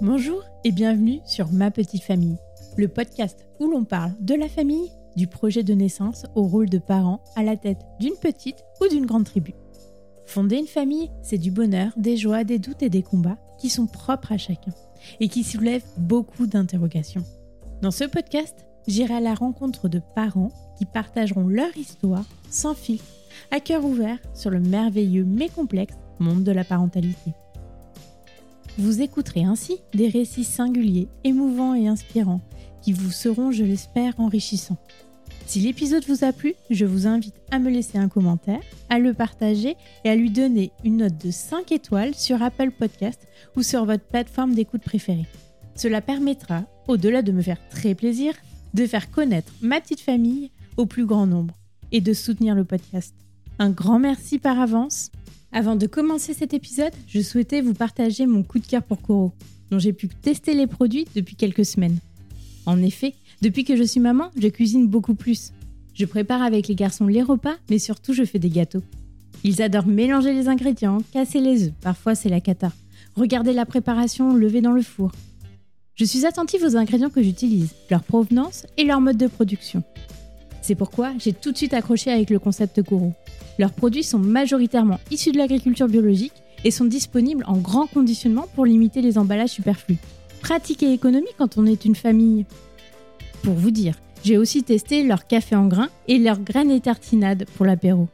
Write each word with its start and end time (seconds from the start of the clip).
Bonjour 0.00 0.44
et 0.62 0.70
bienvenue 0.70 1.18
sur 1.24 1.50
Ma 1.50 1.72
Petite 1.72 2.04
Famille, 2.04 2.38
le 2.76 2.86
podcast 2.86 3.48
où 3.58 3.66
l'on 3.66 3.82
parle 3.82 4.12
de 4.20 4.36
la 4.36 4.48
famille, 4.48 4.92
du 5.16 5.26
projet 5.26 5.64
de 5.64 5.74
naissance 5.74 6.24
au 6.36 6.44
rôle 6.44 6.70
de 6.70 6.78
parent 6.78 7.20
à 7.34 7.42
la 7.42 7.56
tête 7.56 7.84
d'une 7.98 8.14
petite 8.14 8.64
ou 8.80 8.86
d'une 8.86 9.06
grande 9.06 9.24
tribu. 9.24 9.54
Fonder 10.24 10.58
une 10.58 10.68
famille, 10.68 11.10
c'est 11.22 11.36
du 11.36 11.50
bonheur, 11.50 11.90
des 11.96 12.16
joies, 12.16 12.44
des 12.44 12.60
doutes 12.60 12.84
et 12.84 12.90
des 12.90 13.02
combats 13.02 13.38
qui 13.58 13.70
sont 13.70 13.88
propres 13.88 14.30
à 14.30 14.38
chacun 14.38 14.72
et 15.18 15.28
qui 15.28 15.42
soulèvent 15.42 15.86
beaucoup 15.96 16.46
d'interrogations. 16.46 17.24
Dans 17.82 17.90
ce 17.90 18.04
podcast, 18.04 18.66
j'irai 18.86 19.14
à 19.14 19.20
la 19.20 19.34
rencontre 19.34 19.88
de 19.88 20.00
parents 20.14 20.52
qui 20.78 20.84
partageront 20.84 21.48
leur 21.48 21.76
histoire 21.76 22.24
sans 22.50 22.74
filtre, 22.74 23.04
à 23.50 23.58
cœur 23.58 23.84
ouvert 23.84 24.18
sur 24.32 24.50
le 24.50 24.60
merveilleux 24.60 25.24
mais 25.24 25.48
complexe 25.48 25.96
monde 26.20 26.44
de 26.44 26.52
la 26.52 26.62
parentalité. 26.62 27.32
Vous 28.78 29.02
écouterez 29.02 29.42
ainsi 29.42 29.78
des 29.92 30.08
récits 30.08 30.44
singuliers, 30.44 31.08
émouvants 31.24 31.74
et 31.74 31.88
inspirants 31.88 32.40
qui 32.80 32.92
vous 32.92 33.10
seront, 33.10 33.50
je 33.50 33.64
l'espère, 33.64 34.14
enrichissants. 34.20 34.78
Si 35.46 35.58
l'épisode 35.58 36.04
vous 36.06 36.22
a 36.22 36.32
plu, 36.32 36.54
je 36.70 36.84
vous 36.84 37.08
invite 37.08 37.34
à 37.50 37.58
me 37.58 37.70
laisser 37.70 37.98
un 37.98 38.08
commentaire, 38.08 38.60
à 38.88 39.00
le 39.00 39.14
partager 39.14 39.74
et 40.04 40.08
à 40.08 40.14
lui 40.14 40.30
donner 40.30 40.70
une 40.84 40.98
note 40.98 41.18
de 41.18 41.32
5 41.32 41.72
étoiles 41.72 42.14
sur 42.14 42.40
Apple 42.40 42.70
Podcast 42.70 43.26
ou 43.56 43.64
sur 43.64 43.84
votre 43.84 44.04
plateforme 44.04 44.54
d'écoute 44.54 44.82
préférée. 44.82 45.26
Cela 45.74 46.00
permettra, 46.00 46.62
au-delà 46.86 47.22
de 47.22 47.32
me 47.32 47.42
faire 47.42 47.58
très 47.70 47.96
plaisir, 47.96 48.32
de 48.74 48.86
faire 48.86 49.10
connaître 49.10 49.52
ma 49.60 49.80
petite 49.80 50.00
famille 50.00 50.52
au 50.76 50.86
plus 50.86 51.04
grand 51.04 51.26
nombre 51.26 51.54
et 51.90 52.00
de 52.00 52.12
soutenir 52.12 52.54
le 52.54 52.62
podcast. 52.62 53.12
Un 53.58 53.70
grand 53.70 53.98
merci 53.98 54.38
par 54.38 54.60
avance 54.60 55.10
avant 55.52 55.76
de 55.76 55.86
commencer 55.86 56.34
cet 56.34 56.52
épisode, 56.52 56.92
je 57.06 57.20
souhaitais 57.20 57.60
vous 57.60 57.74
partager 57.74 58.26
mon 58.26 58.42
coup 58.42 58.58
de 58.58 58.66
cœur 58.66 58.82
pour 58.82 59.00
Koro, 59.00 59.32
dont 59.70 59.78
j'ai 59.78 59.92
pu 59.92 60.08
tester 60.08 60.54
les 60.54 60.66
produits 60.66 61.06
depuis 61.14 61.36
quelques 61.36 61.64
semaines. 61.64 61.98
En 62.66 62.82
effet, 62.82 63.14
depuis 63.40 63.64
que 63.64 63.76
je 63.76 63.82
suis 63.82 64.00
maman, 64.00 64.30
je 64.38 64.48
cuisine 64.48 64.86
beaucoup 64.86 65.14
plus. 65.14 65.52
Je 65.94 66.04
prépare 66.04 66.42
avec 66.42 66.68
les 66.68 66.74
garçons 66.74 67.06
les 67.06 67.22
repas, 67.22 67.56
mais 67.70 67.78
surtout 67.78 68.12
je 68.12 68.24
fais 68.24 68.38
des 68.38 68.50
gâteaux. 68.50 68.82
Ils 69.42 69.62
adorent 69.62 69.86
mélanger 69.86 70.34
les 70.34 70.48
ingrédients, 70.48 70.98
casser 71.12 71.40
les 71.40 71.64
œufs, 71.68 71.72
parfois 71.80 72.14
c'est 72.14 72.28
la 72.28 72.40
cata. 72.40 72.72
Regarder 73.16 73.52
la 73.52 73.64
préparation 73.64 74.34
levée 74.34 74.60
dans 74.60 74.72
le 74.72 74.82
four. 74.82 75.12
Je 75.94 76.04
suis 76.04 76.26
attentive 76.26 76.62
aux 76.62 76.76
ingrédients 76.76 77.10
que 77.10 77.22
j'utilise, 77.22 77.74
leur 77.90 78.02
provenance 78.02 78.66
et 78.76 78.84
leur 78.84 79.00
mode 79.00 79.16
de 79.16 79.26
production. 79.26 79.82
C'est 80.60 80.74
pourquoi 80.74 81.12
j'ai 81.18 81.32
tout 81.32 81.52
de 81.52 81.56
suite 81.56 81.74
accroché 81.74 82.12
avec 82.12 82.30
le 82.30 82.38
concept 82.38 82.82
Koro. 82.82 83.14
Leurs 83.58 83.72
produits 83.72 84.04
sont 84.04 84.18
majoritairement 84.18 85.00
issus 85.10 85.32
de 85.32 85.38
l'agriculture 85.38 85.88
biologique 85.88 86.44
et 86.64 86.70
sont 86.70 86.84
disponibles 86.84 87.44
en 87.46 87.56
grand 87.56 87.86
conditionnement 87.86 88.46
pour 88.54 88.66
limiter 88.66 89.02
les 89.02 89.18
emballages 89.18 89.50
superflus. 89.50 89.98
Pratique 90.40 90.82
et 90.82 90.92
économie 90.92 91.26
quand 91.36 91.58
on 91.58 91.66
est 91.66 91.84
une 91.84 91.96
famille. 91.96 92.46
Pour 93.42 93.54
vous 93.54 93.70
dire, 93.70 93.96
j'ai 94.24 94.38
aussi 94.38 94.62
testé 94.62 95.02
leur 95.02 95.26
café 95.26 95.56
en 95.56 95.66
grains 95.66 95.90
et 96.06 96.18
leurs 96.18 96.40
graines 96.40 96.70
et 96.70 96.80
tartinades 96.80 97.46
pour 97.56 97.66
l'apéro. 97.66 98.08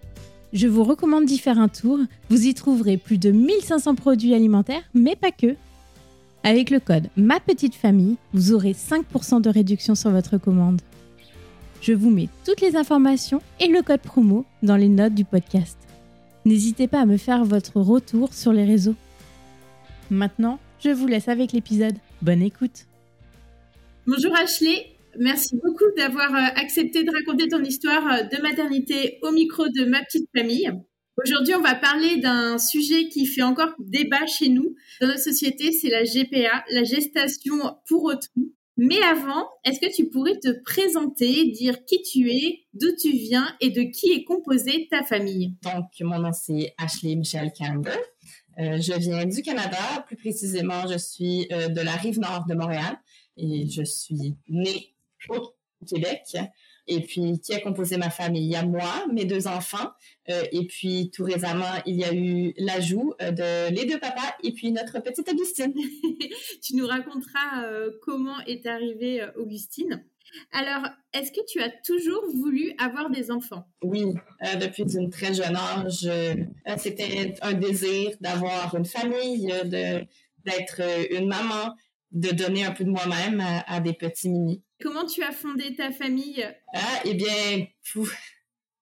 Je 0.53 0.69
vous 0.69 0.85
recommande 0.85 1.25
d'y 1.25 1.39
faire 1.39 1.59
un 1.59 1.69
tour, 1.69 1.99
vous 2.31 2.47
y 2.47 2.55
trouverez 2.55 2.97
plus 2.97 3.19
de 3.19 3.31
1500 3.31 3.97
produits 3.97 4.35
alimentaires, 4.35 4.83
mais 4.95 5.17
pas 5.17 5.33
que. 5.33 5.57
Avec 6.45 6.71
le 6.71 6.79
code 6.79 7.09
Ma 7.17 7.41
Petite 7.41 7.75
Famille, 7.75 8.17
vous 8.33 8.53
aurez 8.53 8.73
5% 8.73 9.41
de 9.41 9.51
réduction 9.51 9.95
sur 9.95 10.11
votre 10.11 10.39
commande. 10.39 10.81
Je 11.85 11.93
vous 11.93 12.09
mets 12.09 12.31
toutes 12.47 12.63
les 12.63 12.77
informations 12.77 13.43
et 13.61 13.67
le 13.67 13.83
code 13.83 14.01
promo 14.01 14.47
dans 14.63 14.77
les 14.77 14.89
notes 14.89 15.13
du 15.13 15.27
podcast. 15.27 15.77
N'hésitez 16.47 16.89
pas 16.89 17.01
à 17.01 17.05
me 17.05 17.19
faire 17.19 17.45
votre 17.45 17.79
retour 17.79 18.33
sur 18.33 18.55
les 18.55 18.65
réseaux. 18.65 18.95
Maintenant, 20.09 20.59
je 20.83 20.89
vous 20.89 21.07
laisse 21.07 21.29
avec 21.29 21.53
l'épisode. 21.53 21.93
Bonne 22.23 22.41
écoute. 22.41 22.87
Bonjour 24.07 24.35
Ashley, 24.35 24.97
merci 25.19 25.57
beaucoup 25.63 25.95
d'avoir 25.95 26.35
euh, 26.35 26.59
accepté 26.59 27.05
de 27.05 27.11
raconter 27.11 27.49
ton 27.49 27.63
histoire 27.63 28.13
euh, 28.15 28.23
de 28.35 28.41
maternité 28.41 29.19
au 29.21 29.33
micro 29.33 29.65
de 29.69 29.85
ma 29.85 30.03
petite 30.05 30.31
famille. 30.35 30.73
Aujourd'hui, 31.23 31.55
on 31.55 31.61
va 31.61 31.75
parler 31.75 32.17
d'un 32.17 32.57
sujet 32.57 33.09
qui 33.09 33.27
fait 33.27 33.43
encore 33.43 33.75
débat 33.79 34.25
chez 34.25 34.49
nous 34.49 34.75
dans 35.03 35.09
notre 35.09 35.21
société, 35.21 35.71
c'est 35.71 35.91
la 35.91 36.05
GPA, 36.05 36.65
la 36.71 36.85
gestation 36.85 37.77
pour 37.87 38.05
autrui. 38.05 38.55
Mais 38.77 39.01
avant, 39.03 39.49
est-ce 39.65 39.79
que 39.79 39.95
tu 39.95 40.09
pourrais 40.09 40.39
te 40.39 40.49
présenter, 40.65 41.51
dire 41.51 41.85
qui 41.85 42.03
tu 42.03 42.31
es, 42.31 42.65
d'où 42.73 42.89
tu 43.01 43.13
viens 43.13 43.55
et 43.61 43.71
de 43.71 43.83
qui 43.83 44.13
est 44.13 44.25
composée 44.25 44.89
ta 44.91 45.05
famille? 45.05 45.55
Donc, 45.63 45.85
mon 46.01 46.19
nom 46.19 46.33
c'est 46.33 46.75
Ashley 46.79 47.15
Michelle 47.15 47.53
Campbell. 47.57 47.99
Euh, 48.59 48.81
je 48.81 48.93
viens 48.95 49.27
du 49.27 49.43
Canada, 49.43 50.05
plus 50.07 50.17
précisément, 50.17 50.87
je 50.91 50.99
suis 50.99 51.47
euh, 51.53 51.69
de 51.69 51.81
la 51.81 51.93
rive 51.93 52.19
nord 52.19 52.47
de 52.49 52.55
Montréal 52.55 52.99
et 53.37 53.69
je 53.69 53.83
suis 53.83 54.37
née 54.49 54.95
au 55.29 55.55
Québec. 55.87 56.23
Et 56.87 57.01
puis, 57.01 57.41
qui 57.41 57.55
a 57.55 57.61
composé 57.61 57.97
ma 57.97 58.11
famille? 58.11 58.45
Il 58.45 58.51
y 58.51 58.57
a 58.57 58.65
moi, 58.65 59.07
mes 59.13 59.25
deux 59.25 59.47
enfants, 59.47 59.91
euh, 60.31 60.43
et 60.53 60.67
puis 60.67 61.11
tout 61.13 61.25
récemment, 61.25 61.83
il 61.87 61.97
y 61.97 62.05
a 62.05 62.15
eu 62.15 62.53
l'ajout 62.59 63.15
euh, 63.21 63.31
de 63.31 63.75
les 63.75 63.87
deux 63.87 63.99
papas 63.99 64.35
et 64.43 64.53
puis 64.53 64.71
notre 64.73 65.01
petite 65.01 65.29
Augustine. 65.31 65.75
tu 66.63 66.77
nous 66.77 66.87
raconteras 66.87 67.65
euh, 67.65 67.91
comment 68.03 68.39
est 68.47 68.67
arrivée 68.67 69.27
Augustine. 69.37 70.05
Alors, 70.53 70.89
est-ce 71.13 71.31
que 71.31 71.45
tu 71.47 71.61
as 71.61 71.71
toujours 71.85 72.25
voulu 72.35 72.73
avoir 72.79 73.09
des 73.09 73.31
enfants? 73.31 73.69
Oui, 73.83 74.15
depuis 74.61 74.83
une 74.83 75.09
très 75.09 75.33
jeune 75.33 75.55
âge, 75.55 76.09
c'était 76.79 77.35
un 77.41 77.53
désir 77.53 78.11
d'avoir 78.21 78.75
une 78.75 78.85
famille, 78.85 79.47
de 79.47 80.05
d'être 80.45 80.83
une 81.11 81.29
maman, 81.29 81.75
de 82.15 82.31
donner 82.31 82.65
un 82.65 82.71
peu 82.71 82.85
de 82.85 82.91
moi-même 82.91 83.43
à, 83.67 83.81
des 83.81 83.93
petits 83.93 84.29
mini. 84.29 84.63
Comment 84.85 85.07
tu 85.07 85.23
as 85.23 85.33
fondé 85.33 85.75
ta 85.75 85.91
famille? 85.93 86.47
Ah, 86.75 87.01
eh 87.07 87.15
bien, 87.15 87.67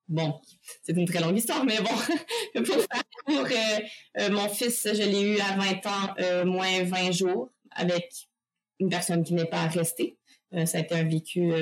bon, 0.08 0.34
c'est 0.82 0.96
une 0.96 1.06
très 1.06 1.20
longue 1.20 1.38
histoire, 1.38 1.64
mais 1.64 1.78
bon, 1.78 1.94
pour 2.64 2.74
faire 2.74 3.02
pour, 3.24 3.44
euh, 3.44 3.78
euh, 4.18 4.30
mon 4.30 4.48
fils, 4.48 4.88
je 4.92 5.02
l'ai 5.04 5.20
eu 5.20 5.38
à 5.38 5.56
20 5.56 5.86
ans, 5.86 6.14
euh, 6.18 6.44
moins 6.44 6.82
20 6.82 7.12
jours, 7.12 7.52
avec 7.70 8.12
une 8.80 8.90
personne 8.90 9.22
qui 9.22 9.32
n'est 9.32 9.44
pas 9.44 9.68
restée. 9.68 10.18
ça 10.66 10.78
a 10.78 10.80
été 10.80 10.96
un 10.96 11.04
vécu 11.04 11.52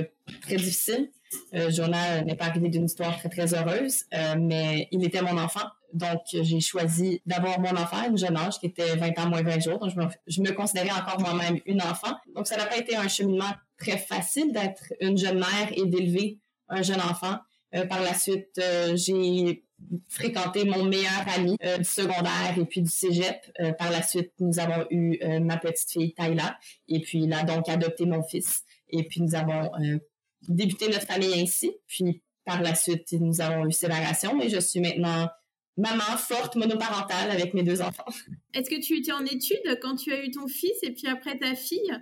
très 0.40 0.56
difficile. 0.56 1.10
Jonah 1.52 2.22
n'est 2.22 2.34
pas 2.34 2.46
arrivé 2.46 2.70
d'une 2.70 2.86
histoire 2.86 3.18
très, 3.18 3.28
très 3.28 3.54
heureuse, 3.54 4.04
mais 4.38 4.88
il 4.90 5.04
était 5.04 5.20
mon 5.20 5.36
enfant. 5.36 5.68
Donc, 5.92 6.22
j'ai 6.32 6.60
choisi 6.60 7.20
d'avoir 7.26 7.60
mon 7.60 7.72
enfant 7.72 7.98
à 7.98 8.08
un 8.08 8.16
jeune 8.16 8.38
âge 8.38 8.58
qui 8.58 8.66
était 8.66 8.96
20 8.96 9.18
ans 9.18 9.28
moins 9.28 9.42
20 9.42 9.60
jours. 9.60 9.78
Donc, 9.78 9.92
je 10.26 10.40
me 10.40 10.50
considérais 10.52 10.92
encore 10.92 11.20
moi-même 11.20 11.60
une 11.66 11.82
enfant. 11.82 12.16
Donc, 12.34 12.46
ça 12.46 12.56
n'a 12.56 12.64
pas 12.64 12.78
été 12.78 12.96
un 12.96 13.06
cheminement 13.06 13.52
très 13.80 13.98
facile 13.98 14.52
d'être 14.52 14.92
une 15.00 15.18
jeune 15.18 15.38
mère 15.38 15.72
et 15.72 15.86
d'élever 15.86 16.38
un 16.68 16.82
jeune 16.82 17.00
enfant. 17.00 17.38
Euh, 17.74 17.86
par 17.86 18.02
la 18.02 18.14
suite, 18.14 18.50
euh, 18.58 18.96
j'ai 18.96 19.64
fréquenté 20.08 20.64
mon 20.64 20.84
meilleur 20.84 21.24
ami 21.34 21.56
euh, 21.64 21.78
du 21.78 21.84
secondaire 21.84 22.54
et 22.56 22.64
puis 22.64 22.82
du 22.82 22.90
cégep. 22.90 23.40
par 23.78 23.90
la 23.90 24.02
suite, 24.02 24.32
nous 24.38 24.58
avons 24.58 24.86
eu 24.90 25.18
ma 25.40 25.56
petite 25.56 25.90
fille 25.90 26.14
Tyla 26.14 26.58
et 26.88 27.00
puis 27.00 27.22
il 27.22 27.32
a 27.32 27.44
donc 27.44 27.68
adopté 27.68 28.04
mon 28.04 28.22
fils. 28.22 28.62
Et 28.90 29.04
puis 29.04 29.22
nous 29.22 29.34
avons 29.34 29.70
débuté 30.48 30.88
notre 30.88 31.06
famille 31.06 31.40
ainsi. 31.40 31.72
Puis 31.86 32.22
par 32.44 32.60
la 32.60 32.74
suite, 32.74 33.12
nous 33.12 33.40
avons 33.40 33.66
eu 33.66 33.72
séparation 33.72 34.40
et 34.42 34.48
je 34.48 34.58
suis 34.58 34.80
maintenant 34.80 35.28
maman 35.76 36.16
forte 36.18 36.56
monoparentale 36.56 37.30
avec 37.30 37.54
mes 37.54 37.62
deux 37.62 37.80
enfants. 37.80 38.04
Est-ce 38.52 38.68
que 38.68 38.80
tu 38.80 38.98
étais 38.98 39.12
en 39.12 39.24
études 39.24 39.78
quand 39.80 39.96
tu 39.96 40.12
as 40.12 40.22
eu 40.22 40.30
ton 40.30 40.46
fils 40.46 40.76
et 40.82 40.92
puis 40.92 41.06
après 41.06 41.38
ta 41.38 41.54
fille? 41.54 41.96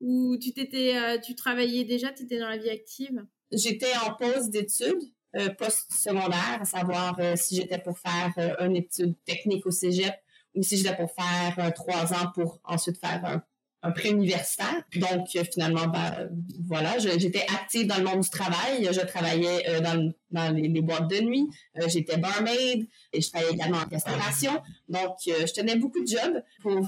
Ou 0.00 0.36
tu 0.36 0.52
t'étais 0.52 1.20
tu 1.20 1.34
travaillais 1.34 1.84
déjà, 1.84 2.12
tu 2.12 2.24
étais 2.24 2.38
dans 2.38 2.48
la 2.48 2.58
vie 2.58 2.70
active? 2.70 3.24
J'étais 3.52 3.96
en 4.04 4.14
pause 4.14 4.50
d'études 4.50 5.02
euh, 5.36 5.50
post-secondaire, 5.50 6.58
à 6.60 6.64
savoir 6.64 7.18
euh, 7.18 7.34
si 7.36 7.56
j'étais 7.56 7.78
pour 7.78 7.98
faire 7.98 8.32
euh, 8.38 8.66
une 8.66 8.76
étude 8.76 9.14
technique 9.26 9.66
au 9.66 9.70
cégep 9.70 10.14
ou 10.54 10.62
si 10.62 10.78
j'étais 10.78 10.96
pour 10.96 11.10
faire 11.12 11.74
trois 11.74 12.14
ans 12.14 12.30
pour 12.34 12.58
ensuite 12.64 12.98
faire 12.98 13.22
un, 13.22 13.42
un 13.82 13.90
pré-universitaire. 13.90 14.82
Donc, 14.94 15.28
finalement, 15.52 15.86
ben, 15.88 16.30
voilà, 16.66 16.96
j'étais 16.98 17.42
active 17.42 17.86
dans 17.86 17.98
le 17.98 18.04
monde 18.04 18.20
du 18.20 18.30
travail. 18.30 18.88
Je 18.90 19.04
travaillais 19.04 19.80
dans, 19.82 20.10
dans 20.30 20.54
les, 20.56 20.80
boîtes 20.80 21.10
de 21.10 21.20
nuit. 21.20 21.46
j'étais 21.88 22.16
barmaid 22.16 22.88
et 23.12 23.20
je 23.20 23.28
travaillais 23.28 23.52
également 23.52 23.76
en 23.76 23.88
restauration. 23.90 24.62
Donc, 24.88 25.16
je 25.26 25.52
tenais 25.52 25.76
beaucoup 25.76 26.00
de 26.02 26.06
jobs 26.06 26.42
pour 26.62 26.86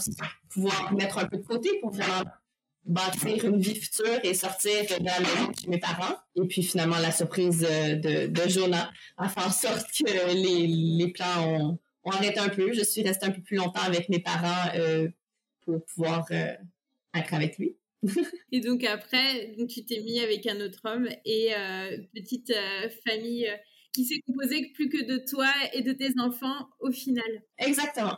pouvoir 0.49 0.95
mettre 0.95 1.19
un 1.19 1.27
peu 1.27 1.37
de 1.37 1.45
côté 1.45 1.69
pour 1.83 1.91
vraiment 1.91 2.25
bâtir 2.89 3.45
une 3.45 3.61
vie 3.61 3.77
future 3.77 4.19
et 4.25 4.35
sortir 4.35 4.85
de 4.99 5.05
la 5.05 5.21
maison 5.21 5.53
chez 5.61 5.69
mes 5.69 5.79
parents. 5.79 6.17
Et 6.35 6.47
puis 6.47 6.63
finalement, 6.63 6.99
la 6.99 7.13
surprise 7.13 7.61
de, 7.61 8.27
de 8.27 8.49
Jonah 8.49 8.91
a 9.17 9.29
fait 9.29 9.41
en 9.41 9.51
sorte 9.51 9.87
que 9.93 10.33
les, 10.35 10.67
les 10.67 11.13
plans 11.13 11.47
ont, 11.47 11.79
ont, 12.05 12.11
arrêté 12.11 12.41
un 12.41 12.49
peu. 12.49 12.73
Je 12.73 12.83
suis 12.83 13.03
restée 13.03 13.27
un 13.27 13.31
peu 13.31 13.43
plus 13.43 13.57
longtemps 13.57 13.83
avec 13.83 14.09
mes 14.09 14.21
parents 14.21 14.71
euh, 14.75 15.09
pour 15.65 15.85
pouvoir 15.85 16.27
euh, 16.31 16.55
être 17.15 17.35
avec 17.35 17.59
lui. 17.59 17.77
et 18.53 18.61
donc 18.61 18.85
après, 18.85 19.55
donc 19.59 19.69
tu 19.69 19.85
t'es 19.85 20.01
mis 20.01 20.21
avec 20.21 20.47
un 20.47 20.61
autre 20.61 20.81
homme 20.85 21.09
et 21.25 21.55
euh, 21.55 21.99
petite 22.15 22.53
famille 23.07 23.49
qui 23.93 24.05
s'est 24.05 24.21
composée 24.27 24.71
plus 24.75 24.89
que 24.89 25.05
de 25.05 25.19
toi 25.29 25.51
et 25.73 25.83
de 25.83 25.93
tes 25.93 26.13
enfants 26.21 26.69
au 26.81 26.91
final. 26.91 27.43
Exactement. 27.59 28.17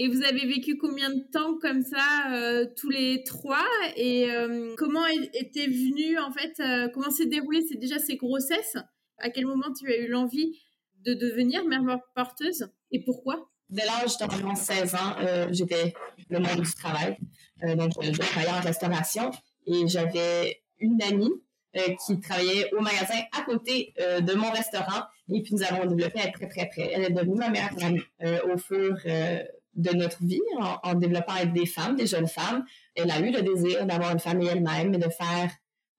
Et 0.00 0.06
vous 0.06 0.22
avez 0.22 0.46
vécu 0.46 0.78
combien 0.78 1.10
de 1.10 1.24
temps 1.32 1.58
comme 1.60 1.82
ça, 1.82 2.32
euh, 2.32 2.66
tous 2.76 2.88
les 2.88 3.24
trois? 3.24 3.66
Et 3.96 4.30
euh, 4.30 4.72
comment 4.76 5.04
était 5.34 5.66
venue, 5.66 6.16
en 6.18 6.30
fait, 6.30 6.54
euh, 6.60 6.88
comment 6.94 7.10
s'est 7.10 7.26
déroulée 7.26 7.64
c'est 7.68 7.78
déjà 7.78 7.98
ces 7.98 8.16
grossesses? 8.16 8.76
À 9.18 9.30
quel 9.30 9.46
moment 9.46 9.72
tu 9.72 9.92
as 9.92 9.96
eu 9.96 10.06
l'envie 10.06 10.56
de 11.04 11.14
devenir 11.14 11.64
mère 11.64 11.82
porteuse? 12.14 12.68
Et 12.92 13.02
pourquoi? 13.02 13.50
Dès 13.70 13.84
l'âge 13.84 14.16
d'environ 14.18 14.54
16 14.54 14.94
ans, 14.94 15.16
j'étais 15.50 15.92
le 16.30 16.38
monde 16.38 16.60
du 16.60 16.74
travail. 16.74 17.18
donc, 17.76 17.90
je 18.00 18.18
travaillais 18.18 18.52
en 18.52 18.60
restauration 18.60 19.30
et 19.66 19.86
j'avais 19.88 20.62
une 20.78 21.02
amie 21.02 21.32
qui 22.06 22.18
travaillait 22.20 22.72
au 22.72 22.80
magasin 22.80 23.18
à 23.36 23.42
côté 23.42 23.92
de 23.98 24.34
mon 24.34 24.50
restaurant. 24.52 25.02
Et 25.30 25.42
puis, 25.42 25.54
nous 25.54 25.62
avons 25.64 25.84
développé 25.84 26.20
à 26.20 26.30
très, 26.30 26.48
très 26.48 26.68
près. 26.68 26.92
Elle 26.94 27.02
est 27.02 27.10
devenue 27.10 27.36
ma 27.36 27.50
meilleure 27.50 27.74
amie 27.82 28.00
au 28.50 28.56
fur 28.56 28.96
de 29.78 29.96
notre 29.96 30.22
vie 30.24 30.42
en, 30.82 30.94
développant 30.94 31.32
avec 31.32 31.52
des 31.52 31.64
femmes, 31.64 31.96
des 31.96 32.06
jeunes 32.06 32.26
femmes. 32.26 32.64
Elle 32.94 33.10
a 33.10 33.20
eu 33.20 33.30
le 33.30 33.42
désir 33.42 33.86
d'avoir 33.86 34.10
une 34.10 34.18
famille 34.18 34.48
elle-même 34.48 34.92
et 34.92 34.98
de 34.98 35.08
faire 35.08 35.50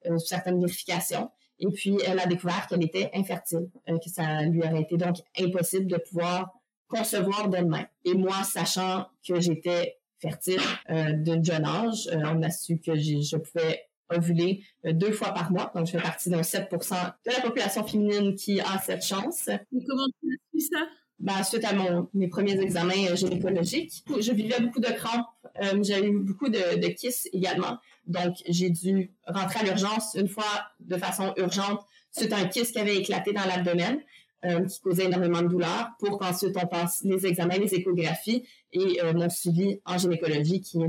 euh, 0.06 0.18
certaines 0.20 0.60
vérifications. 0.60 1.32
Et 1.60 1.68
puis, 1.68 1.98
elle 2.06 2.20
a 2.20 2.26
découvert 2.26 2.68
qu'elle 2.68 2.84
était 2.84 3.10
infertile, 3.14 3.70
euh, 3.90 3.98
que 3.98 4.10
ça 4.10 4.44
lui 4.44 4.62
aurait 4.62 4.82
été 4.82 4.98
donc 4.98 5.18
impossible 5.40 5.88
de 5.88 5.98
pouvoir 5.98 6.54
concevoir 6.90 7.48
d'elle-même. 7.48 7.88
Et 8.04 8.14
moi, 8.14 8.44
sachant 8.44 9.08
que 9.26 9.40
j'étais 9.40 9.98
fertile 10.20 10.60
euh, 10.90 11.14
d'un 11.14 11.42
jeune 11.42 11.66
âge, 11.66 12.10
on 12.12 12.44
a 12.44 12.50
su 12.50 12.80
que 12.80 12.96
je 12.96 13.38
pouvais 13.38 13.86
ovuler 14.10 14.64
deux 14.84 15.14
fois 15.14 15.32
par 15.34 15.52
mois. 15.52 15.72
Donc, 15.74 15.86
je 15.86 15.92
fais 15.92 16.02
partie 16.02 16.30
d'un 16.30 16.42
7% 16.42 17.14
de 17.26 17.32
la 17.32 17.42
population 17.42 17.86
féminine 17.86 18.36
qui 18.36 18.60
a 18.60 18.78
cette 18.80 19.06
chance. 19.06 19.46
Comment 19.72 20.08
tu 20.20 20.34
as 20.34 20.60
su 20.60 20.68
ça? 20.68 20.80
Ben, 21.20 21.44
suite 21.44 21.66
à 21.66 21.74
mon, 21.74 22.08
mes 22.14 22.28
premiers 22.28 22.60
examens 22.60 23.08
euh, 23.10 23.16
gynécologiques. 23.16 24.04
Je 24.20 24.32
vivais 24.32 24.60
beaucoup 24.62 24.80
de 24.80 24.92
crampes. 24.92 25.28
Euh, 25.62 25.82
j'ai 25.84 26.06
eu 26.06 26.18
beaucoup 26.20 26.50
de, 26.50 26.80
de 26.80 26.88
kisses 26.88 27.28
également. 27.34 27.78
Donc, 28.08 28.36
j'ai 28.48 28.70
dû 28.70 29.12
rentrer 29.28 29.60
à 29.60 29.64
l'urgence 29.64 30.16
une 30.16 30.28
fois 30.28 30.66
de 30.80 30.98
façon 30.98 31.34
urgente 31.38 31.82
suite 32.12 32.34
à 32.34 32.38
un 32.38 32.46
kiss 32.48 32.72
qui 32.72 32.80
avait 32.80 32.98
éclaté 32.98 33.34
dans 33.34 33.46
l'abdomen, 33.46 34.00
euh, 34.46 34.66
qui 34.66 34.80
causait 34.82 35.06
énormément 35.06 35.42
de 35.42 35.48
douleur, 35.48 35.90
pour 36.00 36.18
qu'ensuite 36.18 36.56
on 36.56 36.66
passe 36.66 37.02
les 37.04 37.26
examens, 37.26 37.58
les 37.58 37.74
échographies 37.76 38.48
et 38.72 39.02
euh, 39.04 39.14
mon 39.14 39.30
suivi 39.30 39.80
en 39.86 39.98
gynécologie 39.98 40.62
qui 40.62 40.80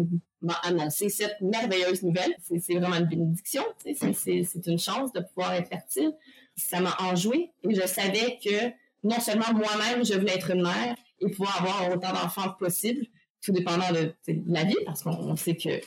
m'a 0.41 0.55
annoncé 0.62 1.09
cette 1.09 1.41
merveilleuse 1.41 2.03
nouvelle. 2.03 2.32
C'est 2.43 2.75
vraiment 2.75 2.97
une 2.97 3.06
bénédiction, 3.06 3.65
c'est 3.85 4.67
une 4.67 4.79
chance 4.79 5.12
de 5.12 5.21
pouvoir 5.21 5.55
être 5.55 5.69
fertile. 5.69 6.12
Ça 6.56 6.81
m'a 6.81 6.97
enjoué 7.00 7.50
et 7.65 7.75
je 7.75 7.87
savais 7.87 8.38
que 8.44 8.71
non 9.02 9.20
seulement 9.20 9.52
moi-même, 9.52 10.05
je 10.05 10.14
voulais 10.14 10.35
être 10.35 10.50
une 10.50 10.62
mère 10.62 10.97
et 11.20 11.31
pouvoir 11.31 11.62
avoir 11.62 11.94
autant 11.94 12.12
d'enfants 12.12 12.50
que 12.52 12.64
possible, 12.64 13.06
tout 13.43 13.52
dépendant 13.52 13.91
de, 13.93 14.14
la 14.47 14.64
vie, 14.64 14.76
parce 14.85 15.02
qu'on 15.02 15.37
sait 15.37 15.56
que 15.56 15.81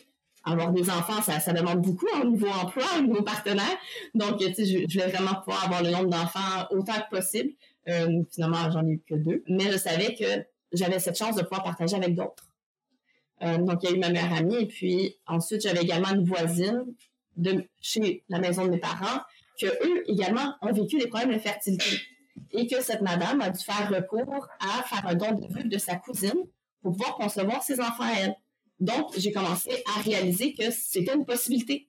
avoir 0.45 0.71
des 0.73 0.89
enfants, 0.89 1.21
ça, 1.21 1.53
demande 1.53 1.81
beaucoup 1.81 2.07
au 2.21 2.25
niveau 2.25 2.47
emploi, 2.47 2.83
au 2.97 3.01
niveau 3.01 3.21
partenaire. 3.21 3.77
Donc, 4.13 4.39
tu 4.39 4.53
sais, 4.53 4.65
je, 4.65 4.79
je, 4.89 4.99
voulais 4.99 5.11
vraiment 5.11 5.35
pouvoir 5.35 5.63
avoir 5.65 5.81
le 5.81 5.89
nombre 5.89 6.09
d'enfants 6.09 6.67
autant 6.71 6.95
que 6.95 7.15
possible. 7.15 7.51
Euh, 7.87 8.23
finalement, 8.29 8.69
j'en 8.69 8.85
ai 8.85 8.91
eu 8.91 9.03
que 9.07 9.15
deux. 9.15 9.43
Mais 9.47 9.71
je 9.71 9.77
savais 9.77 10.15
que 10.15 10.45
j'avais 10.73 10.99
cette 10.99 11.17
chance 11.17 11.35
de 11.35 11.43
pouvoir 11.43 11.63
partager 11.63 11.95
avec 11.95 12.15
d'autres. 12.15 12.49
Euh, 13.41 13.57
donc, 13.57 13.83
il 13.83 13.89
y 13.89 13.93
a 13.93 13.95
eu 13.95 13.99
ma 13.99 14.09
meilleure 14.09 14.33
amie. 14.33 14.63
Et 14.63 14.65
puis, 14.65 15.15
ensuite, 15.27 15.61
j'avais 15.61 15.81
également 15.81 16.09
une 16.09 16.25
voisine 16.25 16.83
de 17.37 17.63
chez 17.79 18.23
la 18.27 18.39
maison 18.39 18.65
de 18.65 18.71
mes 18.71 18.79
parents 18.79 19.21
que 19.59 19.67
eux 19.67 20.03
également 20.07 20.55
ont 20.61 20.73
vécu 20.73 20.97
des 20.97 21.07
problèmes 21.07 21.33
de 21.33 21.39
fertilité 21.39 22.01
et 22.51 22.67
que 22.67 22.81
cette 22.81 23.01
madame 23.01 23.41
a 23.41 23.49
dû 23.49 23.63
faire 23.63 23.89
recours 23.89 24.47
à 24.59 24.83
faire 24.83 25.07
un 25.07 25.15
don 25.15 25.31
de 25.33 25.47
vue 25.53 25.67
de 25.67 25.77
sa 25.77 25.95
cousine 25.95 26.45
pour 26.81 26.93
pouvoir 26.93 27.15
concevoir 27.15 27.63
ses 27.63 27.79
enfants 27.79 28.03
à 28.03 28.13
elle. 28.19 28.35
Donc, 28.79 29.11
j'ai 29.17 29.31
commencé 29.31 29.83
à 29.95 30.01
réaliser 30.01 30.53
que 30.53 30.71
c'était 30.71 31.13
une 31.13 31.25
possibilité, 31.25 31.87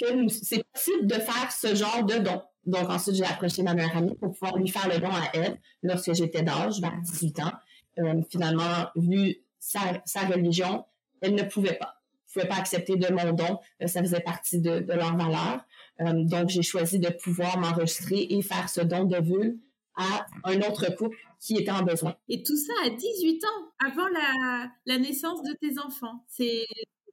que 0.00 0.28
c'est 0.28 0.64
possible 0.72 1.06
de 1.06 1.14
faire 1.14 1.50
ce 1.50 1.74
genre 1.74 2.04
de 2.04 2.18
don. 2.18 2.42
Donc, 2.66 2.88
ensuite, 2.88 3.16
j'ai 3.16 3.24
approché 3.24 3.62
ma 3.62 3.74
meilleure 3.74 3.96
amie 3.96 4.14
pour 4.14 4.32
pouvoir 4.32 4.56
lui 4.56 4.68
faire 4.68 4.88
le 4.88 4.98
don 4.98 5.10
à 5.10 5.30
elle 5.34 5.58
lorsque 5.82 6.14
j'étais 6.14 6.42
d'âge, 6.42 6.80
vers 6.80 6.96
18 7.02 7.40
ans. 7.40 7.52
Euh, 7.98 8.22
finalement, 8.30 8.86
vu 8.96 9.36
sa, 9.58 9.80
sa, 10.04 10.20
religion, 10.20 10.84
elle 11.20 11.34
ne 11.34 11.42
pouvait 11.42 11.74
pas. 11.74 11.94
Elle 12.34 12.42
ne 12.42 12.46
pouvait 12.46 12.48
pas 12.48 12.60
accepter 12.60 12.96
de 12.96 13.12
mon 13.12 13.32
don. 13.32 13.58
Euh, 13.82 13.86
ça 13.86 14.00
faisait 14.02 14.20
partie 14.20 14.60
de, 14.60 14.80
de 14.80 14.92
leur 14.92 15.16
valeur. 15.16 15.64
Euh, 16.00 16.24
donc, 16.24 16.48
j'ai 16.48 16.62
choisi 16.62 16.98
de 16.98 17.10
pouvoir 17.10 17.58
m'enregistrer 17.58 18.26
et 18.30 18.42
faire 18.42 18.68
ce 18.68 18.80
don 18.80 19.04
de 19.04 19.20
vue 19.22 19.60
à 19.96 20.26
un 20.44 20.60
autre 20.62 20.92
couple 20.96 21.16
qui 21.40 21.56
était 21.56 21.70
en 21.70 21.82
besoin. 21.82 22.16
Et 22.28 22.42
tout 22.42 22.56
ça 22.56 22.72
à 22.84 22.90
18 22.90 23.44
ans, 23.44 23.72
avant 23.78 24.08
la, 24.08 24.70
la 24.86 24.98
naissance 24.98 25.42
de 25.42 25.52
tes 25.60 25.78
enfants. 25.78 26.24
C'est 26.28 26.66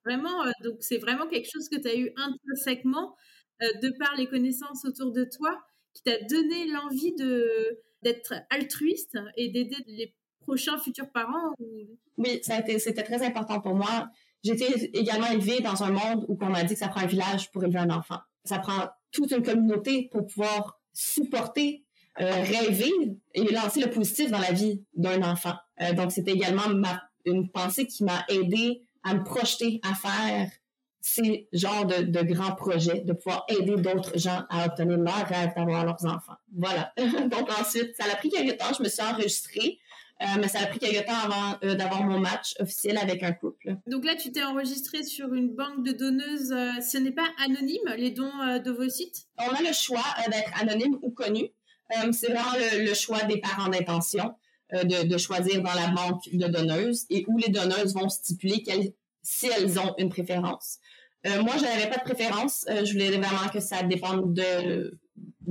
vraiment, 0.06 0.44
euh, 0.46 0.52
donc 0.64 0.78
c'est 0.80 0.98
vraiment 0.98 1.28
quelque 1.28 1.50
chose 1.52 1.70
que 1.70 1.80
tu 1.80 1.88
as 1.88 1.96
eu 1.96 2.12
intrinsèquement 2.16 3.16
euh, 3.62 3.68
de 3.82 3.94
par 4.00 4.16
les 4.16 4.28
connaissances 4.28 4.86
autour 4.86 5.12
de 5.12 5.26
toi 5.26 5.60
qui 5.94 6.04
t'a 6.04 6.18
donné 6.24 6.68
l'envie 6.68 7.14
de 7.16 7.80
d'être 8.02 8.34
altruiste 8.50 9.16
et 9.38 9.50
d'aider 9.50 9.76
les 9.86 10.16
prochains 10.40 10.80
futurs 10.80 11.12
parents. 11.12 11.54
Oui, 12.18 12.40
ça 12.42 12.56
a 12.56 12.62
été, 12.62 12.80
c'était 12.80 13.04
très 13.04 13.24
important 13.24 13.62
pour 13.62 13.76
moi. 13.76 14.10
J'étais 14.44 14.90
également 14.94 15.28
élevée 15.28 15.60
dans 15.60 15.84
un 15.84 15.92
monde 15.92 16.26
où 16.28 16.36
on 16.42 16.50
m'a 16.50 16.64
dit 16.64 16.74
que 16.74 16.80
ça 16.80 16.88
prend 16.88 17.02
un 17.02 17.06
village 17.06 17.52
pour 17.52 17.64
élever 17.64 17.78
un 17.78 17.92
enfant. 17.92 18.18
Ça 18.44 18.60
prend 18.60 18.90
toute 19.12 19.32
une 19.32 19.44
communauté 19.44 20.10
pour 20.12 20.26
pouvoir 20.28 20.80
supporter, 20.94 21.84
euh, 22.20 22.26
rêver 22.30 22.92
et 23.34 23.44
lancer 23.54 23.82
le 23.82 23.90
positif 23.90 24.32
dans 24.32 24.40
la 24.40 24.52
vie 24.52 24.84
d'un 24.94 25.22
enfant. 25.24 25.54
Euh, 25.82 25.94
donc, 25.94 26.12
c'était 26.12 26.32
également 26.32 26.68
ma, 26.70 27.02
une 27.26 27.50
pensée 27.50 27.88
qui 27.88 28.04
m'a 28.04 28.26
aidé 28.30 28.84
à 29.04 29.14
me 29.14 29.24
projeter 29.24 29.80
à 29.84 29.96
faire 29.96 30.50
ces 31.02 31.48
genres 31.52 31.86
de, 31.86 32.04
de 32.04 32.22
grands 32.22 32.56
projets, 32.56 33.02
de 33.02 33.14
pouvoir 33.14 33.46
aider 33.48 33.76
d'autres 33.76 34.18
gens 34.20 34.44
à 34.50 34.66
obtenir 34.68 34.98
leur 34.98 35.26
rêve 35.26 35.52
d'avoir 35.56 35.84
leurs 35.84 36.06
enfants. 36.06 36.38
Voilà. 36.56 36.94
donc 36.98 37.50
ensuite, 37.60 37.96
ça 37.98 38.06
a 38.12 38.16
pris 38.16 38.30
quelques 38.30 38.58
temps. 38.58 38.74
Je 38.78 38.84
me 38.84 38.90
suis 38.90 39.02
enregistrée. 39.02 39.80
Euh, 40.22 40.26
mais 40.40 40.48
ça 40.48 40.60
a 40.60 40.68
pris 40.68 40.80
quelques 40.80 41.06
temps 41.06 41.18
avant 41.24 41.58
euh, 41.64 41.74
d'avoir 41.74 42.04
mon 42.04 42.20
match 42.20 42.54
officiel 42.60 42.98
avec 42.98 43.24
un 43.24 43.32
couple. 43.32 43.76
Donc 43.88 44.06
là, 44.06 44.16
tu 44.16 44.32
t'es 44.32 44.44
enregistré 44.44 45.04
sur 45.04 45.34
une 45.34 45.50
banque 45.50 45.84
de 45.84 45.94
donneuses. 45.94 46.52
Euh, 46.52 46.80
ce 46.82 46.98
n'est 47.00 47.12
pas 47.12 47.28
anonyme, 47.44 47.82
les 47.98 48.12
dons 48.12 48.32
de 48.64 48.72
vos 48.72 48.88
sites? 48.88 49.28
On 49.40 49.50
a 49.50 49.62
le 49.62 49.74
choix 49.74 50.04
d'être 50.30 50.52
anonyme 50.62 50.98
ou 51.02 51.10
connu. 51.12 51.50
c'est 52.12 52.32
vraiment 52.32 52.54
le, 52.56 52.94
choix 52.94 53.24
des 53.24 53.38
parents 53.38 53.70
d'intention 53.70 54.36
de, 54.72 55.06
de, 55.06 55.18
choisir 55.18 55.62
dans 55.62 55.74
la 55.74 55.88
banque 55.88 56.30
de 56.32 56.48
donneuses 56.48 57.06
et 57.10 57.26
où 57.28 57.38
les 57.38 57.50
donneuses 57.50 57.94
vont 57.94 58.08
stipuler 58.08 58.64
si 59.22 59.48
elles 59.48 59.80
ont 59.80 59.94
une 59.98 60.10
préférence. 60.10 60.78
moi, 61.26 61.54
je 61.58 61.64
n'avais 61.64 61.90
pas 61.90 61.98
de 61.98 62.04
préférence. 62.04 62.66
je 62.68 62.92
voulais 62.92 63.10
vraiment 63.10 63.50
que 63.52 63.60
ça 63.60 63.84
dépende 63.84 64.34
de 64.34 64.98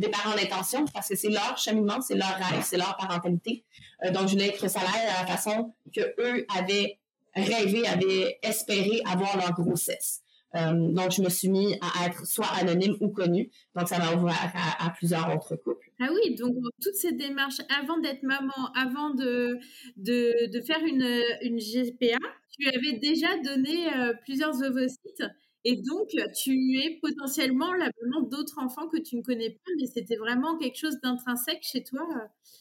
des 0.01 0.09
parents 0.09 0.35
d'intention 0.35 0.85
parce 0.93 1.09
que 1.09 1.17
c'est 1.17 1.29
leur 1.29 1.57
cheminement, 1.57 2.01
c'est 2.01 2.17
leur 2.17 2.35
rêve, 2.35 2.63
c'est 2.65 2.77
leur 2.77 2.97
parentalité. 2.97 3.65
Euh, 4.05 4.11
donc, 4.11 4.29
je 4.29 4.33
voulais 4.33 4.57
ça 4.69 4.81
aille 4.81 5.09
à 5.09 5.23
la 5.23 5.27
façon 5.27 5.75
que 5.95 6.01
eux 6.19 6.47
avaient 6.57 6.99
rêvé, 7.35 7.87
avaient 7.87 8.39
espéré 8.43 9.03
avoir 9.07 9.37
leur 9.37 9.53
grossesse. 9.53 10.23
Euh, 10.57 10.73
donc, 10.89 11.13
je 11.13 11.23
me 11.23 11.29
suis 11.29 11.49
mis 11.49 11.79
à 11.81 12.07
être 12.07 12.27
soit 12.27 12.49
anonyme 12.61 12.97
ou 13.01 13.09
connue. 13.09 13.51
Donc, 13.77 13.89
ça 13.89 13.99
m'a 13.99 14.13
ouvert 14.15 14.53
à, 14.79 14.91
plusieurs 14.91 15.33
autres 15.35 15.55
couples. 15.57 15.93
Ah 16.01 16.09
oui, 16.13 16.35
donc 16.35 16.57
toute 16.83 16.95
cette 16.95 17.17
démarche 17.17 17.61
avant 17.81 17.99
d'être 17.99 18.23
maman, 18.25 18.73
avant 18.75 19.11
de, 19.11 19.59
de, 19.97 20.51
de, 20.51 20.61
faire 20.63 20.83
une, 20.85 21.23
une 21.43 21.59
GPA, 21.59 22.19
tu 22.59 22.69
avais 22.69 22.99
déjà 22.99 23.29
donné 23.45 23.95
euh, 23.95 24.13
plusieurs 24.25 24.61
ovocytes 24.63 25.23
et 25.65 25.77
donc, 25.77 26.09
tu 26.35 26.79
es 26.79 26.99
potentiellement 27.03 27.73
la 27.75 27.91
maman 28.03 28.27
d'autres 28.27 28.59
enfants 28.59 28.89
que 28.89 28.99
tu 28.99 29.17
ne 29.17 29.23
connais 29.23 29.51
pas, 29.51 29.71
mais 29.79 29.87
c'était 29.87 30.17
vraiment 30.17 30.57
quelque 30.57 30.79
chose 30.79 30.99
d'intrinsèque 31.03 31.63
chez 31.63 31.85
toi. 31.85 32.01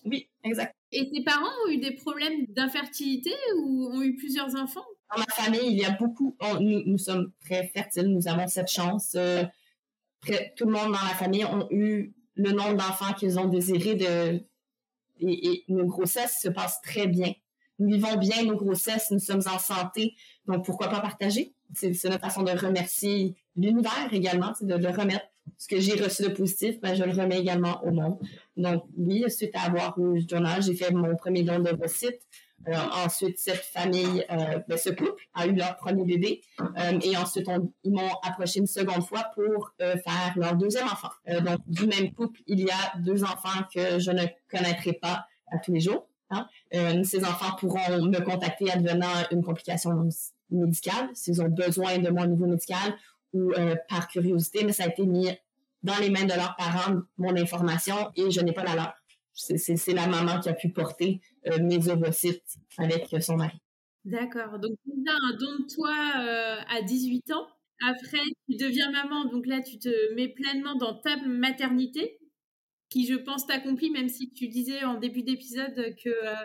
Oui, 0.03 0.29
exact. 0.43 0.75
Et 0.91 1.09
tes 1.09 1.23
parents 1.23 1.47
ont 1.65 1.71
eu 1.71 1.77
des 1.77 1.91
problèmes 1.91 2.45
d'infertilité 2.47 3.31
ou 3.57 3.89
ont 3.93 4.01
eu 4.01 4.15
plusieurs 4.15 4.53
enfants? 4.55 4.85
Dans 5.15 5.19
ma 5.19 5.33
famille, 5.33 5.71
il 5.71 5.77
y 5.77 5.85
a 5.85 5.91
beaucoup. 5.91 6.35
nous, 6.59 6.83
nous, 6.85 6.97
sommes 6.97 7.31
très 7.39 7.67
fertiles, 7.67 8.07
nous 8.07 8.27
avons 8.27 8.47
cette 8.47 8.69
chance. 8.69 9.15
Euh, 9.15 9.45
tout 10.57 10.65
le 10.65 10.71
monde 10.71 10.91
dans 10.91 11.07
la 11.07 11.15
famille 11.15 11.45
ont 11.45 11.67
eu 11.71 12.13
le 12.35 12.51
nombre 12.51 12.75
d'enfants 12.75 13.13
qu'ils 13.13 13.39
ont 13.39 13.47
désiré 13.47 13.95
de, 13.95 14.41
et, 15.21 15.47
et, 15.47 15.65
nos 15.69 15.85
grossesses 15.85 16.39
se 16.41 16.49
passent 16.49 16.81
très 16.81 17.07
bien. 17.07 17.33
Nous 17.79 17.89
vivons 17.93 18.17
bien 18.17 18.43
nos 18.43 18.57
grossesses, 18.57 19.09
nous 19.11 19.19
sommes 19.19 19.43
en 19.47 19.57
santé, 19.57 20.15
donc 20.47 20.65
pourquoi 20.65 20.89
pas 20.89 20.99
partager? 20.99 21.53
C'est 21.73 22.05
notre 22.05 22.21
façon 22.21 22.43
de 22.43 22.51
remercier 22.51 23.35
l'univers 23.55 24.09
également, 24.11 24.53
de, 24.61 24.75
le 24.75 24.89
remettre 24.89 25.25
ce 25.57 25.67
que 25.67 25.79
j'ai 25.79 26.01
reçu 26.01 26.23
de 26.23 26.29
positif, 26.29 26.79
ben, 26.79 26.95
je 26.95 27.03
le 27.03 27.11
remets 27.11 27.39
également 27.39 27.83
au 27.83 27.91
monde. 27.91 28.19
Donc, 28.55 28.83
oui, 28.97 29.23
suite 29.29 29.55
à 29.55 29.61
avoir 29.63 29.97
eu 29.99 30.21
ce 30.21 30.27
journal, 30.27 30.61
j'ai 30.61 30.75
fait 30.75 30.91
mon 30.91 31.15
premier 31.15 31.43
don 31.43 31.59
de 31.59 31.87
site. 31.87 32.21
Euh, 32.67 32.73
ensuite, 33.05 33.39
cette 33.39 33.63
famille, 33.63 34.25
euh, 34.31 34.59
ben, 34.67 34.77
ce 34.77 34.89
couple 34.89 35.21
a 35.33 35.47
eu 35.47 35.53
leur 35.53 35.77
premier 35.77 36.03
bébé. 36.03 36.41
Euh, 36.59 36.99
et 37.01 37.15
ensuite, 37.17 37.49
ils 37.83 37.91
m'ont 37.91 38.11
approché 38.21 38.59
une 38.59 38.67
seconde 38.67 39.05
fois 39.05 39.25
pour 39.33 39.71
faire 39.79 40.33
leur 40.35 40.55
deuxième 40.55 40.85
enfant. 40.85 41.09
donc, 41.27 41.59
du 41.67 41.87
même 41.87 42.11
couple, 42.13 42.41
il 42.47 42.59
y 42.59 42.69
a 42.69 42.97
deux 42.99 43.23
enfants 43.23 43.63
que 43.73 43.99
je 43.99 44.11
ne 44.11 44.25
connaîtrai 44.51 44.93
pas 44.93 45.25
à 45.51 45.57
tous 45.57 45.73
les 45.73 45.79
jours. 45.79 46.07
Hein. 46.31 46.47
Ces 47.03 47.23
enfants 47.23 47.55
pourront 47.57 48.05
me 48.05 48.19
contacter 48.19 48.71
advenant 48.71 49.07
une 49.31 49.43
complication 49.43 49.91
médicale, 50.51 51.09
s'ils 51.13 51.41
ont 51.41 51.49
besoin 51.49 51.97
de 51.97 52.09
moi 52.09 52.23
au 52.23 52.27
niveau 52.27 52.45
médical 52.45 52.97
ou 53.33 53.51
euh, 53.51 53.75
par 53.87 54.07
curiosité, 54.07 54.63
mais 54.63 54.73
ça 54.73 54.83
a 54.83 54.87
été 54.87 55.05
mis 55.05 55.29
dans 55.83 55.97
les 55.99 56.09
mains 56.09 56.25
de 56.25 56.33
leurs 56.33 56.55
parents, 56.57 57.01
mon 57.17 57.35
information, 57.37 57.95
et 58.15 58.31
je 58.31 58.41
n'ai 58.41 58.53
pas 58.53 58.63
la 58.63 58.75
leur. 58.75 58.93
C'est 59.33 59.93
la 59.93 60.07
maman 60.07 60.39
qui 60.41 60.49
a 60.49 60.53
pu 60.53 60.69
porter 60.69 61.21
euh, 61.47 61.59
mes 61.61 61.87
ovocytes 61.87 62.57
avec 62.77 63.15
son 63.21 63.37
mari. 63.37 63.57
D'accord. 64.03 64.59
Donc, 64.59 64.71
tu 64.83 64.91
as 65.07 65.13
un 65.13 65.37
don 65.37 65.63
de 65.63 65.73
toi 65.73 65.93
à 66.67 66.81
18 66.81 67.31
ans. 67.31 67.47
Après, 67.87 68.19
tu 68.49 68.57
deviens 68.57 68.91
maman. 68.91 69.25
Donc 69.25 69.45
là, 69.45 69.61
tu 69.61 69.77
te 69.79 70.13
mets 70.15 70.27
pleinement 70.27 70.75
dans 70.75 70.95
ta 70.95 71.15
maternité 71.17 72.19
qui, 72.89 73.05
je 73.05 73.15
pense, 73.15 73.45
t'accomplit, 73.45 73.91
même 73.91 74.09
si 74.09 74.31
tu 74.31 74.47
disais 74.47 74.83
en 74.83 74.99
début 74.99 75.23
d'épisode 75.23 75.95
que 76.03 76.09
euh, 76.09 76.35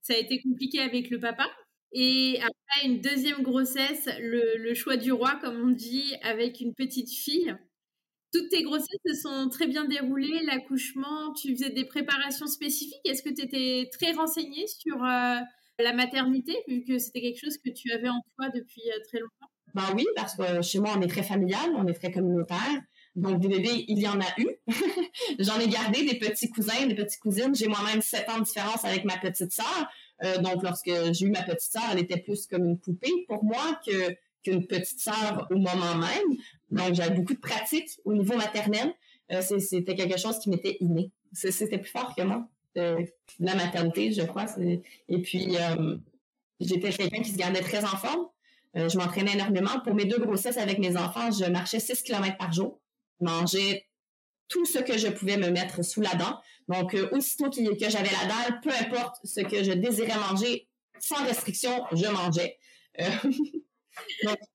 ça 0.00 0.14
a 0.14 0.16
été 0.16 0.40
compliqué 0.40 0.80
avec 0.80 1.10
le 1.10 1.20
papa. 1.20 1.46
Et 1.92 2.38
après 2.40 2.86
une 2.86 3.00
deuxième 3.00 3.42
grossesse, 3.42 4.08
le, 4.20 4.74
choix 4.74 4.96
du 4.96 5.12
roi, 5.12 5.38
comme 5.40 5.60
on 5.60 5.70
dit, 5.70 6.14
avec 6.22 6.60
une 6.60 6.74
petite 6.74 7.10
fille. 7.10 7.54
Toutes 8.32 8.48
tes 8.48 8.62
grossesses 8.62 8.86
se 9.04 9.14
sont 9.14 9.48
très 9.48 9.66
bien 9.66 9.86
déroulées, 9.86 10.40
l'accouchement, 10.44 11.32
tu 11.32 11.52
faisais 11.52 11.70
des 11.70 11.84
préparations 11.84 12.46
spécifiques? 12.46 13.00
Est-ce 13.04 13.24
que 13.24 13.30
tu 13.30 13.42
étais 13.42 13.90
très 13.90 14.12
renseignée 14.12 14.68
sur 14.68 15.02
euh, 15.02 15.40
la 15.80 15.92
maternité, 15.94 16.54
vu 16.68 16.84
que 16.84 16.98
c'était 16.98 17.22
quelque 17.22 17.40
chose 17.40 17.58
que 17.58 17.70
tu 17.70 17.90
avais 17.90 18.08
en 18.08 18.22
toi 18.36 18.48
depuis 18.54 18.82
euh, 18.88 19.00
très 19.08 19.18
longtemps? 19.18 19.50
Ben 19.74 19.92
oui, 19.96 20.06
parce 20.14 20.36
que 20.36 20.62
chez 20.62 20.78
moi, 20.78 20.94
on 20.96 21.00
est 21.00 21.08
très 21.08 21.24
familial, 21.24 21.70
on 21.76 21.86
est 21.88 21.94
très 21.94 22.12
communautaire. 22.12 22.82
Donc, 23.16 23.40
des 23.40 23.48
bébés, 23.48 23.84
il 23.88 23.98
y 23.98 24.06
en 24.06 24.20
a 24.20 24.28
eu. 24.38 24.46
J'en 25.40 25.58
ai 25.58 25.68
gardé 25.68 26.04
des 26.04 26.18
petits 26.18 26.48
cousins, 26.48 26.86
des 26.86 26.94
petites 26.94 27.20
cousines. 27.20 27.54
J'ai 27.54 27.66
moi-même 27.66 28.00
sept 28.00 28.28
ans 28.28 28.38
de 28.38 28.44
différence 28.44 28.84
avec 28.84 29.04
ma 29.04 29.18
petite 29.18 29.52
sœur. 29.52 29.88
Euh, 30.22 30.38
donc, 30.38 30.62
lorsque 30.62 30.90
j'ai 31.12 31.26
eu 31.26 31.30
ma 31.30 31.42
petite 31.42 31.72
sœur, 31.72 31.82
elle 31.92 31.98
était 31.98 32.18
plus 32.18 32.46
comme 32.46 32.64
une 32.66 32.78
poupée 32.78 33.24
pour 33.28 33.44
moi 33.44 33.80
que 33.86 34.14
qu'une 34.42 34.66
petite 34.66 35.00
sœur 35.00 35.46
au 35.50 35.56
moment 35.56 35.94
même. 35.96 36.36
Donc, 36.70 36.94
j'avais 36.94 37.14
beaucoup 37.14 37.34
de 37.34 37.40
pratiques 37.40 38.00
au 38.04 38.14
niveau 38.14 38.36
maternel. 38.36 38.94
Euh, 39.32 39.42
c'était 39.42 39.94
quelque 39.94 40.18
chose 40.18 40.38
qui 40.38 40.48
m'était 40.48 40.78
inné. 40.80 41.10
C'était 41.32 41.78
plus 41.78 41.90
fort 41.90 42.14
que 42.16 42.22
moi. 42.22 42.48
Euh, 42.78 43.04
la 43.38 43.54
maternité, 43.54 44.12
je 44.12 44.22
crois. 44.22 44.46
Et 44.58 45.18
puis, 45.22 45.56
j'étais 46.58 46.90
quelqu'un 46.90 47.22
qui 47.22 47.30
se 47.30 47.36
gardait 47.36 47.60
très 47.60 47.84
en 47.84 47.96
forme. 47.96 48.26
je 48.74 48.96
m'entraînais 48.96 49.34
énormément. 49.34 49.80
Pour 49.84 49.94
mes 49.94 50.06
deux 50.06 50.18
grossesses 50.18 50.56
avec 50.56 50.78
mes 50.78 50.96
enfants, 50.96 51.30
je 51.30 51.44
marchais 51.50 51.80
6 51.80 52.02
km 52.02 52.38
par 52.38 52.52
jour 52.52 52.80
mangeais 53.20 53.86
tout 54.50 54.66
ce 54.66 54.78
que 54.78 54.98
je 54.98 55.08
pouvais 55.08 55.38
me 55.38 55.48
mettre 55.48 55.82
sous 55.82 56.02
la 56.02 56.14
dent. 56.14 56.38
Donc, 56.68 56.94
euh, 56.94 57.08
aussitôt 57.12 57.48
que, 57.48 57.60
j'avais 57.88 58.10
la 58.10 58.28
dalle, 58.28 58.60
peu 58.62 58.70
importe 58.70 59.16
ce 59.24 59.40
que 59.40 59.64
je 59.64 59.72
désirais 59.72 60.18
manger, 60.30 60.68
sans 60.98 61.24
restriction, 61.24 61.84
je 61.92 62.06
mangeais. 62.06 62.58
Euh, 63.00 63.08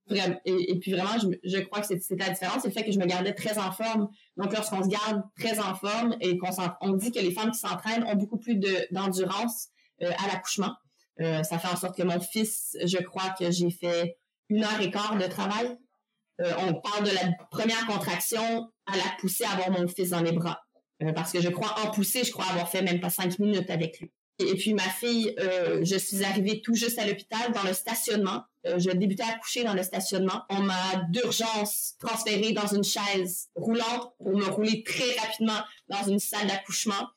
et, 0.45 0.79
puis 0.79 0.91
vraiment, 0.91 1.17
je, 1.43 1.59
crois 1.61 1.81
que 1.81 1.87
c'est 1.87 2.19
la 2.19 2.29
différence, 2.29 2.61
c'est 2.61 2.67
le 2.67 2.73
fait 2.73 2.83
que 2.83 2.91
je 2.91 2.99
me 2.99 3.05
gardais 3.05 3.33
très 3.33 3.57
en 3.57 3.71
forme. 3.71 4.09
Donc, 4.37 4.53
lorsqu'on 4.53 4.83
se 4.83 4.89
garde 4.89 5.23
très 5.39 5.59
en 5.59 5.73
forme 5.75 6.15
et 6.19 6.37
qu'on 6.37 6.49
on 6.81 6.91
dit 6.91 7.11
que 7.11 7.19
les 7.19 7.31
femmes 7.31 7.51
qui 7.51 7.59
s'entraînent 7.59 8.03
ont 8.03 8.15
beaucoup 8.15 8.37
plus 8.37 8.59
d'endurance 8.91 9.69
euh, 10.03 10.11
à 10.23 10.27
l'accouchement, 10.27 10.75
ça 11.17 11.57
fait 11.57 11.69
en 11.69 11.77
sorte 11.77 11.95
que 11.95 12.03
mon 12.03 12.19
fils, 12.19 12.75
je 12.83 12.97
crois 12.97 13.29
que 13.39 13.49
j'ai 13.49 13.71
fait 13.71 14.17
une 14.49 14.65
heure 14.65 14.81
et 14.81 14.91
quart 14.91 15.17
de 15.17 15.25
travail 15.27 15.77
on 16.39 16.73
parle 16.73 17.05
de 17.05 17.11
la 17.11 17.31
première 17.49 17.87
contraction 17.87 18.69
à 18.85 18.97
la 18.97 19.03
poussée 19.19 19.43
à 19.43 19.51
avoir 19.51 19.71
mon 19.71 19.87
fils 19.87 20.09
dans 20.09 20.21
les 20.21 20.31
bras. 20.31 20.61
Euh, 21.03 21.11
parce 21.11 21.31
que 21.31 21.41
je 21.41 21.49
crois 21.49 21.75
en 21.83 21.91
pousser, 21.91 22.23
je 22.23 22.31
crois 22.31 22.45
avoir 22.45 22.69
fait 22.69 22.81
même 22.81 22.99
pas 22.99 23.09
cinq 23.09 23.37
minutes 23.39 23.69
avec 23.69 23.99
lui. 23.99 24.11
Et, 24.39 24.53
puis 24.55 24.73
ma 24.73 24.83
fille, 24.83 25.33
euh, 25.39 25.79
je 25.83 25.95
suis 25.95 26.23
arrivée 26.23 26.61
tout 26.61 26.75
juste 26.75 26.99
à 26.99 27.07
l'hôpital 27.07 27.51
dans 27.53 27.63
le 27.63 27.73
stationnement. 27.73 28.43
je 28.65 28.89
débutais 28.91 29.23
à 29.23 29.37
coucher 29.37 29.63
dans 29.63 29.73
le 29.73 29.83
stationnement. 29.83 30.43
On 30.49 30.61
m'a 30.61 31.03
d'urgence 31.09 31.95
transférée 31.99 32.51
dans 32.51 32.67
une 32.67 32.83
chaise 32.83 33.47
roulante 33.55 34.13
pour 34.17 34.35
me 34.37 34.45
rouler 34.45 34.83
très 34.83 35.15
rapidement 35.19 35.59
dans 35.87 36.03
une 36.03 36.19
salle 36.19 36.47
d'accouchement 36.47 37.09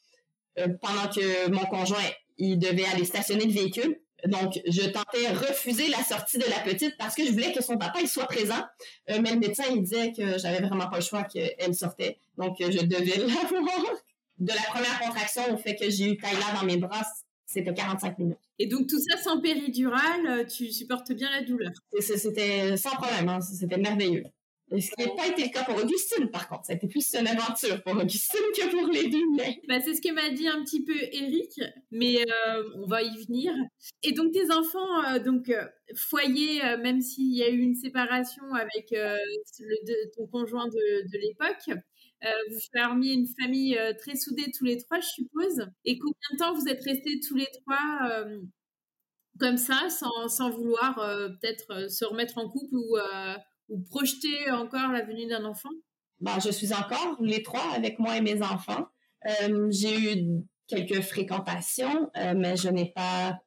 pendant 0.81 1.09
que 1.09 1.51
mon 1.51 1.65
conjoint 1.67 2.05
il 2.39 2.59
devait 2.59 2.87
aller 2.87 3.05
stationner 3.05 3.45
le 3.45 3.53
véhicule. 3.53 4.01
Donc, 4.27 4.61
je 4.67 4.83
tentais 4.83 5.29
refuser 5.29 5.89
la 5.89 6.03
sortie 6.03 6.39
de 6.39 6.45
la 6.51 6.59
petite 6.61 6.97
parce 6.99 7.15
que 7.15 7.25
je 7.25 7.31
voulais 7.31 7.53
que 7.53 7.63
son 7.63 7.79
papa 7.79 8.01
il 8.01 8.09
soit 8.09 8.27
présent. 8.27 8.65
Euh, 9.11 9.19
mais 9.23 9.33
le 9.33 9.39
médecin, 9.39 9.65
il 9.71 9.83
disait 9.83 10.13
que 10.13 10.39
j'avais 10.39 10.61
vraiment 10.61 10.89
pas 10.89 10.97
le 10.97 11.03
choix 11.03 11.23
qu'elle 11.25 11.75
sortait. 11.75 12.19
Donc, 12.37 12.57
je 12.59 12.85
devais 12.85 13.19
l'avoir. 13.19 13.83
De 14.39 14.53
la 14.53 14.63
première 14.71 15.01
contraction 15.01 15.53
au 15.53 15.57
fait 15.57 15.75
que 15.75 15.91
j'ai 15.91 16.13
eu 16.13 16.17
Tyler 16.17 16.39
dans 16.55 16.65
mes 16.65 16.77
bras, 16.77 17.03
c'était 17.45 17.75
45 17.75 18.21
minutes. 18.21 18.39
Et 18.61 18.69
donc, 18.69 18.87
tout 18.87 19.01
ça 19.01 19.19
sans 19.19 19.41
péridurale, 19.41 20.47
tu 20.47 20.71
supportes 20.71 21.11
bien 21.11 21.29
la 21.29 21.43
douleur? 21.43 21.73
C'était 21.99 22.77
sans 22.77 22.91
problème, 22.91 23.29
hein. 23.29 23.41
c'était 23.41 23.79
merveilleux. 23.79 24.23
Ce 24.71 24.91
qui 24.91 25.03
n'a 25.03 25.15
pas 25.15 25.27
été 25.27 25.45
le 25.45 25.51
cas 25.51 25.65
pour 25.65 25.77
Augustine, 25.77 26.31
par 26.31 26.49
contre. 26.49 26.67
Ça 26.67 26.73
a 26.73 26.77
été 26.77 26.89
plus 26.89 27.15
une 27.15 27.27
aventure 27.27 27.83
pour 27.83 27.95
Augustine 27.95 28.41
que 28.55 28.71
pour 28.71 28.89
les 28.89 29.09
deux 29.09 29.25
Bah, 29.67 29.81
c'est 29.81 29.95
ce 29.95 30.03
que 30.03 30.13
m'a 30.13 30.29
dit 30.31 30.47
un 30.47 30.63
petit 30.63 30.85
peu 30.85 30.97
Eric, 31.13 31.61
mais 31.91 32.19
euh, 32.21 32.63
on 32.75 32.87
va 32.87 33.03
y 33.03 33.25
venir. 33.25 33.53
Et 34.03 34.13
donc, 34.13 34.33
tes 34.33 34.53
enfants, 34.53 35.05
euh, 35.05 35.19
donc, 35.21 35.49
euh, 35.49 35.65
foyer, 35.97 36.61
même 36.83 37.01
s'il 37.01 37.35
y 37.35 37.43
a 37.43 37.49
eu 37.49 37.61
une 37.61 37.75
séparation 37.75 38.43
avec 38.53 38.95
ton 40.17 40.27
conjoint 40.27 40.69
de, 40.69 41.19
l'époque, 41.19 41.79
vous 42.51 42.59
formiez 42.77 43.15
une 43.15 43.29
famille 43.41 43.79
très 43.99 44.17
soudée 44.17 44.51
tous 44.57 44.67
les 44.67 44.77
trois, 44.77 45.01
je 45.01 45.07
suppose. 45.07 45.67
Et 45.87 45.99
combien 45.99 46.29
de 46.33 46.37
temps 46.37 46.53
vous 46.53 46.69
êtes 46.69 46.85
restés 46.85 47.21
tous 47.27 47.37
les 47.37 47.49
trois 47.65 48.27
comme 49.41 49.57
ça, 49.57 49.89
sans, 49.89 50.29
sans 50.29 50.51
vouloir 50.51 50.97
peut-être 51.41 51.91
se 51.91 52.05
remettre 52.05 52.37
en 52.37 52.51
couple 52.51 52.75
ou 52.75 52.97
ou 53.69 53.81
projeter 53.81 54.51
encore 54.51 54.93
la 54.93 55.05
venue 55.05 55.27
d'un 55.27 55.45
enfant? 55.45 55.71
Ben, 56.21 56.39
je 56.41 56.51
suis 56.51 56.73
encore 56.73 57.17
les 57.21 57.43
trois 57.43 57.73
avec 57.75 57.99
moi 57.99 58.17
et 58.17 58.21
mes 58.21 58.43
enfants. 58.43 58.89
Euh, 59.27 59.69
j'ai 59.71 60.15
eu 60.15 60.43
quelques 60.67 61.01
fréquentations, 61.03 62.11
euh, 62.17 62.35
mais 62.37 62.57
je 62.57 62.69
n'ai 62.69 62.93
pas 62.93 63.39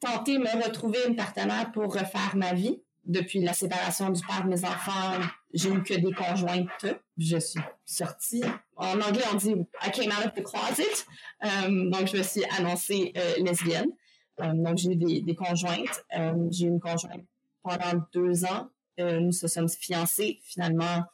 tenté 0.00 0.34
de 0.34 0.38
me 0.38 0.64
retrouver 0.64 0.98
une 1.08 1.16
partenaire 1.16 1.70
pour 1.72 1.92
refaire 1.92 2.36
ma 2.36 2.54
vie. 2.54 2.82
Depuis 3.04 3.40
la 3.40 3.52
séparation 3.52 4.10
du 4.10 4.24
père 4.24 4.44
de 4.44 4.48
mes 4.48 4.64
enfants, 4.64 5.18
j'ai 5.52 5.70
eu 5.70 5.82
que 5.82 5.94
des 5.94 6.12
conjointes. 6.12 6.86
Je 7.18 7.36
suis 7.38 7.60
sortie. 7.84 8.44
En 8.76 9.00
anglais, 9.00 9.24
on 9.32 9.36
dit 9.36 9.54
I 9.84 9.90
came 9.90 10.12
out 10.12 10.26
of 10.26 10.34
the 10.34 10.44
closet. 10.44 11.04
Euh, 11.44 11.90
donc, 11.90 12.06
je 12.06 12.18
me 12.18 12.22
suis 12.22 12.44
annoncée 12.56 13.12
lesbienne. 13.38 13.90
donc, 14.38 14.78
j'ai 14.78 14.92
eu 14.92 14.96
des, 14.96 15.34
conjointes. 15.34 16.04
j'ai 16.50 16.66
eu 16.66 16.68
une 16.68 16.80
conjointe 16.80 17.24
pendant 17.64 18.04
deux 18.12 18.44
ans 18.44 18.70
nous 18.98 19.32
se 19.32 19.48
sommes 19.48 19.68
fiancés. 19.68 20.40
Finalement, 20.44 21.04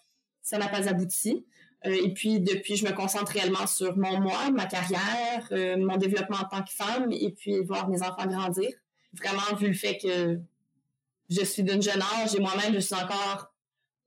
ça 0.43 0.59
n'a 0.59 0.69
pas 0.69 0.89
abouti. 0.89 1.45
Euh, 1.87 1.97
et 2.05 2.13
puis, 2.13 2.41
depuis, 2.41 2.77
je 2.77 2.85
me 2.85 2.93
concentre 2.93 3.33
réellement 3.33 3.67
sur 3.67 3.97
mon 3.97 4.21
moi, 4.21 4.51
ma 4.51 4.67
carrière, 4.67 5.47
euh, 5.53 5.77
mon 5.77 5.97
développement 5.97 6.39
en 6.39 6.45
tant 6.45 6.63
que 6.63 6.73
femme 6.73 7.13
et 7.13 7.31
puis 7.31 7.61
voir 7.61 7.89
mes 7.89 8.03
enfants 8.03 8.27
grandir. 8.27 8.71
Vraiment, 9.13 9.57
vu 9.59 9.69
le 9.69 9.75
fait 9.75 9.99
que 9.99 10.41
je 11.31 11.45
suis 11.45 11.63
d'une 11.63 11.83
jeune 11.83 12.03
âge 12.17 12.35
et 12.35 12.41
moi-même, 12.41 12.75
je 12.75 12.81
suis 12.81 12.95
encore 12.95 13.53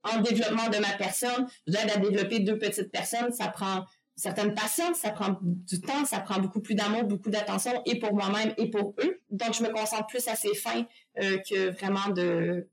en 0.02 0.20
développement 0.20 0.68
de 0.68 0.78
ma 0.78 0.92
personne. 0.98 1.46
J'aide 1.66 1.90
à 1.90 1.96
développer 1.96 2.40
deux 2.40 2.58
petites 2.58 2.90
personnes. 2.90 3.32
Ça 3.32 3.48
prend 3.48 3.84
certaines 4.16 4.54
patience, 4.54 4.98
ça 4.98 5.10
prend 5.10 5.38
du 5.40 5.80
temps, 5.80 6.04
ça 6.04 6.20
prend 6.20 6.38
beaucoup 6.38 6.60
plus 6.60 6.74
d'amour, 6.74 7.04
beaucoup 7.04 7.30
d'attention 7.30 7.82
et 7.86 7.98
pour 7.98 8.12
moi-même 8.12 8.52
et 8.58 8.68
pour 8.68 8.94
eux. 9.02 9.20
Donc, 9.30 9.54
je 9.54 9.62
me 9.62 9.70
concentre 9.70 10.06
plus 10.06 10.26
à 10.28 10.36
ces 10.36 10.54
fins 10.54 10.84
que 11.16 11.70
vraiment 11.70 12.10
de 12.14 12.68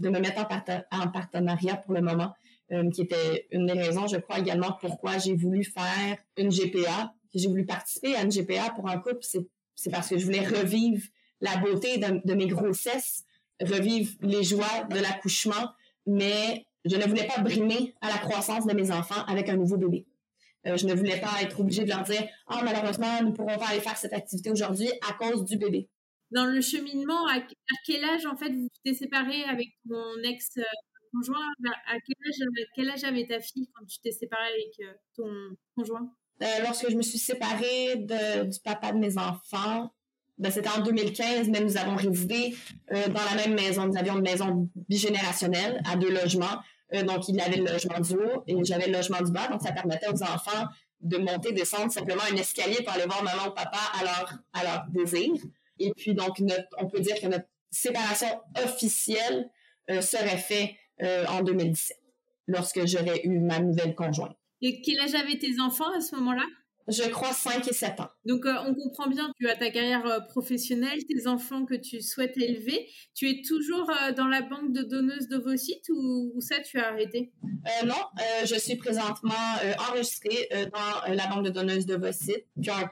de 0.00 0.08
me 0.08 0.18
mettre 0.18 0.40
en, 0.90 1.08
partenariat 1.08 1.76
pour 1.76 1.94
le 1.94 2.00
moment, 2.00 2.32
euh, 2.72 2.90
qui 2.90 3.02
était 3.02 3.46
une 3.50 3.66
des 3.66 3.74
raisons, 3.74 4.06
je 4.06 4.16
crois 4.16 4.38
également, 4.38 4.76
pourquoi 4.80 5.18
j'ai 5.18 5.34
voulu 5.34 5.62
faire 5.62 6.16
une 6.36 6.50
GPA, 6.50 7.12
j'ai 7.34 7.48
voulu 7.48 7.64
participer 7.64 8.16
à 8.16 8.22
une 8.22 8.30
GPA 8.30 8.70
pour 8.74 8.88
un 8.88 8.98
couple, 8.98 9.20
c'est 9.22 9.90
parce 9.90 10.08
que 10.08 10.18
je 10.18 10.24
voulais 10.24 10.46
revivre 10.46 11.02
la 11.40 11.56
beauté 11.58 11.98
de, 11.98 12.34
mes 12.34 12.46
grossesses, 12.46 13.24
revivre 13.60 14.12
les 14.22 14.42
joies 14.42 14.84
de 14.90 14.98
l'accouchement, 14.98 15.72
mais 16.06 16.66
je 16.84 16.96
ne 16.96 17.04
voulais 17.04 17.26
pas 17.26 17.40
brimer 17.40 17.94
à 18.00 18.08
la 18.08 18.18
croissance 18.18 18.66
de 18.66 18.74
mes 18.74 18.90
enfants 18.90 19.22
avec 19.26 19.48
un 19.48 19.56
nouveau 19.56 19.76
bébé. 19.76 20.06
Euh, 20.66 20.76
je 20.76 20.86
ne 20.86 20.94
voulais 20.94 21.20
pas 21.20 21.42
être 21.42 21.60
obligée 21.60 21.84
de 21.84 21.88
leur 21.88 22.02
dire 22.02 22.26
«Ah, 22.46 22.60
malheureusement, 22.62 23.22
nous 23.22 23.30
ne 23.30 23.32
pourrons 23.32 23.56
pas 23.58 23.68
aller 23.68 23.80
faire 23.80 23.96
cette 23.96 24.12
activité 24.12 24.50
aujourd'hui 24.50 24.90
à 25.08 25.12
cause 25.14 25.44
du 25.44 25.56
bébé.» 25.56 25.88
dans 26.30 26.46
le 26.46 26.60
cheminement, 26.60 27.26
à, 27.28 27.40
quel 27.86 28.04
âge 28.04 28.26
en 28.26 28.36
fait 28.36 28.50
vous 28.50 28.68
t'es 28.84 28.94
séparé 28.94 29.44
avec 29.44 29.68
ton 29.88 30.22
ex 30.22 30.58
conjoint? 31.12 31.46
À 31.86 31.94
quel 32.06 32.16
âge, 32.26 32.66
quel 32.74 32.90
âge 32.90 33.04
avait 33.04 33.26
ta 33.26 33.40
fille 33.40 33.68
quand 33.74 33.84
tu 33.86 33.98
t'es 34.00 34.12
séparé 34.12 34.44
avec 34.48 34.88
euh, 34.88 34.92
ton 35.16 35.56
conjoint? 35.76 36.10
Euh, 36.42 36.46
Lorsque 36.62 36.90
je 36.90 36.96
me 36.96 37.02
suis 37.02 37.18
séparée 37.18 37.96
du 37.96 38.60
papa 38.64 38.92
de 38.92 38.98
mes 38.98 39.18
enfants, 39.18 39.92
ben, 40.38 40.50
c'était 40.50 40.70
en 40.70 40.80
2015, 40.80 41.48
mais 41.48 41.60
nous 41.60 41.76
avons 41.76 41.96
résidé 41.96 42.56
euh, 42.92 43.08
dans 43.08 43.24
la 43.24 43.34
même 43.36 43.54
maison. 43.54 43.86
Nous 43.86 43.96
avions 43.98 44.16
une 44.16 44.22
maison 44.22 44.70
bigénérationnelle 44.88 45.82
à 45.84 45.96
deux 45.96 46.10
logements. 46.10 46.62
donc, 47.04 47.28
il 47.28 47.38
avait 47.40 47.56
le 47.56 47.66
logement 47.66 48.00
du 48.00 48.14
haut 48.14 48.42
et 48.46 48.56
j'avais 48.64 48.86
le 48.86 48.92
logement 48.92 49.20
du 49.20 49.32
bas. 49.32 49.48
Donc, 49.48 49.60
ça 49.60 49.72
permettait 49.72 50.08
aux 50.08 50.22
enfants 50.22 50.66
de 51.02 51.18
monter, 51.18 51.52
descendre 51.52 51.92
simplement 51.92 52.22
un 52.30 52.36
escalier 52.36 52.82
pour 52.82 52.94
aller 52.94 53.04
voir 53.04 53.22
maman 53.22 53.48
ou 53.48 53.50
papa 53.50 53.78
à 53.98 54.04
leur, 54.04 54.38
à 54.54 54.64
leur 54.64 54.86
désir. 54.88 55.32
Et 55.80 55.92
puis, 55.96 56.14
donc, 56.14 56.40
on 56.78 56.86
peut 56.86 57.00
dire 57.00 57.18
que 57.20 57.26
notre 57.26 57.46
séparation 57.70 58.28
officielle 58.62 59.50
euh, 59.90 60.00
serait 60.00 60.38
faite 60.38 60.70
euh, 61.02 61.24
en 61.26 61.42
2017, 61.42 61.96
lorsque 62.46 62.86
j'aurais 62.86 63.20
eu 63.24 63.40
ma 63.40 63.58
nouvelle 63.58 63.94
conjointe. 63.94 64.36
Et 64.62 64.82
quel 64.82 65.00
âge 65.00 65.14
avaient 65.14 65.38
tes 65.38 65.58
enfants 65.60 65.92
à 65.96 66.00
ce 66.00 66.14
moment-là? 66.16 66.44
Je 66.90 67.08
crois 67.08 67.32
5 67.32 67.68
et 67.68 67.72
7 67.72 68.00
ans. 68.00 68.08
Donc, 68.24 68.46
euh, 68.46 68.54
on 68.66 68.74
comprend 68.74 69.08
bien, 69.08 69.32
tu 69.38 69.48
as 69.48 69.56
ta 69.56 69.70
carrière 69.70 70.06
euh, 70.06 70.20
professionnelle, 70.20 70.98
tes 71.06 71.26
enfants 71.26 71.64
que 71.64 71.74
tu 71.74 72.00
souhaites 72.02 72.36
élever. 72.36 72.88
Tu 73.14 73.28
es 73.30 73.42
toujours 73.42 73.90
euh, 73.90 74.12
dans 74.12 74.26
la 74.26 74.42
banque 74.42 74.72
de 74.72 74.82
donneuses 74.82 75.28
d'ovocytes 75.28 75.88
ou, 75.90 76.32
ou, 76.34 76.40
ça, 76.40 76.60
tu 76.60 76.78
as 76.78 76.88
arrêté? 76.88 77.32
non, 77.84 77.94
je 78.44 78.54
suis 78.54 78.76
présentement 78.76 79.34
enregistrée 79.88 80.48
dans 80.72 81.14
la 81.14 81.26
banque 81.26 81.44
de 81.44 81.50
donneuses 81.50 81.86
d'ovocytes, 81.86 82.46
qui 82.62 82.70
a 82.70 82.78
un 82.78 82.90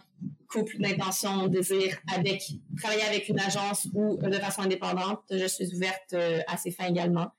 couple 0.49 0.79
d'intention, 0.79 1.49
désir 1.49 1.97
avec, 2.15 2.43
travailler 2.77 3.05
avec 3.05 3.29
une 3.29 3.41
agence 3.41 3.89
ou 3.95 4.19
de 4.19 4.35
façon 4.35 4.63
indépendante. 4.63 5.23
Je 5.31 5.47
suis 5.47 5.75
ouverte 5.75 6.15
à 6.47 6.57
ces 6.57 6.71
fins 6.71 6.87
également. 6.87 7.31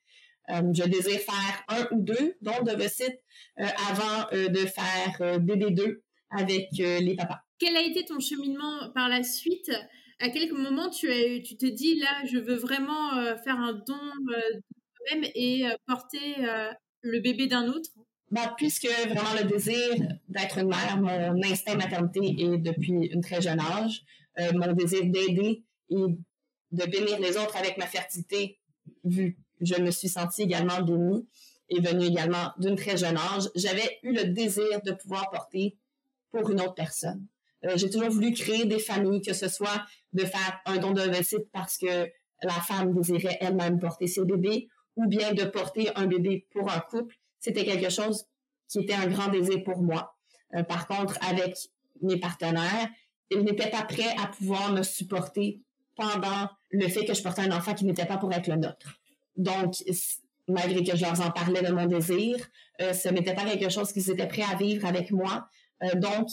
je 0.49 0.83
désire 0.87 1.19
faire 1.19 1.63
un 1.67 1.87
ou 1.95 2.01
deux 2.01 2.35
dons 2.41 2.63
d'ovocytes 2.63 3.21
avant 3.57 4.27
de 4.31 4.65
faire 4.65 5.39
BB2 5.39 5.99
avec 6.29 6.69
euh, 6.79 6.99
les 6.99 7.15
papas. 7.15 7.41
Quel 7.59 7.75
a 7.75 7.81
été 7.81 8.05
ton 8.05 8.19
cheminement 8.19 8.89
par 8.93 9.09
la 9.09 9.23
suite? 9.23 9.71
À 10.19 10.29
quel 10.29 10.51
moment 10.53 10.89
tu 10.89 11.09
as, 11.11 11.41
tu 11.41 11.55
t'es 11.57 11.71
dit 11.71 11.99
là, 11.99 12.25
je 12.25 12.37
veux 12.37 12.55
vraiment 12.55 13.17
euh, 13.17 13.35
faire 13.37 13.57
un 13.57 13.73
don 13.73 13.95
euh, 13.95 14.55
de 14.55 14.61
même 15.11 15.31
et 15.33 15.63
porter 15.87 16.35
le 17.01 17.19
bébé 17.19 17.47
d'un 17.47 17.67
autre? 17.67 17.89
Bah, 18.31 18.53
puisque 18.57 18.85
vraiment 18.85 19.33
le 19.41 19.47
désir 19.47 19.95
d'être 20.27 20.59
une 20.59 20.67
mère, 20.67 20.99
mon 21.01 21.43
instinct 21.43 21.75
maternité 21.75 22.19
est 22.37 22.57
depuis 22.57 22.91
une 22.91 23.21
très 23.21 23.41
jeune 23.41 23.59
âge, 23.59 24.03
mon 24.53 24.73
désir 24.73 25.05
d'aider 25.05 25.63
et 25.89 25.95
de 26.71 26.85
bénir 26.85 27.19
les 27.19 27.37
autres 27.37 27.55
avec 27.55 27.77
ma 27.77 27.87
fertilité, 27.87 28.59
vu 29.03 29.39
que 29.57 29.65
je 29.65 29.81
me 29.81 29.89
suis 29.89 30.09
sentie 30.09 30.43
également 30.43 30.81
bénie, 30.81 31.27
est 31.69 31.79
venu 31.79 32.05
également 32.05 32.51
d'une 32.57 32.75
très 32.75 32.97
jeune 32.97 33.17
âge. 33.17 33.49
J'avais 33.55 33.99
eu 34.03 34.13
le 34.13 34.25
désir 34.25 34.81
de 34.85 34.91
pouvoir 34.91 35.29
porter 35.31 35.77
pour 36.31 36.49
une 36.49 36.61
autre 36.61 36.75
personne. 36.75 37.25
Euh, 37.65 37.73
j'ai 37.75 37.89
toujours 37.89 38.09
voulu 38.09 38.33
créer 38.33 38.65
des 38.65 38.79
familles, 38.79 39.21
que 39.21 39.33
ce 39.33 39.47
soit 39.47 39.85
de 40.13 40.25
faire 40.25 40.61
un 40.65 40.77
don 40.77 40.91
d'ovocyte 40.91 41.49
parce 41.51 41.77
que 41.77 42.09
la 42.43 42.53
femme 42.53 42.93
désirait 42.93 43.37
elle-même 43.41 43.79
porter 43.79 44.07
ses 44.07 44.23
bébés, 44.23 44.69
ou 44.95 45.07
bien 45.07 45.33
de 45.33 45.43
porter 45.45 45.89
un 45.95 46.07
bébé 46.07 46.47
pour 46.51 46.71
un 46.71 46.79
couple. 46.79 47.15
C'était 47.39 47.65
quelque 47.65 47.89
chose 47.89 48.25
qui 48.67 48.79
était 48.79 48.93
un 48.93 49.07
grand 49.07 49.29
désir 49.29 49.63
pour 49.63 49.81
moi. 49.81 50.15
Euh, 50.55 50.63
par 50.63 50.87
contre, 50.87 51.17
avec 51.21 51.57
mes 52.01 52.17
partenaires, 52.17 52.89
ils 53.31 53.43
n'étaient 53.43 53.69
pas 53.69 53.83
prêts 53.83 54.15
à 54.21 54.27
pouvoir 54.27 54.71
me 54.73 54.83
supporter 54.83 55.61
pendant 55.95 56.49
le 56.69 56.87
fait 56.87 57.05
que 57.05 57.13
je 57.13 57.21
portais 57.21 57.41
un 57.41 57.51
enfant 57.51 57.73
qui 57.73 57.85
n'était 57.85 58.05
pas 58.05 58.17
pour 58.17 58.31
être 58.33 58.47
le 58.47 58.55
nôtre. 58.55 58.99
Donc, 59.35 59.75
malgré 60.47 60.83
que 60.83 60.95
je 60.95 61.03
leur 61.03 61.19
en 61.21 61.31
parlais 61.31 61.61
de 61.61 61.71
mon 61.71 61.85
désir, 61.85 62.37
euh, 62.81 62.93
ce 62.93 63.09
n'était 63.09 63.33
pas 63.33 63.43
quelque 63.43 63.69
chose 63.69 63.91
qu'ils 63.91 64.09
étaient 64.09 64.27
prêts 64.27 64.45
à 64.49 64.55
vivre 64.55 64.85
avec 64.85 65.11
moi. 65.11 65.47
Euh, 65.83 65.95
donc, 65.95 66.27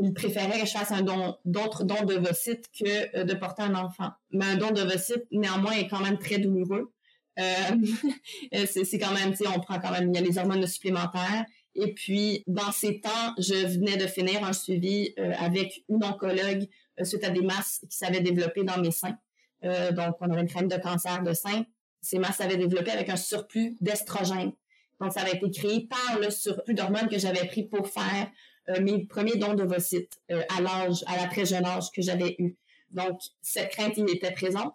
il 0.00 0.12
préférait 0.14 0.60
que 0.60 0.66
je 0.66 0.72
fasse 0.72 0.92
un 0.92 1.02
don, 1.02 1.36
d'autres 1.44 1.84
dons 1.84 2.04
d'ovocytes 2.04 2.66
que 2.78 3.16
euh, 3.18 3.24
de 3.24 3.34
porter 3.34 3.62
un 3.62 3.74
enfant. 3.74 4.10
Mais 4.30 4.44
un 4.44 4.56
don 4.56 4.70
d'ovocytes, 4.70 5.26
néanmoins, 5.32 5.72
est 5.72 5.88
quand 5.88 6.00
même 6.00 6.18
très 6.18 6.38
douloureux. 6.38 6.92
Euh, 7.38 7.42
c'est, 8.66 8.98
quand 8.98 9.12
même, 9.12 9.30
tu 9.30 9.38
sais, 9.38 9.48
on 9.48 9.60
prend 9.60 9.78
quand 9.80 9.90
même, 9.90 10.10
il 10.10 10.14
y 10.14 10.18
a 10.18 10.22
les 10.22 10.38
hormones 10.38 10.66
supplémentaires. 10.66 11.44
Et 11.74 11.94
puis, 11.94 12.44
dans 12.46 12.72
ces 12.72 13.00
temps, 13.00 13.34
je 13.38 13.54
venais 13.54 13.96
de 13.96 14.06
finir 14.06 14.44
un 14.44 14.52
suivi 14.52 15.14
avec 15.16 15.84
une 15.88 16.02
oncologue 16.02 16.66
suite 17.04 17.22
à 17.22 17.30
des 17.30 17.42
masses 17.42 17.84
qui 17.88 17.96
s'avaient 17.96 18.20
développées 18.20 18.64
dans 18.64 18.78
mes 18.80 18.90
seins. 18.90 19.16
donc, 19.62 20.16
on 20.20 20.28
avait 20.32 20.40
une 20.40 20.48
crème 20.48 20.66
de 20.66 20.76
cancer 20.76 21.22
de 21.22 21.32
sein. 21.34 21.64
Ces 22.00 22.18
masses 22.18 22.38
s'avaient 22.38 22.56
développé 22.56 22.90
avec 22.90 23.08
un 23.10 23.16
surplus 23.16 23.76
d'estrogène. 23.80 24.52
Donc, 25.00 25.12
ça 25.12 25.20
avait 25.20 25.36
été 25.36 25.50
créé 25.50 25.86
par 25.86 26.18
le 26.18 26.30
surplus 26.30 26.74
d'hormones 26.74 27.08
que 27.08 27.18
j'avais 27.18 27.46
pris 27.46 27.64
pour 27.64 27.88
faire 27.88 28.26
euh, 28.26 28.47
mes 28.80 29.06
premiers 29.06 29.36
dons 29.36 29.54
d'ovocytes 29.54 30.20
euh, 30.30 30.42
à 30.56 30.60
l'âge, 30.60 31.02
à 31.06 31.16
la 31.16 31.26
très 31.26 31.46
jeune 31.46 31.64
âge 31.64 31.90
que 31.94 32.02
j'avais 32.02 32.36
eu. 32.38 32.56
Donc, 32.90 33.20
cette 33.40 33.70
crainte, 33.70 33.94
il 33.96 34.08
était 34.10 34.32
présente. 34.32 34.74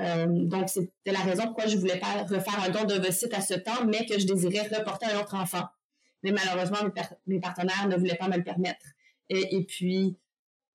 Euh, 0.00 0.26
donc, 0.28 0.68
c'était 0.68 0.90
la 1.12 1.20
raison 1.20 1.44
pourquoi 1.44 1.66
je 1.66 1.76
voulais 1.76 1.98
pas 1.98 2.22
refaire 2.24 2.62
un 2.64 2.70
don 2.70 2.84
d'ovocytes 2.84 3.34
à 3.34 3.40
ce 3.40 3.54
temps, 3.54 3.84
mais 3.86 4.06
que 4.06 4.18
je 4.18 4.26
désirais 4.26 4.68
reporter 4.68 5.06
un 5.06 5.20
autre 5.20 5.34
enfant. 5.34 5.64
Mais 6.22 6.32
malheureusement, 6.32 6.78
mes, 7.26 7.40
partenaires 7.40 7.88
ne 7.88 7.96
voulaient 7.96 8.16
pas 8.16 8.28
me 8.28 8.36
le 8.36 8.44
permettre. 8.44 8.86
Et, 9.28 9.64
puis, 9.64 10.16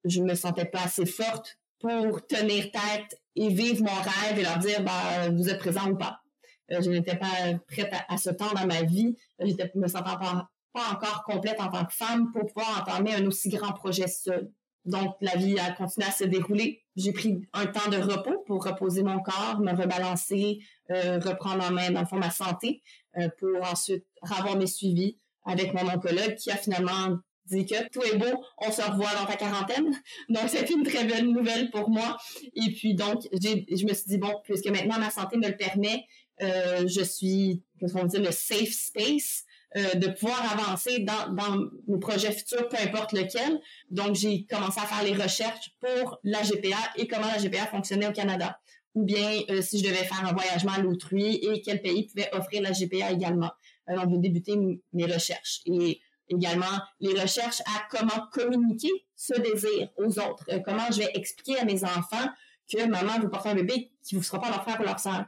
je 0.06 0.22
me 0.22 0.36
sentais 0.36 0.66
pas 0.66 0.84
assez 0.84 1.06
forte 1.06 1.58
pour 1.80 2.26
tenir 2.28 2.72
tête 2.72 3.20
et 3.36 3.50
vivre 3.50 3.84
mon 3.84 3.94
rêve 3.94 4.40
et 4.40 4.44
leur 4.44 4.60
dire, 4.60 4.84
bah, 4.84 5.30
vous 5.32 5.50
êtes 5.50 5.60
présent 5.60 5.90
ou 5.90 5.98
pas. 5.98 6.22
je 6.70 6.90
n'étais 6.90 7.18
pas 7.18 7.58
prête 7.68 7.92
à, 8.08 8.18
ce 8.18 8.30
temps 8.30 8.54
dans 8.54 8.68
ma 8.68 8.84
vie. 8.84 9.18
J'étais 9.40 9.70
me 9.76 9.88
sentant 9.88 10.18
pas, 10.18 10.50
pas 10.74 10.90
encore 10.92 11.24
complète 11.24 11.60
en 11.60 11.70
tant 11.70 11.86
que 11.86 11.94
femme 11.94 12.32
pour 12.32 12.46
pouvoir 12.46 12.82
entamer 12.82 13.14
un 13.14 13.26
aussi 13.26 13.50
grand 13.50 13.74
projet 13.74 14.08
seul. 14.08 14.52
Donc, 14.86 15.16
la 15.22 15.36
vie 15.38 15.58
a 15.60 15.72
continué 15.72 16.08
à 16.08 16.12
se 16.12 16.26
dérouler. 16.26 16.84
J'ai 16.96 17.14
pris 17.14 17.48
un 17.54 17.68
temps 17.68 17.90
de 17.90 17.98
repos 17.98 18.44
pour 18.46 18.66
reposer 18.66 19.02
mon 19.02 19.20
corps, 19.20 19.60
me 19.60 19.72
rebalancer, 19.72 20.60
euh, 20.92 21.20
reprendre 21.20 21.64
en 21.64 21.72
main, 21.72 21.92
dans 21.92 22.02
le 22.02 22.06
fond, 22.06 22.18
ma 22.18 22.32
santé, 22.32 22.82
euh, 23.18 23.30
pour 23.40 23.64
ensuite 23.64 24.06
avoir 24.22 24.58
mes 24.58 24.68
suivis 24.68 25.18
avec 25.46 25.74
mon 25.74 25.88
oncologue 25.90 26.36
qui 26.36 26.52
a 26.52 26.58
finalement 26.58 27.18
dit 27.46 27.66
que 27.66 27.90
tout 27.90 28.02
est 28.04 28.18
beau, 28.18 28.44
on 28.58 28.72
se 28.72 28.82
revoit 28.82 29.14
dans 29.20 29.26
ta 29.26 29.36
quarantaine. 29.36 29.94
Donc, 30.30 30.50
c'était 30.50 30.74
une 30.74 30.84
très 30.84 31.06
belle 31.06 31.28
nouvelle 31.28 31.70
pour 31.72 31.90
moi. 31.90 32.18
Et 32.54 32.72
puis, 32.74 32.94
donc, 32.94 33.28
je 33.32 33.86
me 33.86 33.94
suis 33.94 34.08
dit, 34.08 34.18
bon, 34.18 34.34
puisque 34.44 34.68
maintenant 34.68 34.98
ma 34.98 35.10
santé 35.10 35.38
me 35.38 35.48
le 35.48 35.58
permet, 35.58 36.06
euh, 36.42 36.88
je 36.88 37.04
suis, 37.04 37.64
qu'on 37.80 38.06
dit, 38.06 38.18
le 38.18 38.32
safe 38.32 38.72
space 38.72 39.46
euh, 39.76 39.96
de 39.96 40.08
pouvoir 40.08 40.40
avancer 40.52 41.00
dans, 41.00 41.34
dans 41.34 41.70
mes 41.88 42.00
projets 42.00 42.32
futurs, 42.32 42.68
peu 42.70 42.78
importe 42.78 43.14
lequel. 43.14 43.60
Donc, 43.90 44.16
j'ai 44.16 44.46
commencé 44.46 44.80
à 44.80 44.86
faire 44.86 45.04
les 45.04 45.14
recherches 45.14 45.72
pour 45.80 46.20
la 46.24 46.42
GPA 46.44 46.78
et 46.98 47.08
comment 47.08 47.28
la 47.28 47.40
GPA 47.40 47.66
fonctionnait 47.68 48.08
au 48.08 48.12
Canada. 48.12 48.60
Ou 48.94 49.04
bien 49.04 49.42
euh, 49.50 49.62
si 49.62 49.80
je 49.80 49.84
devais 49.84 49.96
faire 50.04 50.24
un 50.26 50.34
voyagement 50.34 50.74
à 50.74 50.80
l'autrui 50.80 51.36
et 51.36 51.62
quel 51.62 51.82
pays 51.82 52.06
pouvait 52.08 52.30
offrir 52.34 52.62
la 52.62 52.72
GPA 52.72 53.12
également. 53.12 53.52
Euh, 53.90 53.96
donc, 53.96 54.10
j'ai 54.12 54.18
débuté 54.20 54.54
mes 54.94 55.06
recherches. 55.06 55.62
Et 55.66 56.02
également 56.30 56.80
les 57.00 57.20
recherches 57.20 57.62
à 57.62 57.88
comment 57.90 58.28
communiquer 58.32 58.92
ce 59.16 59.40
désir 59.40 59.90
aux 59.98 60.20
autres. 60.20 60.46
comment 60.66 60.90
je 60.92 61.00
vais 61.00 61.12
expliquer 61.16 61.60
à 61.60 61.66
mes 61.66 61.84
enfants 61.84 62.30
que 62.72 62.86
maman 62.86 63.20
veut 63.20 63.30
porter 63.30 63.50
un 63.50 63.56
bébé 63.56 63.92
qui 64.04 64.16
ne 64.16 64.22
sera 64.22 64.40
pas 64.40 64.50
leur 64.50 64.64
frère 64.64 64.80
ou 64.80 64.84
leur 64.84 65.00
sœur. 65.00 65.26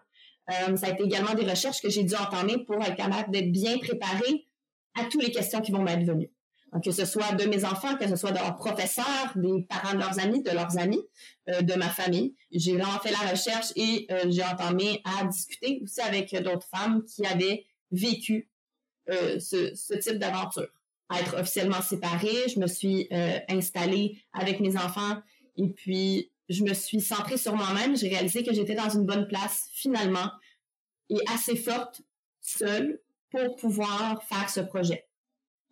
Euh, 0.50 0.76
ça 0.76 0.88
a 0.88 0.90
été 0.92 1.04
également 1.04 1.34
des 1.34 1.46
recherches 1.50 1.82
que 1.82 1.90
j'ai 1.90 2.04
dû 2.04 2.16
entamer 2.16 2.60
pour 2.66 2.82
être 2.84 2.96
capable 2.96 3.32
d'être 3.32 3.52
bien 3.52 3.78
préparée 3.80 4.48
à 4.96 5.06
toutes 5.06 5.24
les 5.24 5.32
questions 5.32 5.62
qui 5.62 5.72
vont 5.72 5.82
m'être 5.82 6.06
venues. 6.06 6.32
Que 6.84 6.92
ce 6.92 7.06
soit 7.06 7.32
de 7.36 7.46
mes 7.46 7.64
enfants, 7.64 7.96
que 7.96 8.08
ce 8.08 8.18
soit 8.18 8.32
de 8.32 8.38
leurs 8.38 8.58
professeurs, 8.58 9.32
des 9.36 9.66
parents 9.70 9.94
de 9.94 10.00
leurs 10.00 10.20
amis, 10.20 10.44
de 10.44 10.52
leurs 10.52 10.78
amis, 10.78 11.02
euh, 11.50 11.62
de 11.62 11.74
ma 11.76 11.88
famille. 11.88 12.36
J'ai 12.52 12.76
vraiment 12.76 13.00
fait 13.00 13.12
la 13.12 13.32
recherche 13.32 13.68
et 13.78 14.06
euh, 14.12 14.26
j'ai 14.30 14.44
entamé 14.44 15.02
à 15.06 15.24
discuter 15.26 15.80
aussi 15.82 16.02
avec 16.02 16.36
d'autres 16.44 16.68
femmes 16.68 17.04
qui 17.06 17.26
avaient 17.26 17.66
vécu 17.92 18.50
ce, 19.08 19.72
ce, 19.76 19.94
type 19.94 20.18
d'aventure. 20.18 20.68
À 21.10 21.22
être 21.22 21.40
officiellement 21.40 21.82
séparée, 21.82 22.50
je 22.54 22.60
me 22.60 22.66
suis 22.66 23.08
installée 23.48 24.18
avec 24.34 24.60
mes 24.60 24.76
enfants 24.76 25.22
et 25.58 25.70
puis 25.70 26.32
je 26.50 26.64
me 26.64 26.74
suis 26.74 27.02
centrée 27.02 27.38
sur 27.38 27.56
moi-même. 27.56 27.98
J'ai 27.98 28.10
réalisé 28.10 28.44
que 28.44 28.54
j'étais 28.54 28.76
dans 28.76 28.90
une 28.90 29.06
bonne 29.06 29.28
place 29.28 29.68
finalement 29.74 30.30
et 31.10 31.18
assez 31.34 31.56
forte 31.56 32.02
seule 32.42 33.00
pour 33.30 33.56
pouvoir 33.56 34.24
faire 34.24 34.50
ce 34.50 34.62
projet. 34.62 35.06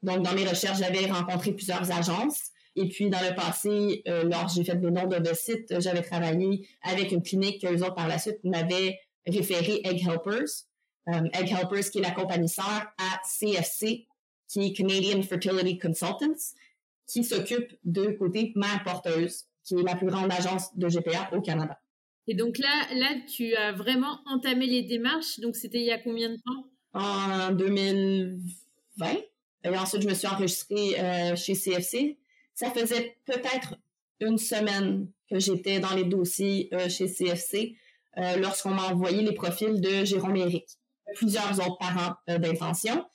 Donc, 0.02 0.24
dans 0.24 0.34
mes 0.34 0.46
recherches, 0.46 0.80
j'avais 0.80 1.06
rencontré 1.06 1.54
plusieurs 1.54 1.92
agences. 1.92 2.50
Et 2.76 2.90
puis, 2.90 3.10
dans 3.10 3.22
le 3.22 3.36
passé, 3.36 4.02
euh, 4.08 4.24
lorsque 4.24 4.58
j'ai 4.58 4.64
fait 4.64 4.76
des 4.76 4.92
noms 4.92 5.08
de 5.08 5.34
sites, 5.34 5.80
j'avais 5.80 6.02
travaillé 6.02 6.68
avec 6.82 7.12
une 7.12 7.22
clinique 7.22 7.62
que 7.62 7.68
eux 7.68 7.84
autres, 7.84 7.96
par 7.96 8.08
la 8.08 8.18
suite, 8.18 8.44
m'avaient 8.44 9.00
référé 9.26 9.82
Egg 9.86 10.02
Helpers. 10.02 10.66
Euh, 11.10 11.30
Egg 11.34 11.52
Helpers, 11.52 11.90
qui 11.92 12.00
est 12.00 12.02
la 12.02 12.12
compagnie 12.12 12.50
sœur 12.50 12.94
à 12.98 13.22
CFC, 13.24 14.08
qui 14.48 14.66
est 14.66 14.74
Canadian 14.74 15.22
Fertility 15.22 15.78
Consultants, 15.78 16.56
qui 17.08 17.24
s'occupe 17.24 17.78
de 17.84 18.08
côté 18.08 18.52
mère 18.56 18.84
porteuse 18.84 19.46
qui 19.64 19.76
est 19.76 19.84
la 19.84 19.96
plus 19.96 20.08
grande 20.08 20.32
agence 20.32 20.76
de 20.78 20.88
GPA 20.88 21.30
au 21.34 21.42
Canada. 21.42 21.80
Et 22.28 22.36
donc 22.36 22.58
là, 22.58 22.88
là, 22.94 23.16
tu 23.28 23.54
as 23.56 23.74
vraiment 23.74 24.20
entamé 24.26 24.66
les 24.66 24.84
démarches. 24.84 25.40
Donc 25.40 25.56
c'était 25.56 25.80
il 25.80 25.86
y 25.86 25.92
a 25.92 26.00
combien 26.00 26.30
de 26.30 26.38
temps? 26.38 26.70
En 26.94 27.52
2020. 27.52 29.08
Et 29.66 29.70
ensuite, 29.70 30.02
je 30.02 30.08
me 30.08 30.14
suis 30.14 30.28
enregistrée 30.28 31.00
euh, 31.00 31.36
chez 31.36 31.54
CFC. 31.54 32.18
Ça 32.54 32.70
faisait 32.70 33.18
peut-être 33.26 33.76
une 34.20 34.38
semaine 34.38 35.08
que 35.30 35.40
j'étais 35.40 35.80
dans 35.80 35.94
les 35.96 36.04
dossiers 36.04 36.70
euh, 36.74 36.88
chez 36.90 37.08
CFC 37.08 37.76
euh, 38.18 38.38
lorsqu'on 38.38 38.72
m'a 38.72 38.90
envoyé 38.90 39.22
les 39.22 39.34
profils 39.34 39.82
de 39.82 40.06
Jérôme 40.06 40.36
Éric. 40.36 40.66
Plusieurs 41.16 41.60
autres 41.60 41.78
parents 41.80 42.16
d'intention 42.28 43.06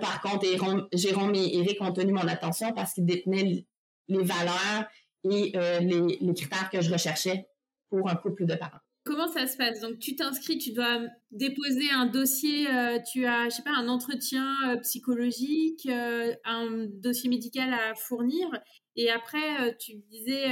Par 0.00 0.20
contre, 0.20 0.46
Jérôme, 0.92 1.34
et 1.34 1.58
Eric 1.58 1.80
ont 1.80 1.92
tenu 1.92 2.12
mon 2.12 2.26
attention 2.26 2.72
parce 2.72 2.94
qu'ils 2.94 3.06
détenaient 3.06 3.64
les 4.08 4.22
valeurs 4.24 4.84
et 5.30 5.52
les, 5.80 6.18
les 6.20 6.34
critères 6.34 6.70
que 6.70 6.80
je 6.80 6.90
recherchais 6.92 7.46
pour 7.90 8.08
un 8.08 8.16
couple 8.16 8.46
de 8.46 8.54
parents. 8.54 8.80
Comment 9.06 9.28
ça 9.28 9.46
se 9.46 9.56
passe? 9.56 9.80
Donc, 9.80 10.00
tu 10.00 10.16
t'inscris, 10.16 10.58
tu 10.58 10.72
dois 10.72 10.98
déposer 11.30 11.88
un 11.94 12.06
dossier, 12.06 12.66
euh, 12.68 12.98
tu 13.12 13.24
as, 13.24 13.44
je 13.44 13.50
sais 13.54 13.62
pas, 13.62 13.70
un 13.70 13.86
entretien 13.86 14.52
euh, 14.66 14.76
psychologique, 14.78 15.86
euh, 15.88 16.34
un 16.44 16.88
dossier 16.88 17.30
médical 17.30 17.72
à 17.72 17.94
fournir. 17.94 18.48
Et 18.96 19.08
après, 19.08 19.76
tu 19.78 19.96
disais, 20.10 20.46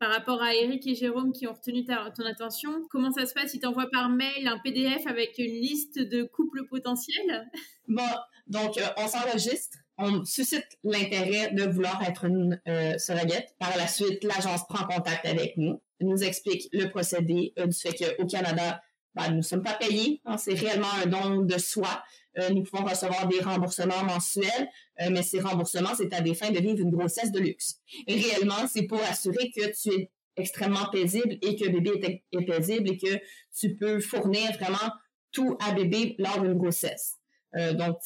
par 0.00 0.10
rapport 0.10 0.42
à 0.42 0.52
Eric 0.52 0.84
et 0.84 0.96
Jérôme 0.96 1.30
qui 1.30 1.46
ont 1.46 1.52
retenu 1.52 1.86
ton 1.86 2.26
attention, 2.26 2.82
comment 2.90 3.12
ça 3.12 3.24
se 3.24 3.32
passe? 3.32 3.54
Ils 3.54 3.60
t'envoient 3.60 3.88
par 3.88 4.08
mail 4.08 4.48
un 4.48 4.58
PDF 4.58 5.06
avec 5.06 5.38
une 5.38 5.52
liste 5.62 6.00
de 6.00 6.24
couples 6.24 6.66
potentiels? 6.68 7.48
Bon, 7.86 8.02
donc, 8.48 8.80
on 8.96 9.06
s'enregistre 9.06 9.78
on 9.98 10.24
suscite 10.24 10.66
l'intérêt 10.82 11.52
de 11.52 11.64
vouloir 11.64 12.02
être 12.02 12.24
une 12.24 12.60
euh, 12.66 12.98
surrogate. 12.98 13.54
Par 13.58 13.76
la 13.76 13.86
suite, 13.86 14.24
l'agence 14.24 14.66
prend 14.68 14.86
contact 14.86 15.24
avec 15.26 15.56
nous, 15.56 15.80
nous 16.00 16.22
explique 16.22 16.68
le 16.72 16.88
procédé 16.88 17.52
euh, 17.58 17.66
du 17.66 17.76
fait 17.76 17.94
qu'au 17.94 18.26
Canada, 18.26 18.80
ben, 19.14 19.30
nous 19.30 19.36
ne 19.36 19.42
sommes 19.42 19.62
pas 19.62 19.74
payés. 19.74 20.20
Hein, 20.24 20.36
c'est 20.36 20.54
réellement 20.54 20.92
un 21.02 21.06
don 21.06 21.42
de 21.42 21.58
soi. 21.58 22.02
Euh, 22.38 22.50
nous 22.50 22.64
pouvons 22.64 22.84
recevoir 22.84 23.28
des 23.28 23.40
remboursements 23.40 24.02
mensuels, 24.02 24.68
euh, 25.00 25.10
mais 25.10 25.22
ces 25.22 25.40
remboursements, 25.40 25.94
c'est 25.96 26.12
à 26.12 26.20
des 26.20 26.34
fins 26.34 26.50
de 26.50 26.58
vivre 26.58 26.80
une 26.80 26.90
grossesse 26.90 27.30
de 27.30 27.38
luxe. 27.38 27.76
réellement, 28.08 28.66
c'est 28.68 28.86
pour 28.86 29.00
assurer 29.02 29.52
que 29.54 29.70
tu 29.80 29.94
es 29.94 30.10
extrêmement 30.36 30.86
paisible 30.90 31.38
et 31.42 31.54
que 31.54 31.68
bébé 31.68 31.92
est, 32.02 32.24
est 32.36 32.44
paisible 32.44 32.90
et 32.90 32.98
que 32.98 33.20
tu 33.56 33.76
peux 33.76 34.00
fournir 34.00 34.50
vraiment 34.54 34.92
tout 35.30 35.56
à 35.60 35.72
bébé 35.72 36.16
lors 36.18 36.40
d'une 36.40 36.54
grossesse. 36.54 37.18
Euh, 37.56 37.72
donc, 37.72 37.98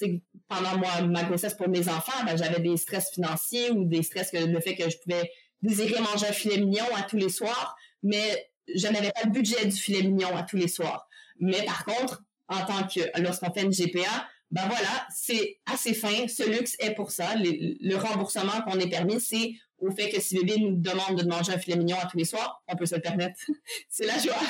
pendant 0.48 0.76
moi, 0.76 1.02
ma 1.02 1.24
grossesse 1.24 1.54
pour 1.54 1.68
mes 1.68 1.88
enfants, 1.88 2.24
ben, 2.26 2.36
j'avais 2.36 2.60
des 2.60 2.76
stress 2.76 3.10
financiers 3.10 3.70
ou 3.70 3.84
des 3.84 4.02
stress 4.02 4.30
que 4.30 4.38
le 4.38 4.60
fait 4.60 4.76
que 4.76 4.88
je 4.88 4.96
pouvais 4.98 5.30
désirer 5.62 6.00
manger 6.00 6.26
un 6.28 6.32
filet 6.32 6.58
mignon 6.58 6.84
à 6.96 7.02
tous 7.02 7.16
les 7.16 7.28
soirs, 7.28 7.76
mais 8.02 8.50
je 8.74 8.86
n'avais 8.88 9.10
pas 9.10 9.22
le 9.24 9.30
budget 9.30 9.64
du 9.64 9.76
filet 9.76 10.02
mignon 10.02 10.34
à 10.36 10.42
tous 10.42 10.56
les 10.56 10.68
soirs. 10.68 11.08
Mais 11.40 11.64
par 11.64 11.84
contre, 11.84 12.22
en 12.48 12.64
tant 12.64 12.86
que 12.86 13.00
lorsqu'on 13.20 13.52
fait 13.52 13.62
une 13.62 13.72
GPA, 13.72 14.28
ben 14.50 14.66
voilà, 14.66 15.06
c'est 15.14 15.58
assez 15.66 15.94
fin. 15.94 16.26
Ce 16.26 16.48
luxe 16.48 16.74
est 16.78 16.94
pour 16.94 17.10
ça. 17.10 17.34
Le, 17.36 17.96
remboursement 17.96 18.62
qu'on 18.66 18.78
est 18.78 18.88
permis, 18.88 19.20
c'est 19.20 19.52
au 19.78 19.90
fait 19.90 20.08
que 20.08 20.20
si 20.20 20.36
bébé 20.38 20.58
nous 20.58 20.76
demande 20.76 21.22
de 21.22 21.28
manger 21.28 21.52
un 21.52 21.58
filet 21.58 21.76
mignon 21.76 21.98
à 22.00 22.06
tous 22.06 22.16
les 22.16 22.24
soirs, 22.24 22.62
on 22.66 22.76
peut 22.76 22.86
se 22.86 22.94
le 22.94 23.00
permettre. 23.00 23.38
c'est 23.88 24.06
la 24.06 24.18
joie. 24.18 24.40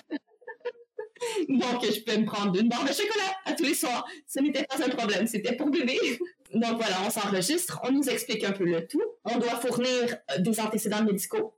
Donc, 1.49 1.85
je 1.85 2.01
peux 2.01 2.17
me 2.17 2.25
prendre 2.25 2.59
une 2.59 2.69
barre 2.69 2.85
de 2.85 2.93
chocolat 2.93 3.33
à 3.45 3.53
tous 3.55 3.65
les 3.65 3.75
soirs. 3.75 4.07
Ce 4.27 4.41
n'était 4.41 4.65
pas 4.65 4.85
un 4.85 4.89
problème, 4.89 5.27
c'était 5.27 5.57
pour 5.57 5.71
bébé. 5.71 5.99
Donc 6.55 6.77
voilà, 6.79 6.97
on 7.07 7.11
s'enregistre, 7.11 7.81
on 7.85 7.93
nous 7.93 8.09
explique 8.09 8.45
un 8.45 8.53
peu 8.53 8.65
le 8.65 8.87
tout. 8.87 9.03
On 9.25 9.39
doit 9.39 9.57
fournir 9.57 10.17
euh, 10.31 10.39
des 10.39 10.61
antécédents 10.61 11.05
médicaux, 11.05 11.55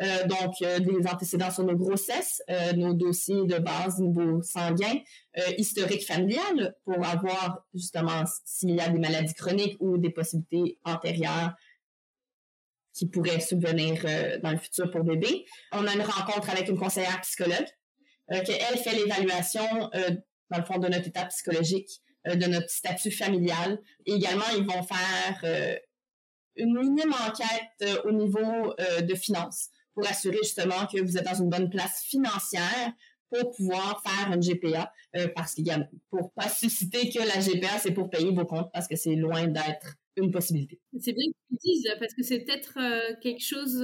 euh, 0.00 0.26
donc 0.26 0.54
euh, 0.62 0.80
des 0.80 1.06
antécédents 1.06 1.50
sur 1.50 1.64
nos 1.64 1.76
grossesses, 1.76 2.42
nos 2.74 2.92
dossiers 2.92 3.46
de 3.46 3.58
base 3.58 4.00
niveau 4.00 4.42
sanguin, 4.42 4.98
historique 5.58 6.04
familial 6.04 6.74
pour 6.84 7.04
avoir 7.06 7.64
justement 7.72 8.24
s'il 8.44 8.74
y 8.74 8.80
a 8.80 8.88
des 8.88 8.98
maladies 8.98 9.34
chroniques 9.34 9.76
ou 9.80 9.96
des 9.96 10.10
possibilités 10.10 10.78
antérieures 10.84 11.54
qui 12.92 13.06
pourraient 13.06 13.40
subvenir 13.40 14.02
dans 14.42 14.50
le 14.50 14.58
futur 14.58 14.90
pour 14.90 15.04
bébé. 15.04 15.46
On 15.72 15.86
a 15.86 15.94
une 15.94 16.02
rencontre 16.02 16.50
avec 16.50 16.68
une 16.68 16.78
conseillère 16.78 17.20
psychologue 17.22 17.68
qu'elle 18.40 18.78
fait 18.78 18.94
l'évaluation, 18.94 19.90
euh, 19.94 20.10
dans 20.50 20.58
le 20.58 20.64
fond, 20.64 20.78
de 20.78 20.88
notre 20.88 21.08
état 21.08 21.24
psychologique, 21.26 22.00
euh, 22.26 22.34
de 22.34 22.46
notre 22.46 22.70
statut 22.70 23.10
familial. 23.10 23.78
Également, 24.06 24.44
ils 24.56 24.64
vont 24.64 24.82
faire 24.82 25.78
une 26.56 26.78
minime 26.78 27.12
enquête 27.26 28.02
au 28.04 28.12
niveau 28.12 28.74
de 29.00 29.14
finances 29.14 29.70
pour 29.94 30.06
assurer 30.06 30.38
justement 30.42 30.86
que 30.86 31.00
vous 31.00 31.16
êtes 31.16 31.24
dans 31.24 31.34
une 31.34 31.48
bonne 31.48 31.70
place 31.70 32.02
financière 32.04 32.92
pour 33.30 33.50
pouvoir 33.56 34.02
faire 34.02 34.32
une 34.32 34.42
GPA 34.42 34.92
parce 35.34 35.54
qu'il 35.54 35.66
y 35.66 35.70
a 35.70 35.88
pour 36.10 36.32
pas 36.34 36.50
susciter 36.50 37.08
que 37.08 37.20
la 37.20 37.40
GPA 37.40 37.78
c'est 37.78 37.92
pour 37.92 38.10
payer 38.10 38.30
vos 38.30 38.44
comptes 38.44 38.70
parce 38.72 38.86
que 38.86 38.96
c'est 38.96 39.14
loin 39.14 39.46
d'être 39.46 39.96
une 40.16 40.30
possibilité. 40.30 40.78
C'est 41.00 41.14
bien 41.14 41.24
que 41.26 41.54
tu 41.54 41.56
dises 41.64 41.88
parce 41.98 42.12
que 42.12 42.22
c'est 42.22 42.40
peut-être 42.40 42.74
quelque 43.22 43.42
chose 43.42 43.82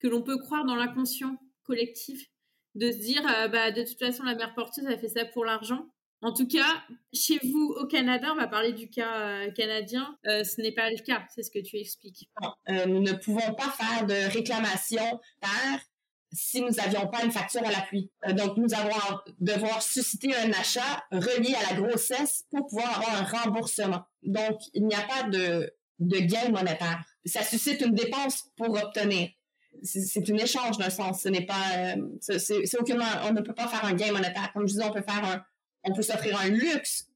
que 0.00 0.08
l'on 0.08 0.22
peut 0.22 0.38
croire 0.38 0.66
dans 0.66 0.76
l'inconscient 0.76 1.34
collectif 1.64 2.30
de 2.74 2.90
se 2.90 2.98
dire, 2.98 3.22
euh, 3.26 3.48
bah, 3.48 3.70
de 3.70 3.82
toute 3.82 3.98
façon, 3.98 4.22
la 4.24 4.34
mère 4.34 4.54
porteuse, 4.54 4.86
a 4.86 4.96
fait 4.96 5.08
ça 5.08 5.24
pour 5.24 5.44
l'argent. 5.44 5.86
En 6.22 6.34
tout 6.34 6.46
cas, 6.46 6.84
chez 7.14 7.38
vous 7.42 7.74
au 7.80 7.86
Canada, 7.86 8.28
on 8.32 8.36
va 8.36 8.46
parler 8.46 8.72
du 8.72 8.90
cas 8.90 9.46
euh, 9.46 9.50
canadien, 9.52 10.18
euh, 10.26 10.44
ce 10.44 10.60
n'est 10.60 10.72
pas 10.72 10.90
le 10.90 11.02
cas, 11.02 11.24
c'est 11.34 11.42
ce 11.42 11.50
que 11.50 11.60
tu 11.60 11.78
expliques. 11.78 12.28
nous 12.68 13.00
ne 13.00 13.12
pouvons 13.12 13.54
pas 13.54 13.70
faire 13.70 14.06
de 14.06 14.30
réclamation 14.30 15.20
par 15.40 15.78
si 16.32 16.60
nous 16.60 16.70
n'avions 16.70 17.08
pas 17.08 17.24
une 17.24 17.32
facture 17.32 17.64
à 17.64 17.72
l'appui. 17.72 18.12
donc, 18.36 18.56
nous 18.56 18.72
allons 18.72 19.18
devoir 19.40 19.82
susciter 19.82 20.32
un 20.36 20.52
achat 20.52 21.02
relié 21.10 21.54
à 21.54 21.74
la 21.74 21.80
grossesse 21.80 22.44
pour 22.50 22.68
pouvoir 22.68 22.98
avoir 22.98 23.16
un 23.16 23.24
remboursement. 23.24 24.02
Donc, 24.22 24.60
il 24.74 24.86
n'y 24.86 24.94
a 24.94 25.02
pas 25.02 25.24
de, 25.24 25.74
de 25.98 26.18
gain 26.18 26.50
monétaire. 26.50 27.02
Ça 27.24 27.42
suscite 27.42 27.80
une 27.80 27.94
dépense 27.94 28.44
pour 28.56 28.70
obtenir 28.80 29.30
c'est 29.82 30.30
un 30.30 30.36
échange 30.36 30.78
d'un 30.78 30.90
sens. 30.90 31.22
Ce 31.22 31.28
n'est 31.28 31.46
pas, 31.46 31.96
euh, 31.96 32.36
c'est 32.38 32.78
aucunement, 32.78 33.04
on 33.24 33.32
ne 33.32 33.40
peut 33.40 33.54
pas 33.54 33.68
faire 33.68 33.84
un 33.84 33.94
gain 33.94 34.12
monétaire. 34.12 34.50
Comme 34.52 34.66
je 34.66 34.74
disais, 34.74 34.84
on 34.84 34.92
peut 34.92 35.02
faire 35.02 35.24
un, 35.24 35.42
on 35.84 35.94
peut 35.94 36.02
s'offrir 36.02 36.38
un 36.40 36.48
luxe 36.48 37.06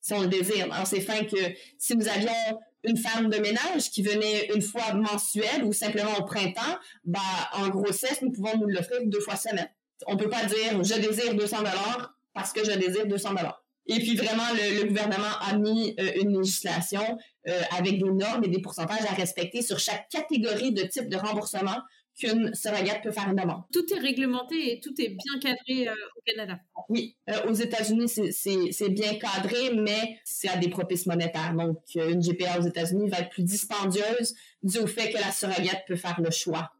si 0.00 0.12
on 0.14 0.22
le 0.22 0.28
désire. 0.28 0.72
Alors 0.72 0.86
c'est 0.86 1.00
fin 1.00 1.24
que 1.24 1.36
si 1.78 1.96
nous 1.96 2.08
avions 2.08 2.60
une 2.84 2.96
femme 2.96 3.30
de 3.30 3.38
ménage 3.38 3.90
qui 3.90 4.02
venait 4.02 4.50
une 4.54 4.62
fois 4.62 4.94
mensuelle 4.94 5.64
ou 5.64 5.72
simplement 5.72 6.16
au 6.18 6.24
printemps, 6.24 6.78
bah 7.04 7.20
en 7.54 7.68
grossesse 7.68 8.20
nous 8.22 8.32
pouvons 8.32 8.58
nous 8.58 8.66
l'offrir 8.66 8.98
deux 9.04 9.20
fois 9.20 9.36
semaine. 9.36 9.68
On 10.06 10.16
peut 10.16 10.28
pas 10.28 10.44
dire 10.44 10.82
je 10.82 10.94
désire 10.94 11.34
200 11.34 11.58
dollars 11.58 12.14
parce 12.34 12.52
que 12.52 12.64
je 12.64 12.72
désire 12.72 13.06
200 13.06 13.30
dollars. 13.34 13.62
Et 13.86 13.98
puis 13.98 14.14
vraiment, 14.14 14.44
le, 14.54 14.86
gouvernement 14.86 15.38
a 15.40 15.56
mis 15.56 15.94
euh, 15.98 16.12
une 16.20 16.38
législation 16.38 17.18
euh, 17.48 17.60
avec 17.76 17.98
des 17.98 18.10
normes 18.10 18.44
et 18.44 18.48
des 18.48 18.60
pourcentages 18.60 19.04
à 19.08 19.14
respecter 19.14 19.60
sur 19.60 19.78
chaque 19.78 20.08
catégorie 20.08 20.72
de 20.72 20.82
type 20.82 21.08
de 21.08 21.16
remboursement 21.16 21.78
qu'une 22.18 22.54
surrogate 22.54 23.02
peut 23.02 23.10
faire 23.10 23.28
une 23.28 23.36
demande. 23.36 23.62
Tout 23.72 23.84
est 23.94 23.98
réglementé 23.98 24.72
et 24.72 24.80
tout 24.80 24.94
est 25.00 25.08
bien 25.08 25.38
cadré 25.40 25.88
euh, 25.88 25.94
au 26.16 26.20
Canada. 26.26 26.58
Oui, 26.88 27.16
euh, 27.30 27.48
aux 27.48 27.54
États-Unis, 27.54 28.08
c'est 28.08 28.88
bien 28.90 29.14
cadré, 29.14 29.72
mais 29.74 30.18
c'est 30.24 30.48
à 30.48 30.56
des 30.56 30.68
propices 30.68 31.06
monétaires. 31.06 31.54
Donc, 31.54 31.78
euh, 31.96 32.10
une 32.10 32.20
GPA 32.20 32.58
aux 32.58 32.66
États-Unis 32.66 33.08
va 33.08 33.20
être 33.20 33.30
plus 33.30 33.44
dispendieuse 33.44 34.34
dû 34.62 34.78
au 34.78 34.86
fait 34.86 35.10
que 35.10 35.18
la 35.18 35.32
surrogate 35.32 35.84
peut 35.86 35.96
faire 35.96 36.20
le 36.20 36.30
choix 36.30 36.70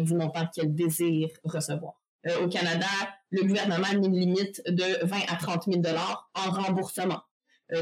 du 0.00 0.14
montant 0.14 0.48
qu'elle 0.52 0.74
désire 0.74 1.28
recevoir. 1.44 1.94
au 2.42 2.48
Canada, 2.48 2.88
le 3.30 3.42
gouvernement 3.42 3.86
a 3.88 3.94
mis 3.94 4.08
une 4.08 4.18
limite 4.18 4.60
de 4.66 5.06
20 5.06 5.16
à 5.28 5.36
30 5.36 5.66
000 5.66 5.76
dollars 5.80 6.28
en 6.34 6.50
remboursement, 6.50 7.20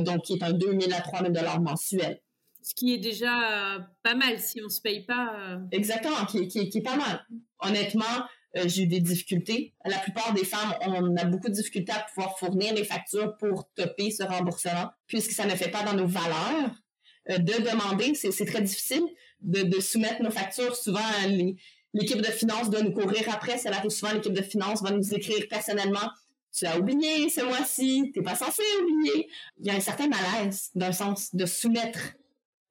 donc 0.00 0.24
qui 0.24 0.35
est 0.35 0.42
un 0.42 0.52
2 0.52 0.78
000 0.78 0.92
à 0.94 1.00
3 1.00 1.20
000 1.20 1.33
dollars 1.33 1.62
mensuel 1.62 2.20
ce 2.64 2.74
qui 2.74 2.94
est 2.94 2.98
déjà 2.98 3.77
euh, 3.77 3.79
pas 4.03 4.14
mal 4.14 4.40
si 4.40 4.61
on 4.64 4.70
se 4.70 4.81
paye 4.81 5.05
pas. 5.05 5.35
Euh. 5.37 5.59
Exactement, 5.70 6.24
qui, 6.24 6.48
qui, 6.48 6.59
est 6.61 6.83
pas 6.83 6.96
mal. 6.96 7.24
Honnêtement, 7.61 8.24
euh, 8.57 8.62
j'ai 8.66 8.85
eu 8.85 8.87
des 8.87 9.00
difficultés. 9.00 9.74
La 9.85 9.98
plupart 9.98 10.33
des 10.33 10.44
femmes, 10.44 10.74
on 10.81 11.14
a 11.16 11.27
beaucoup 11.27 11.48
de 11.48 11.55
difficultés 11.55 11.92
à 11.92 12.00
pouvoir 12.00 12.38
fournir 12.38 12.72
les 12.72 12.85
factures 12.85 13.37
pour 13.37 13.70
topper 13.74 14.11
ce 14.11 14.22
remboursement, 14.22 14.90
puisque 15.07 15.33
ça 15.33 15.44
ne 15.44 15.50
fait 15.50 15.70
pas 15.70 15.83
dans 15.83 15.92
nos 15.92 16.07
valeurs. 16.07 16.70
de 17.29 17.70
demander, 17.70 18.14
c'est 18.14 18.46
très 18.46 18.62
difficile 18.62 19.05
de, 19.42 19.81
soumettre 19.81 20.22
nos 20.22 20.31
factures. 20.31 20.74
Souvent, 20.74 21.00
l'équipe 21.92 22.22
de 22.22 22.33
finances 22.33 22.70
doit 22.70 22.83
nous 22.83 22.92
courir 22.92 23.29
après. 23.29 23.59
Ça 23.59 23.68
arrive 23.72 23.90
souvent, 23.90 24.12
l'équipe 24.14 24.33
de 24.33 24.42
finances 24.42 24.83
va 24.83 24.90
nous 24.90 25.14
écrire 25.14 25.46
personnellement 25.50 26.09
tu 26.57 26.66
as 26.66 26.79
oublié 26.79 27.29
ce 27.31 27.40
mois-ci, 27.40 28.12
tu 28.14 28.20
n'es 28.20 28.24
pas 28.24 28.37
censé 28.37 28.62
oublier. 28.81 29.29
Il 29.59 29.66
y 29.66 29.70
a 29.70 29.74
un 29.74 29.81
certain 29.81 30.07
malaise 30.07 30.70
d'un 30.77 30.92
sens 30.92 31.35
de 31.35 31.46
soumettre 31.46 32.14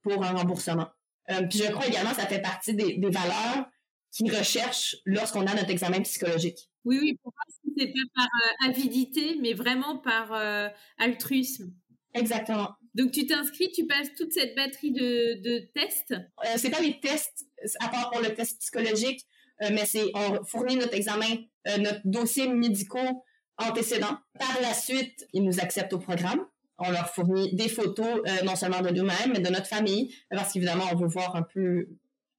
pour 0.03 0.23
un 0.23 0.31
remboursement. 0.31 0.87
Euh, 1.31 1.41
puis 1.49 1.59
je 1.59 1.71
crois 1.71 1.87
également 1.87 2.11
que 2.11 2.17
ça 2.17 2.27
fait 2.27 2.41
partie 2.41 2.73
des, 2.75 2.99
valeurs 3.01 3.65
qu'ils 4.11 4.35
recherchent 4.35 4.97
lorsqu'on 5.05 5.47
a 5.47 5.55
notre 5.55 5.71
examen 5.71 6.01
psychologique. 6.01 6.69
Oui, 6.85 6.99
oui, 7.01 7.17
pour 7.23 7.33
moi, 7.33 7.73
c'est 7.77 7.87
pas 7.87 7.99
par 8.15 8.25
euh, 8.25 8.69
avidité, 8.69 9.37
mais 9.41 9.53
vraiment 9.53 9.97
par 9.97 10.33
euh, 10.33 10.67
altruisme. 10.99 11.73
Exactement. 12.13 12.69
Donc 12.93 13.11
tu 13.11 13.25
t'inscris, 13.25 13.71
tu 13.71 13.87
passes 13.87 14.13
toute 14.15 14.31
cette 14.33 14.55
batterie 14.55 14.91
de, 14.91 15.41
de 15.41 15.67
tests. 15.73 16.13
c'est 16.57 16.69
pas 16.69 16.81
les 16.81 16.99
tests, 16.99 17.47
à 17.79 17.87
part 17.87 18.11
pour 18.11 18.21
le 18.21 18.35
test 18.35 18.59
psychologique, 18.59 19.25
mais 19.61 19.85
c'est 19.85 20.11
on 20.13 20.43
fournit 20.43 20.75
notre 20.75 20.93
examen, 20.93 21.37
notre 21.79 22.01
dossier 22.05 22.47
médicaux 22.47 23.23
antécédent. 23.57 24.15
Par 24.37 24.61
la 24.61 24.75
suite, 24.75 25.25
ils 25.33 25.43
nous 25.43 25.59
acceptent 25.59 25.93
au 25.93 25.99
programme 25.99 26.45
on 26.77 26.91
leur 26.91 27.09
fournit 27.09 27.53
des 27.55 27.69
photos, 27.69 28.21
euh, 28.27 28.43
non 28.43 28.55
seulement 28.55 28.81
de 28.81 28.89
nous-mêmes, 28.89 29.31
mais 29.33 29.39
de 29.39 29.49
notre 29.49 29.67
famille, 29.67 30.13
parce 30.29 30.53
qu'évidemment, 30.53 30.85
on 30.91 30.95
veut 30.95 31.07
voir 31.07 31.35
un 31.35 31.43
peu 31.43 31.87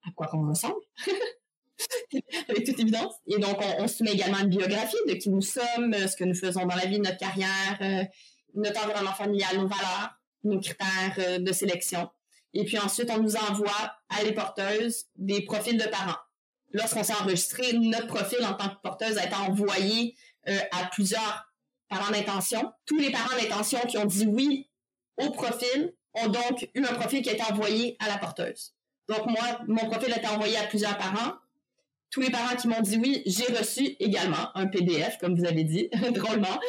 à 0.06 0.10
quoi 0.12 0.28
on 0.32 0.48
ressemble. 0.48 0.80
avec 2.48 2.64
toute 2.64 2.78
évidence. 2.78 3.14
Et 3.26 3.38
donc, 3.38 3.58
on, 3.78 3.88
soumet 3.88 4.12
également 4.12 4.38
une 4.38 4.48
biographie 4.48 4.96
de 5.08 5.14
qui 5.14 5.30
nous 5.30 5.42
sommes, 5.42 5.92
euh, 5.94 6.06
ce 6.06 6.16
que 6.16 6.24
nous 6.24 6.34
faisons 6.34 6.66
dans 6.66 6.76
la 6.76 6.86
vie, 6.86 7.00
notre 7.00 7.18
carrière, 7.18 7.78
euh, 7.80 8.04
notre 8.54 8.84
environnement 8.84 9.12
familial, 9.12 9.56
nos 9.56 9.66
valeurs. 9.66 10.18
nos 10.44 10.60
critères 10.60 11.40
de 11.40 11.52
sélection. 11.52 12.10
Et 12.52 12.64
puis 12.64 12.78
ensuite, 12.78 13.10
on 13.10 13.18
nous 13.18 13.34
envoie 13.34 13.96
à 14.10 14.22
les 14.22 14.32
porteuses 14.32 15.06
des 15.16 15.42
profils 15.42 15.78
de 15.78 15.88
parents. 15.88 16.18
Lorsqu'on 16.72 17.02
s'est 17.02 17.14
enregistré, 17.14 17.72
notre 17.72 18.08
profil 18.08 18.44
en 18.44 18.52
tant 18.52 18.68
que 18.68 18.80
porteuse 18.82 19.16
a 19.16 19.24
été 19.24 19.34
envoyé 19.34 20.14
à 20.46 20.84
plusieurs 20.92 21.53
parents 21.94 22.10
d'intention. 22.10 22.72
Tous 22.86 22.98
les 22.98 23.10
parents 23.10 23.36
d'intention 23.40 23.78
qui 23.88 23.98
ont 23.98 24.04
dit 24.04 24.26
oui 24.26 24.68
au 25.16 25.30
profil 25.30 25.94
ont 26.14 26.28
donc 26.28 26.68
eu 26.74 26.84
un 26.84 26.94
profil 26.94 27.22
qui 27.22 27.30
a 27.30 27.34
été 27.34 27.42
envoyé 27.42 27.96
à 28.00 28.08
la 28.08 28.18
porteuse. 28.18 28.74
Donc 29.08 29.26
moi, 29.26 29.60
mon 29.68 29.88
profil 29.88 30.12
a 30.12 30.18
été 30.18 30.26
envoyé 30.26 30.56
à 30.56 30.64
plusieurs 30.64 30.96
parents. 30.96 31.34
Tous 32.10 32.20
les 32.20 32.30
parents 32.30 32.56
qui 32.56 32.68
m'ont 32.68 32.80
dit 32.80 32.98
oui, 32.98 33.22
j'ai 33.26 33.46
reçu 33.56 33.96
également 34.00 34.56
un 34.56 34.66
PDF, 34.66 35.18
comme 35.18 35.36
vous 35.36 35.44
avez 35.44 35.64
dit, 35.64 35.88
drôlement. 36.12 36.60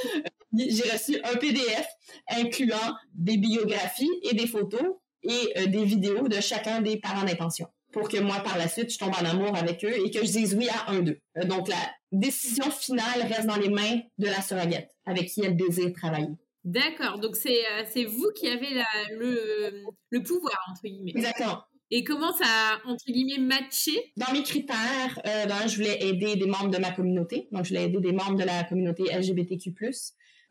J'ai 0.53 0.89
reçu 0.89 1.19
un 1.23 1.35
PDF 1.37 1.87
incluant 2.29 2.95
des 3.13 3.37
biographies 3.37 4.11
et 4.23 4.33
des 4.33 4.47
photos 4.47 4.95
et 5.23 5.53
euh, 5.57 5.65
des 5.67 5.83
vidéos 5.83 6.27
de 6.27 6.39
chacun 6.39 6.81
des 6.81 6.97
parents 6.97 7.23
d'intention 7.23 7.67
pour 7.95 8.09
que 8.09 8.17
moi, 8.17 8.41
par 8.43 8.57
la 8.57 8.67
suite, 8.67 8.91
je 8.91 8.97
tombe 8.97 9.13
en 9.13 9.25
amour 9.25 9.55
avec 9.55 9.85
eux 9.85 10.05
et 10.05 10.11
que 10.11 10.19
je 10.19 10.31
dise 10.31 10.53
oui 10.53 10.67
à 10.67 10.91
un 10.91 10.99
d'eux. 10.99 11.17
Euh, 11.37 11.45
donc, 11.45 11.69
la 11.69 11.77
décision 12.11 12.69
finale 12.69 13.21
reste 13.25 13.47
dans 13.47 13.55
les 13.55 13.69
mains 13.69 14.01
de 14.17 14.25
la 14.25 14.41
surrogate 14.41 14.91
avec 15.05 15.29
qui 15.29 15.41
elle 15.45 15.55
désire 15.55 15.93
travailler. 15.93 16.35
D'accord. 16.65 17.19
Donc, 17.19 17.37
c'est 17.37 17.61
euh, 17.71 18.07
vous 18.07 18.31
qui 18.35 18.49
avez 18.49 18.83
le, 19.17 19.85
le 20.09 20.23
pouvoir, 20.23 20.59
entre 20.69 20.81
guillemets. 20.83 21.13
Exactement. 21.15 21.61
Et 21.89 22.03
comment 22.03 22.33
ça 22.33 22.43
a, 22.45 22.87
entre 22.89 23.05
guillemets, 23.07 23.41
matché? 23.41 23.93
Dans 24.17 24.33
mes 24.33 24.43
critères, 24.43 25.21
euh, 25.25 25.67
je 25.67 25.75
voulais 25.77 25.97
aider 26.03 26.35
des 26.35 26.47
membres 26.47 26.71
de 26.71 26.79
ma 26.79 26.91
communauté. 26.91 27.47
Donc, 27.53 27.63
je 27.63 27.69
voulais 27.69 27.85
aider 27.85 28.01
des 28.01 28.11
membres 28.11 28.35
de 28.35 28.43
la 28.43 28.65
communauté 28.65 29.03
LGBTQ+. 29.03 29.73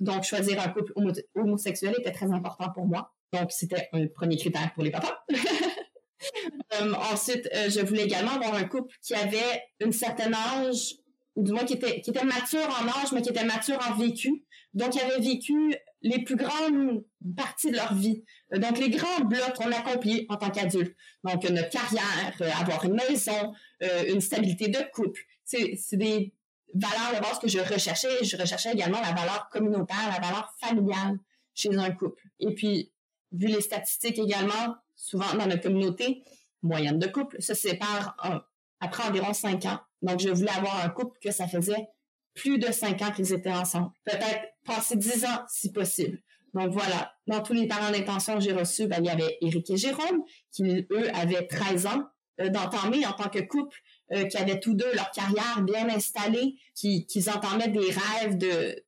Donc, 0.01 0.25
choisir 0.25 0.63
un 0.63 0.69
couple 0.69 0.95
homosexuel 1.35 1.95
était 1.99 2.13
très 2.13 2.33
important 2.33 2.71
pour 2.75 2.87
moi. 2.87 3.13
Donc, 3.35 3.51
c'était 3.51 3.89
un 3.93 4.07
premier 4.07 4.39
critère 4.39 4.73
pour 4.73 4.83
les 4.83 4.91
papas. 4.91 5.25
Euh, 6.81 6.93
ensuite, 7.13 7.49
euh, 7.55 7.69
je 7.69 7.81
voulais 7.81 8.05
également 8.05 8.33
avoir 8.33 8.55
un 8.55 8.65
couple 8.65 8.95
qui 9.03 9.15
avait 9.15 9.63
une 9.81 9.93
certaine 9.93 10.35
âge, 10.35 10.95
ou 11.37 11.43
du 11.43 11.53
moins 11.53 11.65
qui 11.65 11.75
était, 11.75 12.01
qui 12.01 12.11
était 12.11 12.25
mature 12.25 12.69
en 12.81 12.87
âge, 12.87 13.13
mais 13.13 13.23
qui 13.23 13.31
était 13.31 13.45
mature 13.45 13.79
en 13.89 13.95
vécu. 13.95 14.45
Donc, 14.73 14.91
qui 14.91 15.01
avait 15.01 15.21
vécu 15.21 15.75
les 16.03 16.23
plus 16.25 16.37
grandes 16.37 17.05
parties 17.37 17.71
de 17.71 17.77
leur 17.77 17.95
vie. 17.95 18.25
Euh, 18.53 18.59
donc, 18.59 18.79
les 18.79 18.91
grands 18.91 19.21
blocs 19.21 19.55
qu'on 19.57 19.71
accomplit 19.71 20.27
en 20.29 20.37
tant 20.37 20.51
qu'adulte. 20.51 20.97
Donc, 21.23 21.49
notre 21.49 21.71
carrière, 21.71 22.61
avoir 22.61 22.85
une 22.85 22.95
maison, 22.95 23.53
une 24.09 24.21
stabilité 24.21 24.69
de 24.69 24.79
couple. 24.93 25.21
C'est 25.45 25.79
des 25.93 26.33
valeurs 26.75 27.15
de 27.15 27.21
base 27.21 27.39
que 27.39 27.49
je 27.49 27.61
recherchais. 27.61 28.25
Je 28.25 28.37
recherchais 28.37 28.73
également 28.73 29.01
la 29.01 29.13
valeur 29.13 29.49
communautaire, 29.51 30.11
la 30.13 30.27
valeur 30.27 30.53
familiale 30.61 31.19
chez 31.55 31.75
un 31.77 31.91
couple. 31.93 32.23
Et 32.41 32.53
puis, 32.55 32.93
vu 33.33 33.47
les 33.47 33.61
statistiques 33.61 34.19
également, 34.19 34.77
souvent 34.97 35.33
dans 35.35 35.47
notre 35.47 35.63
communauté, 35.63 36.23
moyenne 36.64 36.98
de 36.98 37.07
couple, 37.07 37.40
se 37.40 37.55
séparent 37.55 38.16
après 38.81 39.09
environ 39.09 39.33
cinq 39.33 39.64
ans. 39.66 39.79
Donc, 40.03 40.20
je 40.20 40.31
voulais 40.31 40.50
avoir 40.50 40.85
un 40.85 40.88
couple 40.88 41.16
que 41.22 41.31
ça 41.31 41.46
faisait 41.46 41.87
plus 42.35 42.59
de 42.59 42.72
cinq 42.72 43.00
ans 43.03 43.12
qu'ils 43.12 43.33
étaient 43.33 43.53
ensemble. 43.53 43.90
Peut-être 44.05 44.42
passer 44.64 44.96
dix 44.96 45.24
ans 45.24 45.44
si 45.48 45.72
possible. 45.72 46.20
Donc 46.53 46.70
voilà, 46.70 47.12
dans 47.27 47.42
tous 47.42 47.53
les 47.53 47.66
parents 47.66 47.90
d'intention 47.90 48.35
que 48.35 48.40
j'ai 48.40 48.53
reçus, 48.53 48.87
ben, 48.87 48.98
il 49.00 49.07
y 49.07 49.11
avait 49.11 49.38
Éric 49.40 49.70
et 49.70 49.77
Jérôme, 49.77 50.22
qui 50.53 50.87
eux 50.92 51.14
avaient 51.14 51.46
13 51.46 51.87
ans 51.87 52.05
euh, 52.40 52.48
d'entamer 52.48 53.05
en 53.07 53.12
tant 53.12 53.29
que 53.29 53.40
couple, 53.40 53.77
euh, 54.12 54.24
qui 54.24 54.37
avaient 54.37 54.61
tous 54.61 54.74
deux 54.74 54.92
leur 54.94 55.11
carrière 55.11 55.62
bien 55.62 55.88
installée, 55.88 56.55
qui, 56.74 57.07
qui 57.07 57.29
entamaient 57.29 57.68
des 57.68 57.90
rêves 57.90 58.38
de, 58.38 58.84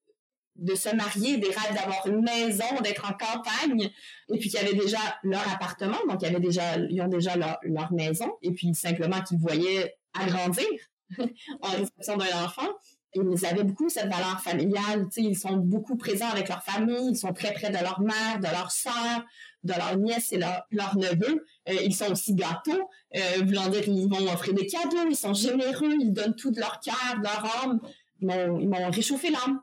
de 0.59 0.75
se 0.75 0.95
marier, 0.95 1.39
des 1.39 1.49
rêves 1.49 1.75
d'avoir 1.75 2.07
une 2.07 2.23
maison, 2.23 2.65
d'être 2.83 3.05
en 3.05 3.13
campagne, 3.13 3.91
et 4.29 4.39
puis 4.39 4.49
qu'ils 4.49 4.59
avaient 4.59 4.75
déjà 4.75 4.99
leur 5.23 5.47
appartement, 5.53 5.99
donc 6.09 6.23
ils 6.23 6.27
avaient 6.27 6.41
déjà, 6.41 6.77
ils 6.79 7.01
ont 7.03 7.09
déjà 7.09 7.37
leur, 7.37 7.93
maison, 7.93 8.33
et 8.43 8.53
puis 8.53 8.75
simplement 8.75 9.21
qu'ils 9.23 9.39
voyaient 9.39 9.97
agrandir 10.19 10.67
en 11.61 11.71
réception 11.71 12.17
d'un 12.17 12.45
enfant. 12.45 12.69
Ils 13.15 13.47
avaient 13.47 13.65
beaucoup 13.65 13.89
cette 13.89 14.11
valeur 14.13 14.41
familiale, 14.43 15.09
tu 15.11 15.23
ils 15.23 15.39
sont 15.39 15.57
beaucoup 15.57 15.97
présents 15.97 16.29
avec 16.29 16.51
leur 16.51 16.63
famille, 16.63 17.13
ils 17.13 17.17
sont 17.17 17.33
très 17.33 17.55
près 17.55 17.71
de 17.71 17.79
leur 17.79 18.01
mère, 18.01 18.39
de 18.41 18.47
leur 18.47 18.71
sœur, 18.71 19.25
de 19.65 19.73
leur 19.73 19.97
nièce 19.97 20.33
et 20.33 20.39
leur, 20.39 20.67
leur 20.71 20.99
neveu. 20.99 21.47
Euh, 21.69 21.75
ils 21.83 21.95
sont 21.95 22.13
aussi 22.13 22.35
gâteaux, 22.35 22.91
euh, 23.17 23.43
voulant 23.43 23.69
dire 23.69 23.89
ils 23.89 24.07
vont 24.07 24.31
offrir 24.31 24.53
des 24.53 24.67
cadeaux, 24.67 25.09
ils 25.09 25.17
sont 25.17 25.33
généreux, 25.33 25.95
ils 25.99 26.13
donnent 26.13 26.37
tout 26.37 26.51
de 26.51 26.61
leur 26.61 26.79
cœur, 26.81 27.17
de 27.17 27.23
leur 27.23 27.65
âme. 27.65 27.81
Ils 28.21 28.69
m'ont 28.69 28.91
réchauffé 28.91 29.31
l'âme 29.31 29.61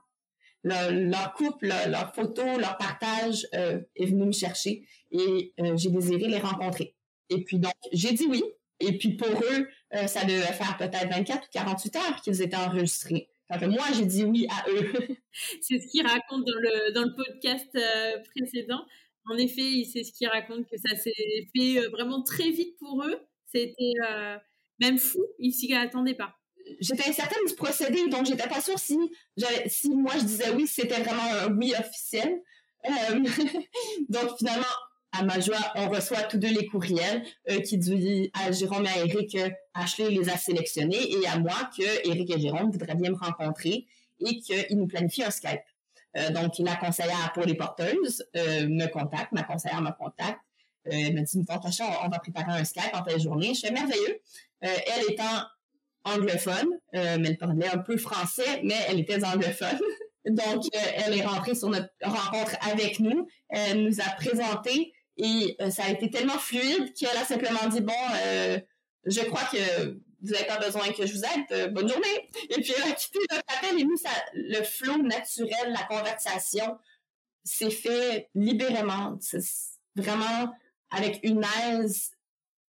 leur 0.64 1.34
couple, 1.34 1.68
leur, 1.68 2.14
photo, 2.14 2.44
leur 2.58 2.78
partage 2.78 3.48
euh, 3.54 3.82
est 3.96 4.06
venu 4.06 4.26
me 4.26 4.32
chercher 4.32 4.88
et 5.12 5.54
euh, 5.60 5.76
j'ai 5.76 5.90
désiré 5.90 6.28
les 6.28 6.40
rencontrer. 6.40 6.96
Et 7.30 7.44
puis 7.44 7.60
donc, 7.60 7.74
j'ai 7.92 8.14
dit 8.14 8.26
oui. 8.28 8.44
Et 8.80 8.98
puis 8.98 9.16
pour 9.16 9.30
eux, 9.30 9.68
euh, 9.94 10.08
ça 10.08 10.26
devait 10.26 10.42
faire 10.42 10.76
peut-être 10.78 11.10
24 11.10 11.44
ou 11.44 11.50
48 11.52 11.96
heures 11.96 12.22
qu'ils 12.22 12.42
étaient 12.42 12.56
enregistrés. 12.56 13.30
Moi, 13.62 13.86
j'ai 13.96 14.06
dit 14.06 14.24
oui 14.24 14.48
à 14.50 14.68
eux. 14.70 14.92
c'est 15.62 15.80
ce 15.80 15.88
qu'ils 15.92 16.06
racontent 16.06 16.40
dans 16.40 16.60
le, 16.60 16.92
dans 16.94 17.04
le 17.04 17.14
podcast 17.14 17.70
précédent. 18.34 18.84
En 19.30 19.38
effet, 19.38 19.84
c'est 19.92 20.04
ce 20.04 20.12
qu'ils 20.12 20.28
racontent 20.28 20.64
que 20.64 20.78
ça 20.78 20.96
s'est 20.96 21.48
fait 21.56 21.88
vraiment 21.90 22.24
très 22.24 22.50
vite 22.50 22.76
pour 22.80 23.04
eux. 23.04 23.20
C'était 23.54 23.94
même 24.80 24.98
fou, 24.98 25.24
ils 25.38 25.54
s'y 25.54 25.72
attendaient 25.76 26.16
pas 26.16 26.36
j'étais 26.80 27.10
incertaine 27.10 27.46
du 27.48 27.56
procédé, 27.56 28.08
donc 28.10 28.26
j'étais 28.26 28.48
pas 28.48 28.62
sûre 28.62 28.80
si, 28.80 28.98
si 29.68 29.90
moi 29.90 30.14
je 30.20 30.26
disais 30.26 30.52
oui, 30.52 30.68
c'était 30.68 31.02
vraiment 31.02 31.24
un 31.24 31.56
oui 31.56 31.74
officiel. 31.78 32.42
Euh, 32.86 33.20
donc 34.10 34.38
finalement, 34.38 34.64
à 35.12 35.24
ma 35.24 35.40
joie, 35.40 35.60
on 35.76 35.90
reçoit 35.90 36.24
tous 36.24 36.38
deux 36.38 36.50
les 36.50 36.66
courriels 36.66 37.24
euh, 37.50 37.62
qui 37.62 37.78
disent 37.78 38.30
à 38.34 38.52
Jérôme 38.52 38.86
et 38.86 38.90
à 38.90 39.06
Eric 39.06 39.32
que 39.32 39.52
Ashley 39.74 40.10
les 40.10 40.30
a 40.30 40.38
sélectionnés 40.38 41.12
et 41.12 41.28
à 41.28 41.38
moi 41.38 41.70
que 41.78 42.08
Eric 42.10 42.32
et 42.32 42.40
Jérôme 42.40 42.72
voudraient 42.72 42.96
bien 42.96 43.12
me 43.12 43.16
rencontrer 43.16 43.86
et 44.20 44.40
qu'ils 44.40 44.78
nous 44.78 44.88
planifient 44.88 45.24
un 45.24 45.32
Skype. 45.32 45.62
Euh, 46.18 46.30
donc, 46.32 46.54
la 46.60 46.76
conseillère 46.76 47.32
pour 47.34 47.44
les 47.44 47.56
porteuses 47.56 48.24
me 48.36 48.88
contacte, 48.88 49.32
ma 49.32 49.44
conseillère 49.44 49.82
me 49.82 49.92
contacte. 49.92 50.40
elle 50.86 51.14
me 51.14 51.22
dit, 51.22 51.46
on 51.48 52.10
va 52.10 52.20
préparer 52.20 52.60
un 52.60 52.64
Skype 52.64 52.94
en 52.94 53.02
telle 53.02 53.20
journée. 53.20 53.54
Je 53.54 53.62
fais 53.62 53.72
merveilleux. 53.72 54.20
elle 54.62 55.12
étant 55.12 55.44
anglophone, 56.06 56.70
euh, 56.96 57.18
mais 57.20 57.30
elle 57.30 57.38
parlait 57.38 57.68
un 57.68 57.78
peu 57.78 57.98
français, 57.98 58.62
mais 58.64 58.76
elle 58.88 59.00
était 59.00 59.24
anglophone. 59.24 59.80
Donc, 60.26 60.64
euh, 60.74 60.80
elle 60.96 61.18
est 61.18 61.26
rentrée 61.26 61.56
sur 61.56 61.70
notre 61.70 61.90
rencontre 62.02 62.56
avec 62.62 63.00
nous. 63.00 63.28
Elle 63.50 63.84
nous 63.84 64.00
a 64.00 64.10
présenté 64.16 64.94
et 65.18 65.56
euh, 65.62 65.70
ça 65.70 65.84
a 65.84 65.90
été 65.90 66.10
tellement 66.10 66.38
fluide 66.38 66.94
qu'elle 66.94 67.18
a 67.18 67.26
simplement 67.26 67.68
dit, 67.70 67.82
bon, 67.82 67.94
je 69.06 69.20
crois 69.22 69.44
que 69.52 70.00
vous 70.22 70.32
n'avez 70.32 70.46
pas 70.46 70.58
besoin 70.58 70.90
que 70.94 71.06
je 71.06 71.14
vous 71.14 71.24
aide. 71.24 71.74
bonne 71.74 71.90
journée. 71.90 72.30
Et 72.50 72.62
puis, 72.62 72.74
elle 72.78 72.92
a 72.92 72.96
quitté 72.96 73.20
notre 73.30 73.44
appel 73.58 73.80
et 73.80 73.84
nous, 73.84 73.98
le 74.34 74.64
flot 74.64 74.98
naturel, 75.04 75.74
la 75.74 75.84
conversation 75.84 76.78
s'est 77.44 77.70
fait 77.70 78.30
libérément. 78.34 79.20
Vraiment 79.96 80.54
avec 80.90 81.20
une 81.24 81.46
aise 81.68 82.12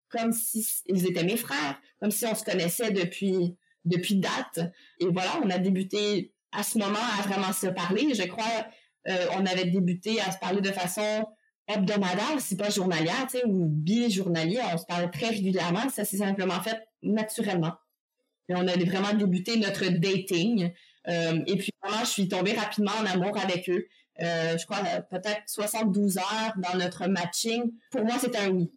comme 0.10 0.32
si 0.32 0.66
ils 0.88 1.08
étaient 1.08 1.24
mes 1.24 1.38
frères, 1.38 1.80
comme 2.00 2.12
si 2.12 2.26
on 2.26 2.36
se 2.36 2.44
connaissait 2.44 2.92
depuis 2.92 3.56
depuis 3.86 4.16
date. 4.16 4.72
Et 5.00 5.08
voilà, 5.08 5.40
on 5.44 5.50
a 5.50 5.58
débuté 5.58 6.34
à 6.52 6.64
ce 6.64 6.78
moment 6.78 7.00
à 7.18 7.22
vraiment 7.22 7.54
se 7.54 7.68
parler. 7.68 8.14
Je 8.14 8.24
crois 8.24 8.66
euh, 9.08 9.26
on 9.38 9.46
avait 9.46 9.66
débuté 9.66 10.20
à 10.22 10.32
se 10.32 10.38
parler 10.38 10.62
de 10.62 10.72
façon 10.72 11.26
hebdomadaire, 11.68 12.40
c'est 12.40 12.58
pas 12.58 12.70
journalière, 12.70 13.28
tu 13.30 13.38
sais, 13.38 13.46
ou 13.46 13.66
bi-journalier. 13.68 14.60
On 14.74 14.78
se 14.78 14.86
parlait 14.86 15.10
très 15.10 15.30
régulièrement. 15.30 15.90
Ça 15.90 16.06
s'est 16.06 16.18
simplement 16.18 16.62
fait 16.62 16.80
naturellement. 17.02 17.74
Et 18.50 18.56
on 18.56 18.68
a 18.68 18.76
vraiment 18.78 19.14
débuté 19.14 19.58
notre 19.58 19.88
dating. 19.90 20.72
Euh, 21.08 21.40
et 21.46 21.58
puis 21.58 21.72
vraiment, 21.84 22.04
je 22.04 22.10
suis 22.10 22.28
tombée 22.28 22.54
rapidement 22.54 22.92
en 23.02 23.06
amour 23.06 23.38
avec 23.38 23.70
eux. 23.70 23.88
Euh, 24.22 24.58
je 24.58 24.66
crois 24.66 24.80
peut-être 25.10 25.44
72 25.46 26.18
heures 26.18 26.54
dans 26.58 26.78
notre 26.78 27.08
matching. 27.08 27.72
Pour 27.92 28.04
moi, 28.04 28.18
c'était 28.20 28.40
un 28.40 28.50
oui 28.50 28.72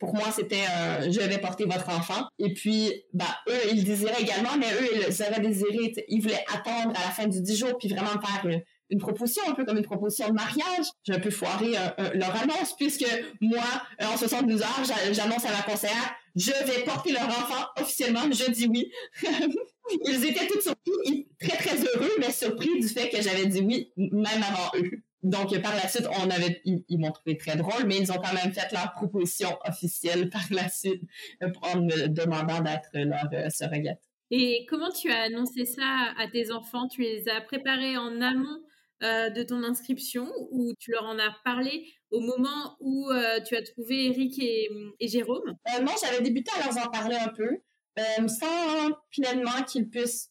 pour 0.00 0.14
moi, 0.14 0.32
c'était 0.34 0.64
euh, 0.64 1.12
je 1.12 1.20
vais 1.20 1.38
porter 1.38 1.66
votre 1.66 1.90
enfant. 1.90 2.26
Et 2.38 2.54
puis, 2.54 2.90
bah, 3.12 3.26
eux, 3.48 3.60
ils 3.70 3.84
désiraient 3.84 4.20
également, 4.20 4.56
mais 4.58 4.72
eux, 4.72 5.06
ils 5.08 5.22
avaient 5.22 5.40
désiré, 5.40 5.92
ils 6.08 6.22
voulaient 6.22 6.44
attendre 6.52 6.98
à 6.98 7.04
la 7.04 7.10
fin 7.10 7.26
du 7.26 7.40
10 7.40 7.56
jours, 7.56 7.76
puis 7.78 7.88
vraiment 7.88 8.18
faire 8.20 8.62
une, 8.88 8.98
proposition, 8.98 9.42
un 9.46 9.52
peu 9.52 9.64
comme 9.66 9.76
une 9.76 9.84
proposition 9.84 10.28
de 10.28 10.32
mariage. 10.32 10.86
J'ai 11.04 11.12
un 11.12 11.20
peu 11.20 11.30
foiré 11.30 11.74
euh, 11.76 12.10
leur 12.14 12.34
annonce, 12.34 12.74
puisque 12.78 13.06
moi, 13.42 13.62
euh, 14.00 14.06
en 14.06 14.16
72 14.16 14.62
heures, 14.62 14.82
j'annonce 15.12 15.44
à 15.44 15.52
ma 15.52 15.62
conseillère, 15.62 16.14
je 16.34 16.50
vais 16.50 16.82
porter 16.84 17.12
leur 17.12 17.26
enfant 17.26 17.66
officiellement, 17.78 18.22
je 18.32 18.50
dis 18.50 18.68
oui. 18.68 18.90
ils 20.06 20.24
étaient 20.24 20.46
tous 20.46 20.62
surpris, 20.62 21.28
très, 21.38 21.58
très 21.58 21.76
heureux, 21.76 22.12
mais 22.18 22.32
surpris 22.32 22.80
du 22.80 22.88
fait 22.88 23.10
que 23.10 23.20
j'avais 23.20 23.46
dit 23.46 23.60
oui, 23.60 23.92
même 23.96 24.42
avant 24.42 24.70
eux. 24.76 25.02
Donc, 25.22 25.56
par 25.60 25.74
la 25.74 25.86
suite, 25.86 26.06
on 26.22 26.30
avait, 26.30 26.62
ils, 26.64 26.98
m'ont 26.98 27.12
trouvé 27.12 27.36
très 27.36 27.56
drôle, 27.56 27.84
mais 27.86 27.98
ils 27.98 28.10
ont 28.10 28.16
quand 28.16 28.32
même 28.32 28.52
fait 28.52 28.72
leur 28.72 28.92
proposition 28.92 29.58
officielle 29.66 30.30
par 30.30 30.42
la 30.50 30.68
suite 30.68 31.02
euh, 31.42 31.50
en 31.62 31.80
me 31.82 32.08
demandant 32.08 32.60
d'être 32.60 32.88
leur 32.94 33.28
euh, 33.32 33.50
surrogate. 33.50 34.00
Et 34.30 34.64
comment 34.68 34.90
tu 34.90 35.10
as 35.10 35.22
annoncé 35.22 35.64
ça 35.66 36.14
à 36.16 36.28
tes 36.28 36.52
enfants? 36.52 36.88
Tu 36.88 37.02
les 37.02 37.28
as 37.28 37.40
préparés 37.40 37.96
en 37.96 38.20
amont 38.20 38.60
de 39.02 39.42
ton 39.44 39.64
inscription 39.64 40.28
ou 40.50 40.74
tu 40.78 40.90
leur 40.90 41.04
en 41.04 41.18
as 41.18 41.34
parlé 41.42 41.86
au 42.10 42.20
moment 42.20 42.76
où 42.80 43.08
tu 43.46 43.56
as 43.56 43.62
trouvé 43.62 44.08
Eric 44.08 44.38
et, 44.38 45.08
Jérôme? 45.08 45.56
Non, 45.80 45.92
j'avais 46.00 46.22
débuté 46.22 46.50
à 46.60 46.66
leur 46.66 46.86
en 46.86 46.90
parler 46.90 47.16
un 47.16 47.28
peu, 47.28 47.48
sans 48.28 48.90
pleinement 49.10 49.64
qu'ils 49.66 49.88
puissent 49.88 50.29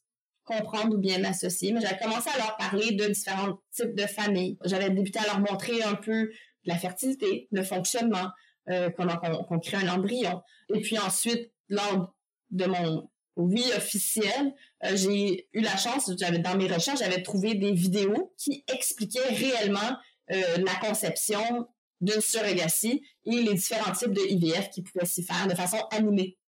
comprendre 0.49 0.95
ou 0.95 0.97
bien 0.97 1.19
m'associer, 1.19 1.71
mais 1.71 1.81
j'avais 1.81 1.99
commencé 1.99 2.29
à 2.29 2.37
leur 2.37 2.57
parler 2.57 2.91
de 2.91 3.05
différents 3.05 3.59
types 3.71 3.95
de 3.95 4.07
familles. 4.07 4.57
J'avais 4.65 4.89
débuté 4.89 5.19
à 5.19 5.25
leur 5.25 5.39
montrer 5.39 5.83
un 5.83 5.95
peu 5.95 6.31
la 6.65 6.75
fertilité, 6.75 7.47
le 7.51 7.63
fonctionnement, 7.63 8.29
euh, 8.69 8.89
comment 8.95 9.13
on, 9.49 9.59
crée 9.59 9.77
un 9.77 9.93
embryon. 9.93 10.41
Et 10.73 10.81
puis 10.81 10.97
ensuite, 10.97 11.51
lors 11.69 12.13
de 12.49 12.65
mon 12.65 13.09
oui 13.35 13.63
officiel, 13.77 14.53
euh, 14.83 14.95
j'ai 14.95 15.47
eu 15.53 15.61
la 15.61 15.77
chance, 15.77 16.11
j'avais 16.19 16.39
dans 16.39 16.57
mes 16.57 16.67
recherches, 16.67 16.99
j'avais 16.99 17.21
trouvé 17.21 17.55
des 17.55 17.71
vidéos 17.71 18.33
qui 18.37 18.63
expliquaient 18.73 19.29
réellement 19.29 19.97
euh, 20.31 20.57
la 20.57 20.75
conception 20.87 21.67
d'une 22.01 22.21
surrogatie 22.21 23.03
et 23.25 23.41
les 23.41 23.53
différents 23.53 23.91
types 23.91 24.13
de 24.13 24.21
IVF 24.21 24.69
qui 24.71 24.81
pouvaient 24.81 25.05
s'y 25.05 25.23
faire 25.23 25.47
de 25.47 25.55
façon 25.55 25.77
animée. 25.91 26.38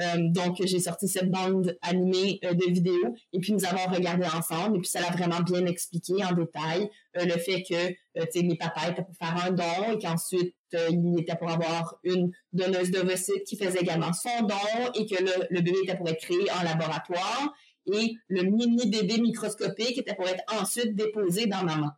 Euh, 0.00 0.16
donc, 0.30 0.56
j'ai 0.64 0.80
sorti 0.80 1.06
cette 1.06 1.30
bande 1.30 1.76
animée 1.82 2.40
euh, 2.44 2.54
de 2.54 2.64
vidéos 2.64 3.14
et 3.32 3.40
puis 3.40 3.52
nous 3.52 3.64
avons 3.66 3.92
regardé 3.92 4.26
ensemble 4.26 4.76
et 4.76 4.80
puis 4.80 4.88
ça 4.88 5.00
l'a 5.00 5.10
vraiment 5.10 5.40
bien 5.40 5.66
expliqué 5.66 6.24
en 6.24 6.32
détail 6.32 6.88
euh, 7.18 7.26
le 7.26 7.32
fait 7.32 7.62
que 7.62 7.88
tu 7.88 8.26
sais 8.30 8.40
les 8.40 8.56
papas 8.56 8.90
étaient 8.90 9.02
pour 9.02 9.14
faire 9.16 9.36
un 9.44 9.50
don 9.50 9.92
et 9.92 9.98
qu'ensuite 9.98 10.54
il 10.72 11.18
était 11.18 11.36
pour 11.36 11.50
avoir 11.50 11.98
une 12.02 12.32
donneuse 12.54 12.90
d'ovocytes 12.90 13.44
qui 13.44 13.58
faisait 13.58 13.80
également 13.80 14.14
son 14.14 14.46
don 14.46 14.92
et 14.94 15.04
que 15.06 15.22
le, 15.50 15.60
bébé 15.60 15.76
était 15.82 15.96
pour 15.96 16.08
être 16.08 16.20
créé 16.20 16.50
en 16.50 16.62
laboratoire 16.62 17.52
et 17.92 18.14
le 18.28 18.42
mini 18.44 18.88
bébé 18.88 19.20
microscopique 19.20 19.98
était 19.98 20.14
pour 20.14 20.26
être 20.26 20.42
ensuite 20.58 20.96
déposé 20.96 21.46
dans 21.46 21.62
maman. 21.62 21.90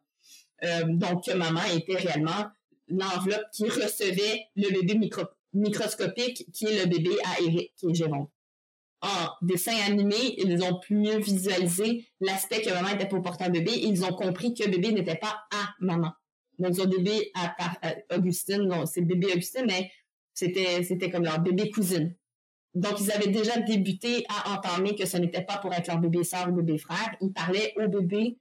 donc, 0.88 1.26
que 1.26 1.32
maman 1.36 1.60
était 1.76 1.96
réellement 1.96 2.46
l'enveloppe 2.88 3.44
qui 3.52 3.64
recevait 3.64 4.46
le 4.56 4.70
bébé 4.72 4.96
micro 4.98 5.22
microscopique 5.54 6.46
qui 6.52 6.66
est 6.66 6.84
le 6.84 6.86
bébé 6.86 7.16
à 7.24 7.40
Eric, 7.42 7.72
qui 7.76 7.86
est 7.86 7.94
Jérôme. 7.94 8.28
En 9.00 9.28
dessin 9.42 9.76
animé, 9.86 10.34
ils 10.38 10.62
ont 10.62 10.78
pu 10.78 10.94
mieux 10.94 11.18
visualiser 11.18 12.06
l'aspect 12.20 12.62
que 12.62 12.70
maman 12.70 12.88
était 12.88 13.08
pour 13.08 13.20
porter 13.22 13.44
un 13.44 13.50
bébé 13.50 13.72
et 13.72 13.86
ils 13.86 14.04
ont 14.04 14.14
compris 14.14 14.54
que 14.54 14.68
bébé 14.68 14.92
n'était 14.92 15.16
pas 15.16 15.44
à 15.52 15.74
maman. 15.80 16.12
Donc, 16.58 16.76
ils 16.78 16.88
bébé 16.88 17.30
à, 17.34 17.54
Augustine, 18.14 18.62
non, 18.62 18.86
c'est 18.86 19.02
bébé 19.02 19.32
Augustine, 19.32 19.64
mais 19.66 19.90
c'était, 20.32 21.10
comme 21.10 21.24
leur 21.24 21.40
bébé 21.40 21.70
cousine. 21.70 22.14
Donc, 22.74 23.00
ils 23.00 23.12
avaient 23.12 23.28
déjà 23.28 23.60
débuté 23.60 24.24
à 24.28 24.54
entamer 24.54 24.94
que 24.94 25.06
ce 25.06 25.16
n'était 25.16 25.42
pas 25.42 25.58
pour 25.58 25.72
être 25.74 25.88
leur 25.88 25.98
bébé 25.98 26.24
soeur 26.24 26.48
ou 26.48 26.52
bébé 26.52 26.78
frère. 26.78 27.14
Ils 27.20 27.32
parlaient 27.32 27.74
au 27.76 27.88
bébé 27.88 28.38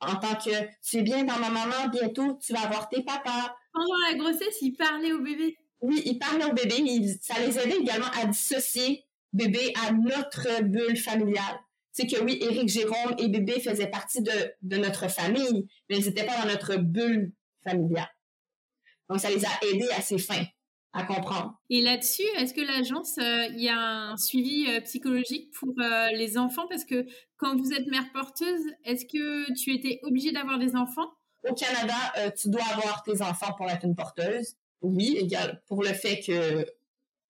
en 0.00 0.16
tant 0.16 0.34
que 0.34 0.50
tu 0.82 0.98
es 0.98 1.02
bien 1.02 1.24
dans 1.24 1.38
ma 1.38 1.50
maman, 1.50 1.88
bientôt 1.90 2.38
tu 2.42 2.52
vas 2.52 2.62
avoir 2.62 2.88
tes 2.88 3.02
papas. 3.02 3.54
Pendant 3.72 3.96
la 4.10 4.16
grossesse, 4.16 4.60
ils 4.60 4.72
parlaient 4.72 5.12
au 5.12 5.20
bébé. 5.20 5.56
Oui, 5.84 6.00
ils 6.06 6.18
parlaient 6.18 6.46
au 6.46 6.54
bébé, 6.54 6.76
mais 6.82 7.14
ça 7.20 7.38
les 7.40 7.58
aidait 7.58 7.76
également 7.76 8.08
à 8.18 8.24
dissocier 8.24 9.04
bébé 9.34 9.70
à 9.86 9.92
notre 9.92 10.62
bulle 10.62 10.96
familiale. 10.96 11.58
C'est 11.92 12.06
que 12.06 12.24
oui, 12.24 12.38
Éric, 12.40 12.70
Jérôme 12.70 13.14
et 13.18 13.28
bébé 13.28 13.60
faisaient 13.60 13.90
partie 13.90 14.22
de, 14.22 14.76
notre 14.78 15.10
famille, 15.10 15.68
mais 15.90 15.98
ils 15.98 16.06
n'étaient 16.06 16.24
pas 16.24 16.38
dans 16.40 16.48
notre 16.48 16.76
bulle 16.76 17.32
familiale. 17.62 18.08
Donc, 19.10 19.20
ça 19.20 19.28
les 19.28 19.44
a 19.44 19.50
aidés 19.70 19.90
à 19.94 20.00
ces 20.00 20.16
fins 20.16 20.46
à 20.94 21.02
comprendre. 21.02 21.60
Et 21.68 21.82
là-dessus, 21.82 22.26
est-ce 22.38 22.54
que 22.54 22.62
l'agence, 22.62 23.18
euh, 23.18 23.46
il 23.50 23.60
y 23.60 23.68
a 23.68 23.78
un 23.78 24.16
suivi 24.16 24.66
euh, 24.70 24.80
psychologique 24.80 25.50
pour 25.52 25.74
euh, 25.78 26.08
les 26.12 26.38
enfants? 26.38 26.66
Parce 26.70 26.86
que 26.86 27.04
quand 27.36 27.58
vous 27.58 27.74
êtes 27.74 27.86
mère 27.88 28.10
porteuse, 28.14 28.64
est-ce 28.84 29.04
que 29.04 29.52
tu 29.52 29.74
étais 29.74 30.00
obligée 30.04 30.32
d'avoir 30.32 30.58
des 30.58 30.76
enfants? 30.76 31.10
Au 31.46 31.52
Canada, 31.52 32.32
tu 32.40 32.48
dois 32.48 32.64
avoir 32.72 33.02
tes 33.02 33.20
enfants 33.20 33.52
pour 33.58 33.68
être 33.70 33.84
une 33.84 33.94
porteuse 33.94 34.56
oui, 34.84 35.28
pour 35.66 35.82
le 35.82 35.92
fait 35.92 36.20
que 36.20 36.66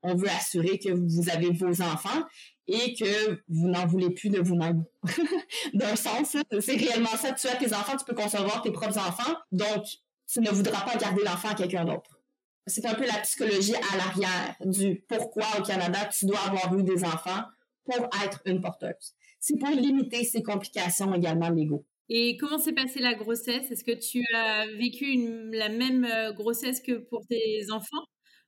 on 0.03 0.15
veut 0.15 0.29
assurer 0.29 0.79
que 0.79 0.91
vous 0.91 1.31
avez 1.31 1.51
vos 1.51 1.81
enfants 1.81 2.23
et 2.67 2.95
que 2.95 3.43
vous 3.49 3.69
n'en 3.69 3.87
voulez 3.87 4.11
plus 4.11 4.29
de 4.29 4.41
vous-même. 4.41 4.85
D'un 5.75 5.97
sens, 5.97 6.37
c'est 6.61 6.77
réellement 6.77 7.17
ça. 7.17 7.33
Tu 7.33 7.47
as 7.47 7.57
tes 7.57 7.73
enfants, 7.75 7.97
tu 7.97 8.05
peux 8.05 8.15
concevoir 8.15 8.63
tes 8.63 8.71
propres 8.71 8.99
enfants, 8.99 9.35
donc 9.51 9.85
tu 10.31 10.41
ne 10.41 10.51
voudras 10.51 10.83
pas 10.83 10.97
garder 10.97 11.23
l'enfant 11.25 11.49
à 11.49 11.55
quelqu'un 11.55 11.85
d'autre. 11.85 12.21
C'est 12.67 12.87
un 12.87 12.95
peu 12.95 13.07
la 13.07 13.19
psychologie 13.19 13.75
à 13.75 13.97
l'arrière 13.97 14.57
du 14.65 15.05
pourquoi 15.09 15.45
au 15.59 15.63
Canada 15.63 16.09
tu 16.17 16.27
dois 16.27 16.41
avoir 16.41 16.79
eu 16.79 16.83
des 16.83 17.05
enfants 17.05 17.43
pour 17.85 18.09
être 18.25 18.41
une 18.47 18.61
porteuse. 18.61 19.15
C'est 19.39 19.59
pour 19.59 19.69
limiter 19.71 20.25
ces 20.25 20.43
complications 20.43 21.15
également 21.15 21.51
légaux. 21.51 21.85
Et 22.09 22.37
comment 22.37 22.59
s'est 22.59 22.73
passée 22.73 23.01
la 23.01 23.15
grossesse? 23.15 23.71
Est-ce 23.71 23.85
que 23.85 23.93
tu 23.93 24.23
as 24.35 24.67
vécu 24.77 25.17
la 25.53 25.69
même 25.69 26.05
euh, 26.05 26.33
grossesse 26.33 26.81
que 26.81 26.93
pour 26.93 27.27
tes 27.29 27.71
enfants? 27.71 28.05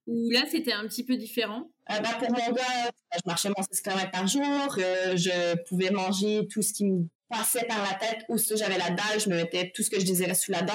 Ou 0.06 0.30
là, 0.30 0.44
c'était 0.50 0.72
un 0.72 0.86
petit 0.86 1.04
peu 1.04 1.16
différent? 1.16 1.70
Euh, 1.90 1.98
bah, 2.00 2.10
Pour 2.18 2.30
mon 2.30 2.52
gars, 2.52 2.90
je 3.14 3.20
marchais 3.24 3.48
mon 3.48 3.62
6 3.62 3.80
km 3.80 4.10
par 4.10 4.26
jour. 4.26 4.76
Euh, 4.78 5.16
je 5.16 5.56
pouvais 5.68 5.90
manger 5.90 6.46
tout 6.48 6.62
ce 6.62 6.72
qui 6.72 6.84
me 6.84 7.08
passait 7.28 7.64
par 7.66 7.82
la 7.82 7.94
tête. 7.94 8.24
Ou 8.28 8.38
si 8.38 8.56
j'avais 8.56 8.78
la 8.78 8.90
dalle, 8.90 9.18
je 9.18 9.30
me 9.30 9.36
mettais 9.36 9.72
tout 9.74 9.82
ce 9.82 9.90
que 9.90 9.98
je 9.98 10.04
désirais 10.04 10.34
sous 10.34 10.52
la 10.52 10.62
dent. 10.62 10.74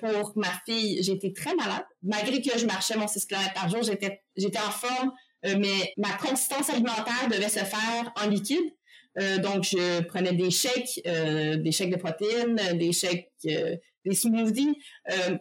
pour 0.00 0.32
ma 0.36 0.50
fille, 0.66 1.02
j'étais 1.02 1.32
très 1.32 1.54
malade. 1.54 1.84
Malgré 2.02 2.42
que 2.42 2.58
je 2.58 2.66
marchais 2.66 2.96
mon 2.96 3.06
6 3.06 3.24
km 3.26 3.54
par 3.54 3.68
jour, 3.70 3.82
j'étais 3.82 4.58
en 4.58 4.70
forme. 4.72 5.12
mais 5.44 5.94
ma 5.96 6.12
consistance 6.14 6.68
alimentaire 6.70 7.28
devait 7.30 7.48
se 7.48 7.60
faire 7.60 8.12
en 8.20 8.28
liquide. 8.28 8.74
Euh, 9.18 9.38
donc, 9.38 9.64
je 9.64 10.02
prenais 10.02 10.32
des 10.32 10.50
shakes, 10.50 11.00
euh, 11.06 11.56
des 11.56 11.72
shakes 11.72 11.90
de 11.90 11.96
protéines, 11.96 12.56
des 12.74 12.92
shakes, 12.92 13.30
euh, 13.46 13.76
des 14.04 14.14
smoothies, 14.14 14.78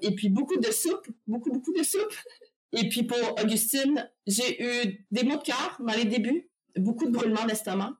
et 0.01 0.11
puis 0.15 0.29
beaucoup 0.29 0.57
de 0.57 0.71
soupe, 0.71 1.07
beaucoup, 1.27 1.51
beaucoup 1.51 1.73
de 1.73 1.83
soupe. 1.83 2.13
Et 2.71 2.87
puis 2.87 3.01
pour 3.01 3.17
Augustine, 3.43 4.07
j'ai 4.27 4.61
eu 4.61 5.05
des 5.09 5.23
maux 5.23 5.37
de 5.37 5.41
cœur 5.41 5.77
dans 5.79 5.93
les 5.93 6.05
débuts, 6.05 6.51
beaucoup 6.75 7.07
de 7.07 7.11
brûlements 7.11 7.45
d'estomac, 7.47 7.97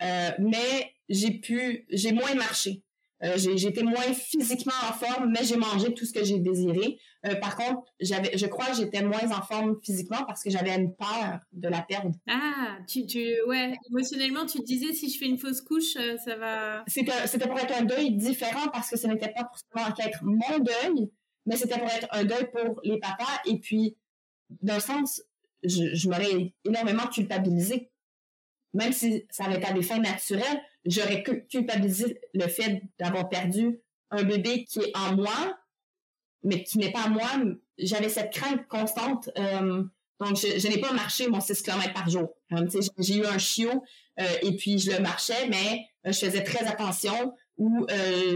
mais 0.00 0.94
j'ai 1.08 1.32
pu, 1.32 1.86
j'ai 1.90 2.12
moins 2.12 2.32
marché. 2.34 2.84
Euh, 3.24 3.36
j'étais 3.36 3.84
moins 3.84 4.12
physiquement 4.14 4.72
en 4.88 4.92
forme, 4.92 5.30
mais 5.30 5.44
j'ai 5.44 5.56
mangé 5.56 5.94
tout 5.94 6.04
ce 6.04 6.12
que 6.12 6.24
j'ai 6.24 6.38
désiré. 6.40 6.98
Euh, 7.24 7.36
par 7.36 7.56
contre, 7.56 7.82
j'avais, 8.00 8.36
je 8.36 8.46
crois 8.46 8.66
que 8.66 8.76
j'étais 8.76 9.02
moins 9.02 9.30
en 9.30 9.42
forme 9.42 9.78
physiquement 9.82 10.24
parce 10.26 10.42
que 10.42 10.50
j'avais 10.50 10.74
une 10.74 10.94
peur 10.94 11.38
de 11.52 11.68
la 11.68 11.82
perdre. 11.82 12.10
Ah, 12.28 12.78
tu, 12.88 13.06
tu, 13.06 13.20
ouais, 13.46 13.74
émotionnellement, 13.90 14.44
tu 14.44 14.58
te 14.58 14.64
disais 14.64 14.92
si 14.92 15.08
je 15.08 15.18
fais 15.18 15.26
une 15.26 15.38
fausse 15.38 15.60
couche, 15.60 15.96
euh, 15.96 16.16
ça 16.24 16.36
va. 16.36 16.82
C'était, 16.88 17.26
c'était 17.26 17.46
pour 17.46 17.58
être 17.60 17.74
un 17.80 17.84
deuil 17.84 18.16
différent 18.16 18.68
parce 18.72 18.90
que 18.90 18.98
ce 18.98 19.06
n'était 19.06 19.32
pas 19.32 19.48
forcément 19.48 19.94
être 20.04 20.18
mon 20.22 20.58
deuil, 20.58 21.08
mais 21.46 21.56
c'était 21.56 21.78
pour 21.78 21.88
être 21.88 22.08
un 22.10 22.24
deuil 22.24 22.48
pour 22.50 22.80
les 22.82 22.98
papas. 22.98 23.40
Et 23.46 23.60
puis, 23.60 23.96
d'un 24.62 24.80
sens, 24.80 25.22
je, 25.62 25.94
je 25.94 26.08
m'aurais 26.08 26.52
énormément 26.64 27.06
culpabilisé 27.06 27.92
même 28.74 28.92
si 28.92 29.26
ça 29.30 29.44
avait 29.44 29.56
été 29.56 29.66
à 29.66 29.72
des 29.72 29.82
fins 29.82 29.98
naturelles, 29.98 30.62
j'aurais 30.84 31.22
culpabilisé 31.22 32.20
le 32.34 32.48
fait 32.48 32.82
d'avoir 32.98 33.28
perdu 33.28 33.80
un 34.10 34.24
bébé 34.24 34.64
qui 34.64 34.80
est 34.80 34.96
en 34.96 35.14
moi, 35.16 35.58
mais 36.42 36.64
qui 36.64 36.78
n'est 36.78 36.92
pas 36.92 37.08
moi. 37.08 37.28
J'avais 37.78 38.08
cette 38.08 38.32
crainte 38.32 38.66
constante. 38.68 39.30
Euh, 39.38 39.84
donc, 40.20 40.36
je, 40.36 40.68
n'ai 40.68 40.78
pas 40.78 40.92
marché 40.92 41.28
mon 41.28 41.40
6 41.40 41.62
km 41.62 41.92
par 41.92 42.08
jour. 42.08 42.34
Euh, 42.52 42.66
j'ai 42.98 43.16
eu 43.16 43.26
un 43.26 43.38
chiot 43.38 43.82
euh, 44.20 44.24
et 44.42 44.56
puis 44.56 44.78
je 44.78 44.92
le 44.92 45.00
marchais, 45.00 45.48
mais 45.48 45.86
je 46.04 46.18
faisais 46.18 46.44
très 46.44 46.64
attention 46.66 47.34
où 47.58 47.86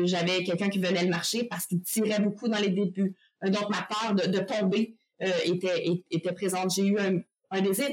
j'avais 0.04 0.44
quelqu'un 0.44 0.68
qui 0.68 0.78
venait 0.78 1.02
le 1.02 1.10
marcher 1.10 1.44
parce 1.44 1.66
qu'il 1.66 1.82
tirait 1.82 2.20
beaucoup 2.20 2.48
dans 2.48 2.58
les 2.58 2.68
débuts. 2.68 3.16
donc, 3.42 3.70
ma 3.70 3.82
peur 3.82 4.14
de, 4.14 4.38
tomber 4.38 4.96
était, 5.20 6.04
était 6.10 6.32
présente. 6.32 6.72
J'ai 6.74 6.86
eu 6.86 6.98
un, 6.98 7.60
désir 7.60 7.88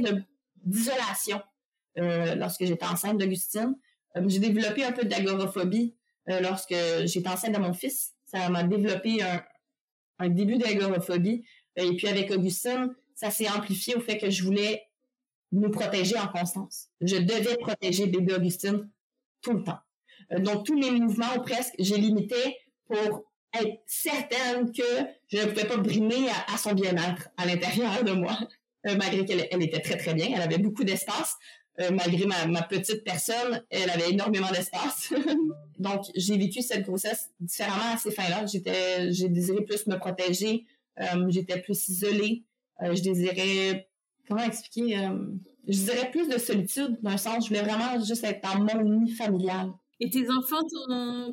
d'isolation 0.63 1.41
euh, 1.99 2.35
lorsque 2.35 2.65
j'étais 2.65 2.85
enceinte 2.85 3.19
d'Augustine. 3.19 3.75
Euh, 4.17 4.23
j'ai 4.27 4.39
développé 4.39 4.83
un 4.83 4.91
peu 4.91 5.05
d'agoraphobie 5.05 5.95
euh, 6.29 6.39
lorsque 6.41 6.75
j'étais 7.05 7.29
enceinte 7.29 7.53
de 7.53 7.59
mon 7.59 7.73
fils. 7.73 8.13
Ça 8.25 8.49
m'a 8.49 8.63
développé 8.63 9.21
un, 9.21 10.29
début 10.29 10.57
d'agoraphobie. 10.57 11.43
Et 11.75 11.95
puis 11.95 12.07
avec 12.07 12.31
Augustine, 12.31 12.93
ça 13.15 13.29
s'est 13.29 13.49
amplifié 13.49 13.95
au 13.95 13.99
fait 13.99 14.17
que 14.17 14.29
je 14.29 14.43
voulais 14.43 14.83
nous 15.51 15.69
protéger 15.69 16.17
en 16.17 16.27
constance. 16.27 16.87
Je 17.01 17.17
devais 17.17 17.57
protéger 17.57 18.07
bébé 18.07 18.33
Augustine 18.33 18.89
tout 19.41 19.53
le 19.53 19.63
temps. 19.63 19.79
donc 20.39 20.65
tous 20.65 20.79
mes 20.79 20.91
mouvements 20.91 21.39
presque, 21.43 21.73
j'ai 21.77 21.97
limité 21.97 22.35
pour 22.85 23.25
être 23.53 23.81
certaine 23.85 24.71
que 24.71 24.83
je 25.27 25.37
ne 25.37 25.45
pouvais 25.45 25.65
pas 25.65 25.77
brimer 25.77 26.27
à, 26.47 26.57
son 26.57 26.73
bien-être 26.73 27.29
à 27.37 27.45
l'intérieur 27.45 28.03
de 28.03 28.13
moi, 28.13 28.37
malgré 28.85 29.25
qu'elle 29.25 29.47
elle 29.51 29.61
était 29.61 29.81
très 29.81 29.97
très 29.97 30.13
bien, 30.13 30.29
elle 30.33 30.41
avait 30.41 30.57
beaucoup 30.57 30.83
d'espace. 30.83 31.35
Euh, 31.79 31.89
malgré 31.89 32.25
ma, 32.27 32.61
petite 32.61 33.03
personne, 33.03 33.63
elle 33.71 33.89
avait 33.89 34.11
énormément 34.11 34.49
d'espace. 34.51 35.11
Donc, 35.79 36.03
j'ai 36.15 36.37
vécu 36.37 36.61
cette 36.61 36.85
grossesse 36.85 37.31
différemment 37.39 37.93
à 37.95 37.97
ces 37.97 38.11
fins-là. 38.11 38.45
J'étais, 38.45 39.11
j'ai 39.11 39.27
désiré 39.27 39.63
plus 39.63 39.87
me 39.87 39.97
protéger. 39.97 40.65
Euh, 40.99 41.25
j'étais 41.29 41.59
plus 41.59 41.89
isolée. 41.89 42.43
Euh, 42.83 42.93
je 42.93 43.01
désirais, 43.01 43.89
comment 44.27 44.43
expliquer, 44.43 45.09
je 45.67 45.77
dirais 45.79 46.11
plus 46.11 46.27
de 46.29 46.37
solitude 46.37 46.99
d'un 47.01 47.17
sens. 47.17 47.45
Je 47.45 47.49
voulais 47.49 47.63
vraiment 47.63 48.03
juste 48.03 48.23
être 48.23 48.41
dans 48.43 48.59
mon 48.59 48.99
nid 48.99 49.11
familial. 49.11 49.71
Et 49.99 50.09
tes 50.11 50.29
enfants 50.29 50.61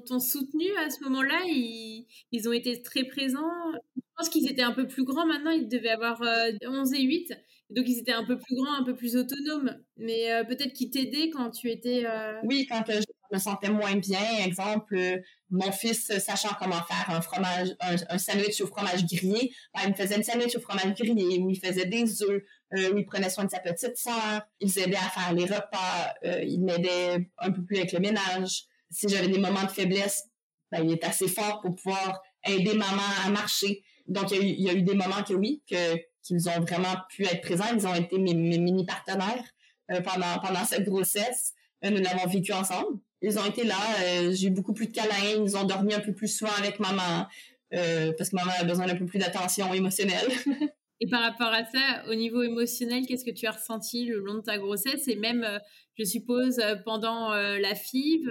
t'ont 0.06 0.20
soutenu 0.20 0.64
à 0.86 0.88
ce 0.88 1.02
moment-là? 1.04 1.40
Ils, 1.46 2.06
ils, 2.32 2.48
ont 2.48 2.52
été 2.52 2.80
très 2.80 3.04
présents? 3.04 3.50
Je 3.96 4.02
pense 4.16 4.28
qu'ils 4.30 4.50
étaient 4.50 4.62
un 4.62 4.72
peu 4.72 4.86
plus 4.86 5.04
grands 5.04 5.26
maintenant, 5.26 5.50
ils 5.50 5.68
devaient 5.68 5.90
avoir 5.90 6.22
11 6.66 6.94
et 6.94 7.02
8. 7.02 7.32
Donc 7.70 7.88
ils 7.88 7.98
étaient 7.98 8.12
un 8.12 8.24
peu 8.24 8.38
plus 8.38 8.56
grands, 8.56 8.80
un 8.80 8.84
peu 8.84 8.94
plus 8.94 9.16
autonomes. 9.16 9.78
Mais 9.96 10.44
peut-être 10.48 10.72
qu'ils 10.72 10.90
t'aidaient 10.90 11.30
quand 11.30 11.50
tu 11.50 11.70
étais... 11.70 12.04
Oui, 12.44 12.66
quand 12.68 12.82
je 12.88 13.00
me 13.32 13.38
sentais 13.38 13.70
moins 13.70 13.96
bien. 13.96 14.20
Exemple, 14.44 15.22
mon 15.50 15.72
fils, 15.72 16.12
sachant 16.18 16.50
comment 16.58 16.82
faire 16.82 17.06
un 17.08 17.20
fromage, 17.20 17.74
un, 17.80 18.18
sandwich 18.18 18.60
au 18.60 18.66
fromage 18.66 19.04
grillé, 19.06 19.52
ben, 19.74 19.82
il 19.84 19.90
me 19.90 19.94
faisait 19.94 20.18
un 20.18 20.22
sandwich 20.22 20.56
au 20.56 20.60
fromage 20.60 20.94
grillé, 20.94 21.38
où 21.38 21.50
il 21.50 21.58
faisait 21.58 21.86
des 21.86 22.22
œufs, 22.22 22.42
euh, 22.74 22.92
où 22.92 22.98
il 22.98 23.04
prenait 23.04 23.30
soin 23.30 23.44
de 23.44 23.50
sa 23.50 23.60
petite 23.60 23.96
sœur, 23.96 24.42
il 24.60 24.78
aidait 24.78 24.96
à 24.96 25.10
faire 25.10 25.32
les 25.34 25.44
repas, 25.44 26.14
euh, 26.24 26.42
il 26.42 26.62
m'aidait 26.62 27.30
un 27.38 27.50
peu 27.50 27.64
plus 27.64 27.78
avec 27.78 27.92
le 27.92 28.00
ménage. 28.00 28.64
Si 28.90 29.08
j'avais 29.08 29.28
des 29.28 29.38
moments 29.38 29.64
de 29.64 29.70
faiblesse, 29.70 30.24
ben, 30.70 30.84
il 30.84 30.92
est 30.92 31.04
assez 31.04 31.28
fort 31.28 31.60
pour 31.60 31.74
pouvoir 31.74 32.20
aider 32.46 32.74
maman 32.74 33.02
à 33.24 33.30
marcher. 33.30 33.82
Donc, 34.06 34.30
il 34.32 34.60
y 34.60 34.68
a 34.68 34.72
eu, 34.72 34.82
des 34.82 34.94
moments 34.94 35.22
que 35.26 35.34
oui, 35.34 35.62
que 35.70 35.96
qu'ils 36.22 36.48
ont 36.48 36.60
vraiment 36.60 36.96
pu 37.08 37.24
être 37.24 37.40
présents. 37.40 37.72
Ils 37.74 37.86
ont 37.86 37.94
été 37.94 38.18
mes, 38.18 38.34
mini 38.34 38.84
partenaires 38.86 39.44
euh, 39.90 40.00
pendant 40.00 40.38
pendant 40.40 40.64
cette 40.64 40.84
grossesse. 40.84 41.54
nous 41.82 41.96
l'avons 41.96 42.26
vécu 42.26 42.52
ensemble 42.52 43.00
ils 43.22 43.38
ont 43.38 43.44
été 43.44 43.64
là. 43.64 43.76
Euh, 44.02 44.32
j'ai 44.32 44.48
eu 44.48 44.50
beaucoup 44.50 44.72
plus 44.72 44.86
de 44.86 44.92
câlins. 44.92 45.44
Ils 45.44 45.56
ont 45.56 45.64
dormi 45.64 45.94
un 45.94 46.00
peu 46.00 46.12
plus 46.12 46.28
souvent 46.28 46.52
avec 46.58 46.80
maman 46.80 47.26
euh, 47.74 48.12
parce 48.16 48.30
que 48.30 48.36
maman 48.36 48.52
a 48.58 48.64
besoin 48.64 48.86
d'un 48.86 48.96
peu 48.96 49.06
plus 49.06 49.18
d'attention 49.18 49.72
émotionnelle. 49.74 50.28
Et 51.02 51.08
par 51.08 51.22
rapport 51.22 51.48
à 51.48 51.64
ça, 51.64 52.04
au 52.10 52.14
niveau 52.14 52.42
émotionnel, 52.42 53.06
qu'est-ce 53.06 53.24
que 53.24 53.30
tu 53.30 53.46
as 53.46 53.52
ressenti 53.52 54.04
le 54.04 54.18
long 54.18 54.34
de 54.34 54.42
ta 54.42 54.58
grossesse? 54.58 55.08
Et 55.08 55.16
même, 55.16 55.44
euh, 55.44 55.58
je 55.98 56.04
suppose, 56.04 56.60
pendant 56.84 57.30
la 57.30 57.74
FIV, 57.74 58.30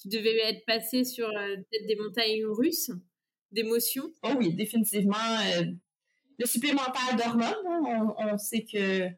tu 0.00 0.08
devais 0.08 0.36
être 0.50 0.64
passé 0.66 1.04
sur 1.04 1.28
peut-être 1.28 1.86
des 1.86 1.96
montagnes 1.96 2.44
russes 2.46 2.90
d'émotions? 3.52 4.12
Oh 4.22 4.32
oui, 4.38 4.54
définitivement. 4.54 5.16
Le 6.40 6.46
supplémentaire 6.46 7.16
d'hormones, 7.16 7.54
hein, 7.68 8.14
on, 8.18 8.38
sait 8.38 8.64
que 8.64 9.08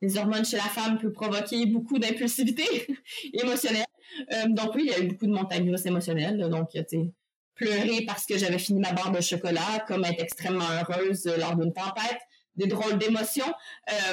les 0.00 0.18
hormones 0.18 0.44
chez 0.44 0.56
la 0.56 0.62
femme 0.62 0.98
peuvent 0.98 1.12
provoquer 1.12 1.66
beaucoup 1.66 1.98
d'impulsivité 1.98 2.64
émotionnelle. 3.32 3.84
Euh, 4.32 4.46
donc 4.48 4.74
oui, 4.76 4.84
il 4.86 4.92
y 4.92 4.94
a 4.94 5.00
eu 5.00 5.08
beaucoup 5.08 5.26
de 5.26 5.32
montagnes 5.32 5.68
russes 5.70 5.86
émotionnelles. 5.86 6.38
donc, 6.48 6.70
tu 6.70 7.10
pleurer 7.56 8.04
parce 8.04 8.26
que 8.26 8.36
j'avais 8.36 8.58
fini 8.58 8.80
ma 8.80 8.92
barre 8.92 9.12
de 9.12 9.20
chocolat, 9.20 9.84
comme 9.86 10.04
être 10.04 10.20
extrêmement 10.20 10.64
heureuse 10.64 11.24
lors 11.38 11.56
d'une 11.56 11.72
tempête, 11.72 12.18
des 12.56 12.66
drôles 12.66 12.98
d'émotions. 12.98 13.52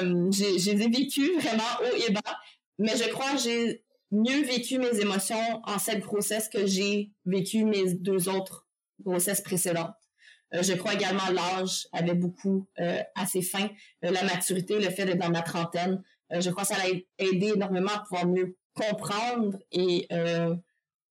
Euh, 0.00 0.30
j'ai 0.30 0.74
vécu 0.74 1.34
vraiment 1.38 1.62
haut 1.80 1.96
et 2.08 2.12
bas, 2.12 2.38
mais 2.78 2.96
je 2.96 3.08
crois 3.10 3.32
que 3.32 3.38
j'ai 3.38 3.84
mieux 4.12 4.44
vécu 4.44 4.78
mes 4.78 5.00
émotions 5.00 5.60
en 5.64 5.78
cette 5.78 6.00
grossesse 6.00 6.48
que 6.48 6.66
j'ai 6.66 7.10
vécu 7.24 7.64
mes 7.64 7.94
deux 7.94 8.28
autres 8.28 8.68
grossesses 9.00 9.40
précédentes. 9.40 10.01
Euh, 10.54 10.62
je 10.62 10.74
crois 10.74 10.94
également 10.94 11.28
l'âge 11.32 11.86
avait 11.92 12.14
beaucoup 12.14 12.66
euh, 12.80 13.00
assez 13.14 13.42
fin, 13.42 13.68
la 14.02 14.22
maturité, 14.24 14.78
le 14.78 14.90
fait 14.90 15.04
d'être 15.04 15.18
dans 15.18 15.30
ma 15.30 15.42
trentaine. 15.42 16.02
je 16.30 16.50
crois 16.50 16.62
que 16.62 16.68
ça 16.68 16.76
a 16.76 17.24
aidé 17.24 17.52
énormément 17.54 17.92
à 17.92 18.00
pouvoir 18.00 18.26
mieux 18.26 18.56
comprendre 18.74 19.58
et 19.70 20.06
euh, 20.12 20.54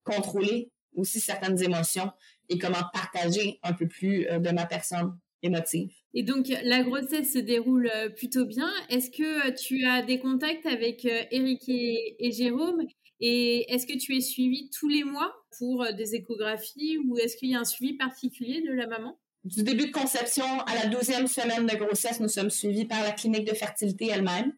contrôler 0.04 0.72
aussi 0.96 1.20
certaines 1.20 1.62
émotions 1.62 2.12
et 2.50 2.58
comment 2.58 2.84
partager 2.94 3.60
un 3.64 3.74
peu 3.74 3.88
plus 3.88 4.28
euh, 4.28 4.40
de 4.40 4.50
ma 4.50 4.66
personne 4.66 5.18
émotive. 5.44 5.92
Et 6.14 6.24
donc 6.24 6.48
la 6.64 6.84
grossesse 6.84 7.34
se 7.34 7.40
déroule 7.40 7.90
euh, 7.96 8.10
plutôt 8.10 8.46
bien. 8.46 8.70
Est-ce 8.90 9.10
que 9.10 9.52
tu 9.52 9.86
as 9.86 10.02
des 10.02 10.20
contacts 10.20 10.66
avec 10.66 11.06
Eric 11.06 11.64
et, 11.68 12.32
Jérôme? 12.32 12.86
Et 13.20 13.72
est-ce 13.72 13.86
que 13.86 13.98
tu 13.98 14.16
es 14.18 14.22
suivi 14.22 14.70
tous 14.72 14.90
les 14.90 15.04
mois 15.04 15.32
pour 15.58 15.86
des 15.94 16.16
échographies 16.16 16.98
ou 17.06 17.18
est-ce 17.18 17.38
qu'il 17.38 17.52
y 17.52 17.56
a 17.56 17.60
un 17.60 17.66
suivi 17.66 17.94
particulier 17.94 18.62
de 18.62 18.74
la 18.74 18.88
maman? 18.88 19.20
Du 19.44 19.64
début 19.64 19.88
de 19.88 19.92
conception 19.92 20.46
à 20.68 20.76
la 20.76 20.86
douzième 20.86 21.26
semaine 21.26 21.66
de 21.66 21.76
grossesse, 21.76 22.20
nous 22.20 22.28
sommes 22.28 22.52
suivis 22.52 22.86
par 22.86 23.02
la 23.02 23.12
clinique 23.12 23.48
de 23.48 23.56
fertilité 23.56 24.08
elle-même. 24.08 24.54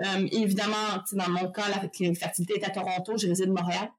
Euh, 0.00 0.26
évidemment, 0.32 1.02
dans 1.12 1.28
mon 1.28 1.50
cas, 1.52 1.68
la 1.68 1.86
clinique 1.88 2.18
fertilité 2.18 2.54
est 2.54 2.64
à 2.64 2.70
Toronto, 2.70 3.18
je 3.18 3.28
réside 3.28 3.50
à 3.50 3.60
Montréal. 3.60 3.90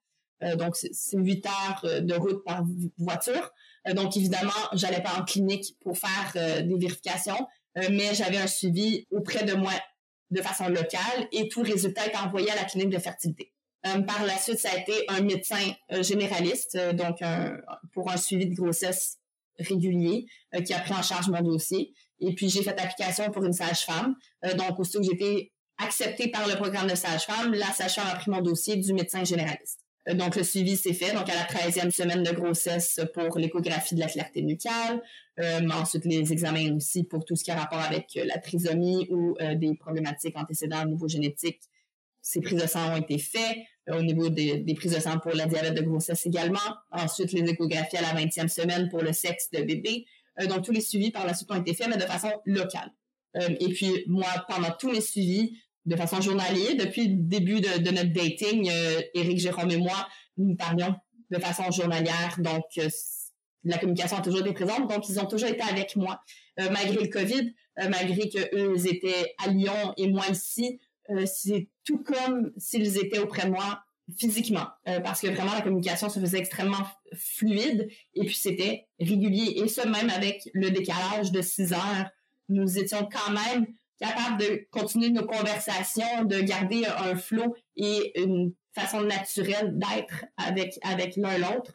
Euh, 0.42 0.56
donc, 0.56 0.76
c'est 0.76 1.18
huit 1.18 1.46
heures 1.46 1.82
euh, 1.84 2.00
de 2.02 2.16
route 2.16 2.44
par 2.44 2.64
voiture. 2.98 3.52
donc, 3.94 4.18
évidemment, 4.18 4.52
j'allais 4.74 5.04
pas 5.04 5.20
en 5.20 5.24
clinique 5.24 5.78
pour 5.82 5.96
faire 5.98 6.64
des 6.64 6.78
vérifications, 6.78 7.48
mais 7.76 8.16
j'avais 8.16 8.38
un 8.38 8.48
suivi 8.48 9.06
auprès 9.12 9.44
de 9.44 9.54
moi 9.54 9.74
de 10.32 10.42
façon 10.42 10.70
locale 10.70 11.28
et 11.32 11.48
tout 11.50 11.62
résultat 11.62 12.06
est 12.08 12.16
envoyé 12.16 12.50
à 12.50 12.56
la 12.56 12.64
clinique 12.64 12.90
de 12.90 12.98
fertilité. 12.98 13.52
par 13.84 14.24
la 14.26 14.38
suite, 14.38 14.58
ça 14.58 14.70
a 14.72 14.78
été 14.78 14.94
un 15.10 15.22
médecin 15.22 15.74
généraliste, 16.02 16.78
donc 16.94 17.18
pour 17.92 18.10
un 18.10 18.16
suivi 18.16 18.46
de 18.46 18.56
grossesse 18.56 19.20
régulier, 19.60 20.26
qui 20.66 20.74
a 20.74 20.80
pris 20.80 20.93
en 20.93 21.01
charge 21.01 21.30
mon 21.30 21.41
dossier. 21.41 21.93
Et 22.20 22.34
puis, 22.36 22.49
j'ai 22.49 22.64
fait 22.64 22.80
application 22.80 23.30
pour 23.32 23.43
une 23.43 23.54
sage-femme. 23.54 24.16
donc, 24.56 24.80
aussitôt 24.80 24.99
que 24.99 25.06
j'étais 25.06 25.51
accepté 25.78 26.30
par 26.30 26.47
le 26.47 26.56
programme 26.56 26.88
de 26.88 26.95
sage-femme, 26.95 27.54
la 27.54 27.68
sage-femme 27.68 28.08
a 28.12 28.16
pris 28.16 28.32
mon 28.32 28.41
dossier 28.41 28.78
du 28.78 28.93
médecin 28.93 29.24
généraliste. 29.24 29.80
Euh, 30.10 30.14
donc, 30.14 30.36
le 30.36 30.43
suivi 30.43 30.76
s'est 30.76 30.93
fait, 30.93 31.14
donc 31.14 31.30
à 31.30 31.36
la 31.36 31.43
13e 31.43 31.91
semaine 31.91 32.24
de 32.24 32.32
grossesse 32.32 32.99
pour 33.14 33.38
l'échographie 33.38 33.95
de 33.95 33.99
la 33.99 34.08
clarté 34.08 34.41
nucale, 34.41 35.01
euh, 35.39 35.68
ensuite 35.70 36.06
les 36.06 36.32
examens 36.32 36.76
aussi 36.76 37.04
pour 37.04 37.26
tout 37.26 37.36
ce 37.36 37.43
qui 37.43 37.51
a 37.51 37.56
rapport 37.56 37.80
avec 37.80 38.08
euh, 38.18 38.26
la 38.26 38.38
trisomie 38.38 39.08
ou 39.10 39.36
des 39.56 39.76
problématiques 39.76 40.38
antécédentes 40.38 40.86
au 40.86 40.89
niveau 40.89 41.08
génétique. 41.08 41.62
Ces 42.22 42.41
prises 42.41 42.62
de 42.62 42.68
sang 42.68 42.93
ont 42.93 42.97
été 42.97 43.18
faites 43.18 43.58
au 43.90 44.02
niveau 44.02 44.30
des, 44.30 44.60
des, 44.60 44.74
prises 44.76 44.94
de 44.96 45.00
sang 45.00 45.20
pour 45.20 45.34
la 45.34 45.46
diabète 45.46 45.76
de 45.76 45.82
grossesse 45.82 46.26
également. 46.26 46.60
Ensuite, 46.92 47.34
les 47.34 47.50
échographies 47.50 47.98
à 47.98 48.02
la 48.02 48.14
20e 48.14 48.48
semaine 48.48 48.90
pour 48.90 49.02
le 49.02 49.14
sexe 49.14 49.50
de 49.52 49.62
bébé. 49.62 50.06
donc, 50.48 50.64
tous 50.64 50.72
les 50.72 50.82
suivis 50.82 51.12
par 51.12 51.26
la 51.26 51.34
suite 51.34 51.52
ont 51.52 51.60
été 51.60 51.74
faits, 51.74 51.90
mais 51.90 51.98
de 51.98 52.04
façon 52.04 52.32
locale. 52.46 52.92
et 53.36 53.70
puis, 53.70 54.04
moi, 54.08 54.28
pendant 54.48 54.72
tous 54.80 54.92
les 54.92 55.02
suivis, 55.02 55.58
de 55.86 55.96
façon 55.96 56.22
journalière. 56.22 56.76
Depuis 56.78 57.08
le 57.08 57.16
début 57.18 57.62
de, 57.62 57.92
notre 57.92 58.14
dating, 58.14 58.70
euh, 58.72 59.02
Éric, 59.14 59.40
Jérôme 59.40 59.72
et 59.72 59.78
moi, 59.78 60.08
nous 60.38 60.56
parlions 60.56 60.96
de 61.30 61.40
façon 61.40 61.70
journalière. 61.72 62.36
Donc, 62.40 62.66
euh, 62.78 62.90
la 63.64 63.78
communication 63.78 64.18
a 64.18 64.22
toujours 64.22 64.42
été 64.42 64.54
présente. 64.54 64.90
Donc, 64.90 65.08
ils 65.10 65.20
ont 65.20 65.26
toujours 65.26 65.50
été 65.50 65.62
avec 65.62 65.96
moi. 65.96 66.22
Euh, 66.60 66.70
malgré 66.72 67.04
le 67.04 67.08
COVID, 67.08 67.54
euh, 67.80 67.90
malgré 67.90 68.30
qu'eux, 68.30 68.88
étaient 68.88 69.34
à 69.44 69.50
Lyon 69.50 69.94
et 69.98 70.08
moi 70.08 70.26
ici, 70.30 70.80
c'est 71.26 71.70
tout 71.84 72.04
comme 72.04 72.51
s'ils 72.58 72.97
étaient 72.97 73.20
auprès 73.20 73.45
de 73.45 73.51
moi 73.51 73.84
physiquement. 74.18 74.68
parce 75.04 75.22
que 75.22 75.28
vraiment, 75.28 75.54
la 75.54 75.62
communication 75.62 76.10
se 76.10 76.20
faisait 76.20 76.39
extrêmement 76.39 76.86
fluide 77.16 77.88
et 78.14 78.26
puis 78.26 78.36
c'était 78.36 78.88
régulier. 78.99 79.62
Et 79.62 79.68
ce, 79.68 79.88
même 79.88 80.10
avec 80.10 80.49
le 80.54 80.72
décalage 80.72 81.32
de 81.32 81.41
6 81.41 81.74
heures, 81.74 82.10
nous 82.49 82.78
étions 82.78 83.08
quand 83.12 83.32
même 83.32 83.66
capable 83.99 84.41
de 84.41 84.68
continuer 84.72 85.10
nos 85.10 85.26
conversations, 85.26 86.26
de 86.26 86.39
garder 86.41 86.86
un 86.86 87.16
flot 87.16 87.56
et 87.78 88.20
une 88.22 88.54
façon 88.74 89.01
naturelle 89.01 89.78
d'être 89.78 90.26
avec, 90.38 90.78
avec 90.82 91.16
l'un 91.16 91.38
l'autre. 91.38 91.74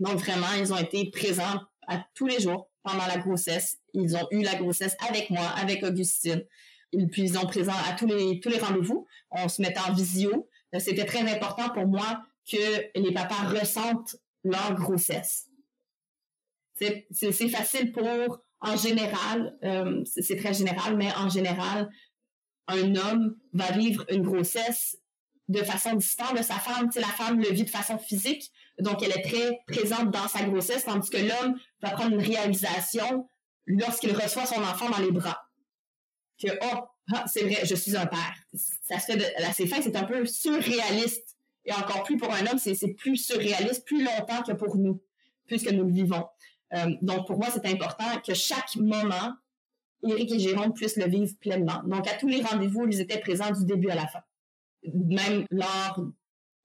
Donc 0.00 0.16
vraiment, 0.16 0.52
ils 0.58 0.72
ont 0.72 0.78
été 0.78 1.10
présents 1.10 1.60
à 1.86 2.04
tous 2.14 2.26
les 2.26 2.40
jours 2.40 2.70
pendant 2.82 3.06
la 3.06 3.18
grossesse. 3.18 3.78
Ils 3.94 4.16
ont 4.16 4.26
eu 4.30 4.42
la 4.42 4.54
grossesse 4.56 4.96
avec 5.08 5.30
moi, 5.30 5.46
avec 5.46 5.82
Augustine. 5.84 6.44
Ils 6.92 7.38
ont 7.38 7.46
présent 7.46 7.72
à 7.88 7.94
tous 7.94 8.06
les 8.06 8.58
rendez-vous. 8.58 9.06
On 9.30 9.48
se 9.48 9.62
mettait 9.62 9.80
en 9.80 9.92
visio. 9.92 10.48
C'était 10.78 11.04
très 11.04 11.20
important 11.20 11.70
pour 11.70 11.86
moi 11.86 12.22
que 12.50 12.98
les 12.98 13.12
papas 13.12 13.48
ressentent 13.48 14.16
leur 14.44 14.74
grossesse. 14.74 15.48
C'est 17.10 17.48
facile 17.48 17.92
pour 17.92 18.42
en 18.62 18.76
général, 18.76 19.58
euh, 19.64 20.04
c'est 20.04 20.36
très 20.36 20.54
général, 20.54 20.96
mais 20.96 21.12
en 21.16 21.28
général, 21.28 21.90
un 22.68 22.94
homme 22.94 23.36
va 23.52 23.72
vivre 23.72 24.04
une 24.08 24.22
grossesse 24.22 24.98
de 25.48 25.58
façon 25.64 25.96
distante 25.96 26.38
de 26.38 26.42
sa 26.42 26.54
femme. 26.54 26.88
La 26.94 27.08
femme 27.08 27.40
le 27.40 27.50
vit 27.50 27.64
de 27.64 27.70
façon 27.70 27.98
physique, 27.98 28.52
donc 28.78 29.02
elle 29.02 29.10
est 29.10 29.22
très 29.22 29.60
présente 29.66 30.12
dans 30.12 30.28
sa 30.28 30.44
grossesse, 30.44 30.84
tandis 30.84 31.10
que 31.10 31.18
l'homme 31.18 31.58
va 31.82 31.90
prendre 31.90 32.12
une 32.12 32.22
réalisation 32.22 33.28
lorsqu'il 33.66 34.14
reçoit 34.14 34.46
son 34.46 34.62
enfant 34.62 34.88
dans 34.90 34.98
les 34.98 35.10
bras. 35.10 35.48
Que, 36.42 36.48
oh, 36.62 36.80
ah, 37.12 37.24
c'est 37.26 37.42
vrai, 37.42 37.64
je 37.64 37.74
suis 37.74 37.96
un 37.96 38.06
père. 38.06 38.34
Ça 38.54 38.98
se 38.98 39.12
fait 39.12 39.16
de, 39.16 39.24
assez 39.44 39.66
fin, 39.66 39.80
c'est 39.80 39.96
un 39.96 40.04
peu 40.04 40.24
surréaliste. 40.26 41.36
Et 41.64 41.72
encore 41.72 42.02
plus 42.02 42.16
pour 42.16 42.32
un 42.32 42.44
homme, 42.46 42.58
c'est 42.58 42.94
plus 42.94 43.16
surréaliste, 43.16 43.84
plus 43.84 44.02
longtemps 44.04 44.42
que 44.42 44.52
pour 44.52 44.76
nous, 44.76 45.00
puisque 45.46 45.70
nous 45.70 45.84
le 45.84 45.92
vivons. 45.92 46.26
Euh, 46.74 46.86
donc, 47.02 47.26
pour 47.26 47.38
moi, 47.38 47.48
c'est 47.52 47.66
important 47.66 48.20
que 48.26 48.34
chaque 48.34 48.76
moment, 48.76 49.34
Éric 50.02 50.32
et 50.32 50.38
Jérôme 50.38 50.72
puissent 50.72 50.96
le 50.96 51.06
vivre 51.06 51.32
pleinement. 51.40 51.82
Donc, 51.84 52.08
à 52.08 52.14
tous 52.14 52.28
les 52.28 52.42
rendez-vous, 52.42 52.86
ils 52.88 53.00
étaient 53.00 53.20
présents 53.20 53.52
du 53.52 53.64
début 53.64 53.90
à 53.90 53.94
la 53.94 54.08
fin. 54.08 54.22
Même 54.92 55.46
lors 55.50 56.04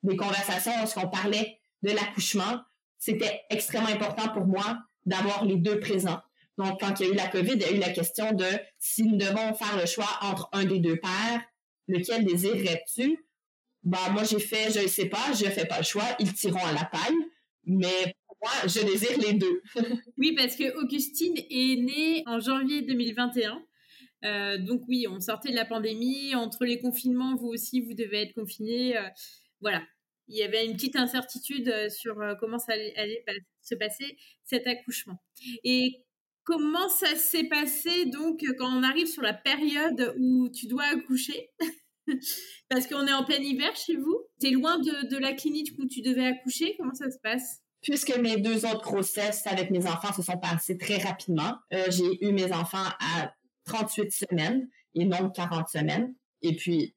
des 0.01 0.15
conversations, 0.15 0.71
lorsqu'on 0.80 1.09
parlait 1.09 1.59
de 1.84 1.91
l'accouchement, 1.91 2.61
c'était 2.97 3.41
extrêmement 3.49 3.89
important 3.89 4.30
pour 4.30 4.45
moi 4.45 4.80
d'avoir 5.05 5.45
les 5.45 5.57
deux 5.57 5.80
présents. 5.80 6.19
Donc, 6.58 6.80
quand 6.80 6.99
il 6.99 7.05
y 7.05 7.10
a 7.10 7.14
eu 7.14 7.16
la 7.16 7.28
COVID, 7.28 7.53
il 7.53 7.62
y 7.62 7.66
a 7.66 7.72
eu 7.72 7.80
la 7.80 7.91
question 7.91 8.32
de 8.32 8.45
si 8.80 9.03
nous 9.03 9.18
devons 9.18 9.53
faire 9.53 9.78
le 9.80 9.86
choix 9.86 10.10
entre 10.22 10.49
un 10.53 10.66
des 10.66 10.80
deux 10.80 10.97
pères, 10.97 11.43
lequel 11.88 12.26
désirerais-tu? 12.26 13.28
bah 13.88 14.10
moi 14.12 14.24
j'ai 14.26 14.39
fait, 14.39 14.72
je 14.72 14.82
ne 14.82 14.88
sais 14.88 15.08
pas, 15.08 15.32
je 15.34 15.45
fais 15.45 15.66
pas 15.66 15.78
le 15.78 15.84
choix, 15.84 16.03
ils 16.20 16.34
tireront 16.34 16.66
à 16.66 16.74
la 16.74 16.84
paille, 16.86 17.16
mais 17.66 18.16
moi 18.41 18.51
je 18.66 18.86
désire 18.86 19.18
les 19.18 19.34
deux. 19.34 19.62
oui, 20.18 20.34
parce 20.36 20.55
que 20.58 20.78
Augustine 20.84 21.38
est 21.38 21.82
née 21.82 22.24
en 22.26 22.39
janvier 22.39 22.82
2021. 22.82 23.64
Euh, 24.26 24.58
donc 24.58 24.82
oui, 24.89 25.08
on 25.10 25.22
sortait 25.22 25.51
de 25.51 25.55
la 25.55 25.64
pandémie, 25.64 26.36
entre 26.36 26.66
les 26.66 26.80
confinements, 26.80 27.36
vous 27.36 27.47
aussi, 27.47 27.80
vous 27.80 27.93
devez 27.93 28.24
être 28.24 28.34
confinés. 28.34 28.97
Euh, 28.97 29.08
voilà, 29.62 29.82
il 30.28 30.36
y 30.36 30.43
avait 30.43 30.66
une 30.66 30.74
petite 30.74 30.97
incertitude 30.97 31.70
euh, 31.70 31.89
sur 31.89 32.18
comment 32.41 32.60
ça 32.60 32.74
allait, 32.74 33.24
se 33.62 33.76
passer 33.76 34.18
cet 34.43 34.68
accouchement. 34.68 35.22
Et 35.64 36.03
comment 36.48 36.88
ça 36.88 37.14
s'est 37.16 37.43
passé 37.43 38.06
donc 38.06 38.41
quand 38.58 38.80
on 38.80 38.82
arrive 38.82 39.08
sur 39.08 39.22
la 39.22 39.34
période 39.34 40.16
où 40.18 40.48
tu 40.48 40.68
dois 40.68 40.86
accoucher? 40.86 41.52
Parce 42.70 42.88
qu'on 42.88 43.06
est 43.06 43.14
en 43.14 43.26
plein 43.26 43.36
hiver 43.36 43.76
chez 43.76 43.98
vous. 43.98 44.18
Tu 44.39 44.48
es 44.48 44.52
loin 44.52 44.80
de, 44.80 45.18
la 45.18 45.34
clinique 45.34 45.74
où 45.78 45.86
tu 45.86 46.02
devais 46.02 46.26
accoucher. 46.26 46.76
Comment 46.78 46.93
ça 46.93 47.12
se 47.12 47.20
passe? 47.22 47.60
Puisque 47.82 48.16
mes 48.18 48.38
deux 48.38 48.66
autres 48.66 48.82
grossesses 48.82 49.45
avec 49.45 49.72
mes 49.72 49.86
enfants 49.88 50.14
se 50.14 50.22
sont 50.22 50.38
passées 50.38 50.78
très 50.78 50.98
rapidement, 51.00 51.58
j'ai 51.89 52.26
eu 52.26 52.32
mes 52.32 52.54
enfants 52.54 52.88
à 53.00 53.34
38 53.66 54.12
semaines 54.12 54.70
et 54.95 55.04
non 55.04 55.30
40 55.30 55.68
semaines. 55.68 56.16
Et 56.41 56.56
puis, 56.56 56.95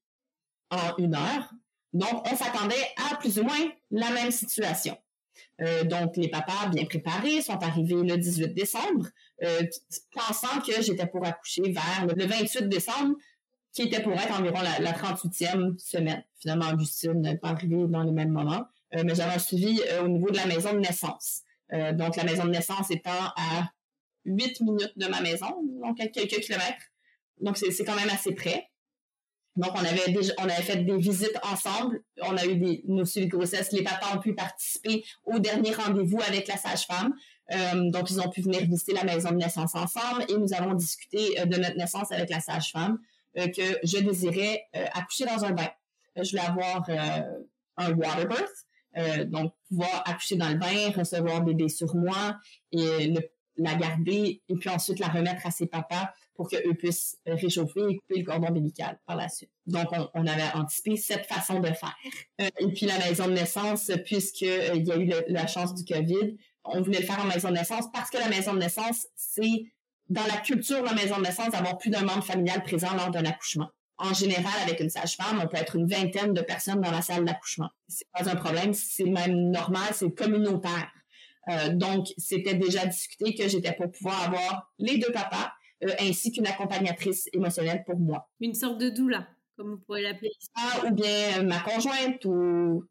en 0.71 0.97
une 0.99 1.17
heure. 1.17 1.53
Donc, 1.93 2.25
on 2.31 2.37
s'attendait 2.37 2.87
à 3.11 3.17
plus 3.17 3.41
ou 3.41 3.43
moins 3.43 3.69
la 3.91 4.13
même 4.13 4.31
situation. 4.31 4.97
Euh, 5.63 5.85
donc, 5.85 6.17
les 6.17 6.29
papas 6.29 6.69
bien 6.73 6.85
préparés 6.85 7.43
sont 7.43 7.63
arrivés 7.63 8.03
le 8.03 8.17
18 8.17 8.55
décembre, 8.55 9.09
euh, 9.43 9.63
pensant 10.13 10.61
que 10.61 10.81
j'étais 10.81 11.07
pour 11.07 11.27
accoucher 11.27 11.63
vers 11.71 12.07
le 12.07 12.27
28 12.27 12.69
décembre, 12.69 13.17
qui 13.73 13.83
était 13.83 14.03
pour 14.03 14.13
être 14.13 14.39
environ 14.39 14.61
la, 14.63 14.93
38e 14.93 15.79
semaine. 15.79 16.25
Finalement, 16.41 16.71
Augustine 16.71 17.21
n'est 17.21 17.37
pas 17.37 17.51
arrivée 17.51 17.85
dans 17.89 18.03
le 18.03 18.13
même 18.13 18.31
moment, 18.31 18.65
euh, 18.95 19.03
mais 19.05 19.15
j'avais 19.15 19.35
un 19.35 19.39
suivi 19.39 19.81
au 20.03 20.09
niveau 20.09 20.31
de 20.31 20.37
la 20.37 20.47
maison 20.47 20.73
de 20.73 20.79
naissance. 20.79 21.43
donc, 21.93 22.17
la 22.17 22.25
maison 22.25 22.45
de 22.45 22.51
naissance 22.51 22.91
étant 22.91 23.11
à 23.37 23.71
8 24.25 24.61
minutes 24.63 24.93
de 24.97 25.07
ma 25.07 25.21
maison, 25.21 25.63
donc 25.83 25.99
quelques 25.99 26.41
kilomètres. 26.41 26.91
Donc, 27.41 27.57
c'est 27.59 27.85
quand 27.85 27.95
même 27.95 28.11
assez 28.11 28.35
près. 28.35 28.70
Donc, 29.57 29.73
on 29.75 30.45
avait 30.45 30.63
fait 30.63 30.77
des 30.85 30.97
visites 30.97 31.39
ensemble. 31.43 32.03
On 32.23 32.37
a 32.37 32.47
eu 32.47 32.57
des, 32.57 32.83
nos 32.87 33.05
suivis 33.05 33.27
de 33.27 33.37
grossesse. 33.37 33.73
Les 33.73 33.83
papas 33.83 34.17
ont 34.17 34.21
pu 34.21 34.35
participer 34.35 35.05
au 35.25 35.39
dernier 35.39 35.73
rendez-vous 35.75 36.21
avec 36.23 36.47
la 36.47 36.57
sage-femme. 36.57 37.13
Euh, 37.53 37.91
donc, 37.91 38.11
ils 38.11 38.21
ont 38.21 38.31
pu 38.31 38.43
venir 38.43 38.61
visiter 38.61 38.93
la 38.93 39.05
maison 39.05 39.31
de 39.31 39.37
naissance 39.37 39.75
ensemble 39.75 40.25
et 40.29 40.37
nous 40.37 40.55
avons 40.55 40.75
discuté 40.75 41.41
euh, 41.41 41.47
de 41.47 41.57
notre 41.57 41.77
naissance 41.77 42.13
avec 42.13 42.31
la 42.31 42.41
sage-femme 42.41 42.99
euh, 43.39 43.49
que 43.49 43.79
je 43.83 43.99
désirais 43.99 44.67
accoucher 44.93 45.25
dans 45.27 45.45
un 45.45 45.51
bain. 45.51 45.69
Je 46.17 46.31
voulais 46.31 46.43
avoir 46.43 46.89
un 47.77 47.93
water 47.95 48.27
birth, 48.27 49.31
donc 49.31 49.53
pouvoir 49.69 50.03
accoucher 50.07 50.37
dans 50.37 50.49
le 50.49 50.57
bain, 50.57 50.91
recevoir 50.97 51.43
bébé 51.43 51.69
sur 51.69 51.95
moi 51.95 52.37
et 52.73 53.15
la 53.57 53.75
garder 53.75 54.43
et 54.49 54.55
puis 54.57 54.69
ensuite 54.69 54.99
la 54.99 55.09
remettre 55.09 55.47
à 55.47 55.51
ses 55.51 55.67
papas 55.67 56.13
pour 56.41 56.49
qu'eux 56.49 56.73
puissent 56.73 57.19
réchauffer 57.27 57.81
et 57.87 57.97
couper 57.99 58.21
le 58.21 58.25
cordon 58.25 58.49
ombilical 58.49 58.99
par 59.07 59.15
la 59.15 59.29
suite. 59.29 59.51
Donc, 59.67 59.89
on, 60.15 60.27
avait 60.27 60.51
anticipé 60.55 60.97
cette 60.97 61.27
façon 61.27 61.61
de 61.61 61.67
faire. 61.67 61.95
Euh, 62.41 62.49
et 62.61 62.69
puis, 62.69 62.87
la 62.87 62.99
maison 62.99 63.27
de 63.27 63.33
naissance, 63.33 63.91
puisqu'il 64.07 64.49
euh, 64.49 64.75
y 64.77 64.91
a 64.91 64.97
eu 64.97 65.13
la 65.29 65.47
chance 65.47 65.75
du 65.75 65.85
COVID, 65.85 66.39
on 66.65 66.81
voulait 66.81 67.01
le 67.01 67.05
faire 67.05 67.21
en 67.21 67.27
maison 67.27 67.51
de 67.51 67.57
naissance 67.57 67.93
parce 67.93 68.09
que 68.09 68.17
la 68.17 68.31
maison 68.31 68.55
de 68.55 68.59
naissance, 68.59 69.07
c'est 69.15 69.65
dans 70.09 70.25
la 70.25 70.39
culture 70.39 70.81
de 70.81 70.87
la 70.87 70.95
maison 70.95 71.19
de 71.19 71.25
naissance 71.25 71.51
d'avoir 71.51 71.77
plus 71.77 71.91
d'un 71.91 72.05
membre 72.05 72.25
familial 72.25 72.63
présent 72.63 72.95
lors 72.97 73.11
d'un 73.11 73.27
accouchement. 73.27 73.69
En 73.99 74.15
général, 74.15 74.55
avec 74.63 74.81
une 74.81 74.89
sage-femme, 74.89 75.43
on 75.45 75.47
peut 75.47 75.59
être 75.59 75.77
une 75.77 75.87
vingtaine 75.87 76.33
de 76.33 76.41
personnes 76.41 76.81
dans 76.81 76.91
la 76.91 77.03
salle 77.03 77.27
d'accouchement. 77.27 77.69
C'est 77.87 78.07
pas 78.15 78.31
un 78.31 78.37
problème, 78.37 78.73
c'est 78.73 79.05
même 79.05 79.51
normal, 79.51 79.91
c'est 79.93 80.11
communautaire. 80.15 80.91
Euh, 81.51 81.69
donc, 81.75 82.07
c'était 82.17 82.55
déjà 82.55 82.87
discuté 82.87 83.35
que 83.35 83.47
j'étais 83.47 83.73
pour 83.75 83.93
pouvoir 83.93 84.23
avoir 84.23 84.73
les 84.79 84.97
deux 84.97 85.13
papas 85.13 85.53
euh, 85.85 85.89
ainsi 86.01 86.33
qu'une 86.33 86.47
accompagnatrice 86.47 87.29
émotionnelle 87.33 87.83
pour 87.85 87.99
moi. 87.99 88.29
Une 88.41 88.55
sorte 88.55 88.79
de 88.79 88.91
doula, 88.91 89.29
comme 89.57 89.75
on 89.75 89.79
pourrait 89.79 90.03
l'appeler. 90.03 90.31
Ah, 90.55 90.87
ou 90.87 90.91
bien 90.93 91.43
ma 91.43 91.61
conjointe 91.61 92.25
ou 92.25 92.85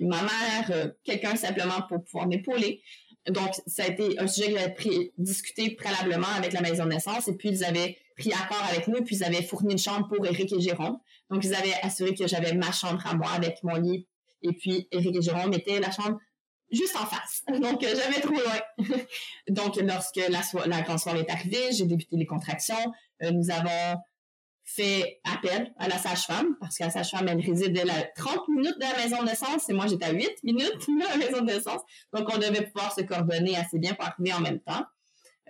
ma 0.00 0.22
mère, 0.22 0.92
quelqu'un 1.04 1.36
simplement 1.36 1.82
pour 1.88 2.02
pouvoir 2.04 2.26
m'épauler. 2.26 2.82
Donc, 3.28 3.50
ça 3.66 3.84
a 3.84 3.88
été 3.88 4.18
un 4.18 4.26
sujet 4.26 4.52
que 4.52 4.58
j'avais 4.58 5.12
discuté 5.16 5.70
préalablement 5.70 6.26
avec 6.36 6.52
la 6.52 6.60
maison 6.60 6.84
de 6.84 6.90
naissance 6.90 7.28
et 7.28 7.36
puis 7.36 7.50
ils 7.50 7.64
avaient 7.64 7.96
pris 8.16 8.32
accord 8.32 8.64
avec 8.68 8.88
nous 8.88 9.02
puis 9.04 9.16
ils 9.16 9.24
avaient 9.24 9.42
fourni 9.42 9.72
une 9.72 9.78
chambre 9.78 10.08
pour 10.08 10.26
Eric 10.26 10.52
et 10.52 10.60
Jérôme. 10.60 10.98
Donc, 11.30 11.44
ils 11.44 11.54
avaient 11.54 11.74
assuré 11.82 12.14
que 12.14 12.26
j'avais 12.26 12.54
ma 12.54 12.72
chambre 12.72 13.06
à 13.06 13.14
moi 13.14 13.30
avec 13.30 13.62
mon 13.62 13.76
lit 13.76 14.06
et 14.42 14.52
puis 14.52 14.88
Eric 14.90 15.16
et 15.16 15.22
Jérôme 15.22 15.54
étaient 15.54 15.78
la 15.78 15.90
chambre 15.90 16.18
juste 16.72 16.96
en 16.96 17.06
face. 17.06 17.42
Donc, 17.60 17.84
euh, 17.84 17.94
jamais 17.94 18.20
trop 18.20 18.32
loin. 18.32 18.98
Donc, 19.48 19.76
lorsque 19.76 20.16
la, 20.16 20.40
la 20.66 20.82
grande 20.82 20.98
soirée 20.98 21.20
est 21.20 21.30
arrivée, 21.30 21.72
j'ai 21.72 21.84
débuté 21.84 22.16
les 22.16 22.26
contractions. 22.26 22.92
Euh, 23.22 23.30
nous 23.30 23.50
avons 23.50 24.00
fait 24.64 25.20
appel 25.24 25.72
à 25.78 25.88
la 25.88 25.98
sage-femme, 25.98 26.56
parce 26.60 26.78
que 26.78 26.84
la 26.84 26.90
sage-femme, 26.90 27.28
elle 27.28 27.40
réside 27.40 27.78
à 27.78 28.02
30 28.16 28.48
minutes 28.48 28.76
de 28.76 28.84
la 28.84 28.96
maison 28.96 29.20
de 29.20 29.26
naissance, 29.26 29.68
et 29.68 29.72
moi, 29.72 29.86
j'étais 29.86 30.06
à 30.06 30.12
8 30.12 30.44
minutes 30.44 30.88
de 30.88 31.08
la 31.08 31.16
maison 31.16 31.40
de 31.40 31.46
naissance. 31.46 31.82
Donc, 32.12 32.32
on 32.32 32.38
devait 32.38 32.66
pouvoir 32.66 32.94
se 32.94 33.02
coordonner 33.02 33.56
assez 33.56 33.78
bien 33.78 33.94
pour 33.94 34.06
arriver 34.06 34.32
en 34.32 34.40
même 34.40 34.60
temps. 34.60 34.84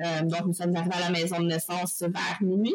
Euh, 0.00 0.22
donc, 0.22 0.46
nous 0.46 0.54
sommes 0.54 0.74
arrivés 0.74 0.96
à 0.96 1.00
la 1.00 1.10
maison 1.10 1.38
de 1.38 1.46
naissance 1.46 2.00
vers 2.00 2.38
minuit. 2.40 2.74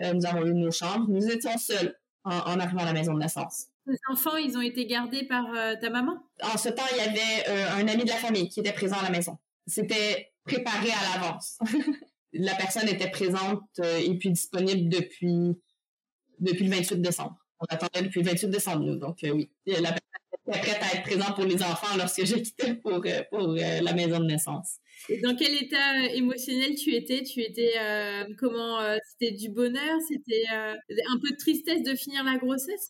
nous 0.00 0.26
avons 0.26 0.46
eu 0.46 0.54
nos 0.54 0.70
chambres. 0.70 1.06
Nous 1.08 1.26
étions 1.28 1.56
seuls 1.58 1.94
en 2.24 2.58
arrivant 2.58 2.82
à 2.82 2.86
la 2.86 2.92
maison 2.92 3.14
de 3.14 3.20
naissance. 3.20 3.66
Les 3.88 3.96
enfants, 4.10 4.36
ils 4.36 4.56
ont 4.56 4.60
été 4.60 4.84
gardés 4.84 5.24
par 5.24 5.46
euh, 5.54 5.74
ta 5.80 5.88
maman? 5.88 6.18
En 6.42 6.58
ce 6.58 6.68
temps, 6.68 6.84
il 6.92 6.98
y 6.98 7.00
avait 7.00 7.48
euh, 7.48 7.70
un 7.72 7.88
ami 7.88 8.04
de 8.04 8.10
la 8.10 8.16
famille 8.16 8.50
qui 8.50 8.60
était 8.60 8.72
présent 8.72 8.98
à 8.98 9.02
la 9.02 9.10
maison. 9.10 9.38
C'était 9.66 10.30
préparé 10.44 10.90
à 10.90 11.18
l'avance. 11.18 11.58
la 12.34 12.54
personne 12.54 12.86
était 12.88 13.10
présente 13.10 13.64
euh, 13.80 13.96
et 13.96 14.14
puis 14.18 14.30
disponible 14.30 14.90
depuis, 14.90 15.58
depuis 16.38 16.66
le 16.66 16.76
28 16.76 17.00
décembre. 17.00 17.38
On 17.60 17.64
attendait 17.70 18.02
depuis 18.02 18.20
le 18.20 18.28
28 18.28 18.48
décembre, 18.48 18.84
nous. 18.84 18.96
Donc, 18.96 19.20
oui, 19.22 19.50
la 19.66 19.92
personne 19.92 20.48
était 20.48 20.60
prête 20.60 20.82
à 20.82 20.94
être 20.94 21.04
présente 21.04 21.34
pour 21.34 21.44
les 21.44 21.62
enfants 21.62 21.96
lorsque 21.96 22.24
j'ai 22.26 22.42
quitté 22.42 22.74
pour, 22.74 23.02
pour 23.30 23.48
la 23.48 23.92
maison 23.94 24.20
de 24.20 24.26
naissance. 24.26 24.76
Et 25.08 25.20
dans 25.20 25.34
quel 25.34 25.54
état 25.54 26.06
émotionnel 26.12 26.76
tu 26.76 26.94
étais? 26.94 27.24
Tu 27.24 27.40
étais 27.40 27.72
comment 28.38 28.78
C'était 29.10 29.34
du 29.34 29.48
bonheur? 29.48 29.98
C'était 30.06 30.44
un 30.48 31.18
peu 31.20 31.30
de 31.30 31.36
tristesse 31.36 31.82
de 31.82 31.96
finir 31.96 32.22
la 32.22 32.36
grossesse? 32.36 32.88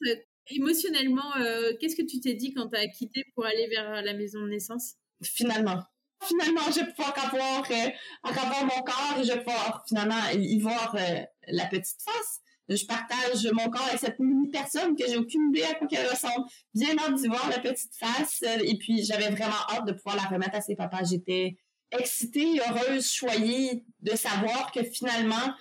Émotionnellement, 0.50 1.36
euh, 1.36 1.72
qu'est-ce 1.80 1.96
que 1.96 2.02
tu 2.02 2.20
t'es 2.20 2.34
dit 2.34 2.52
quand 2.52 2.68
tu 2.68 2.76
as 2.76 2.86
quitté 2.88 3.24
pour 3.34 3.44
aller 3.44 3.68
vers 3.68 4.02
la 4.02 4.14
maison 4.14 4.40
de 4.42 4.48
naissance? 4.48 4.94
Finalement. 5.22 5.82
Finalement, 6.24 6.62
je 6.70 6.80
vais 6.80 6.86
pouvoir 6.92 7.14
avoir, 7.16 7.70
euh, 7.70 8.64
mon 8.64 8.82
corps 8.82 9.16
et 9.20 9.24
je 9.24 9.32
vais 9.32 9.38
pouvoir 9.38 9.84
finalement 9.86 10.28
y 10.34 10.58
voir 10.58 10.96
euh, 10.96 11.20
la 11.48 11.66
petite 11.66 12.02
face. 12.02 12.40
Je 12.68 12.84
partage 12.84 13.46
mon 13.52 13.70
corps 13.70 13.86
avec 13.86 14.00
cette 14.00 14.18
mini-personne 14.18 14.94
que 14.94 15.04
j'ai 15.06 15.16
aucune 15.16 15.48
idée 15.50 15.62
à 15.62 15.74
quoi 15.74 15.86
qu'elle 15.86 16.08
ressemble. 16.08 16.44
Bien 16.74 16.98
hâte 16.98 17.14
d'y 17.14 17.28
voir 17.28 17.48
la 17.48 17.60
petite 17.60 17.94
face. 17.94 18.42
Et 18.42 18.76
puis, 18.76 19.04
j'avais 19.04 19.30
vraiment 19.30 19.56
hâte 19.70 19.86
de 19.86 19.92
pouvoir 19.92 20.16
la 20.16 20.24
remettre 20.24 20.56
à 20.56 20.60
ses 20.60 20.76
papas. 20.76 21.04
J'étais 21.04 21.56
excitée, 21.92 22.60
heureuse, 22.60 23.10
choyée 23.10 23.84
de 24.00 24.14
savoir 24.16 24.70
que 24.70 24.82
finalement, 24.82 25.54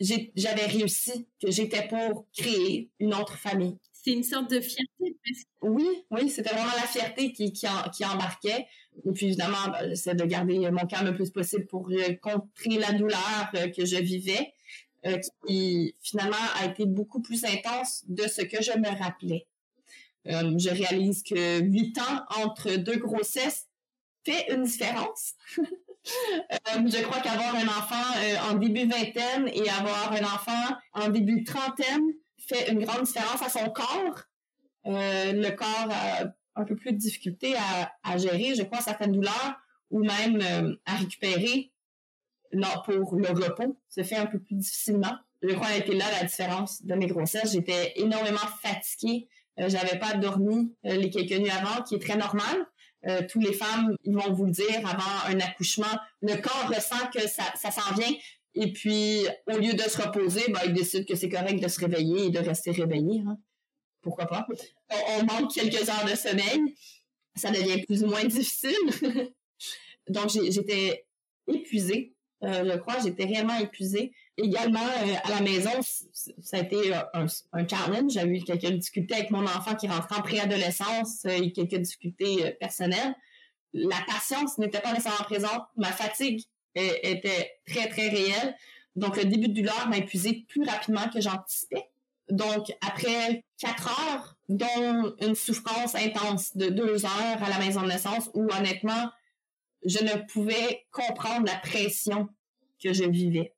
j'avais 0.00 0.66
réussi, 0.66 1.28
que 1.42 1.50
j'étais 1.50 1.86
pour 1.88 2.26
créer 2.32 2.90
une 3.00 3.12
autre 3.12 3.36
famille 3.36 3.76
c'est 4.04 4.12
une 4.12 4.22
sorte 4.22 4.50
de 4.50 4.60
fierté 4.60 5.16
Oui, 5.62 5.88
oui, 6.10 6.28
c'était 6.28 6.50
vraiment 6.50 6.74
la 6.76 6.86
fierté 6.86 7.32
qui, 7.32 7.52
qui, 7.52 7.66
embarquait. 8.04 8.66
Et 9.06 9.12
puis 9.12 9.26
évidemment, 9.26 9.68
ben, 9.72 9.96
c'est 9.96 10.14
de 10.14 10.24
garder 10.24 10.58
mon 10.70 10.86
calme 10.86 11.06
le 11.06 11.14
plus 11.14 11.30
possible 11.30 11.66
pour 11.66 11.88
euh, 11.90 12.14
contrer 12.20 12.78
la 12.78 12.92
douleur 12.92 13.50
euh, 13.54 13.68
que 13.68 13.86
je 13.86 13.96
vivais, 13.96 14.52
euh, 15.06 15.18
qui 15.46 15.94
finalement 16.02 16.36
a 16.60 16.66
été 16.66 16.84
beaucoup 16.84 17.22
plus 17.22 17.44
intense 17.44 18.04
de 18.06 18.24
ce 18.24 18.42
que 18.42 18.62
je 18.62 18.72
me 18.78 18.88
rappelais. 19.02 19.46
je 20.26 20.68
réalise 20.68 21.22
que 21.22 21.60
huit 21.60 21.98
ans 21.98 22.42
entre 22.44 22.76
deux 22.76 22.98
grossesses 22.98 23.68
fait 24.22 24.52
une 24.52 24.64
différence. 24.64 25.32
je 25.56 27.02
crois 27.02 27.20
qu'avoir 27.20 27.56
un 27.56 27.68
enfant 27.68 28.50
en 28.50 28.54
début 28.56 28.86
vingtaine 28.86 29.48
et 29.54 29.68
avoir 29.70 30.12
un 30.12 30.24
enfant 30.24 30.76
en 30.92 31.08
début 31.08 31.42
trentaine, 31.44 32.12
fait 32.48 32.70
une 32.70 32.84
grande 32.84 33.04
différence 33.04 33.42
à 33.42 33.48
son 33.48 33.70
corps. 33.70 34.22
Euh, 34.86 35.32
le 35.32 35.50
corps 35.50 35.88
a 35.90 36.24
un 36.56 36.64
peu 36.64 36.76
plus 36.76 36.92
de 36.92 36.98
difficulté 36.98 37.54
à, 38.02 38.16
gérer, 38.18 38.54
je 38.54 38.62
crois, 38.62 38.80
certaines 38.80 39.12
douleurs 39.12 39.56
ou 39.90 40.04
même 40.04 40.40
euh, 40.40 40.76
à 40.86 40.96
récupérer 40.96 41.70
pour 42.84 43.16
le 43.16 43.28
repos 43.30 43.76
se 43.88 44.04
fait 44.04 44.14
un 44.14 44.26
peu 44.26 44.38
plus 44.38 44.54
difficilement. 44.54 45.16
Je 45.42 45.52
crois 45.54 45.68
que 45.80 45.90
là 45.90 46.04
la 46.20 46.24
différence 46.24 46.84
de 46.84 46.94
mes 46.94 47.08
grossesses. 47.08 47.52
J'étais 47.52 47.94
énormément 47.96 48.46
fatiguée. 48.62 49.28
Euh, 49.58 49.68
j'avais 49.68 49.98
pas 49.98 50.14
dormi 50.14 50.72
les 50.84 51.10
quelques 51.10 51.36
nuits 51.36 51.50
avant, 51.50 51.82
qui 51.82 51.96
est 51.96 51.98
très 51.98 52.16
normal. 52.16 52.66
tous 53.28 53.40
les 53.40 53.52
femmes, 53.52 53.96
ils 54.04 54.14
vont 54.14 54.32
vous 54.32 54.46
le 54.46 54.52
dire, 54.52 54.78
avant 54.88 55.28
un 55.28 55.40
accouchement, 55.40 55.98
le 56.22 56.36
corps 56.36 56.68
ressent 56.68 57.10
que 57.12 57.26
ça, 57.26 57.42
ça 57.56 57.70
s'en 57.70 57.94
vient. 57.94 58.14
Et 58.54 58.72
puis, 58.72 59.26
au 59.46 59.58
lieu 59.58 59.74
de 59.74 59.82
se 59.82 60.00
reposer, 60.00 60.42
ben, 60.48 60.60
il 60.64 60.72
décide 60.72 61.06
que 61.06 61.16
c'est 61.16 61.28
correct 61.28 61.60
de 61.60 61.68
se 61.68 61.80
réveiller 61.80 62.26
et 62.26 62.30
de 62.30 62.38
rester 62.38 62.70
réveillé. 62.70 63.22
Hein. 63.26 63.38
pourquoi 64.00 64.26
pas? 64.26 64.46
On, 65.18 65.24
manque 65.24 65.52
quelques 65.52 65.88
heures 65.88 66.04
de 66.04 66.14
sommeil, 66.16 66.60
ça 67.34 67.50
devient 67.50 67.82
plus 67.84 68.04
ou 68.04 68.08
moins 68.08 68.24
difficile. 68.24 69.32
Donc, 70.08 70.30
j'étais 70.30 71.06
épuisée, 71.48 72.14
euh, 72.44 72.72
je 72.72 72.78
crois, 72.78 72.98
j'étais 73.02 73.24
réellement 73.24 73.58
épuisée. 73.58 74.12
Également, 74.36 74.80
euh, 74.80 75.14
à 75.24 75.30
la 75.30 75.40
maison, 75.40 75.70
ça 76.12 76.58
a 76.58 76.60
été 76.60 76.94
un, 76.94 77.26
un 77.52 77.68
challenge. 77.68 78.12
J'avais 78.12 78.38
eu 78.38 78.42
quelques 78.42 78.70
difficultés 78.70 79.14
avec 79.14 79.30
mon 79.30 79.44
enfant 79.44 79.74
qui 79.74 79.88
rentre 79.88 80.16
en 80.16 80.22
préadolescence 80.22 81.24
et 81.24 81.52
quelques 81.52 81.76
difficultés 81.76 82.56
personnelles. 82.60 83.14
La 83.72 83.96
patience 84.06 84.58
n'était 84.58 84.80
pas 84.80 84.92
nécessairement 84.92 85.24
présente. 85.24 85.62
Ma 85.76 85.90
fatigue 85.90 86.44
était 86.74 87.52
très, 87.66 87.88
très 87.88 88.08
réelle. 88.08 88.56
Donc, 88.96 89.16
le 89.16 89.24
début 89.24 89.48
de 89.48 89.54
douleur 89.54 89.88
m'a 89.88 89.98
épuisé 89.98 90.44
plus 90.48 90.64
rapidement 90.64 91.08
que 91.08 91.20
j'anticipais. 91.20 91.90
Donc, 92.30 92.72
après 92.80 93.44
quatre 93.58 93.88
heures, 93.88 94.36
dont 94.48 95.14
une 95.20 95.34
souffrance 95.34 95.94
intense 95.94 96.56
de 96.56 96.68
deux 96.68 97.04
heures 97.04 97.42
à 97.42 97.48
la 97.48 97.58
maison 97.58 97.82
de 97.82 97.88
naissance, 97.88 98.30
où 98.34 98.46
honnêtement, 98.50 99.10
je 99.84 99.98
ne 99.98 100.26
pouvais 100.32 100.86
comprendre 100.90 101.46
la 101.46 101.56
pression 101.56 102.28
que 102.82 102.92
je 102.92 103.04
vivais. 103.04 103.54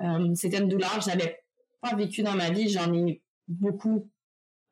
Euh, 0.00 0.34
c'était 0.34 0.58
une 0.58 0.68
douleur 0.68 0.96
que 0.96 1.04
je 1.04 1.08
n'avais 1.08 1.40
pas 1.80 1.94
vécue 1.94 2.22
dans 2.22 2.34
ma 2.34 2.50
vie. 2.50 2.68
J'en 2.68 2.92
ai 2.94 3.22
beaucoup 3.46 4.09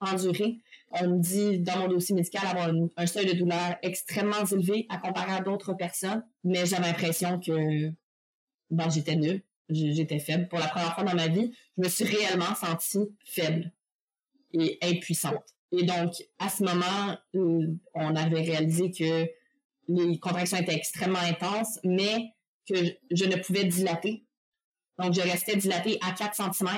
enduré. 0.01 0.59
On 0.90 1.09
me 1.09 1.18
dit 1.20 1.59
dans 1.61 1.78
mon 1.80 1.88
dossier 1.88 2.14
médical 2.14 2.46
avoir 2.46 2.70
un 2.96 3.07
seuil 3.07 3.26
de 3.26 3.32
douleur 3.32 3.76
extrêmement 3.82 4.44
élevé 4.51 4.86
à 4.88 4.99
comparer 4.99 5.32
à 5.32 5.40
d'autres 5.40 5.74
personnes, 5.74 6.24
mais 6.44 6.66
j'ai 6.66 6.76
l'impression 6.76 7.38
que 7.40 7.90
ben, 8.70 8.88
j'étais 8.90 9.16
nulle 9.16 9.42
j'étais 9.70 10.18
faible. 10.18 10.49
Pour 10.49 10.59
la 10.59 10.68
première 10.68 10.94
fois 10.94 11.05
dans 11.05 11.14
ma 11.14 11.28
vie, 11.28 11.53
je 11.76 11.82
me 11.82 11.88
suis 11.88 12.05
réellement 12.05 12.55
sentie 12.55 13.14
faible 13.24 13.72
et 14.53 14.78
impuissante. 14.82 15.55
Et 15.72 15.84
donc, 15.84 16.14
à 16.38 16.49
ce 16.49 16.62
moment, 16.64 17.18
euh, 17.34 17.74
on 17.94 18.16
avait 18.16 18.40
réalisé 18.40 18.90
que 18.90 19.28
les 19.88 20.18
contractions 20.18 20.59
étaient 20.59 20.74
extrêmement 20.74 21.18
intenses, 21.18 21.78
mais 21.84 22.32
que 22.66 22.74
je 23.11 23.24
ne 23.24 23.36
pouvais 23.36 23.64
dilater. 23.64 24.24
Donc, 24.99 25.14
je 25.14 25.20
restais 25.20 25.57
dilatée 25.57 25.99
à 26.01 26.12
4 26.12 26.34
cm. 26.34 26.68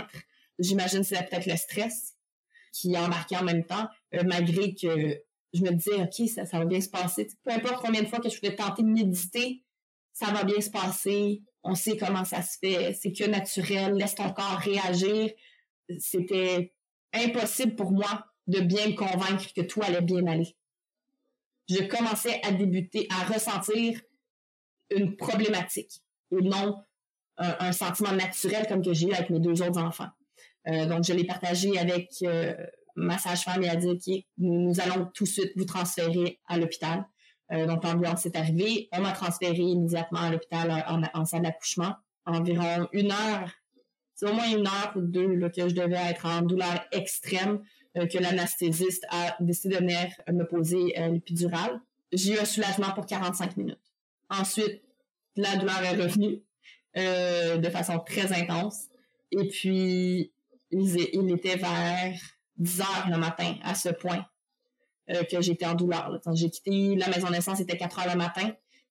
J'imagine 0.59 1.01
que 1.01 1.07
c'était 1.07 1.25
peut-être 1.25 1.47
le 1.47 1.57
stress 1.57 2.17
qui 2.73 2.97
embarquait 2.97 3.37
en 3.37 3.45
même 3.45 3.65
temps, 3.65 3.89
euh, 4.15 4.23
malgré 4.25 4.75
que 4.75 5.21
je 5.53 5.63
me 5.63 5.71
disais, 5.71 6.03
OK, 6.03 6.29
ça, 6.29 6.47
ça 6.47 6.59
va 6.59 6.65
bien 6.65 6.81
se 6.81 6.89
passer. 6.89 7.27
Peu 7.45 7.53
importe 7.53 7.85
combien 7.85 8.03
de 8.03 8.07
fois 8.07 8.21
que 8.21 8.29
je 8.29 8.39
pouvais 8.39 8.55
tenter 8.55 8.83
de 8.83 8.89
méditer, 8.89 9.65
ça 10.13 10.27
va 10.27 10.45
bien 10.45 10.61
se 10.61 10.71
passer, 10.71 11.43
on 11.63 11.75
sait 11.75 11.97
comment 11.97 12.25
ça 12.25 12.43
se 12.43 12.59
fait, 12.59 12.95
c'est 12.95 13.13
que 13.13 13.25
naturel, 13.25 13.95
laisse 13.95 14.15
ton 14.15 14.31
corps 14.33 14.59
réagir. 14.59 15.31
C'était 15.99 16.73
impossible 17.13 17.75
pour 17.75 17.91
moi 17.93 18.25
de 18.47 18.61
bien 18.61 18.89
me 18.89 18.95
convaincre 18.95 19.53
que 19.55 19.61
tout 19.63 19.83
allait 19.83 20.01
bien 20.01 20.27
aller. 20.27 20.57
Je 21.69 21.85
commençais 21.85 22.41
à 22.43 22.53
débuter, 22.53 23.07
à 23.11 23.33
ressentir 23.33 24.01
une 24.95 25.17
problématique 25.17 26.03
et 26.33 26.43
non 26.43 26.83
un, 27.37 27.73
sentiment 27.73 28.13
naturel 28.13 28.67
comme 28.69 28.85
que 28.85 28.93
j'ai 28.93 29.09
eu 29.09 29.13
avec 29.13 29.31
mes 29.31 29.41
deux 29.41 29.63
autres 29.63 29.81
enfants. 29.81 30.09
Euh, 30.69 30.87
donc, 30.87 31.05
je 31.05 31.13
l'ai 31.13 31.25
partagé 31.25 31.79
avec 31.79 32.11
euh, 32.23 32.55
ma 32.97 33.19
sage-femme 33.19 33.63
et 33.63 33.67
elle 33.67 33.73
a 33.73 33.77
dit, 33.77 33.89
OK, 33.89 34.25
nous 34.39 34.81
allons 34.81 35.09
tout 35.15 35.25
de 35.25 35.29
suite 35.29 35.53
vous 35.57 35.65
transférer 35.65 36.41
à 36.47 36.59
l'hôpital. 36.59 37.05
Euh, 37.53 37.67
donc, 37.67 37.85
l'ambulance 37.85 38.27
est 38.27 38.37
arrivée. 38.37 38.89
On 38.93 39.01
m'a 39.01 39.13
transféré 39.13 39.59
immédiatement 39.59 40.21
à 40.21 40.31
l'hôpital 40.31 40.71
en, 40.87 41.03
en, 41.19 41.25
salle 41.25 41.43
d'accouchement. 41.43 41.95
Environ 42.27 42.89
une 42.93 43.11
heure, 43.11 43.51
c'est 44.15 44.29
au 44.29 44.35
moins 44.35 44.49
une 44.51 44.67
heure 44.67 44.93
ou 44.97 45.01
deux 45.01 45.35
là, 45.35 45.49
que 45.49 45.69
je 45.69 45.75
devais 45.75 45.97
être 45.97 46.27
en 46.27 46.43
douleur 46.43 46.85
extrême, 46.93 47.61
euh, 47.97 48.07
que 48.07 48.19
l'anesthésiste 48.19 49.05
a 49.11 49.37
décidé 49.41 49.77
de 49.77 49.81
venir 49.81 50.09
me 50.29 50.45
poser 50.45 50.97
euh, 50.99 51.09
l'épidurale. 51.09 51.81
J'ai 52.13 52.35
eu 52.35 52.39
un 52.39 52.45
soulagement 52.45 52.93
pour 52.93 53.07
45 53.07 53.57
minutes. 53.57 53.79
Ensuite, 54.29 54.83
la 55.37 55.57
douleur 55.57 55.83
est 55.83 55.97
revenue 55.97 56.43
euh, 56.97 57.57
de 57.57 57.69
façon 57.69 57.99
très 57.99 58.33
intense. 58.33 58.89
Et 59.33 59.49
puis, 59.49 60.33
il, 60.71 61.31
était 61.33 61.57
vers 61.57 62.15
10 62.57 62.81
heures 62.81 63.07
le 63.11 63.19
matin 63.19 63.57
à 63.63 63.75
ce 63.75 63.89
point 63.89 64.25
euh, 65.11 65.25
que 65.25 65.41
j'étais 65.41 65.67
en 65.67 65.75
douleur. 65.75 66.21
J'ai 66.35 66.51
quitté 66.51 66.97
la 66.97 67.09
maison 67.09 67.29
de 67.29 67.33
naissance, 67.33 67.59
c'était 67.59 67.77
4 67.77 68.01
heures 68.01 68.13
le 68.13 68.19
matin. 68.19 68.51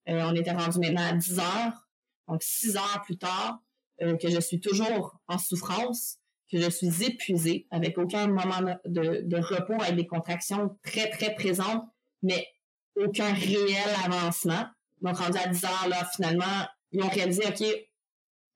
Euh, 0.10 0.24
on 0.26 0.36
était 0.36 0.52
rendu 0.52 0.80
maintenant 0.80 1.08
à 1.08 1.14
10 1.14 1.40
heures. 1.40 1.88
Donc, 2.28 2.44
6 2.44 2.78
heures 2.78 3.02
plus 3.06 3.18
tard, 3.18 3.60
euh, 4.02 4.18
que 4.18 4.30
je 4.30 4.40
suis 4.40 4.60
toujours 4.60 5.20
en 5.28 5.38
souffrance, 5.38 6.18
que 6.52 6.60
je 6.60 6.70
suis 6.70 7.04
épuisée, 7.04 7.68
avec 7.72 7.98
aucun 7.98 8.28
moment 8.28 8.62
de, 8.86 9.22
de 9.24 9.38
repos, 9.38 9.82
avec 9.82 9.96
des 9.96 10.08
contractions 10.08 10.78
très, 10.84 11.10
très 11.10 11.36
présentes, 11.36 11.84
mais 12.24 12.48
aucun 12.96 13.34
réel 13.34 13.90
avancement. 14.06 14.66
Donc, 15.02 15.18
rendu 15.18 15.38
à 15.38 15.48
10 15.48 15.64
heures, 15.64 15.88
là, 15.90 16.08
finalement, 16.16 16.68
ils 16.92 17.04
ont 17.04 17.10
réalisé, 17.10 17.44
OK, 17.48 17.64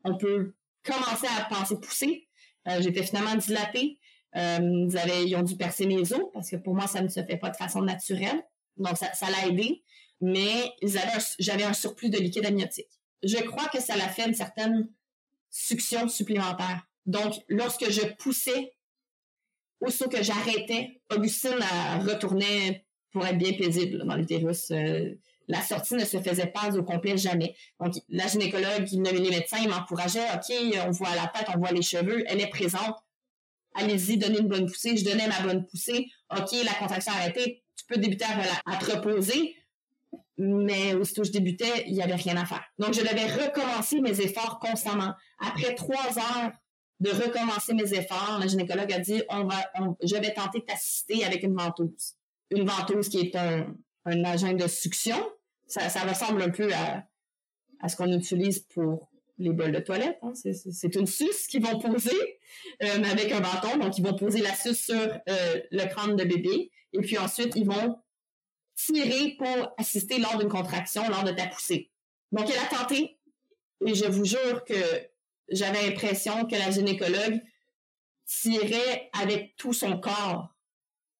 on 0.04 0.18
peut 0.18 0.54
commencer 0.84 1.28
à 1.38 1.46
penser 1.46 1.80
pousser. 1.80 2.28
J'étais 2.80 3.04
finalement 3.04 3.36
dilatée. 3.36 4.00
Euh, 4.36 4.88
ils, 4.90 4.98
avaient, 4.98 5.26
ils 5.26 5.36
ont 5.36 5.44
dû 5.44 5.56
percer 5.56 5.86
mes 5.86 6.14
os 6.14 6.22
parce 6.34 6.50
que 6.50 6.56
pour 6.56 6.74
moi, 6.74 6.88
ça 6.88 7.02
ne 7.02 7.08
se 7.08 7.24
fait 7.24 7.38
pas 7.38 7.50
de 7.50 7.56
façon 7.56 7.82
naturelle. 7.82 8.44
Donc, 8.78 8.98
ça, 8.98 9.30
l'a 9.30 9.48
aidé. 9.48 9.84
Mais 10.22 10.72
j'avais 11.40 11.64
un 11.64 11.74
surplus 11.74 12.10
de 12.10 12.18
liquide 12.18 12.46
amniotique. 12.46 12.90
Je 13.24 13.38
crois 13.38 13.68
que 13.68 13.82
ça 13.82 13.96
l'a 13.96 14.08
fait 14.08 14.26
une 14.28 14.34
certaine 14.34 14.90
succion 15.50 16.08
supplémentaire. 16.08 16.88
Donc, 17.06 17.34
lorsque 17.50 17.90
je 17.92 18.02
poussais, 18.18 18.74
aussitôt 19.82 20.10
que 20.10 20.24
j'arrêtais, 20.24 21.02
Augustine 21.14 21.60
retournait 22.02 22.86
pour 23.12 23.26
être 23.26 23.38
bien 23.38 23.54
paisible 23.54 24.06
dans 24.06 24.16
l'utérus. 24.16 24.72
Euh, 24.72 25.14
la 25.48 25.62
sortie 25.62 25.96
ne 25.96 26.06
se 26.06 26.20
faisait 26.20 26.48
pas 26.48 26.76
au 26.78 26.84
complet 26.84 27.18
jamais. 27.18 27.56
Donc, 27.80 27.96
la 28.10 28.28
gynécologue, 28.28 28.88
les 28.92 29.30
médecins, 29.30 29.58
ils 29.62 29.70
m'encourageaient, 29.70 30.28
OK, 30.36 30.56
on 30.86 30.92
voit 30.92 31.16
la 31.16 31.28
tête, 31.28 31.48
on 31.54 31.60
voit 31.60 31.72
les 31.72 31.82
cheveux, 31.82 32.24
elle 32.28 32.42
est 32.42 32.50
présente 32.50 32.96
allez-y, 33.76 34.18
donnez 34.18 34.40
une 34.40 34.48
bonne 34.48 34.66
poussée. 34.66 34.98
Je 34.98 35.04
donnais 35.04 35.28
ma 35.28 35.42
bonne 35.42 35.66
poussée. 35.66 36.10
OK, 36.32 36.52
la 36.64 36.74
contraction 36.74 37.12
a 37.14 37.18
arrêté. 37.18 37.64
Tu 37.76 37.86
peux 37.86 38.00
débuter 38.00 38.26
à, 38.66 38.76
te 38.78 38.92
reposer. 38.92 39.56
Mais 40.38 40.94
aussitôt 40.96 41.24
je 41.24 41.32
débutais, 41.32 41.86
il 41.88 41.94
n'y 41.94 42.02
avait 42.02 42.16
rien 42.16 42.38
à 42.38 42.46
faire. 42.46 42.64
Donc, 42.80 42.94
je 42.94 43.02
devais 43.02 43.46
recommencer 43.46 44.02
mes 44.02 44.20
efforts 44.20 44.60
constamment. 44.60 45.14
Après 45.40 45.76
trois 45.76 46.18
heures 46.18 46.52
de 47.00 47.12
recommencer 47.12 47.74
mes 47.74 47.94
efforts, 47.94 48.40
la 48.40 48.48
gynécologue 48.48 48.92
a 48.92 49.00
dit, 49.00 49.22
on 49.30 49.44
va, 49.44 49.58
je 50.02 50.16
vais 50.16 50.34
tenter 50.34 50.60
de 50.60 50.66
t'assister 50.66 51.24
avec 51.24 51.44
une 51.44 51.56
ventouse. 51.56 52.16
Une 52.50 52.66
ventouse 52.66 53.10
qui 53.10 53.20
est 53.20 53.36
un, 53.36 53.76
un 54.06 54.24
agent 54.24 54.54
de 54.54 54.68
succion. 54.68 55.18
Ça, 55.68 55.88
ressemble 56.02 56.42
un 56.42 56.50
peu 56.50 56.72
à, 56.74 57.04
à 57.80 57.90
ce 57.90 57.96
qu'on 57.96 58.12
utilise 58.12 58.60
pour 58.60 59.10
les 59.40 59.52
bols 59.52 59.72
de 59.72 59.80
toilette. 59.80 60.20
Hein. 60.22 60.34
C'est 60.36 60.96
une 60.96 61.08
suce 61.08 61.48
qu'ils 61.48 61.64
vont 61.64 61.80
poser 61.80 62.40
euh, 62.84 63.04
avec 63.04 63.32
un 63.32 63.42
bâton. 63.42 63.78
Donc, 63.78 63.98
ils 63.98 64.04
vont 64.04 64.16
poser 64.16 64.42
la 64.42 64.56
suce 64.56 64.86
sur 64.86 64.96
euh, 64.96 65.62
le 65.72 65.86
crâne 65.90 66.16
de 66.16 66.24
bébé. 66.24 66.72
Et 66.94 67.00
puis 67.00 67.18
ensuite, 67.18 67.54
ils 67.56 67.66
vont 67.66 67.98
tirer 68.76 69.36
pour 69.38 69.74
assister 69.78 70.20
lors 70.20 70.38
d'une 70.38 70.50
contraction, 70.50 71.08
lors 71.10 71.24
de 71.24 71.32
ta 71.32 71.48
poussée. 71.48 71.92
Donc, 72.32 72.50
elle 72.50 72.60
a 72.60 72.78
tenté. 72.78 73.18
Et 73.86 73.96
je 73.96 74.06
vous 74.06 74.26
jure 74.26 74.64
que 74.66 74.74
j'avais 75.50 75.90
l'impression 75.90 76.46
que 76.46 76.56
la 76.56 76.72
gynécologue 76.72 77.42
tirait 78.26 79.10
avec 79.20 79.56
tout 79.58 79.74
son 79.74 80.00
corps. 80.00 80.50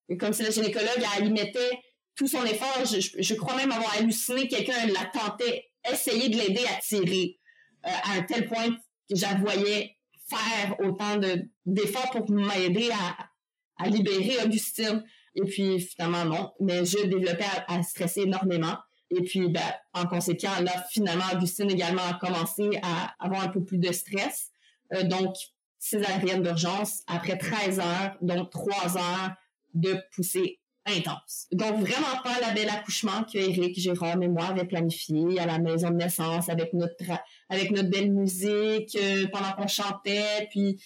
Et 0.10 0.18
comme 0.18 0.34
si 0.34 0.44
la 0.44 0.50
gynécologue, 0.50 1.04
elle 1.18 1.32
mettait 1.32 1.80
tout 2.16 2.28
son 2.28 2.44
effort. 2.44 2.86
Je, 2.86 3.00
je 3.20 3.34
crois 3.36 3.56
même 3.56 3.72
avoir 3.72 3.96
halluciné 3.98 4.48
quelqu'un 4.48 4.88
la 4.88 5.06
tentait, 5.06 5.66
essayer 5.92 6.30
de 6.30 6.38
l'aider 6.38 6.66
à 6.66 6.80
tirer. 6.82 7.40
Euh, 7.86 7.90
à 7.90 8.18
un 8.18 8.22
tel 8.24 8.48
point 8.48 8.70
que 9.10 9.16
je 9.16 9.42
voyais 9.42 9.98
faire 10.30 10.80
autant 10.80 11.20
d'efforts 11.66 12.12
pour 12.12 12.32
m'aider 12.32 12.90
à, 12.92 13.84
à 13.84 13.90
libérer 13.90 14.42
Augustine. 14.44 15.04
Et 15.36 15.42
puis, 15.42 15.82
finalement, 15.82 16.24
non. 16.24 16.54
Mais 16.62 16.86
je 16.86 17.06
développais 17.06 17.46
à, 17.68 17.84
stresser 17.84 18.22
énormément. 18.22 18.78
Et 19.10 19.22
puis, 19.24 19.50
ben, 19.50 19.62
en 19.94 20.06
conséquent, 20.06 20.62
là, 20.62 20.86
finalement, 20.92 21.26
Augustine 21.34 21.70
également 21.70 22.04
a 22.04 22.14
commencé 22.14 22.70
à 22.82 23.14
avoir 23.20 23.42
un 23.42 23.50
peu 23.50 23.64
plus 23.64 23.80
de 23.80 23.92
stress. 23.92 24.52
Euh, 24.94 25.04
donc, 25.04 25.36
césarienne 25.78 26.42
d'urgence 26.42 27.04
après 27.08 27.38
13 27.38 27.80
heures, 27.80 28.18
donc 28.22 28.50
3 28.52 28.98
heures 28.98 29.32
de 29.74 29.98
poussée 30.16 30.62
intense. 30.86 31.48
Donc, 31.52 31.80
vraiment 31.80 32.22
pas 32.24 32.40
la 32.42 32.54
belle 32.54 32.70
accouchement 32.70 33.24
que 33.24 33.38
Eric, 33.38 33.80
Jérôme 33.80 34.24
et 34.24 34.28
moi 34.28 34.48
avaient 34.48 34.66
planifié 34.66 35.40
à 35.40 35.46
la 35.46 35.60
maison 35.60 35.90
de 35.90 35.96
naissance 35.96 36.50
avec 36.50 36.74
notre, 36.74 37.04
avec 37.50 37.72
notre 37.72 37.90
belle 37.90 38.12
musique 38.12 38.96
euh, 38.96 39.28
pendant 39.32 39.54
qu'on 39.54 39.68
chantait, 39.68 40.48
puis, 40.50 40.82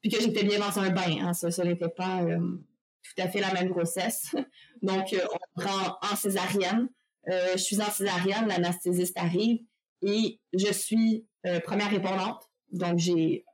puis 0.00 0.10
que 0.10 0.20
j'étais 0.20 0.44
bien 0.44 0.58
dans 0.58 0.78
un 0.78 0.90
bain. 0.90 1.18
Hein. 1.20 1.32
Ça, 1.32 1.50
ça 1.50 1.64
n'était 1.64 1.88
pas 1.88 2.22
euh, 2.22 2.38
tout 2.38 3.22
à 3.22 3.28
fait 3.28 3.40
la 3.40 3.52
même 3.52 3.68
grossesse. 3.68 4.34
Donc, 4.82 5.12
euh, 5.12 5.18
on 5.32 5.60
prend 5.60 5.98
en 6.02 6.16
césarienne. 6.16 6.88
je 7.26 7.58
suis 7.58 7.80
en 7.80 7.90
césarienne, 7.90 8.46
l'anesthésiste 8.46 9.16
arrive 9.18 9.60
et 10.02 10.40
je 10.52 10.72
suis 10.72 11.26
première 11.64 11.90
répondante. 11.90 12.48
Donc, 12.70 12.98
j'ai 12.98 13.44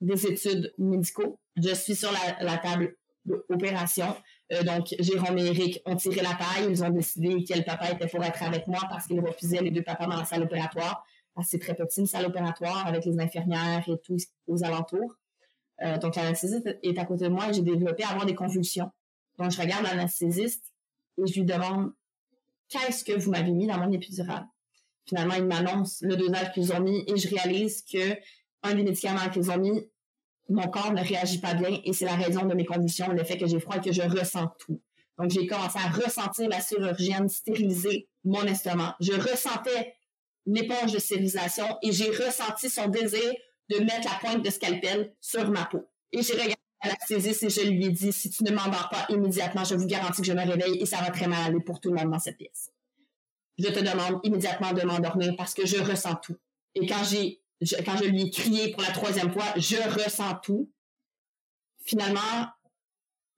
des 0.00 0.26
études 0.26 0.72
médicaux. 0.78 1.38
Je 1.56 1.74
suis 1.74 1.94
sur 1.94 2.10
la, 2.12 2.42
la 2.42 2.58
table 2.58 2.96
d'opération. 3.24 4.14
Euh, 4.52 4.62
donc, 4.62 4.94
Jérôme 4.98 5.38
et 5.38 5.46
Eric 5.46 5.82
ont 5.86 5.96
tiré 5.96 6.22
la 6.22 6.34
paille. 6.34 6.68
Ils 6.68 6.82
ont 6.82 6.90
décidé 6.90 7.44
quel 7.44 7.64
papa 7.64 7.90
était 7.90 8.08
pour 8.08 8.22
être 8.24 8.42
avec 8.42 8.66
moi 8.66 8.80
parce 8.88 9.06
qu'ils 9.06 9.20
refusaient 9.20 9.60
les 9.60 9.70
deux 9.70 9.82
papas 9.82 10.06
dans 10.06 10.16
la 10.16 10.24
salle 10.24 10.42
opératoire. 10.42 11.04
C'est 11.42 11.58
très 11.58 11.74
petit, 11.74 12.00
une 12.00 12.06
salle 12.06 12.26
opératoire 12.26 12.86
avec 12.86 13.04
les 13.04 13.18
infirmières 13.18 13.84
et 13.88 13.98
tout 13.98 14.16
aux 14.46 14.64
alentours. 14.64 15.16
Euh, 15.82 15.96
donc, 15.98 16.16
l'anesthésiste 16.16 16.78
est 16.82 16.98
à 16.98 17.04
côté 17.04 17.24
de 17.24 17.30
moi 17.30 17.48
et 17.48 17.54
j'ai 17.54 17.62
développé 17.62 18.04
avoir 18.04 18.26
des 18.26 18.34
convulsions. 18.34 18.90
Donc, 19.38 19.50
je 19.50 19.60
regarde 19.60 19.84
l'anesthésiste 19.84 20.72
et 21.16 21.26
je 21.26 21.34
lui 21.34 21.44
demande 21.44 21.92
qu'est-ce 22.68 23.04
que 23.04 23.18
vous 23.18 23.30
m'avez 23.30 23.52
mis 23.52 23.66
dans 23.66 23.78
mon 23.78 23.90
épidural. 23.92 24.46
Finalement, 25.06 25.34
il 25.34 25.44
m'annonce 25.44 26.02
le 26.02 26.16
dosage 26.16 26.52
qu'ils 26.52 26.72
ont 26.72 26.80
mis 26.80 27.04
et 27.06 27.16
je 27.16 27.28
réalise 27.28 27.82
que 27.82 28.16
un 28.62 28.74
des 28.74 28.82
médicaments 28.82 29.28
qu'ils 29.32 29.50
ont 29.50 29.58
mis, 29.58 29.88
mon 30.50 30.68
corps 30.68 30.92
ne 30.92 31.02
réagit 31.02 31.38
pas 31.38 31.54
bien 31.54 31.80
et 31.84 31.92
c'est 31.92 32.04
la 32.04 32.16
raison 32.16 32.44
de 32.44 32.54
mes 32.54 32.64
conditions, 32.64 33.08
le 33.08 33.24
fait 33.24 33.38
que 33.38 33.46
j'ai 33.46 33.60
froid 33.60 33.76
et 33.76 33.80
que 33.80 33.92
je 33.92 34.02
ressens 34.02 34.48
tout. 34.58 34.80
Donc, 35.18 35.30
j'ai 35.30 35.46
commencé 35.46 35.78
à 35.78 35.88
ressentir 35.90 36.48
la 36.48 36.60
chirurgienne 36.60 37.28
stériliser 37.28 38.08
mon 38.24 38.42
estomac. 38.42 38.96
Je 39.00 39.12
ressentais 39.12 39.94
l'éponge 40.46 40.92
de 40.92 40.98
stérilisation 40.98 41.66
et 41.82 41.92
j'ai 41.92 42.10
ressenti 42.10 42.68
son 42.68 42.88
désir 42.88 43.32
de 43.68 43.78
mettre 43.78 44.08
la 44.10 44.18
pointe 44.20 44.44
de 44.44 44.50
scalpel 44.50 45.14
sur 45.20 45.48
ma 45.50 45.66
peau. 45.66 45.86
Et 46.12 46.22
j'ai 46.22 46.32
regardé 46.32 46.56
la 46.82 46.90
l'anesthésiste 46.90 47.42
et 47.44 47.50
je 47.50 47.68
lui 47.68 47.86
ai 47.86 47.90
dit, 47.90 48.12
si 48.12 48.30
tu 48.30 48.42
ne 48.42 48.50
m'endors 48.50 48.88
pas 48.90 49.06
immédiatement, 49.10 49.64
je 49.64 49.74
vous 49.74 49.86
garantis 49.86 50.22
que 50.22 50.26
je 50.26 50.32
me 50.32 50.40
réveille 50.40 50.80
et 50.80 50.86
ça 50.86 50.96
va 50.96 51.10
très 51.10 51.28
mal 51.28 51.50
aller 51.50 51.60
pour 51.60 51.80
tout 51.80 51.90
le 51.92 52.00
monde 52.00 52.10
dans 52.10 52.18
cette 52.18 52.38
pièce. 52.38 52.70
Je 53.58 53.68
te 53.68 53.78
demande 53.78 54.20
immédiatement 54.24 54.72
de 54.72 54.82
m'endormir 54.82 55.34
parce 55.36 55.54
que 55.54 55.66
je 55.66 55.76
ressens 55.76 56.16
tout. 56.16 56.36
Et 56.74 56.86
quand 56.86 57.04
j'ai, 57.04 57.39
quand 57.84 57.96
je 57.96 58.04
lui 58.04 58.22
ai 58.22 58.30
crié 58.30 58.70
pour 58.70 58.82
la 58.82 58.90
troisième 58.90 59.32
fois, 59.32 59.46
je 59.56 59.76
ressens 59.76 60.36
tout. 60.42 60.70
Finalement, 61.84 62.46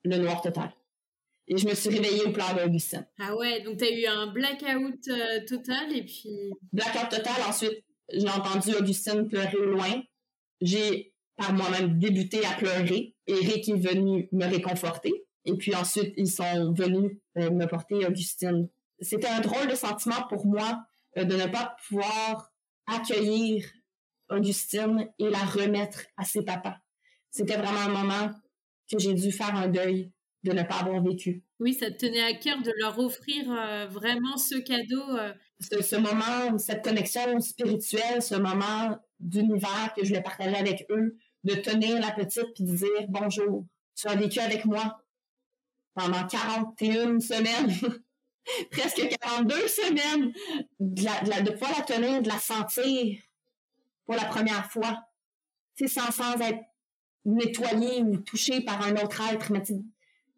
le 0.04 0.18
noir 0.18 0.42
total. 0.42 0.72
Et 1.48 1.56
je 1.56 1.66
me 1.66 1.74
suis 1.74 1.90
réveillée 1.90 2.24
au 2.24 2.32
plan 2.32 2.54
d'Augustine. 2.54 3.06
Ah 3.18 3.34
ouais, 3.36 3.62
donc 3.62 3.78
tu 3.78 3.84
as 3.84 3.90
eu 3.90 4.06
un 4.06 4.28
blackout 4.28 5.08
euh, 5.08 5.44
total 5.46 5.94
et 5.94 6.04
puis... 6.04 6.52
Blackout 6.72 7.10
total, 7.10 7.34
ensuite, 7.48 7.84
j'ai 8.12 8.28
entendu 8.28 8.74
Augustine 8.74 9.28
pleurer 9.28 9.56
au 9.56 9.66
loin. 9.66 10.02
J'ai 10.60 11.12
par 11.36 11.52
moi-même 11.52 11.98
débuté 11.98 12.44
à 12.44 12.52
pleurer. 12.52 13.16
Eric 13.26 13.68
est 13.68 13.76
venu 13.76 14.28
me 14.32 14.46
réconforter. 14.46 15.12
Et 15.44 15.54
puis 15.56 15.74
ensuite, 15.74 16.14
ils 16.16 16.30
sont 16.30 16.72
venus 16.72 17.18
euh, 17.38 17.50
me 17.50 17.66
porter 17.66 18.06
Augustine. 18.06 18.68
C'était 19.00 19.28
un 19.28 19.40
drôle 19.40 19.68
de 19.68 19.74
sentiment 19.74 20.26
pour 20.28 20.46
moi 20.46 20.84
euh, 21.16 21.24
de 21.24 21.34
ne 21.34 21.46
pas 21.46 21.74
pouvoir 21.88 22.52
accueillir 22.86 23.64
Augustine 24.34 25.08
et 25.18 25.28
la 25.28 25.38
remettre 25.38 26.04
à 26.16 26.24
ses 26.24 26.42
papas. 26.42 26.76
C'était 27.30 27.56
vraiment 27.56 27.80
un 27.80 28.02
moment 28.02 28.30
que 28.90 28.98
j'ai 28.98 29.14
dû 29.14 29.32
faire 29.32 29.54
un 29.54 29.68
deuil 29.68 30.10
de 30.44 30.52
ne 30.52 30.62
pas 30.62 30.80
avoir 30.80 31.02
vécu. 31.02 31.42
Oui, 31.60 31.74
ça 31.74 31.90
te 31.90 32.06
tenait 32.06 32.22
à 32.22 32.34
cœur 32.34 32.60
de 32.62 32.72
leur 32.80 32.98
offrir 32.98 33.44
euh, 33.48 33.86
vraiment 33.86 34.36
ce 34.36 34.56
cadeau. 34.56 35.02
Ce, 35.60 35.80
ce, 35.82 35.96
moment, 35.96 36.58
cette 36.58 36.82
connexion 36.82 37.38
spirituelle, 37.40 38.20
ce 38.20 38.34
moment 38.34 38.98
d'univers 39.20 39.94
que 39.96 40.02
je 40.02 40.08
voulais 40.08 40.22
partager 40.22 40.56
avec 40.56 40.84
eux, 40.90 41.16
de 41.44 41.54
tenir 41.54 42.00
la 42.00 42.10
petite 42.10 42.52
puis 42.54 42.64
de 42.64 42.74
dire 42.74 43.06
bonjour. 43.08 43.64
Tu 43.94 44.08
as 44.08 44.16
vécu 44.16 44.40
avec 44.40 44.64
moi 44.64 44.98
pendant 45.94 46.26
41 46.26 47.20
semaines, 47.20 47.72
presque 48.70 49.08
42 49.20 49.68
semaines, 49.68 50.32
de, 50.80 51.04
la, 51.04 51.42
de, 51.42 51.50
pouvoir 51.52 51.78
la 51.78 51.84
tenir, 51.84 52.22
de 52.22 52.28
la 52.28 52.38
sentir 52.38 53.18
pour 54.04 54.14
la 54.14 54.24
première 54.24 54.70
fois, 54.70 55.04
sans, 55.86 56.10
sans 56.10 56.40
être 56.40 56.62
nettoyé 57.24 58.02
ou 58.02 58.16
touché 58.18 58.60
par 58.60 58.82
un 58.82 58.92
autre 58.96 59.20
être, 59.32 59.52
mais 59.52 59.62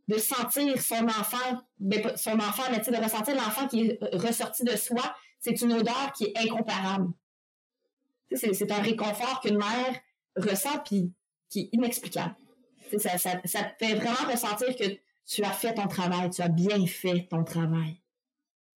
de 0.06 0.18
sentir 0.18 0.80
son 0.80 1.04
enfant, 1.06 1.62
ben, 1.78 2.16
son 2.16 2.38
enfant, 2.38 2.64
mais 2.70 2.78
de 2.78 3.02
ressentir 3.02 3.34
l'enfant 3.34 3.66
qui 3.66 3.86
est 3.86 3.98
ressorti 4.14 4.64
de 4.64 4.76
soi, 4.76 5.14
c'est 5.40 5.60
une 5.62 5.72
odeur 5.72 6.12
qui 6.16 6.24
est 6.24 6.38
incomparable. 6.38 7.12
C'est 8.34 8.70
un 8.70 8.82
réconfort 8.82 9.40
qu'une 9.40 9.58
mère 9.58 10.00
ressent 10.36 10.78
puis 10.84 11.12
qui 11.48 11.60
est 11.60 11.68
inexplicable. 11.72 12.34
Ça, 12.98 13.18
ça, 13.18 13.40
ça 13.44 13.64
te 13.64 13.84
fait 13.84 13.94
vraiment 13.94 14.30
ressentir 14.30 14.76
que 14.76 14.84
tu 15.26 15.42
as 15.42 15.52
fait 15.52 15.74
ton 15.74 15.86
travail, 15.86 16.30
tu 16.30 16.42
as 16.42 16.48
bien 16.48 16.86
fait 16.86 17.26
ton 17.30 17.44
travail. 17.44 18.00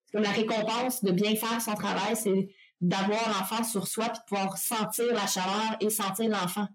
C'est 0.05 0.13
comme 0.13 0.23
la 0.23 0.31
récompense 0.31 1.03
de 1.03 1.11
bien 1.11 1.35
faire 1.35 1.61
son 1.61 1.75
travail, 1.75 2.15
c'est 2.15 2.49
d'avoir 2.81 3.27
l'enfant 3.29 3.63
sur 3.63 3.87
soi 3.87 4.05
puis 4.09 4.19
de 4.19 4.25
pouvoir 4.25 4.57
sentir 4.57 5.13
la 5.13 5.27
chaleur 5.27 5.77
et 5.79 5.89
sentir 5.89 6.29
l'enfant. 6.29 6.67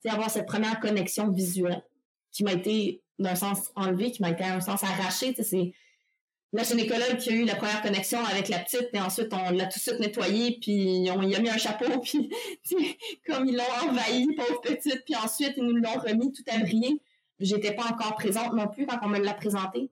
C'est 0.00 0.10
avoir 0.10 0.30
cette 0.30 0.46
première 0.46 0.80
connexion 0.80 1.30
visuelle 1.30 1.82
qui 2.30 2.44
m'a 2.44 2.52
été 2.52 3.02
d'un 3.18 3.34
sens 3.34 3.70
enlevé, 3.74 4.10
qui 4.12 4.22
m'a 4.22 4.30
été 4.30 4.44
un 4.44 4.60
sens 4.60 4.82
arraché. 4.82 5.34
C'est 5.42 5.72
la 6.52 6.62
gynécologue 6.62 7.16
qui 7.18 7.30
a 7.30 7.32
eu 7.32 7.44
la 7.44 7.54
première 7.54 7.82
connexion 7.82 8.24
avec 8.24 8.48
la 8.48 8.58
petite, 8.58 8.88
et 8.92 9.00
ensuite 9.00 9.32
on 9.32 9.50
l'a 9.50 9.66
tout 9.66 9.78
de 9.78 9.82
suite 9.82 10.00
nettoyé, 10.00 10.58
puis 10.60 11.08
on 11.14 11.22
y 11.22 11.34
a 11.34 11.40
mis 11.40 11.50
un 11.50 11.58
chapeau, 11.58 12.00
puis 12.02 12.30
comme 13.26 13.46
ils 13.46 13.56
l'ont 13.56 13.88
envahi, 13.88 14.26
pauvre 14.34 14.60
petite, 14.60 15.04
puis 15.04 15.14
ensuite 15.16 15.54
ils 15.56 15.64
nous 15.64 15.76
l'ont 15.76 15.98
remis 15.98 16.32
tout 16.32 16.42
à 16.48 16.58
briller. 16.58 17.00
J'étais 17.38 17.72
pas 17.72 17.84
encore 17.84 18.14
présente 18.14 18.54
non 18.54 18.68
plus 18.68 18.86
quand 18.86 18.98
on 19.02 19.08
me 19.08 19.18
l'a 19.18 19.34
présenté. 19.34 19.90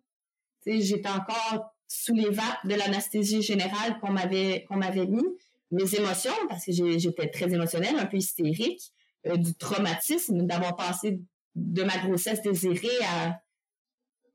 J'étais 0.67 1.09
encore 1.09 1.75
sous 1.87 2.15
les 2.15 2.29
vapes 2.29 2.67
de 2.67 2.75
l'anesthésie 2.75 3.41
générale 3.41 3.99
qu'on 4.01 4.11
m'avait 4.13 4.67
qu'on 4.69 4.77
m'avait 4.77 5.07
mis. 5.07 5.25
Mes 5.71 5.95
émotions, 5.95 6.33
parce 6.49 6.65
que 6.65 6.73
j'étais 6.73 7.29
très 7.29 7.53
émotionnelle, 7.53 7.97
un 7.97 8.07
peu 8.07 8.17
hystérique, 8.17 8.93
euh, 9.27 9.37
du 9.37 9.55
traumatisme 9.55 10.47
d'avoir 10.47 10.77
passé 10.77 11.21
de 11.55 11.83
ma 11.83 11.99
grossesse 11.99 12.41
désirée 12.41 12.89
à 13.05 13.41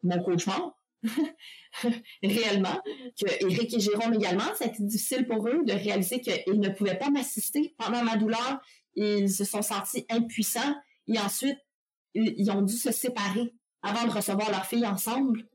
mon 0.04 0.22
cauchemar 0.22 0.78
réellement, 2.24 2.82
que 3.20 3.46
Eric 3.46 3.74
et 3.74 3.80
Jérôme 3.80 4.14
également, 4.14 4.54
ça 4.56 4.66
a 4.66 4.68
été 4.68 4.84
difficile 4.84 5.26
pour 5.28 5.48
eux 5.48 5.64
de 5.66 5.74
réaliser 5.74 6.22
qu'ils 6.22 6.60
ne 6.60 6.70
pouvaient 6.70 6.98
pas 6.98 7.10
m'assister 7.10 7.76
pendant 7.78 8.04
ma 8.04 8.16
douleur. 8.16 8.62
Ils 8.96 9.30
se 9.30 9.44
sont 9.44 9.62
sentis 9.62 10.06
impuissants 10.10 10.76
et 11.08 11.20
ensuite, 11.20 11.58
ils 12.14 12.52
ont 12.52 12.62
dû 12.62 12.76
se 12.76 12.92
séparer 12.92 13.54
avant 13.82 14.06
de 14.06 14.12
recevoir 14.12 14.50
leur 14.50 14.66
fille 14.66 14.86
ensemble. 14.86 15.48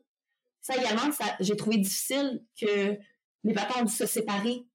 Ça 0.60 0.76
également, 0.76 1.10
ça, 1.12 1.24
j'ai 1.40 1.56
trouvé 1.56 1.78
difficile 1.78 2.44
que 2.60 2.98
les 3.44 3.54
papas 3.54 3.80
ont 3.80 3.84
dû 3.84 3.92
se 3.92 4.06
séparer 4.06 4.66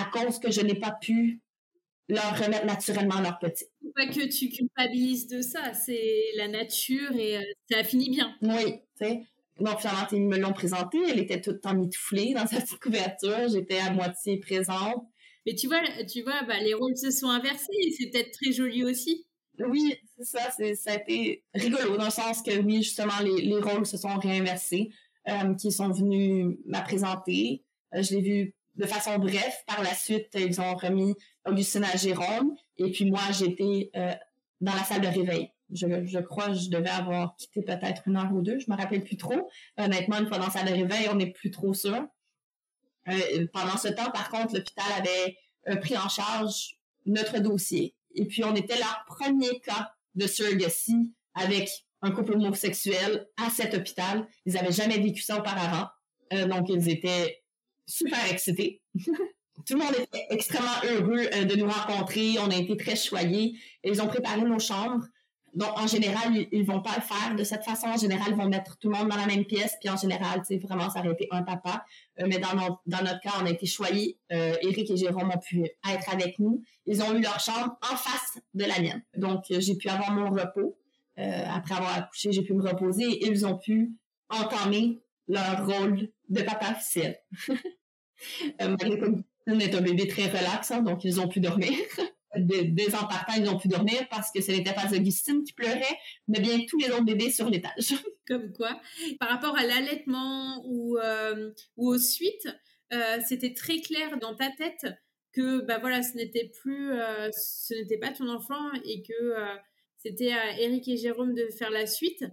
à 0.00 0.04
cause 0.06 0.38
que 0.38 0.50
je 0.50 0.60
n'ai 0.60 0.74
pas 0.74 0.92
pu 1.00 1.40
leur 2.08 2.38
remettre 2.38 2.66
naturellement 2.66 3.20
leur 3.20 3.38
petit. 3.38 3.64
Pas 3.94 4.06
que 4.06 4.28
tu 4.28 4.48
culpabilises 4.48 5.26
de 5.26 5.42
ça, 5.42 5.74
c'est 5.74 6.22
la 6.36 6.48
nature 6.48 7.12
et 7.16 7.38
euh, 7.38 7.42
ça 7.70 7.78
a 7.78 7.84
fini 7.84 8.10
bien. 8.10 8.34
Oui, 8.42 8.80
tu 8.98 9.06
sais. 9.06 9.22
Donc, 9.58 9.80
finalement, 9.80 10.06
ils 10.12 10.22
me 10.22 10.38
l'ont 10.38 10.52
présentée. 10.52 10.98
Elle 11.08 11.18
était 11.18 11.40
toute 11.40 11.64
emmitouflée 11.64 12.34
dans 12.34 12.46
sa 12.46 12.60
petite 12.60 12.78
couverture. 12.78 13.48
J'étais 13.50 13.78
à 13.78 13.90
moitié 13.90 14.38
présente. 14.38 15.06
Mais 15.46 15.54
tu 15.54 15.66
vois, 15.66 15.80
tu 16.12 16.22
vois, 16.22 16.42
bah, 16.42 16.60
les 16.60 16.74
rôles 16.74 16.96
se 16.96 17.10
sont 17.10 17.28
inversés. 17.28 17.72
C'est 17.96 18.10
peut-être 18.10 18.32
très 18.32 18.52
joli 18.52 18.84
aussi. 18.84 19.26
Oui, 19.58 19.94
c'est 20.16 20.24
ça. 20.24 20.50
C'est, 20.54 20.74
ça 20.74 20.92
a 20.92 20.96
été 20.96 21.42
rigolo 21.54 21.96
dans 21.96 22.04
le 22.04 22.10
sens 22.10 22.42
que, 22.42 22.58
oui, 22.60 22.82
justement, 22.82 23.18
les, 23.24 23.40
les 23.40 23.58
rôles 23.58 23.86
se 23.86 23.96
sont 23.96 24.18
réinversés, 24.18 24.90
euh, 25.28 25.54
qui 25.54 25.72
sont 25.72 25.90
venus 25.90 26.58
me 26.66 26.84
présenter. 26.84 27.64
Euh, 27.94 28.02
je 28.02 28.14
l'ai 28.14 28.20
vu 28.20 28.54
de 28.76 28.86
façon 28.86 29.18
bref. 29.18 29.64
Par 29.66 29.82
la 29.82 29.94
suite, 29.94 30.28
ils 30.34 30.60
ont 30.60 30.74
remis 30.76 31.14
Augustine 31.46 31.84
à 31.84 31.96
Jérôme. 31.96 32.54
Et 32.76 32.90
puis 32.90 33.10
moi, 33.10 33.20
j'étais 33.32 33.90
euh, 33.96 34.14
dans 34.60 34.74
la 34.74 34.84
salle 34.84 35.00
de 35.00 35.08
réveil 35.08 35.50
je, 35.72 36.18
crois 36.20 36.48
que 36.48 36.54
je 36.54 36.70
devais 36.70 36.90
avoir 36.90 37.36
quitté 37.36 37.62
peut-être 37.62 38.02
une 38.06 38.16
heure 38.16 38.32
ou 38.32 38.42
deux, 38.42 38.58
je 38.58 38.70
me 38.70 38.76
rappelle 38.76 39.02
plus 39.02 39.16
trop. 39.16 39.50
Honnêtement, 39.76 40.18
une 40.18 40.28
fois 40.28 40.38
dans 40.38 40.50
sa 40.50 40.62
de 40.62 40.70
réveil, 40.70 41.08
on 41.10 41.16
n'est 41.16 41.32
plus 41.32 41.50
trop 41.50 41.74
sûr. 41.74 42.06
Euh, 43.08 43.46
pendant 43.52 43.76
ce 43.76 43.88
temps, 43.88 44.10
par 44.10 44.30
contre, 44.30 44.54
l'hôpital 44.54 44.86
avait 44.98 45.36
euh, 45.68 45.76
pris 45.76 45.96
en 45.96 46.08
charge 46.08 46.78
notre 47.04 47.38
dossier. 47.38 47.94
Et 48.14 48.26
puis, 48.26 48.44
on 48.44 48.54
était 48.54 48.76
leur 48.76 49.04
premier 49.06 49.60
cas 49.60 49.92
de 50.14 50.26
surrogacy 50.26 51.12
avec 51.34 51.68
un 52.02 52.10
couple 52.10 52.34
homosexuel 52.34 53.26
à 53.36 53.50
cet 53.50 53.74
hôpital. 53.74 54.26
Ils 54.44 54.54
n'avaient 54.54 54.72
jamais 54.72 54.98
vécu 54.98 55.22
ça 55.22 55.38
auparavant. 55.38 55.88
Donc, 56.48 56.68
ils 56.68 56.88
étaient 56.88 57.44
super 57.86 58.30
excités. 58.30 58.82
Tout 59.66 59.74
le 59.74 59.84
monde 59.84 59.94
était 59.98 60.26
extrêmement 60.30 60.68
heureux 60.84 61.44
de 61.44 61.56
nous 61.56 61.68
rencontrer. 61.68 62.36
On 62.38 62.50
a 62.50 62.56
été 62.56 62.76
très 62.76 62.94
choyés. 62.94 63.58
Ils 63.82 64.02
ont 64.02 64.06
préparé 64.06 64.42
nos 64.42 64.58
chambres. 64.58 65.04
Donc, 65.54 65.70
en 65.78 65.86
général, 65.86 66.46
ils, 66.52 66.66
vont 66.66 66.82
pas 66.82 66.94
le 66.96 67.00
faire 67.00 67.34
de 67.34 67.42
cette 67.42 67.64
façon. 67.64 67.86
En 67.86 67.96
général, 67.96 68.26
ils 68.28 68.36
vont 68.36 68.46
mettre 68.46 68.76
tout 68.76 68.90
le 68.90 68.98
monde 68.98 69.08
dans 69.08 69.16
la 69.16 69.24
même 69.24 69.46
pièce. 69.46 69.74
Puis 69.80 69.88
en 69.88 69.96
général, 69.96 70.42
c'est 70.46 70.58
vraiment, 70.58 70.90
ça 70.90 71.00
aurait 71.00 71.12
été 71.12 71.26
un 71.30 71.42
papa. 71.42 71.86
Euh, 72.20 72.26
mais 72.28 72.38
dans, 72.38 72.54
notre 72.54 73.20
cas, 73.20 73.32
on 73.40 73.46
a 73.46 73.50
été 73.50 73.64
choyés. 73.64 74.18
Euh, 74.32 74.54
Eric 74.60 74.90
et 74.90 74.96
Jérôme 74.98 75.32
ont 75.34 75.38
pu 75.38 75.64
être 75.64 76.12
avec 76.12 76.38
nous. 76.38 76.62
Ils 76.84 77.02
ont 77.02 77.14
eu 77.14 77.22
leur 77.22 77.40
chambre 77.40 77.78
en 77.90 77.96
face 77.96 78.38
de 78.52 78.64
la 78.66 78.78
mienne. 78.80 79.02
Donc, 79.16 79.44
j'ai 79.48 79.76
pu 79.76 79.88
avoir 79.88 80.12
mon 80.12 80.30
repos. 80.30 80.76
Euh, 81.18 81.44
après 81.50 81.74
avoir 81.74 81.96
accouché, 81.96 82.30
j'ai 82.32 82.42
pu 82.42 82.52
me 82.52 82.62
reposer 82.62 83.26
ils 83.26 83.46
ont 83.46 83.56
pu 83.56 83.92
entamer 84.28 85.00
leur 85.28 85.66
rôle 85.66 86.08
de 86.28 86.42
papa 86.42 86.72
officiel. 86.72 87.18
euh, 88.60 88.76
est 89.60 89.74
un 89.74 89.80
bébé 89.80 90.08
très 90.08 90.26
relax, 90.26 90.70
hein, 90.70 90.82
donc 90.82 91.04
ils 91.04 91.20
ont 91.20 91.28
pu 91.28 91.40
dormir. 91.40 91.72
des 92.38 92.94
en 92.94 93.08
ils 93.36 93.44
n'ont 93.44 93.58
pu 93.58 93.68
dormir 93.68 94.06
parce 94.10 94.30
que 94.30 94.40
ce 94.40 94.50
n'était 94.50 94.72
pas 94.72 94.92
Augustine 94.94 95.42
qui 95.44 95.52
pleurait, 95.52 95.98
mais 96.28 96.40
bien 96.40 96.58
tous 96.68 96.78
les 96.78 96.90
autres 96.90 97.04
bébés 97.04 97.30
sur 97.30 97.48
l'étage. 97.48 97.94
Comme 98.26 98.52
quoi, 98.52 98.80
par 99.20 99.28
rapport 99.28 99.56
à 99.56 99.64
l'allaitement 99.64 100.62
ou, 100.66 100.98
euh, 100.98 101.52
ou 101.76 101.88
aux 101.88 101.98
suites, 101.98 102.48
euh, 102.92 103.18
c'était 103.26 103.54
très 103.54 103.80
clair 103.80 104.18
dans 104.18 104.34
ta 104.34 104.50
tête 104.50 104.86
que 105.32 105.60
bah 105.60 105.78
voilà, 105.78 106.02
ce 106.02 106.16
n'était 106.16 106.50
plus, 106.62 106.92
euh, 106.92 107.30
ce 107.32 107.74
n'était 107.74 107.98
pas 107.98 108.10
ton 108.10 108.28
enfant 108.28 108.72
et 108.84 109.02
que 109.02 109.34
c'était 109.98 110.32
à 110.32 110.58
Eric 110.58 110.88
et 110.88 110.96
Jérôme 110.96 111.34
de 111.34 111.46
faire 111.56 111.70
la 111.70 111.86
suite. 111.86 112.24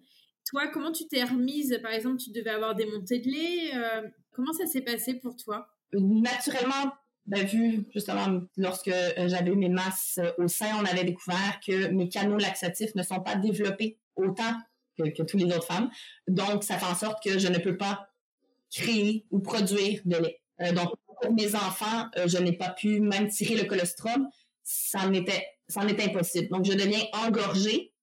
Toi, 0.46 0.68
comment 0.68 0.92
tu 0.92 1.08
t'es 1.08 1.24
remise 1.24 1.80
Par 1.82 1.92
exemple, 1.92 2.18
tu 2.18 2.32
devais 2.32 2.52
avoir 2.52 2.76
des 2.76 2.86
montées 2.86 3.20
de 3.20 3.30
lait. 3.30 3.72
comment 4.32 4.54
ça 4.54 4.66
s'est 4.66 4.82
passé 4.82 5.16
pour 5.16 5.36
toi? 5.36 5.68
Naturellement, 5.94 6.92
ben, 7.26 7.46
vu 7.46 7.86
justement 7.94 8.42
lorsque 8.58 8.92
j'avais 9.18 9.52
eu 9.52 9.56
mes 9.56 9.70
masses 9.70 10.20
au 10.38 10.48
sein, 10.48 10.76
on 10.82 10.86
avait 10.86 11.06
découvert 11.06 11.60
que 11.66 11.88
mes 11.88 12.10
canaux 12.10 12.38
laxatifs 12.38 12.94
ne 12.96 13.04
sont 13.04 13.22
pas 13.22 13.36
développés 13.36 14.00
autant 14.16 14.54
que, 14.98 15.10
que 15.10 15.24
toutes 15.24 15.42
les 15.42 15.54
autres 15.54 15.66
femmes. 15.66 15.90
Donc, 16.28 16.64
ça 16.64 16.78
fait 16.78 16.86
en 16.86 16.96
sorte 16.96 17.24
que 17.24 17.40
je 17.40 17.48
ne 17.48 17.58
peux 17.58 17.78
pas 17.78 18.08
créer 18.72 19.26
ou 19.32 19.40
produire 19.40 20.02
de 20.06 20.18
lait. 20.18 20.42
Euh, 20.62 20.72
donc, 20.72 20.90
pour 21.06 21.32
mes 21.32 21.56
enfants, 21.56 22.08
euh, 22.18 22.28
je 22.28 22.38
n'ai 22.38 22.54
pas 22.54 22.70
pu 22.70 23.00
même 23.00 23.30
tirer 23.30 23.56
le 23.56 23.66
colostrum. 23.66 24.28
Ça 24.64 25.00
en 25.00 25.14
était, 25.14 25.46
ça 25.68 25.82
impossible. 25.82 26.50
Donc, 26.50 26.66
je 26.66 26.74
deviens 26.74 27.04
engorgée, 27.26 27.94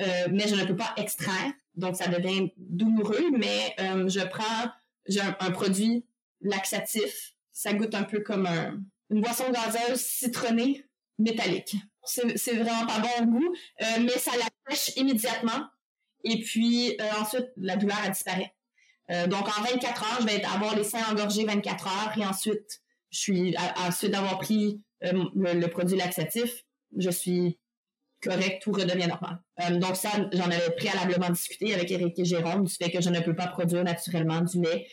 euh, 0.00 0.04
mais 0.30 0.48
je 0.48 0.54
ne 0.54 0.64
peux 0.64 0.76
pas 0.76 0.92
extraire. 0.96 1.52
Donc, 1.74 1.96
ça 1.96 2.08
devient 2.08 2.50
douloureux, 2.56 3.30
mais 3.36 3.74
je 3.78 4.26
prends 4.26 4.70
un, 5.40 5.50
produit 5.50 6.04
laxatif. 6.40 7.34
Ça 7.52 7.72
goûte 7.72 7.94
un 7.94 8.04
peu 8.04 8.20
comme 8.20 8.46
un, 8.46 8.80
une 9.10 9.20
boisson 9.20 9.44
gazeuse 9.50 10.00
citronnée 10.00 10.84
métallique. 11.18 11.76
C'est 12.04 12.56
vraiment 12.56 12.86
pas 12.86 13.00
bon 13.00 13.26
goût, 13.26 13.54
mais 14.00 14.18
ça 14.18 14.32
la 14.36 14.46
pêche 14.66 14.92
immédiatement. 14.96 15.68
Et 16.24 16.40
puis 16.40 16.96
euh, 17.00 17.20
ensuite, 17.20 17.48
la 17.56 17.76
douleur. 17.76 17.98
Euh, 19.10 19.26
donc 19.26 19.46
en 19.48 19.62
24 19.62 20.02
heures, 20.02 20.18
je 20.20 20.26
vais 20.26 20.44
avoir 20.44 20.76
les 20.76 20.84
seins 20.84 21.04
engorgés 21.10 21.44
24 21.44 21.86
heures 21.86 22.18
et 22.18 22.24
ensuite, 22.24 22.80
je 23.10 23.18
suis 23.18 23.56
ensuite 23.76 24.12
d'avoir 24.12 24.38
pris 24.38 24.80
euh, 25.04 25.24
le, 25.34 25.66
produit 25.66 25.96
laxatif, 25.96 26.64
je 26.96 27.10
suis 27.10 27.58
correct, 28.22 28.62
tout 28.62 28.72
redevient 28.72 29.08
normal. 29.08 29.38
donc 29.80 29.96
ça, 29.96 30.10
j'en 30.32 30.44
avais 30.44 30.70
préalablement 30.76 31.30
discuté 31.30 31.74
avec 31.74 31.90
Eric 31.90 32.18
et 32.18 32.24
Jérôme 32.24 32.64
du 32.64 32.72
fait 32.72 32.90
que 32.90 33.00
je 33.00 33.10
ne 33.10 33.20
peux 33.20 33.34
pas 33.34 33.48
produire 33.48 33.84
naturellement 33.84 34.40
du 34.40 34.60
lait. 34.62 34.86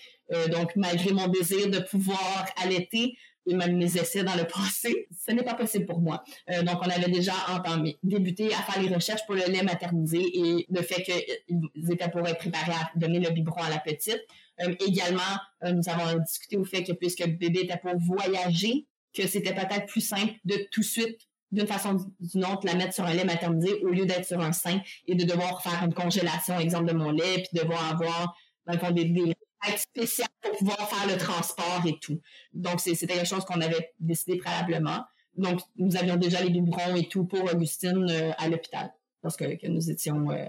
donc 0.52 0.76
malgré 0.76 1.12
mon 1.12 1.28
désir 1.28 1.70
de 1.70 1.80
pouvoir 1.80 2.46
allaiter, 2.64 3.16
et 3.50 3.56
même 3.56 3.78
mes 3.78 3.98
essais 3.98 4.24
dans 4.24 4.36
le 4.36 4.44
passé, 4.54 5.08
ce 5.26 5.32
n'est 5.32 5.44
pas 5.44 5.56
possible 5.56 5.86
pour 5.86 6.00
moi. 6.00 6.24
Euh, 6.50 6.64
donc, 6.64 6.78
on 6.82 6.90
avait 6.90 7.12
déjà 7.12 7.34
entamé, 7.50 7.98
débuté 8.04 8.54
à 8.54 8.62
faire 8.62 8.82
les 8.82 8.94
recherches 8.94 9.26
pour 9.26 9.36
le 9.36 9.46
lait 9.48 9.64
maternisé 9.64 10.20
et 10.20 10.66
le 10.70 10.82
fait 10.82 11.04
qu'ils 11.04 11.92
étaient 11.92 12.10
pour 12.10 12.26
être 12.28 12.38
préparés 12.38 12.72
à 12.72 12.92
donner 12.96 13.20
le 13.20 13.32
biberon 13.32 13.62
à 13.62 13.70
la 13.70 13.80
petite. 13.80 14.22
Euh, 14.62 14.74
également, 14.86 15.22
euh, 15.64 15.72
nous 15.72 15.88
avons 15.90 16.20
discuté 16.20 16.58
au 16.58 16.64
fait 16.64 16.84
que 16.84 16.92
puisque 16.92 17.22
le 17.22 17.34
bébé 17.34 17.62
était 17.62 17.78
pour 17.78 17.98
voyager, 17.98 18.86
que 19.14 19.28
c'était 19.28 19.54
peut-être 19.54 19.88
plus 19.88 20.02
simple 20.02 20.34
de 20.46 20.56
tout 20.72 20.82
de 20.82 20.86
suite 20.86 21.29
d'une 21.52 21.68
façon 21.68 21.95
ou 21.95 22.28
d'une 22.28 22.45
autre, 22.45 22.66
la 22.66 22.76
mettre 22.76 22.93
sur 22.93 23.06
un 23.06 23.14
lait 23.14 23.26
maternisé 23.26 23.82
au 23.84 23.89
lieu 23.89 24.06
d'être 24.06 24.26
sur 24.26 24.39
un 24.39 24.52
sein 24.52 24.82
et 25.08 25.16
de 25.16 25.24
devoir 25.26 25.62
faire 25.62 25.84
une 25.84 25.93
congélation, 25.93 26.60
exemple 26.60 26.86
de 26.86 26.93
mon 26.93 27.12
lait, 27.12 27.43
puis 27.43 27.60
devoir 27.62 27.91
avoir, 27.91 28.36
fond, 28.80 28.91
des, 28.91 29.06
des 29.06 29.34
être 29.68 29.80
spécial 29.80 30.28
pour 30.41 30.58
pouvoir 30.58 30.89
faire 30.89 31.08
le 31.08 31.18
transport 31.18 31.82
et 31.86 31.97
tout. 32.00 32.22
Donc, 32.54 32.80
c'était 32.80 33.08
quelque 33.08 33.28
chose 33.28 33.45
qu'on 33.45 33.62
avait 33.62 33.93
décidé 34.00 34.38
préalablement. 34.38 35.04
Donc, 35.36 35.60
nous 35.78 35.95
avions 35.97 36.16
déjà 36.16 36.41
les 36.41 36.50
biberons 36.50 36.95
et 36.95 37.08
tout 37.08 37.26
pour 37.26 37.43
Augustine 37.52 38.08
euh, 38.10 38.32
à 38.38 38.50
l'hôpital, 38.50 38.91
parce 39.22 39.38
que, 39.38 39.68
nous 39.68 39.89
étions 39.89 40.30
euh, 40.32 40.45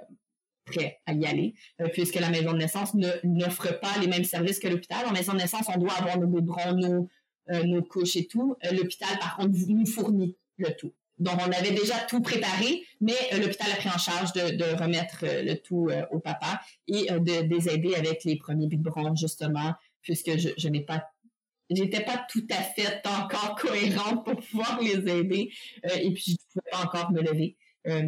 prêts 0.65 1.01
à 1.07 1.13
y 1.13 1.27
aller, 1.27 1.55
euh, 1.81 1.89
puisque 1.93 2.17
la 2.17 2.31
maison 2.31 2.53
de 2.53 2.59
naissance 2.59 2.95
n'offre 3.25 3.79
pas 3.81 3.99
les 4.01 4.07
mêmes 4.07 4.25
services 4.25 4.59
que 4.59 4.69
l'hôpital. 4.69 5.07
En 5.07 5.13
maison 5.13 5.33
de 5.33 5.39
naissance, 5.39 5.67
on 5.75 5.79
doit 5.79 5.93
avoir 5.93 6.19
nos 6.19 6.27
biberons, 6.27 6.75
nos, 6.75 7.09
nos 7.65 7.83
couches 7.83 8.17
et 8.17 8.27
tout. 8.27 8.57
l'hôpital, 8.71 9.19
par 9.19 9.37
contre, 9.37 9.51
nous 9.69 9.87
fournit 9.87 10.37
le 10.61 10.75
tout. 10.77 10.93
Donc, 11.21 11.35
on 11.39 11.53
avait 11.53 11.73
déjà 11.73 11.99
tout 12.09 12.23
préparé, 12.23 12.83
mais 13.01 13.15
euh, 13.35 13.39
l'hôpital 13.39 13.71
a 13.71 13.77
pris 13.77 13.91
en 13.91 13.99
charge 13.99 14.33
de, 14.33 14.83
remettre 14.83 15.25
euh, 15.25 15.43
le 15.43 15.57
tout 15.57 15.89
euh, 15.91 16.07
au 16.11 16.19
papa 16.19 16.63
et 16.89 17.09
de, 17.11 17.43
les 17.43 17.69
aider 17.69 17.95
avec 17.95 18.25
les 18.25 18.37
premiers 18.37 18.67
biberons, 18.67 19.15
justement, 19.15 19.75
puisque 20.01 20.39
je, 20.39 20.69
n'ai 20.69 20.81
pas 20.81 21.05
j'étais 21.69 22.03
pas 22.03 22.25
tout 22.29 22.47
à 22.51 22.63
fait 22.63 23.07
encore 23.07 23.55
cohérente 23.61 24.25
pour 24.25 24.37
pouvoir 24.37 24.81
les 24.81 25.09
aider 25.09 25.53
et 25.85 26.11
puis 26.11 26.25
je 26.25 26.33
ne 26.33 26.37
pouvais 26.53 26.71
pas 26.73 26.85
encore 26.85 27.13
me 27.13 27.21
lever 27.21 27.57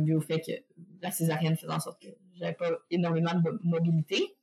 dû 0.02 0.14
au 0.14 0.20
fait 0.20 0.40
que 0.40 0.52
la 1.00 1.12
césarienne 1.12 1.56
faisait 1.56 1.72
en 1.72 1.78
sorte 1.78 2.02
que 2.02 2.08
j'avais 2.40 2.54
pas 2.54 2.70
énormément 2.90 3.34
de 3.34 3.60
mobilité. 3.62 4.34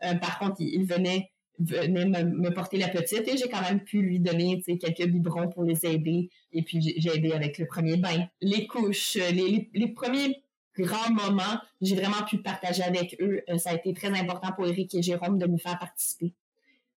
par 0.00 0.38
contre, 0.38 0.56
il, 0.60 0.68
il 0.68 0.86
venait 0.86 1.32
venait 1.64 2.04
me, 2.06 2.50
porter 2.50 2.78
la 2.78 2.88
petite 2.88 3.26
et 3.28 3.36
j'ai 3.36 3.48
quand 3.48 3.62
même 3.62 3.80
pu 3.80 4.02
lui 4.02 4.20
donner 4.20 4.62
quelques 4.62 5.06
biberons 5.06 5.48
pour 5.48 5.64
les 5.64 5.86
aider. 5.86 6.30
Et 6.52 6.62
puis 6.62 6.80
j'ai 6.80 7.14
aidé 7.14 7.32
avec 7.32 7.58
le 7.58 7.66
premier 7.66 7.96
bain, 7.96 8.26
les 8.40 8.66
couches, 8.66 9.16
les, 9.16 9.70
les, 9.72 9.88
premiers 9.88 10.42
grands 10.78 11.12
moments, 11.12 11.60
j'ai 11.80 11.96
vraiment 11.96 12.24
pu 12.24 12.38
partager 12.38 12.82
avec 12.82 13.16
eux. 13.20 13.42
Euh, 13.48 13.58
ça 13.58 13.70
a 13.70 13.74
été 13.74 13.92
très 13.92 14.08
important 14.08 14.52
pour 14.52 14.66
Eric 14.66 14.94
et 14.94 15.02
Jérôme 15.02 15.38
de 15.38 15.46
nous 15.46 15.58
faire 15.58 15.78
participer. 15.78 16.34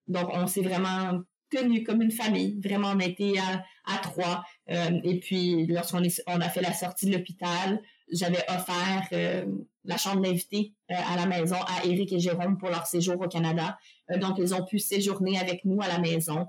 Donc 0.07 0.30
on 0.32 0.47
s'est 0.47 0.61
vraiment 0.61 1.22
tenu 1.49 1.84
comme 1.84 2.01
une 2.01 2.11
famille. 2.11 2.59
Vraiment, 2.63 2.91
on 2.95 2.99
a 2.99 3.05
été 3.05 3.38
à, 3.39 3.63
à 3.86 3.97
trois. 3.99 4.43
Euh, 4.70 4.99
et 5.03 5.20
puis 5.20 5.68
lorsqu'on 5.68 6.01
on 6.28 6.41
a 6.41 6.49
fait 6.49 6.61
la 6.61 6.74
sortie 6.74 7.07
de 7.07 7.13
l'hôpital, 7.13 7.82
j'avais 8.11 8.43
offert 8.47 9.07
euh, 9.13 9.45
la 9.86 9.98
chambre 9.98 10.22
d'invité 10.22 10.74
euh, 10.92 10.96
à 10.96 11.16
la 11.16 11.26
maison 11.26 11.56
à 11.56 11.86
Eric 11.86 12.12
et 12.14 12.20
Jérôme 12.20 12.58
pour 12.58 12.70
leur 12.70 12.86
séjour 12.86 13.20
au 13.20 13.28
Canada. 13.28 13.78
Euh, 14.12 14.18
donc, 14.18 14.38
ils 14.40 14.54
ont 14.54 14.66
pu 14.66 14.80
séjourner 14.80 15.40
avec 15.40 15.66
nous 15.66 15.82
à 15.82 15.88
la 15.88 16.00
maison. 16.00 16.48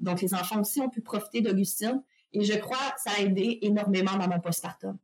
donc, 0.00 0.22
les 0.22 0.32
enfants 0.32 0.60
aussi 0.60 0.80
ont 0.80 0.88
pu 0.88 1.02
profiter 1.02 1.42
d'Augustine. 1.42 2.02
Et 2.32 2.42
je 2.44 2.54
crois 2.54 2.90
que 2.94 3.00
ça 3.02 3.10
a 3.18 3.22
aidé 3.22 3.58
énormément 3.62 4.16
dans 4.16 4.28
mon 4.28 4.40
postpartum. 4.40 4.98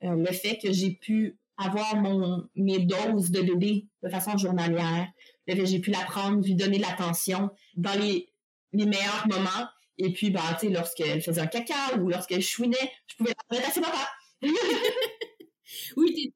le 0.00 0.32
fait 0.32 0.58
que 0.58 0.72
j'ai 0.72 0.90
pu 0.90 1.38
avoir 1.56 1.96
mon, 1.96 2.48
mes 2.56 2.80
doses 2.80 3.30
de 3.30 3.40
bébé 3.42 3.86
de 4.02 4.08
façon 4.08 4.36
journalière, 4.36 5.06
que 5.46 5.64
j'ai 5.64 5.78
pu 5.78 5.90
la 5.90 6.04
prendre, 6.04 6.44
lui 6.44 6.54
donner 6.56 6.78
de 6.78 6.82
l'attention 6.82 7.50
dans 7.76 7.98
les, 8.00 8.28
les 8.72 8.86
meilleurs 8.86 9.26
moments. 9.28 9.68
Et 9.98 10.12
puis, 10.12 10.30
bah, 10.30 10.40
tu 10.58 10.66
sais, 10.66 10.72
lorsqu'elle 10.72 11.22
faisait 11.22 11.40
un 11.40 11.46
caca 11.46 11.96
ou 12.00 12.08
lorsqu'elle 12.08 12.42
chouinait, 12.42 12.90
je 13.06 13.14
pouvais 13.16 13.32
la 13.50 13.56
mettre 13.56 13.68
à 13.68 13.72
ses 13.72 13.80
papa 13.80 14.10
oui, 15.96 16.32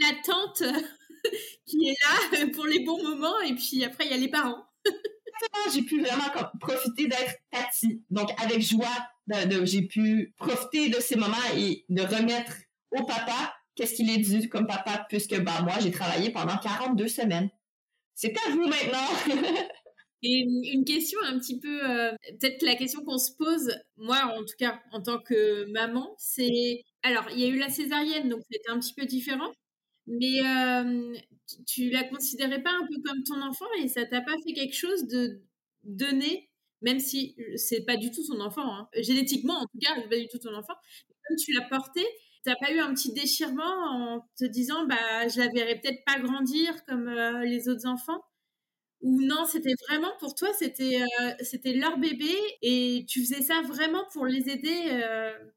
la 0.00 0.14
tante 0.24 0.62
qui 1.66 1.88
est 1.88 1.96
là 2.02 2.46
pour 2.54 2.66
les 2.66 2.80
bons 2.80 3.02
moments 3.02 3.40
et 3.40 3.54
puis 3.54 3.84
après 3.84 4.04
il 4.06 4.10
y 4.10 4.14
a 4.14 4.18
les 4.18 4.28
parents. 4.28 4.64
j'ai 5.72 5.82
pu 5.82 6.00
vraiment 6.00 6.50
profiter 6.60 7.08
d'être 7.08 7.36
Tati. 7.50 8.02
Donc 8.10 8.30
avec 8.40 8.60
joie, 8.60 9.08
j'ai 9.64 9.82
pu 9.82 10.34
profiter 10.36 10.88
de 10.88 11.00
ces 11.00 11.16
moments 11.16 11.36
et 11.56 11.84
de 11.88 12.02
remettre 12.02 12.52
au 12.90 13.04
papa 13.04 13.54
qu'est-ce 13.74 13.94
qu'il 13.94 14.10
est 14.10 14.18
dû 14.18 14.48
comme 14.48 14.66
papa 14.66 15.06
puisque 15.08 15.38
bah 15.42 15.62
moi 15.62 15.74
j'ai 15.80 15.90
travaillé 15.90 16.30
pendant 16.30 16.56
42 16.58 17.08
semaines. 17.08 17.50
C'est 18.14 18.34
à 18.46 18.50
vous 18.50 18.66
maintenant. 18.66 19.08
Et 20.22 20.46
une 20.72 20.84
question 20.84 21.18
un 21.24 21.38
petit 21.38 21.58
peu, 21.58 21.90
euh, 21.90 22.12
peut-être 22.40 22.62
la 22.62 22.76
question 22.76 23.04
qu'on 23.04 23.18
se 23.18 23.32
pose, 23.36 23.76
moi 23.96 24.32
en 24.34 24.40
tout 24.40 24.54
cas 24.58 24.80
en 24.92 25.02
tant 25.02 25.18
que 25.18 25.70
maman, 25.70 26.14
c'est 26.16 26.84
alors, 27.04 27.26
il 27.30 27.38
y 27.38 27.44
a 27.44 27.48
eu 27.48 27.58
la 27.58 27.68
césarienne, 27.68 28.30
donc 28.30 28.40
c'était 28.50 28.70
un 28.70 28.80
petit 28.80 28.94
peu 28.94 29.04
différent. 29.04 29.52
Mais 30.06 30.40
euh, 30.44 31.14
tu, 31.66 31.90
la 31.90 32.04
considérais 32.04 32.62
pas 32.62 32.70
un 32.70 32.86
peu 32.86 33.00
comme 33.04 33.22
ton 33.24 33.40
enfant 33.42 33.66
et 33.82 33.88
ça 33.88 34.04
t'a 34.04 34.20
pas 34.20 34.34
fait 34.46 34.52
quelque 34.52 34.76
chose 34.76 35.06
de 35.06 35.42
donner, 35.82 36.50
même 36.82 37.00
si 37.00 37.36
c'est 37.56 37.84
pas 37.84 37.96
du 37.96 38.10
tout 38.10 38.22
ton 38.26 38.40
enfant, 38.40 38.74
hein. 38.74 38.88
génétiquement 38.98 39.54
en 39.54 39.62
tout 39.64 39.78
cas, 39.80 39.94
c'est 39.96 40.08
pas 40.08 40.18
du 40.18 40.28
tout 40.28 40.38
ton 40.38 40.54
enfant. 40.54 40.74
Comme 41.26 41.36
tu 41.38 41.52
l'as 41.52 41.66
porté, 41.68 42.02
t'as 42.42 42.56
pas 42.56 42.70
eu 42.72 42.80
un 42.80 42.92
petit 42.92 43.12
déchirement 43.12 43.62
en 43.62 44.28
te 44.38 44.44
disant, 44.44 44.86
bah, 44.86 45.28
je 45.28 45.40
la 45.40 45.48
verrai 45.48 45.80
peut-être 45.80 46.04
pas 46.04 46.18
grandir 46.18 46.84
comme 46.84 47.08
les 47.42 47.68
autres 47.68 47.86
enfants? 47.86 48.22
Ou 49.00 49.20
non, 49.22 49.44
c'était 49.46 49.74
vraiment 49.88 50.12
pour 50.18 50.34
toi, 50.34 50.48
c'était 50.54 50.98
leur 51.74 51.98
bébé 51.98 52.34
et 52.62 53.04
tu 53.08 53.20
faisais 53.20 53.42
ça 53.42 53.62
vraiment 53.62 54.04
pour 54.12 54.26
les 54.26 54.50
aider 54.50 55.02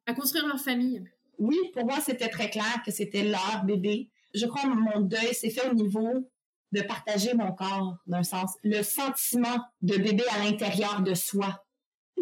à 0.05 0.13
construire 0.13 0.47
leur 0.47 0.59
famille? 0.59 1.03
Oui, 1.39 1.57
pour 1.73 1.85
moi, 1.85 1.99
c'était 2.01 2.29
très 2.29 2.49
clair 2.49 2.81
que 2.85 2.91
c'était 2.91 3.23
leur 3.23 3.63
bébé. 3.65 4.09
Je 4.37 4.45
crois 4.45 4.63
que 4.63 4.67
mon 4.67 5.01
deuil 5.01 5.33
s'est 5.33 5.49
fait 5.49 5.67
au 5.69 5.73
niveau 5.73 6.29
de 6.71 6.81
partager 6.81 7.33
mon 7.33 7.51
corps, 7.53 7.97
d'un 8.07 8.23
sens. 8.23 8.53
Le 8.63 8.83
sentiment 8.83 9.57
de 9.81 9.97
bébé 9.97 10.23
à 10.31 10.43
l'intérieur 10.43 11.01
de 11.01 11.13
soi. 11.13 11.63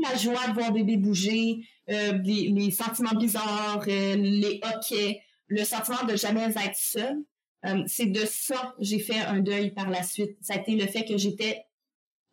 La 0.02 0.16
joie 0.18 0.48
de 0.50 0.54
voir 0.54 0.72
bébé 0.72 0.98
bouger, 0.98 1.66
euh, 1.90 2.14
les, 2.24 2.72
sentiments 2.72 3.18
bizarres, 3.18 3.84
euh, 3.88 4.16
les 4.16 4.60
hoquets, 4.64 5.22
le 5.48 5.64
sentiment 5.64 6.04
de 6.08 6.16
jamais 6.16 6.44
être 6.44 6.76
seul. 6.76 7.18
Euh, 7.66 7.84
c'est 7.88 8.08
de 8.08 8.26
ça 8.26 8.76
que 8.78 8.84
j'ai 8.84 9.00
fait 9.00 9.20
un 9.20 9.40
deuil 9.40 9.72
par 9.72 9.90
la 9.90 10.04
suite. 10.04 10.38
Ça 10.42 10.54
a 10.54 10.58
été 10.58 10.76
le 10.76 10.86
fait 10.86 11.06
que 11.06 11.18
j'étais, 11.18 11.64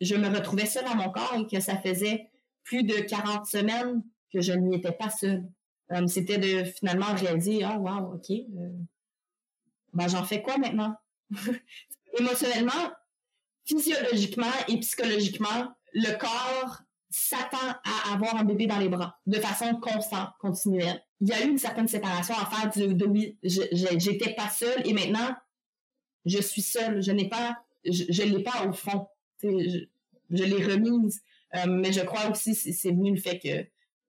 je 0.00 0.14
me 0.16 0.28
retrouvais 0.28 0.66
seule 0.66 0.84
dans 0.84 0.96
mon 0.96 1.10
corps 1.10 1.36
et 1.38 1.46
que 1.46 1.62
ça 1.62 1.78
faisait 1.78 2.30
plus 2.64 2.82
de 2.82 2.94
40 2.94 3.46
semaines 3.46 4.02
que 4.32 4.40
je 4.40 4.52
n'y 4.52 4.76
étais 4.76 4.92
pas 4.92 5.10
seule. 5.10 5.44
C'était 6.06 6.38
de 6.38 6.64
finalement 6.64 7.14
réaliser, 7.14 7.62
ah, 7.64 7.78
wow, 7.78 8.14
OK, 8.14 8.30
ben, 9.92 10.08
j'en 10.08 10.24
fais 10.24 10.42
quoi 10.42 10.58
maintenant? 10.58 10.94
Émotionnellement, 12.18 12.92
physiologiquement 13.64 14.52
et 14.68 14.78
psychologiquement, 14.80 15.74
le 15.92 16.16
corps 16.18 16.82
s'attend 17.10 17.58
à 17.84 18.14
avoir 18.14 18.36
un 18.36 18.44
bébé 18.44 18.66
dans 18.66 18.78
les 18.78 18.88
bras 18.88 19.18
de 19.26 19.38
façon 19.38 19.74
constante, 19.76 20.30
continuelle. 20.40 21.02
Il 21.20 21.28
y 21.28 21.32
a 21.32 21.44
eu 21.44 21.50
une 21.50 21.58
certaine 21.58 21.88
séparation 21.88 22.34
à 22.34 22.46
faire 22.46 22.70
de, 22.88 22.92
de 22.92 23.06
oui, 23.06 23.38
j'étais 23.42 24.34
pas 24.34 24.48
seule 24.48 24.86
et 24.86 24.92
maintenant 24.92 25.34
je 26.24 26.40
suis 26.40 26.62
seule. 26.62 27.02
Je 27.02 27.12
n'ai 27.12 27.28
pas, 27.28 27.56
je, 27.84 28.04
je 28.08 28.22
l'ai 28.22 28.42
pas 28.42 28.66
au 28.66 28.72
fond. 28.72 29.06
Je, 29.42 29.84
je 30.30 30.44
l'ai 30.44 30.64
remise. 30.64 31.22
Euh, 31.54 31.66
mais 31.66 31.92
je 31.92 32.00
crois 32.00 32.30
aussi 32.30 32.54
c'est 32.54 32.90
venu 32.90 33.14
le 33.14 33.20
fait 33.20 33.38
que 33.38 33.66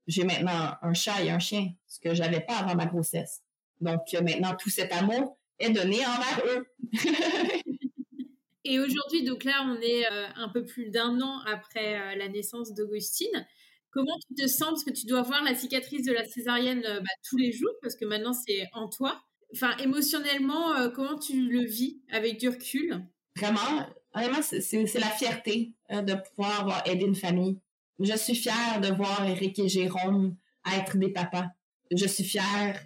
j'ai 0.08 0.24
maintenant 0.24 0.76
un 0.82 0.94
chat 0.94 1.24
et 1.24 1.30
un 1.30 1.40
chien, 1.40 1.74
ce 1.88 2.00
que 2.00 2.14
j'avais 2.14 2.40
pas 2.40 2.58
avant 2.58 2.76
ma 2.76 2.86
grossesse. 2.86 3.42
Donc 3.82 4.02
euh, 4.14 4.22
maintenant 4.22 4.56
tout 4.56 4.70
cet 4.70 4.94
amour 4.94 5.38
est 5.64 5.72
donné 5.72 6.06
envers 6.06 6.42
eux. 6.48 6.66
et 8.66 8.80
aujourd'hui, 8.80 9.24
donc 9.24 9.44
là, 9.44 9.66
on 9.66 9.82
est 9.82 10.06
euh, 10.06 10.28
un 10.36 10.50
peu 10.50 10.66
plus 10.66 10.90
d'un 10.90 11.20
an 11.22 11.40
après 11.46 12.16
la 12.16 12.28
naissance 12.28 12.74
d'Augustine. 12.74 13.48
Comment 13.92 14.18
tu 14.28 14.36
te 14.36 14.48
sens? 14.48 14.70
Parce 14.70 14.84
que 14.84 14.92
tu 14.92 15.06
dois 15.06 15.22
voir 15.22 15.44
la 15.44 15.56
cicatrice 15.56 16.06
de 16.06 16.14
la 16.14 16.26
césarienne 16.26 16.82
bah, 16.82 17.10
tous 17.30 17.38
les 17.38 17.52
jours, 17.52 17.74
parce 17.82 17.96
que 17.96 18.06
maintenant 18.06 18.34
c'est 18.34 18.68
en 18.74 18.90
toi. 18.90 19.22
Enfin, 19.54 19.78
émotionnellement, 19.78 20.90
comment 20.96 21.18
tu 21.20 21.48
le 21.48 21.64
vis 21.64 22.02
avec 22.10 22.40
du 22.40 22.50
recul? 22.50 23.06
Vraiment, 23.38 23.86
Vraiment, 24.14 24.42
c'est 24.42 25.00
la 25.00 25.10
fierté 25.10 25.74
euh, 25.92 26.02
de 26.02 26.14
pouvoir 26.14 26.62
avoir 26.62 26.88
aidé 26.88 27.06
une 27.06 27.16
famille. 27.16 27.60
Je 28.00 28.16
suis 28.16 28.36
fière 28.36 28.80
de 28.80 28.90
voir 28.90 29.26
Eric 29.26 29.58
et 29.60 29.68
Jérôme 29.68 30.36
être 30.72 30.98
des 30.98 31.10
papas. 31.10 31.48
Je 31.96 32.06
suis 32.06 32.24
fière 32.24 32.80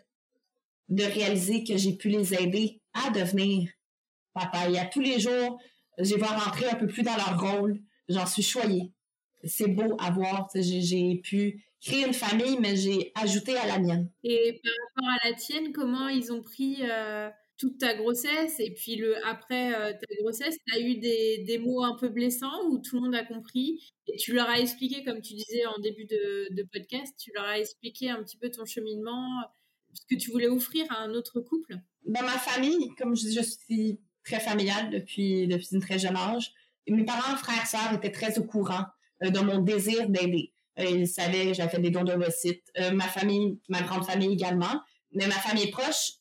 de 0.89 1.03
réaliser 1.03 1.63
que 1.63 1.77
j'ai 1.77 1.93
pu 1.93 2.09
les 2.09 2.33
aider 2.33 2.81
à 2.93 3.09
devenir 3.09 3.69
papa. 4.33 4.69
Et 4.69 4.77
à 4.77 4.85
tous 4.85 5.01
les 5.01 5.19
jours, 5.19 5.59
je 5.97 6.15
vais 6.15 6.25
rentrer 6.25 6.67
un 6.67 6.75
peu 6.75 6.87
plus 6.87 7.03
dans 7.03 7.15
leur 7.15 7.39
rôle. 7.39 7.79
J'en 8.07 8.25
suis 8.25 8.43
choyée. 8.43 8.93
C'est 9.43 9.67
beau 9.67 9.95
à 9.99 10.11
voir. 10.11 10.49
J'ai 10.55 11.15
pu 11.23 11.63
créer 11.81 12.05
une 12.05 12.13
famille, 12.13 12.57
mais 12.59 12.75
j'ai 12.75 13.11
ajouté 13.15 13.57
à 13.57 13.67
la 13.67 13.79
mienne. 13.79 14.09
Et 14.23 14.59
par 14.63 14.73
rapport 14.87 15.19
à 15.21 15.29
la 15.29 15.35
tienne, 15.35 15.71
comment 15.73 16.07
ils 16.07 16.31
ont 16.31 16.41
pris 16.41 16.77
euh, 16.81 17.29
toute 17.57 17.77
ta 17.77 17.95
grossesse? 17.95 18.59
Et 18.59 18.73
puis 18.73 18.95
le 18.95 19.15
après 19.25 19.75
euh, 19.75 19.93
ta 19.93 20.15
grossesse, 20.21 20.57
tu 20.65 20.75
as 20.75 20.79
eu 20.79 20.97
des, 20.97 21.43
des, 21.45 21.57
mots 21.59 21.83
un 21.83 21.95
peu 21.95 22.09
blessants 22.09 22.67
où 22.69 22.79
tout 22.79 22.95
le 22.95 23.03
monde 23.03 23.15
a 23.15 23.23
compris? 23.23 23.93
Et 24.07 24.17
tu 24.17 24.33
leur 24.33 24.49
as 24.49 24.59
expliqué, 24.59 25.03
comme 25.03 25.21
tu 25.21 25.33
disais 25.33 25.65
en 25.65 25.79
début 25.79 26.05
de, 26.05 26.53
de 26.55 26.63
podcast, 26.63 27.13
tu 27.19 27.31
leur 27.35 27.45
as 27.45 27.59
expliqué 27.59 28.09
un 28.09 28.23
petit 28.23 28.37
peu 28.37 28.49
ton 28.49 28.65
cheminement, 28.65 29.27
que 30.05 30.15
tu 30.15 30.31
voulais 30.31 30.47
offrir 30.47 30.85
à 30.89 30.99
un 30.99 31.13
autre 31.13 31.39
couple? 31.39 31.77
Dans 32.05 32.23
ma 32.23 32.37
famille, 32.37 32.89
comme 32.97 33.15
je, 33.15 33.29
je 33.29 33.41
suis 33.41 33.99
très 34.23 34.39
familiale 34.39 34.89
depuis, 34.89 35.47
depuis 35.47 35.69
une 35.71 35.81
très 35.81 35.99
jeune 35.99 36.15
âge, 36.15 36.53
mes 36.89 37.05
parents, 37.05 37.35
frères, 37.37 37.67
sœurs 37.67 37.93
étaient 37.93 38.11
très 38.11 38.37
au 38.39 38.43
courant 38.43 38.85
euh, 39.23 39.29
de 39.29 39.39
mon 39.39 39.59
désir 39.59 40.09
d'aider. 40.09 40.53
Euh, 40.79 40.85
ils 40.85 41.07
savaient 41.07 41.47
que 41.47 41.53
j'avais 41.53 41.69
fait 41.69 41.81
des 41.81 41.89
dons 41.89 42.03
de 42.03 42.13
Euh, 42.13 42.91
ma 42.91 43.07
famille, 43.07 43.59
ma 43.69 43.81
grande 43.81 44.05
famille 44.05 44.33
également. 44.33 44.81
Mais 45.11 45.27
ma 45.27 45.35
famille 45.35 45.71
proche, 45.71 46.13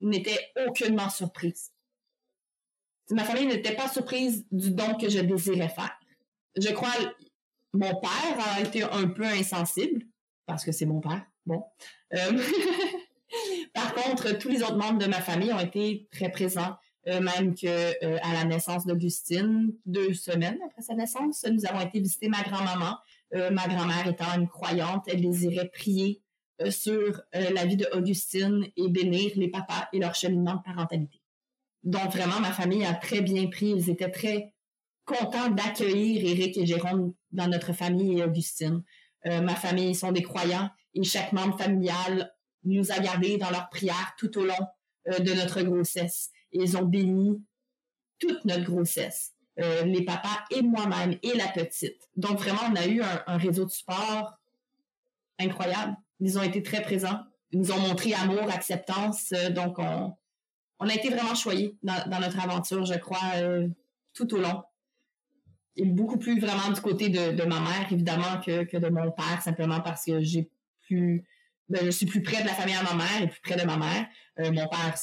n'était 0.00 0.52
aucunement 0.66 1.08
surprise. 1.08 1.72
Ma 3.10 3.24
famille 3.24 3.46
n'était 3.46 3.74
pas 3.74 3.88
surprise 3.88 4.46
du 4.50 4.70
don 4.70 4.96
que 4.96 5.08
je 5.08 5.20
désirais 5.20 5.68
faire. 5.68 5.98
Je 6.56 6.68
crois, 6.70 6.92
mon 7.72 7.94
père 8.00 8.38
a 8.38 8.60
été 8.60 8.82
un 8.82 9.08
peu 9.08 9.24
insensible, 9.24 10.04
parce 10.46 10.64
que 10.64 10.72
c'est 10.72 10.86
mon 10.86 11.00
père, 11.00 11.24
bon. 11.46 11.64
Euh, 13.34 13.64
par 13.72 13.94
contre, 13.94 14.38
tous 14.38 14.48
les 14.48 14.62
autres 14.62 14.76
membres 14.76 14.98
de 14.98 15.06
ma 15.06 15.20
famille 15.20 15.52
ont 15.52 15.60
été 15.60 16.08
très 16.12 16.30
présents, 16.30 16.76
euh, 17.08 17.20
même 17.20 17.54
que 17.54 17.66
euh, 17.66 18.18
à 18.22 18.32
la 18.32 18.44
naissance 18.44 18.86
d'Augustine, 18.86 19.72
deux 19.86 20.14
semaines 20.14 20.58
après 20.64 20.82
sa 20.82 20.94
naissance, 20.94 21.44
nous 21.50 21.66
avons 21.66 21.80
été 21.80 22.00
visiter 22.00 22.28
ma 22.28 22.42
grand-maman. 22.42 22.98
ma 23.32 23.66
grand-mère 23.66 24.06
étant 24.06 24.32
une 24.36 24.46
croyante, 24.46 25.04
elle 25.08 25.20
désirait 25.20 25.68
prier 25.68 26.22
euh, 26.62 26.70
sur 26.70 27.20
euh, 27.34 27.50
la 27.50 27.66
vie 27.66 27.76
d'Augustine 27.76 28.68
et 28.76 28.88
bénir 28.88 29.32
les 29.34 29.48
papas 29.48 29.88
et 29.92 29.98
leur 29.98 30.14
cheminement 30.14 30.54
de 30.54 30.62
parentalité. 30.62 31.20
Donc 31.82 32.12
vraiment, 32.12 32.38
ma 32.38 32.52
famille 32.52 32.84
a 32.84 32.94
très 32.94 33.22
bien 33.22 33.48
pris. 33.48 33.70
Ils 33.70 33.90
étaient 33.90 34.10
très 34.10 34.54
contents 35.04 35.50
d'accueillir 35.50 36.24
Éric 36.24 36.56
et 36.56 36.64
Jérôme 36.64 37.12
dans 37.32 37.48
notre 37.48 37.72
famille 37.72 38.20
et 38.20 38.24
Augustine. 38.24 38.84
Euh, 39.26 39.40
ma 39.40 39.56
famille 39.56 39.96
sont 39.96 40.12
des 40.12 40.22
croyants 40.22 40.70
et 40.94 41.02
chaque 41.02 41.32
membre 41.32 41.58
familial 41.58 42.32
nous 42.64 42.92
a 42.92 42.98
gardés 42.98 43.36
dans 43.38 43.50
leur 43.50 43.68
prière 43.70 44.14
tout 44.18 44.38
au 44.38 44.44
long 44.44 44.66
de 45.06 45.34
notre 45.34 45.62
grossesse. 45.62 46.30
ils 46.52 46.76
ont 46.76 46.84
béni 46.84 47.42
toute 48.18 48.44
notre 48.44 48.64
grossesse. 48.64 49.32
les 49.56 50.04
papas 50.04 50.44
et 50.50 50.62
moi-même 50.62 51.18
et 51.22 51.34
la 51.34 51.48
petite. 51.48 52.08
Donc 52.16 52.38
vraiment, 52.38 52.62
on 52.70 52.76
a 52.76 52.86
eu 52.86 53.02
un 53.02 53.36
réseau 53.36 53.64
de 53.64 53.70
sport 53.70 54.38
incroyable. 55.38 55.96
Ils 56.20 56.38
ont 56.38 56.42
été 56.42 56.62
très 56.62 56.82
présents. 56.82 57.20
Ils 57.52 57.60
nous 57.60 57.72
ont 57.72 57.78
montré 57.78 58.14
amour, 58.14 58.50
acceptance. 58.50 59.32
Euh, 59.32 59.50
donc, 59.50 59.78
on, 59.78 60.88
a 60.88 60.94
été 60.94 61.08
vraiment 61.08 61.34
choyés 61.34 61.76
dans, 61.82 62.20
notre 62.20 62.40
aventure, 62.40 62.84
je 62.84 62.94
crois, 62.94 63.36
euh, 63.36 63.68
tout 64.12 64.32
au 64.34 64.38
long. 64.38 64.62
Et 65.76 65.84
beaucoup 65.84 66.18
plus 66.18 66.38
vraiment 66.38 66.70
du 66.72 66.80
côté 66.80 67.08
de, 67.08 67.44
ma 67.44 67.60
mère, 67.60 67.86
évidemment, 67.90 68.40
que, 68.44 68.64
que, 68.64 68.76
de 68.76 68.88
mon 68.88 69.10
père, 69.10 69.42
simplement 69.42 69.80
parce 69.80 70.04
que 70.04 70.20
j'ai 70.20 70.50
plus... 70.82 71.24
Ben, 71.68 71.84
je 71.84 71.90
suis 71.90 72.06
plus 72.06 72.22
près 72.22 72.42
de 72.42 72.46
la 72.46 72.54
famille 72.54 72.74
à 72.74 72.82
ma 72.82 72.94
mère 72.94 73.22
et 73.22 73.28
plus 73.28 73.40
près 73.40 73.56
de 73.56 73.64
ma 73.64 73.76
mère. 73.76 74.06
Euh, 74.38 74.52
mon 74.52 74.68
père, 74.68 74.94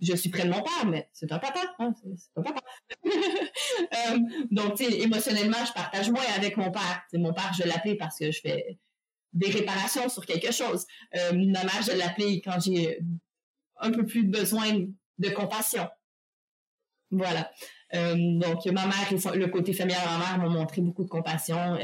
je 0.00 0.16
suis 0.16 0.30
près 0.30 0.44
de 0.44 0.50
mon 0.50 0.62
père, 0.62 0.86
mais 0.86 1.08
c'est 1.12 1.30
un 1.30 1.38
papa. 1.38 1.60
Hein, 1.78 1.94
c'est 2.02 2.40
un 2.40 2.42
euh, 4.14 4.18
donc, 4.50 4.80
émotionnellement, 4.80 5.64
je 5.64 5.72
partage 5.72 6.10
moins 6.10 6.24
avec 6.36 6.56
mon 6.56 6.70
père. 6.72 7.04
Mon 7.14 7.32
père, 7.32 7.52
je 7.56 7.66
l'appelle 7.66 7.96
parce 7.96 8.18
que 8.18 8.32
je 8.32 8.40
fais 8.40 8.78
des 9.32 9.50
réparations 9.50 10.08
sur 10.08 10.26
quelque 10.26 10.52
chose. 10.52 10.86
Euh, 11.14 11.32
ma 11.32 11.62
mère, 11.62 11.82
je 11.82 11.96
l'appelais 11.96 12.40
quand 12.40 12.58
j'ai 12.60 12.98
un 13.78 13.92
peu 13.92 14.04
plus 14.04 14.24
besoin 14.24 14.86
de 15.18 15.28
compassion. 15.30 15.88
Voilà. 17.12 17.50
Donc, 17.92 18.66
ma 18.66 18.86
mère 18.86 19.12
et 19.12 19.38
le 19.38 19.46
côté 19.46 19.72
familial 19.72 20.02
de 20.02 20.08
ma 20.08 20.18
mère 20.18 20.38
m'ont 20.38 20.50
montré 20.50 20.82
beaucoup 20.82 21.04
de 21.04 21.08
compassion. 21.08 21.78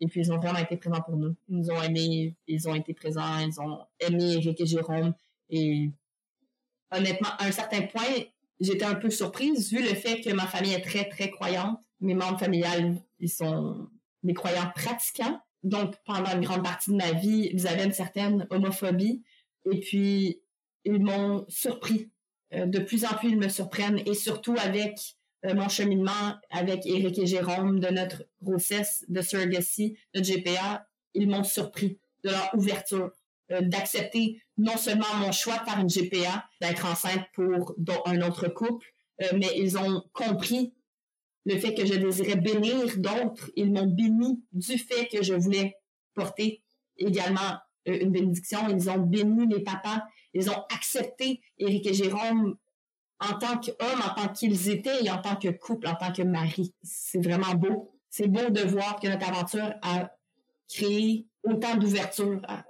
Et 0.00 0.06
puis, 0.06 0.20
ils 0.20 0.32
ont 0.32 0.38
vraiment 0.38 0.58
été 0.58 0.76
présents 0.76 1.00
pour 1.00 1.16
nous. 1.16 1.34
Ils 1.48 1.56
nous 1.58 1.70
ont 1.70 1.82
aimés, 1.82 2.34
ils 2.46 2.68
ont 2.68 2.74
été 2.74 2.94
présents, 2.94 3.38
ils 3.38 3.60
ont 3.60 3.80
aimé 4.00 4.34
Eric 4.34 4.60
et 4.60 4.66
Jérôme. 4.66 5.14
Et 5.50 5.90
honnêtement, 6.90 7.30
à 7.38 7.46
un 7.46 7.52
certain 7.52 7.82
point, 7.82 8.02
j'étais 8.60 8.84
un 8.84 8.96
peu 8.96 9.10
surprise 9.10 9.70
vu 9.70 9.82
le 9.82 9.94
fait 9.94 10.20
que 10.20 10.30
ma 10.32 10.46
famille 10.46 10.72
est 10.72 10.82
très, 10.82 11.08
très 11.08 11.30
croyante. 11.30 11.80
Mes 12.00 12.14
membres 12.14 12.38
familiales, 12.38 12.96
ils 13.20 13.30
sont 13.30 13.88
des 14.22 14.34
croyants 14.34 14.70
pratiquants 14.74 15.40
donc, 15.64 15.96
pendant 16.04 16.30
une 16.30 16.44
grande 16.44 16.62
partie 16.62 16.90
de 16.90 16.96
ma 16.96 17.12
vie, 17.12 17.48
ils 17.52 17.66
avaient 17.66 17.86
une 17.86 17.92
certaine 17.92 18.46
homophobie. 18.50 19.22
Et 19.72 19.80
puis, 19.80 20.42
ils 20.84 21.02
m'ont 21.02 21.46
surpris. 21.48 22.10
Euh, 22.52 22.66
de 22.66 22.78
plus 22.78 23.06
en 23.06 23.16
plus, 23.16 23.30
ils 23.30 23.38
me 23.38 23.48
surprennent. 23.48 24.00
Et 24.04 24.12
surtout 24.12 24.54
avec 24.58 25.16
euh, 25.44 25.54
mon 25.54 25.68
cheminement 25.68 26.34
avec 26.50 26.86
Eric 26.86 27.18
et 27.18 27.26
Jérôme 27.26 27.80
de 27.80 27.88
notre 27.88 28.24
grossesse 28.42 29.04
de 29.08 29.20
surrogacy, 29.20 29.96
de 30.14 30.20
GPA, 30.20 30.86
ils 31.14 31.28
m'ont 31.28 31.44
surpris 31.44 31.98
de 32.24 32.30
leur 32.30 32.50
ouverture, 32.54 33.10
euh, 33.52 33.60
d'accepter 33.60 34.40
non 34.56 34.76
seulement 34.76 35.14
mon 35.18 35.32
choix 35.32 35.64
faire 35.64 35.78
une 35.80 35.88
GPA, 35.88 36.44
d'être 36.60 36.86
enceinte 36.86 37.24
pour 37.34 37.74
un 38.06 38.20
autre 38.22 38.48
couple, 38.48 38.86
mais 39.32 39.50
ils 39.56 39.78
ont 39.78 40.02
compris 40.12 40.74
le 41.44 41.58
fait 41.58 41.74
que 41.74 41.84
je 41.84 41.94
désirais 41.94 42.36
bénir 42.36 42.96
d'autres, 42.96 43.50
ils 43.54 43.72
m'ont 43.72 43.86
béni 43.86 44.42
du 44.52 44.78
fait 44.78 45.06
que 45.08 45.22
je 45.22 45.34
voulais 45.34 45.76
porter 46.14 46.62
également 46.96 47.58
euh, 47.88 47.98
une 48.00 48.12
bénédiction. 48.12 48.68
Ils 48.68 48.88
ont 48.90 48.98
béni 48.98 49.46
les 49.46 49.62
papas, 49.62 50.02
ils 50.32 50.48
ont 50.50 50.64
accepté 50.74 51.42
Éric 51.58 51.86
et 51.86 51.94
Jérôme 51.94 52.56
en 53.30 53.38
tant 53.38 53.58
qu'hommes, 53.58 54.02
en 54.02 54.14
tant 54.14 54.28
qu'ils 54.28 54.68
étaient 54.68 55.04
et 55.04 55.10
en 55.10 55.18
tant 55.18 55.36
que 55.36 55.48
couple, 55.48 55.88
en 55.88 55.94
tant 55.94 56.12
que 56.12 56.22
mari. 56.22 56.74
C'est 56.82 57.22
vraiment 57.22 57.54
beau. 57.54 57.92
C'est 58.10 58.28
beau 58.28 58.50
de 58.50 58.60
voir 58.62 59.00
que 59.00 59.08
notre 59.08 59.28
aventure 59.28 59.74
a 59.82 60.10
créé 60.68 61.26
autant 61.42 61.76
d'ouverture, 61.76 62.40
a, 62.46 62.64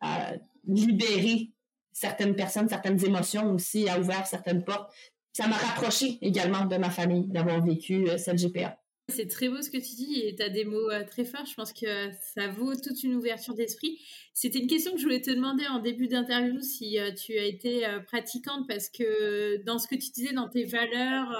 a 0.00 0.32
libéré 0.66 1.50
certaines 1.92 2.34
personnes, 2.34 2.68
certaines 2.68 3.04
émotions 3.04 3.52
aussi, 3.52 3.88
a 3.88 3.98
ouvert 3.98 4.26
certaines 4.26 4.64
portes 4.64 4.90
ça 5.38 5.46
m'a 5.46 5.56
rapproché 5.56 6.18
également 6.20 6.64
de 6.64 6.76
ma 6.78 6.90
famille 6.90 7.28
d'avoir 7.28 7.64
vécu 7.64 8.08
euh, 8.08 8.18
cette 8.18 8.38
GPA. 8.38 8.76
C'est 9.10 9.26
très 9.26 9.48
beau 9.48 9.62
ce 9.62 9.70
que 9.70 9.78
tu 9.78 9.94
dis 9.94 10.20
et 10.22 10.36
tu 10.36 10.42
as 10.42 10.50
des 10.50 10.64
mots 10.64 10.90
euh, 10.90 11.02
très 11.02 11.24
forts. 11.24 11.46
Je 11.46 11.54
pense 11.54 11.72
que 11.72 12.10
ça 12.34 12.48
vaut 12.48 12.74
toute 12.74 13.02
une 13.02 13.14
ouverture 13.14 13.54
d'esprit. 13.54 13.98
C'était 14.34 14.58
une 14.58 14.66
question 14.66 14.92
que 14.92 14.98
je 14.98 15.02
voulais 15.04 15.22
te 15.22 15.30
demander 15.30 15.66
en 15.66 15.78
début 15.78 16.08
d'interview 16.08 16.60
si 16.60 16.98
euh, 16.98 17.10
tu 17.12 17.38
as 17.38 17.44
été 17.44 17.86
pratiquante 18.06 18.68
parce 18.68 18.90
que 18.90 19.62
dans 19.64 19.78
ce 19.78 19.88
que 19.88 19.94
tu 19.94 20.10
disais, 20.10 20.34
dans 20.34 20.48
tes 20.48 20.64
valeurs, 20.64 21.32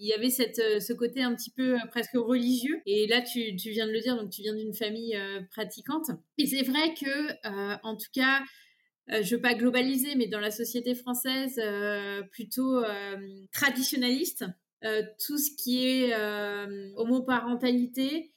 il 0.00 0.06
y 0.06 0.12
avait 0.12 0.30
cette, 0.30 0.56
ce 0.56 0.92
côté 0.92 1.22
un 1.22 1.34
petit 1.34 1.50
peu 1.50 1.76
presque 1.90 2.14
religieux. 2.14 2.80
Et 2.86 3.06
là, 3.06 3.22
tu, 3.22 3.54
tu, 3.56 3.70
viens 3.70 3.86
de 3.86 3.92
le 3.92 4.00
dire, 4.00 4.16
donc 4.16 4.30
tu 4.30 4.42
viens 4.42 4.54
d'une 4.54 4.74
famille 4.74 5.16
pratiquante. 5.50 6.10
Et 6.38 6.46
c'est 6.46 6.62
vrai 6.62 6.94
que, 6.94 7.86
en 7.86 7.96
tout 7.96 8.10
cas, 8.12 8.42
euh, 9.10 9.22
je 9.22 9.34
veux 9.36 9.40
pas 9.40 9.54
globaliser, 9.54 10.14
mais 10.14 10.26
dans 10.26 10.40
la 10.40 10.50
société 10.50 10.94
française, 10.94 11.58
euh, 11.58 12.22
plutôt 12.32 12.82
traditionnaliste, 13.52 14.44
tout 15.18 15.38
ce 15.38 15.50
qui 15.56 15.86
est 15.86 16.14
homoparentalité, 16.96 18.32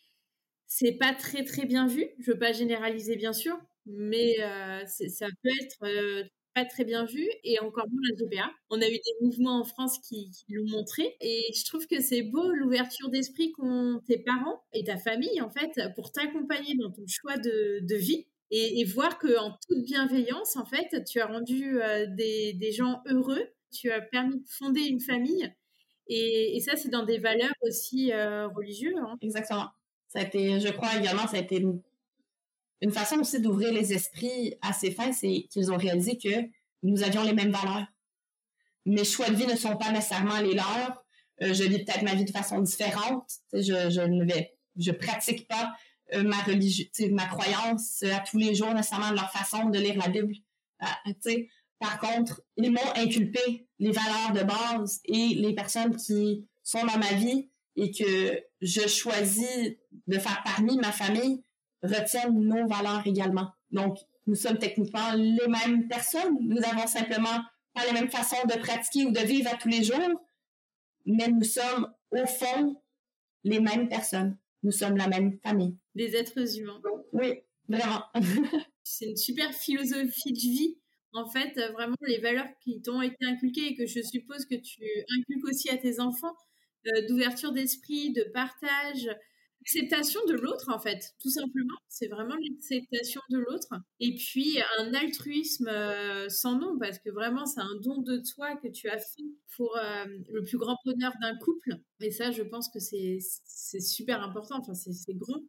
c'est 0.68 0.94
pas 0.94 1.14
très 1.14 1.44
très 1.44 1.66
bien 1.66 1.88
vu. 1.88 2.08
Je 2.20 2.32
veux 2.32 2.40
pas 2.40 2.52
généraliser 2.52 3.16
bien 3.16 3.34
sûr, 3.34 3.58
mais 3.86 4.38
ça 4.86 5.28
peut 5.44 5.50
être 5.62 6.30
pas 6.56 6.66
très 6.66 6.86
bien 6.86 7.06
vu 7.06 7.30
et 7.44 7.60
encore 7.60 7.86
moins 7.92 8.02
la 8.10 8.16
GPA. 8.16 8.52
On 8.70 8.82
a 8.82 8.88
eu 8.88 8.94
des 8.94 9.26
mouvements 9.26 9.60
en 9.60 9.66
France 9.66 10.00
qui, 10.00 10.32
l'ont 10.50 10.68
montré 10.70 11.18
et 11.20 11.44
je 11.54 11.66
trouve 11.66 11.86
que 11.86 12.02
c'est 12.02 12.22
beau 12.22 12.50
l'ouverture 12.54 13.10
d'esprit 13.10 13.52
qu'ont 13.52 14.02
tes 14.08 14.20
parents 14.20 14.64
et 14.74 14.86
ta 14.86 14.98
famille 14.98 15.42
en 15.42 15.50
fait 15.50 15.80
pour 15.96 16.12
t'accompagner 16.12 16.76
dans 16.76 16.92
ton 16.92 17.06
choix 17.08 17.38
de, 17.38 17.96
vie 17.96 18.26
et, 18.52 18.84
voir 18.86 19.20
que 19.20 19.38
en 19.38 19.52
toute 19.68 19.84
bienveillance 19.84 20.56
en 20.56 20.66
fait 20.66 21.04
tu 21.04 21.20
as 21.20 21.28
rendu 21.28 21.82
euh, 21.82 22.08
des, 22.08 22.72
gens 22.72 23.02
heureux, 23.08 23.44
tu 23.74 23.92
as 23.92 24.00
permis 24.00 24.38
de 24.38 24.48
fonder 24.48 24.82
une 24.82 25.02
famille 25.02 25.54
et, 26.08 26.60
ça 26.60 26.76
c'est 26.76 26.90
dans 26.90 27.04
des 27.04 27.18
valeurs 27.18 27.54
aussi 27.62 28.12
euh, 28.12 28.48
religieuses. 28.48 28.98
Hein. 28.98 29.18
Exactement. 29.22 29.70
Ça 30.08 30.20
a 30.20 30.22
été, 30.24 30.60
je 30.60 30.70
crois 30.70 30.96
également, 30.96 31.28
ça 31.28 31.38
a 31.38 31.40
été 31.40 31.66
une 32.82 32.92
façon 32.92 33.20
aussi 33.20 33.42
d'ouvrir 33.42 33.74
les 33.74 33.94
esprits 33.94 34.56
à 34.62 34.74
ces 34.74 34.92
fins, 34.92 35.12
c'est 35.12 35.48
qu'ils 35.50 35.72
ont 35.72 35.78
réalisé 35.78 36.18
que 36.18 36.48
nous 36.84 37.04
avions 37.04 37.24
les 37.24 37.34
mêmes 37.34 37.52
valeurs. 37.52 37.88
Mes 38.86 39.04
choix 39.04 39.30
de 39.30 39.36
vie 39.36 39.48
ne 39.48 39.56
sont 39.56 39.76
pas 39.78 39.92
nécessairement 39.92 40.40
les 40.40 40.54
leurs. 40.54 41.04
Euh, 41.42 41.54
je 41.54 41.64
vis 41.64 41.84
peut-être 41.84 42.04
ma 42.04 42.14
vie 42.14 42.26
de 42.26 42.32
façon 42.32 42.62
différente. 42.62 43.30
Je, 43.52 44.02
ne 44.06 44.24
vais, 44.26 44.54
je 44.78 44.92
pratique 44.92 45.48
pas 45.48 45.74
euh, 46.14 46.24
ma 46.24 46.38
religion, 46.44 46.86
ma 47.12 47.26
croyance 47.26 48.04
à 48.04 48.20
tous 48.20 48.38
les 48.38 48.54
jours 48.54 48.74
nécessairement 48.74 49.10
de 49.10 49.16
leur 49.16 49.32
façon 49.32 49.70
de 49.70 49.80
lire 49.80 49.98
la 49.98 50.10
Bible. 50.10 50.36
Ah, 50.80 50.98
par 51.80 52.00
contre, 52.00 52.42
ils 52.58 52.72
m'ont 52.72 52.94
inculpé 52.96 53.68
les 53.80 53.92
valeurs 53.92 54.32
de 54.34 54.44
base 54.44 55.02
et 55.06 55.36
les 55.36 55.54
personnes 55.54 55.96
qui 55.96 56.48
sont 56.64 56.86
dans 56.86 56.98
ma 56.98 57.14
vie 57.14 57.50
et 57.76 57.92
que 57.92 58.40
je 58.62 58.88
choisis 58.88 59.76
de 60.08 60.20
faire 60.20 60.42
parmi 60.44 60.78
ma 60.78 60.92
famille 60.92 61.44
retiennent 61.84 62.40
nos 62.40 62.68
valeurs 62.68 63.06
également. 63.06 63.50
Donc, 63.72 64.00
nous 64.28 64.36
sommes 64.36 64.58
techniquement 64.58 65.14
les 65.14 65.48
mêmes 65.48 65.88
personnes. 65.88 66.38
Nous 66.42 66.64
avons 66.64 66.88
simplement 66.88 67.42
pas 67.74 67.86
les 67.86 67.92
mêmes 67.92 68.10
façons 68.10 68.48
de 68.48 68.58
pratiquer 68.58 69.06
ou 69.06 69.12
de 69.12 69.20
vivre 69.20 69.52
à 69.54 69.58
tous 69.58 69.68
les 69.68 69.84
jours, 69.84 70.22
mais 71.06 71.28
nous 71.28 71.44
sommes 71.44 71.94
au 72.12 72.26
fond 72.26 72.82
les 73.44 73.60
mêmes 73.60 73.90
personnes. 73.90 74.38
Nous 74.64 74.72
sommes 74.72 74.98
la 74.98 75.08
même 75.08 75.38
famille. 75.44 75.78
Des 75.94 76.16
êtres 76.16 76.58
humains. 76.58 76.82
Oui, 77.12 77.42
vraiment. 77.68 78.04
C'est 78.84 79.06
une 79.06 79.18
super 79.18 79.54
philosophie 79.54 80.34
de 80.34 80.40
vie. 80.40 80.78
En 81.16 81.30
fait, 81.30 81.54
vraiment, 81.74 81.96
les 82.02 82.20
valeurs 82.20 82.48
qui 82.64 82.82
t'ont 82.82 83.02
été 83.02 83.26
inculquées 83.26 83.68
et 83.68 83.76
que 83.76 83.86
je 83.86 84.02
suppose 84.02 84.46
que 84.46 84.56
tu 84.56 84.84
inculques 85.18 85.48
aussi 85.48 85.70
à 85.70 85.78
tes 85.78 86.00
enfants, 86.00 86.36
euh, 86.88 87.08
d'ouverture 87.08 87.52
d'esprit, 87.52 88.12
de 88.14 88.24
partage, 88.34 89.08
l'acceptation 89.62 90.20
de 90.28 90.34
l'autre, 90.34 90.70
en 90.70 90.80
fait, 90.80 91.14
tout 91.22 91.30
simplement. 91.30 91.78
C'est 91.88 92.08
vraiment 92.08 92.36
l'acceptation 92.36 93.22
de 93.32 93.40
l'autre. 93.40 93.70
Et 94.00 94.16
puis, 94.16 94.60
un 94.80 94.94
altruisme 94.94 95.68
euh, 95.68 96.30
sans 96.30 96.60
nom, 96.60 96.78
parce 96.78 97.00
que 97.00 97.10
vraiment, 97.10 97.46
c'est 97.46 97.62
un 97.62 97.80
don 97.82 98.02
de 98.02 98.22
toi 98.36 98.56
que 98.58 98.68
tu 98.68 98.90
as 98.90 99.00
fait 99.00 99.24
pour 99.56 99.76
euh, 99.78 100.06
le 100.32 100.44
plus 100.44 100.58
grand 100.58 100.78
bonheur 100.86 101.14
d'un 101.22 101.36
couple. 101.38 101.78
Et 102.02 102.12
ça, 102.12 102.32
je 102.32 102.44
pense 102.44 102.70
que 102.70 102.80
c'est 102.80 103.20
super 103.80 104.22
important. 104.22 104.60
Enfin, 104.60 104.74
c'est 104.76 105.16
grand 105.16 105.42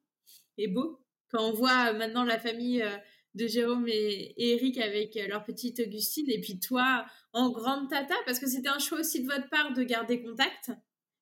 et 0.59 0.69
beau. 0.69 1.01
Quand 1.31 1.51
on 1.51 1.53
voit 1.53 1.93
maintenant 1.93 2.25
la 2.25 2.39
famille 2.39 2.83
euh, 2.83 2.97
de 3.37 3.47
Jérôme 3.47 3.87
et, 3.89 4.35
et, 4.37 4.55
Eric 4.55 4.79
avec 4.79 5.19
leur 5.29 5.45
petite 5.45 5.81
Augustine, 5.81 6.29
et 6.29 6.41
puis 6.41 6.59
toi 6.59 7.05
en 7.33 7.51
grande 7.51 7.89
tata, 7.91 8.15
parce 8.25 8.39
que 8.39 8.47
c'était 8.47 8.69
un 8.69 8.79
choix 8.79 9.01
aussi 9.01 9.23
de 9.23 9.27
votre 9.27 9.49
part 9.51 9.73
de 9.73 9.83
garder 9.83 10.23
contact. 10.23 10.71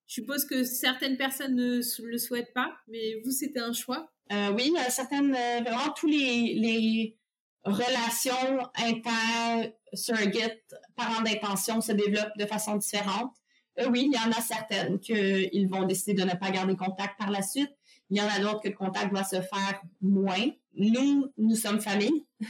Je 0.06 0.14
suppose 0.14 0.44
que 0.44 0.64
certaines 0.64 1.16
personnes 1.16 1.54
ne 1.54 1.80
le 2.02 2.18
souhaitent 2.18 2.52
pas, 2.54 2.76
mais 2.88 3.20
vous, 3.24 3.30
c'était 3.30 3.60
un 3.60 3.72
choix. 3.72 4.10
Euh, 4.32 4.52
oui, 4.52 4.72
certaines, 4.88 5.34
euh, 5.34 5.60
vraiment, 5.60 5.92
tous 5.96 6.06
les, 6.06 7.16
relations 7.64 8.58
inter, 8.76 9.72
surrogate, 9.94 10.60
parents 10.96 11.22
d'intention 11.22 11.80
se 11.80 11.92
développent 11.92 12.36
de 12.38 12.44
façon 12.44 12.76
différente. 12.76 13.32
Euh, 13.80 13.88
oui, 13.90 14.10
il 14.10 14.14
y 14.14 14.18
en 14.18 14.30
a 14.30 14.40
certaines 14.42 14.98
qu'ils 15.00 15.68
vont 15.70 15.84
décider 15.84 16.12
de 16.22 16.28
ne 16.28 16.34
pas 16.34 16.50
garder 16.50 16.76
contact 16.76 17.18
par 17.18 17.30
la 17.30 17.40
suite. 17.40 17.72
Il 18.10 18.18
y 18.18 18.20
en 18.20 18.28
a 18.28 18.38
d'autres 18.38 18.60
que 18.60 18.68
le 18.68 18.74
contact 18.74 19.12
va 19.12 19.24
se 19.24 19.36
faire 19.36 19.82
moins. 20.00 20.50
Nous, 20.74 21.32
nous 21.36 21.56
sommes 21.56 21.80
famille. 21.80 22.24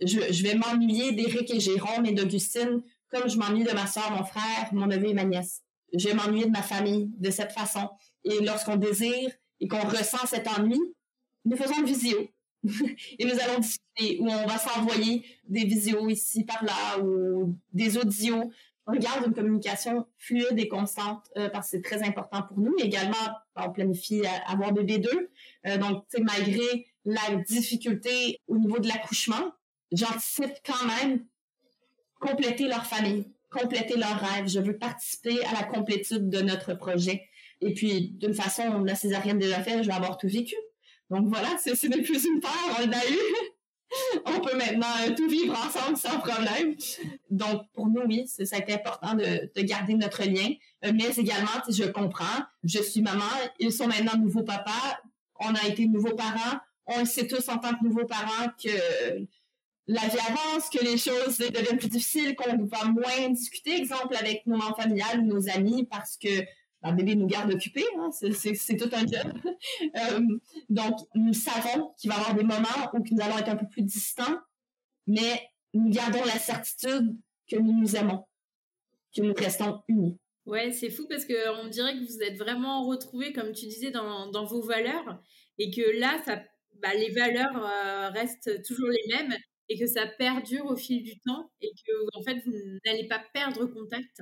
je, 0.00 0.32
je 0.32 0.42
vais 0.42 0.54
m'ennuyer 0.54 1.12
d'Éric 1.12 1.50
et 1.54 1.60
Jérôme 1.60 2.06
et 2.06 2.12
d'Augustine 2.12 2.82
comme 3.08 3.28
je 3.28 3.38
m'ennuie 3.38 3.62
de 3.62 3.72
ma 3.72 3.86
soeur, 3.86 4.10
mon 4.10 4.24
frère, 4.24 4.68
mon 4.72 4.86
neveu 4.86 5.10
et 5.10 5.14
ma 5.14 5.24
nièce 5.24 5.62
je 5.94 6.08
vais 6.08 6.14
m'ennuyer 6.14 6.46
de 6.46 6.50
ma 6.50 6.62
famille 6.62 7.10
de 7.18 7.30
cette 7.30 7.52
façon. 7.52 7.88
Et 8.24 8.40
lorsqu'on 8.44 8.76
désire 8.76 9.30
et 9.60 9.68
qu'on 9.68 9.86
ressent 9.86 10.26
cet 10.26 10.48
ennui, 10.48 10.80
nous 11.44 11.56
faisons 11.56 11.78
une 11.78 11.86
visio. 11.86 12.28
et 13.18 13.24
nous 13.24 13.38
allons 13.40 13.60
discuter, 13.60 14.18
ou 14.20 14.28
on 14.28 14.46
va 14.46 14.58
s'envoyer 14.58 15.24
des 15.48 15.64
visios 15.64 16.08
ici, 16.08 16.44
par 16.44 16.64
là, 16.64 16.98
ou 17.02 17.56
des 17.72 17.96
audios. 17.96 18.50
On 18.86 18.94
garde 18.94 19.26
une 19.26 19.34
communication 19.34 20.06
fluide 20.18 20.58
et 20.58 20.68
constante 20.68 21.24
euh, 21.36 21.48
parce 21.48 21.70
que 21.70 21.76
c'est 21.76 21.82
très 21.82 22.02
important 22.06 22.42
pour 22.42 22.58
nous. 22.58 22.74
Également, 22.78 23.16
on 23.56 23.70
planifie 23.70 24.22
avoir 24.46 24.72
bébé 24.72 24.98
deux. 24.98 25.30
Euh, 25.66 25.76
donc, 25.76 26.04
malgré 26.20 26.86
la 27.04 27.36
difficulté 27.48 28.40
au 28.46 28.56
niveau 28.56 28.78
de 28.78 28.88
l'accouchement, 28.88 29.52
j'anticipe 29.92 30.54
quand 30.64 30.86
même 30.86 31.24
compléter 32.20 32.68
leur 32.68 32.86
famille 32.86 33.26
compléter 33.50 33.96
leur 33.96 34.18
rêve. 34.18 34.48
Je 34.48 34.60
veux 34.60 34.76
participer 34.76 35.44
à 35.44 35.52
la 35.52 35.62
complétude 35.64 36.28
de 36.28 36.40
notre 36.40 36.74
projet. 36.74 37.28
Et 37.60 37.74
puis, 37.74 38.10
d'une 38.10 38.34
façon, 38.34 38.82
la 38.82 38.94
césarienne 38.94 39.38
déjà 39.38 39.62
faite, 39.62 39.82
je 39.82 39.88
vais 39.88 39.94
avoir 39.94 40.18
tout 40.18 40.28
vécu. 40.28 40.56
Donc 41.10 41.28
voilà, 41.28 41.48
c'est 41.58 41.82
n'est 41.84 42.02
plus 42.02 42.24
une 42.24 42.40
peur, 42.40 42.50
on 42.82 42.86
l'a 42.86 43.10
eu. 43.10 43.18
on 44.26 44.40
peut 44.40 44.56
maintenant 44.56 44.86
euh, 45.06 45.14
tout 45.14 45.28
vivre 45.28 45.54
ensemble 45.54 45.96
sans 45.96 46.18
problème. 46.18 46.74
Donc, 47.30 47.62
pour 47.72 47.86
nous, 47.88 48.02
oui, 48.06 48.26
ça 48.26 48.56
a 48.56 48.58
été 48.58 48.74
important 48.74 49.14
de, 49.14 49.50
de 49.54 49.62
garder 49.62 49.94
notre 49.94 50.24
lien. 50.24 50.48
Euh, 50.84 50.92
mais 50.94 51.08
également, 51.16 51.62
je 51.68 51.84
comprends, 51.84 52.42
je 52.64 52.80
suis 52.80 53.02
maman, 53.02 53.24
ils 53.58 53.72
sont 53.72 53.86
maintenant 53.86 54.18
nouveaux 54.18 54.42
papas, 54.42 55.00
on 55.38 55.54
a 55.54 55.66
été 55.66 55.86
nouveaux 55.86 56.14
parents, 56.14 56.58
on 56.86 57.04
sait 57.04 57.26
tous 57.26 57.48
en 57.48 57.58
tant 57.58 57.74
que 57.74 57.84
nouveaux 57.84 58.06
parents 58.06 58.48
que 58.62 58.70
la 59.88 60.00
vie 60.00 60.18
avance, 60.18 60.68
que 60.68 60.82
les 60.84 60.98
choses 60.98 61.38
deviennent 61.38 61.78
plus 61.78 61.88
difficiles, 61.88 62.34
qu'on 62.34 62.64
va 62.64 62.84
moins 62.84 63.30
discuter, 63.30 63.76
exemple, 63.76 64.16
avec 64.16 64.46
nos 64.46 64.56
membres 64.56 64.76
familiales 64.76 65.20
ou 65.20 65.26
nos 65.26 65.48
amis 65.48 65.86
parce 65.88 66.16
que 66.16 66.44
le 66.90 66.96
bébé 66.96 67.14
nous 67.16 67.26
garde 67.26 67.52
occupés, 67.52 67.84
hein, 67.98 68.10
c'est 68.12 68.76
tout 68.76 68.90
un 68.92 69.06
job. 69.06 69.32
Euh, 69.96 70.20
donc, 70.68 70.98
nous 71.14 71.32
savons 71.32 71.92
qu'il 71.98 72.10
va 72.10 72.16
y 72.16 72.20
avoir 72.20 72.34
des 72.34 72.42
moments 72.42 72.90
où 72.92 72.98
nous 72.98 73.20
allons 73.20 73.38
être 73.38 73.48
un 73.48 73.56
peu 73.56 73.66
plus 73.66 73.82
distants, 73.82 74.38
mais 75.06 75.48
nous 75.74 75.90
gardons 75.90 76.24
la 76.24 76.38
certitude 76.38 77.16
que 77.50 77.56
nous 77.56 77.72
nous 77.72 77.96
aimons, 77.96 78.26
que 79.14 79.22
nous 79.22 79.34
restons 79.34 79.82
unis. 79.88 80.18
Ouais, 80.44 80.70
c'est 80.72 80.90
fou 80.90 81.06
parce 81.08 81.24
qu'on 81.24 81.68
dirait 81.68 81.94
que 81.94 82.04
vous 82.04 82.22
êtes 82.22 82.36
vraiment 82.36 82.84
retrouvés, 82.84 83.32
comme 83.32 83.52
tu 83.52 83.66
disais, 83.66 83.90
dans, 83.90 84.30
dans 84.30 84.44
vos 84.44 84.62
valeurs 84.62 85.20
et 85.58 85.70
que 85.70 85.98
là, 85.98 86.20
ça, 86.24 86.42
bah, 86.82 86.94
les 86.94 87.10
valeurs 87.10 87.56
euh, 87.56 88.10
restent 88.10 88.62
toujours 88.62 88.88
les 88.88 89.14
mêmes 89.14 89.34
et 89.68 89.78
que 89.78 89.86
ça 89.86 90.06
perdure 90.06 90.66
au 90.66 90.76
fil 90.76 91.02
du 91.02 91.18
temps 91.20 91.50
et 91.60 91.70
que 91.70 92.18
en 92.18 92.22
fait 92.22 92.38
vous 92.44 92.52
n'allez 92.84 93.08
pas 93.08 93.22
perdre 93.32 93.66
contact 93.66 94.20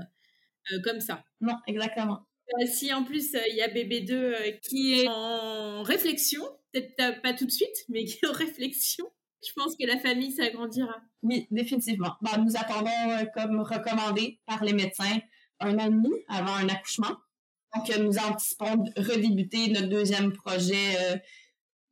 euh, 0.73 0.81
comme 0.83 1.01
ça. 1.01 1.25
Non, 1.41 1.57
exactement. 1.67 2.27
Euh, 2.53 2.67
si 2.67 2.93
en 2.93 3.05
plus 3.05 3.35
euh, 3.35 3.41
il 3.51 3.57
y 3.57 3.63
a 3.63 3.69
BB2 3.69 4.61
qui 4.61 5.01
est 5.01 5.09
en 5.09 5.83
réflexion, 5.83 6.43
peut-être 6.73 7.23
pas 7.23 7.33
tout 7.33 7.47
de 7.47 7.51
suite, 7.51 7.77
mais 7.89 8.05
qui 8.05 8.19
est 8.23 8.29
en 8.29 8.33
réflexion, 8.33 9.07
je 9.47 9.53
pense 9.55 9.77
que 9.77 9.87
la 9.87 9.99
famille 9.99 10.33
s'agrandira. 10.33 10.97
Oui, 11.23 11.47
définitivement. 11.51 12.15
Nous 12.39 12.57
attendons 12.57 13.27
comme 13.35 13.61
recommandé 13.61 14.41
par 14.47 14.65
les 14.65 14.73
médecins 14.73 15.19
un 15.61 15.79
an 15.79 15.87
et 15.87 15.91
demi 15.91 16.13
avant 16.29 16.55
un 16.55 16.69
accouchement. 16.69 17.17
Donc 17.75 17.95
nous 17.99 18.19
anticipons 18.19 18.77
de 18.77 18.91
redébuter 18.97 19.69
notre 19.69 19.89
deuxième 19.89 20.33
projet 20.33 21.21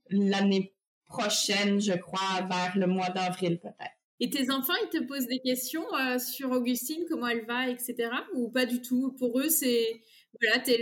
l'année 0.08 0.74
prochaine, 1.06 1.80
je 1.80 1.92
crois, 1.92 2.46
vers 2.48 2.76
le 2.76 2.86
mois 2.86 3.10
d'avril 3.10 3.58
peut-être. 3.60 3.96
Et 4.20 4.30
tes 4.30 4.52
enfants, 4.52 4.74
ils 4.84 5.00
te 5.00 5.04
posent 5.04 5.26
des 5.26 5.40
questions 5.40 5.84
euh, 5.96 6.16
sur 6.16 6.52
Augustine, 6.52 7.04
comment 7.08 7.26
elle 7.26 7.44
va, 7.44 7.68
etc. 7.68 8.08
Ou 8.34 8.48
pas 8.50 8.66
du 8.66 8.80
tout? 8.80 9.16
Pour 9.18 9.40
eux, 9.40 9.48
c'est 9.48 10.00
voilà, 10.40 10.60
t'es, 10.60 10.78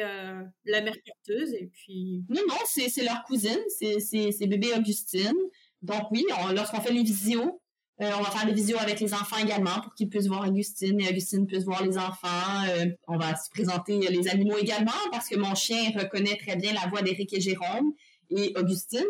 euh, 0.00 0.42
la 0.64 0.80
mère 0.80 0.96
porteuse 1.04 1.52
et 1.54 1.70
puis. 1.72 2.24
Non, 2.28 2.40
non, 2.48 2.56
c'est, 2.66 3.02
leur 3.02 3.24
cousine, 3.24 3.60
c'est, 3.68 4.46
bébé 4.46 4.72
Augustine. 4.76 5.34
Donc 5.82 6.10
oui, 6.10 6.24
lorsqu'on 6.54 6.80
fait 6.80 6.92
les 6.92 7.02
visios, 7.02 7.60
euh, 8.00 8.10
on 8.18 8.22
va 8.22 8.30
faire 8.30 8.46
des 8.46 8.52
visios 8.52 8.78
avec 8.78 9.00
les 9.00 9.14
enfants 9.14 9.38
également 9.38 9.80
pour 9.82 9.94
qu'ils 9.94 10.08
puissent 10.08 10.26
voir 10.26 10.46
Augustine 10.46 11.00
et 11.00 11.08
Augustine 11.08 11.46
puisse 11.46 11.64
voir 11.64 11.84
les 11.84 11.96
enfants. 11.96 12.64
on 13.08 13.16
va 13.16 13.34
se 13.36 13.50
présenter 13.50 13.98
les 13.98 14.28
animaux 14.28 14.58
également 14.58 14.92
parce 15.10 15.28
que 15.28 15.36
mon 15.36 15.54
chien 15.54 15.92
reconnaît 15.96 16.36
très 16.36 16.56
bien 16.56 16.72
la 16.74 16.88
voix 16.88 17.02
d'Éric 17.02 17.32
et 17.32 17.40
Jérôme 17.40 17.92
et 18.30 18.52
Augustine. 18.56 19.06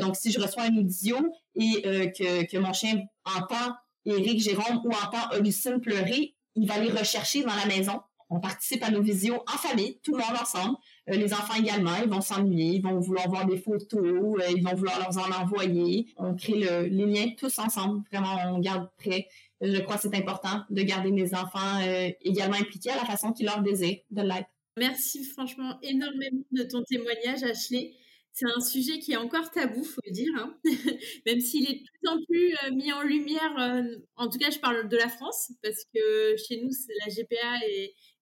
donc, 0.00 0.16
si 0.16 0.32
je 0.32 0.40
reçois 0.40 0.64
un 0.64 0.76
audio 0.76 1.16
et 1.54 1.82
que, 1.82 2.50
que 2.50 2.58
mon 2.58 2.72
chien 2.72 3.02
entend 3.24 3.74
Éric 4.06 4.40
Jérôme 4.40 4.80
ou 4.84 4.90
entend 4.90 5.36
Augustine 5.36 5.80
pleurer, 5.80 6.34
il 6.56 6.66
va 6.66 6.78
les 6.78 6.90
rechercher 6.90 7.42
dans 7.42 7.54
la 7.54 7.66
maison. 7.66 8.00
On 8.30 8.38
participe 8.38 8.84
à 8.84 8.90
nos 8.90 9.02
visios 9.02 9.42
en 9.52 9.58
famille, 9.58 9.98
tout 10.02 10.12
le 10.12 10.18
monde 10.18 10.40
ensemble. 10.40 10.76
Euh, 11.10 11.16
les 11.16 11.32
enfants 11.34 11.54
également, 11.58 11.96
ils 12.02 12.08
vont 12.08 12.20
s'ennuyer, 12.20 12.76
ils 12.76 12.82
vont 12.82 12.98
vouloir 13.00 13.28
voir 13.28 13.44
des 13.44 13.58
photos, 13.58 14.00
euh, 14.40 14.52
ils 14.56 14.62
vont 14.62 14.74
vouloir 14.74 14.98
leur 15.00 15.18
en 15.18 15.42
envoyer. 15.42 16.06
On 16.16 16.34
crée 16.34 16.54
le, 16.54 16.86
les 16.86 17.06
liens 17.06 17.30
tous 17.36 17.58
ensemble. 17.58 18.02
Vraiment, 18.12 18.36
on 18.54 18.60
garde 18.60 18.88
prêt. 18.96 19.26
Je 19.60 19.80
crois 19.80 19.96
que 19.96 20.02
c'est 20.02 20.16
important 20.16 20.62
de 20.70 20.82
garder 20.82 21.10
mes 21.10 21.34
enfants 21.34 21.80
euh, 21.82 22.10
également 22.22 22.56
impliqués 22.56 22.90
à 22.90 22.96
la 22.96 23.04
façon 23.04 23.32
qu'ils 23.32 23.46
leur 23.46 23.62
désirent 23.62 23.98
de 24.10 24.22
l'être. 24.22 24.48
Merci 24.76 25.24
franchement 25.24 25.78
énormément 25.82 26.44
de 26.52 26.62
ton 26.62 26.82
témoignage, 26.84 27.42
Ashley. 27.42 27.92
C'est 28.32 28.46
un 28.46 28.60
sujet 28.60 28.98
qui 29.00 29.12
est 29.12 29.16
encore 29.16 29.50
tabou, 29.50 29.82
faut 29.82 30.00
le 30.06 30.12
dire, 30.12 30.32
hein. 30.36 30.56
même 31.26 31.40
s'il 31.40 31.68
est 31.68 31.74
de 31.74 31.82
plus 31.82 32.08
en 32.08 32.16
plus 32.24 32.54
euh, 32.64 32.74
mis 32.74 32.92
en 32.92 33.02
lumière. 33.02 33.58
Euh, 33.58 33.96
en 34.16 34.28
tout 34.28 34.38
cas, 34.38 34.50
je 34.50 34.58
parle 34.58 34.88
de 34.88 34.96
la 34.96 35.08
France 35.08 35.52
parce 35.62 35.84
que 35.94 36.36
chez 36.36 36.62
nous, 36.62 36.70
la 37.04 37.12
GPA 37.12 37.66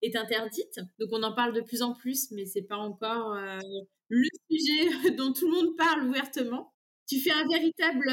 est, 0.02 0.16
interdite, 0.16 0.80
donc 0.98 1.10
on 1.12 1.22
en 1.22 1.34
parle 1.34 1.52
de 1.52 1.60
plus 1.60 1.82
en 1.82 1.94
plus, 1.94 2.30
mais 2.30 2.46
c'est 2.46 2.62
pas 2.62 2.78
encore 2.78 3.34
euh, 3.34 3.58
le 4.08 4.28
sujet 4.50 5.10
dont 5.16 5.32
tout 5.32 5.48
le 5.48 5.54
monde 5.54 5.76
parle 5.76 6.08
ouvertement. 6.08 6.72
Tu 7.06 7.20
fais 7.20 7.30
un 7.30 7.46
véritable 7.46 8.10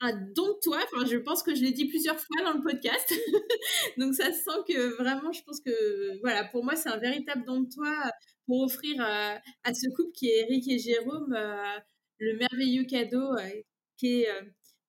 un 0.00 0.12
don 0.34 0.48
de 0.48 0.58
toi. 0.62 0.78
Enfin, 0.84 1.06
je 1.06 1.16
pense 1.16 1.42
que 1.42 1.54
je 1.54 1.62
l'ai 1.62 1.72
dit 1.72 1.86
plusieurs 1.86 2.18
fois 2.18 2.42
dans 2.44 2.52
le 2.52 2.62
podcast. 2.62 3.12
Donc, 3.98 4.14
ça 4.14 4.32
sent 4.32 4.60
que 4.68 4.96
vraiment, 5.02 5.32
je 5.32 5.42
pense 5.42 5.60
que, 5.60 6.18
voilà, 6.20 6.44
pour 6.44 6.64
moi, 6.64 6.76
c'est 6.76 6.88
un 6.88 6.98
véritable 6.98 7.44
don 7.46 7.60
de 7.60 7.68
toi 7.72 8.10
pour 8.46 8.62
offrir 8.62 9.00
euh, 9.00 9.36
à 9.64 9.74
ce 9.74 9.88
couple 9.94 10.12
qui 10.12 10.28
est 10.28 10.42
Eric 10.42 10.68
et 10.68 10.78
Jérôme 10.78 11.34
euh, 11.36 11.78
le 12.18 12.38
merveilleux 12.38 12.84
cadeau 12.84 13.36
euh, 13.36 13.48
qui 13.96 14.22
est 14.22 14.28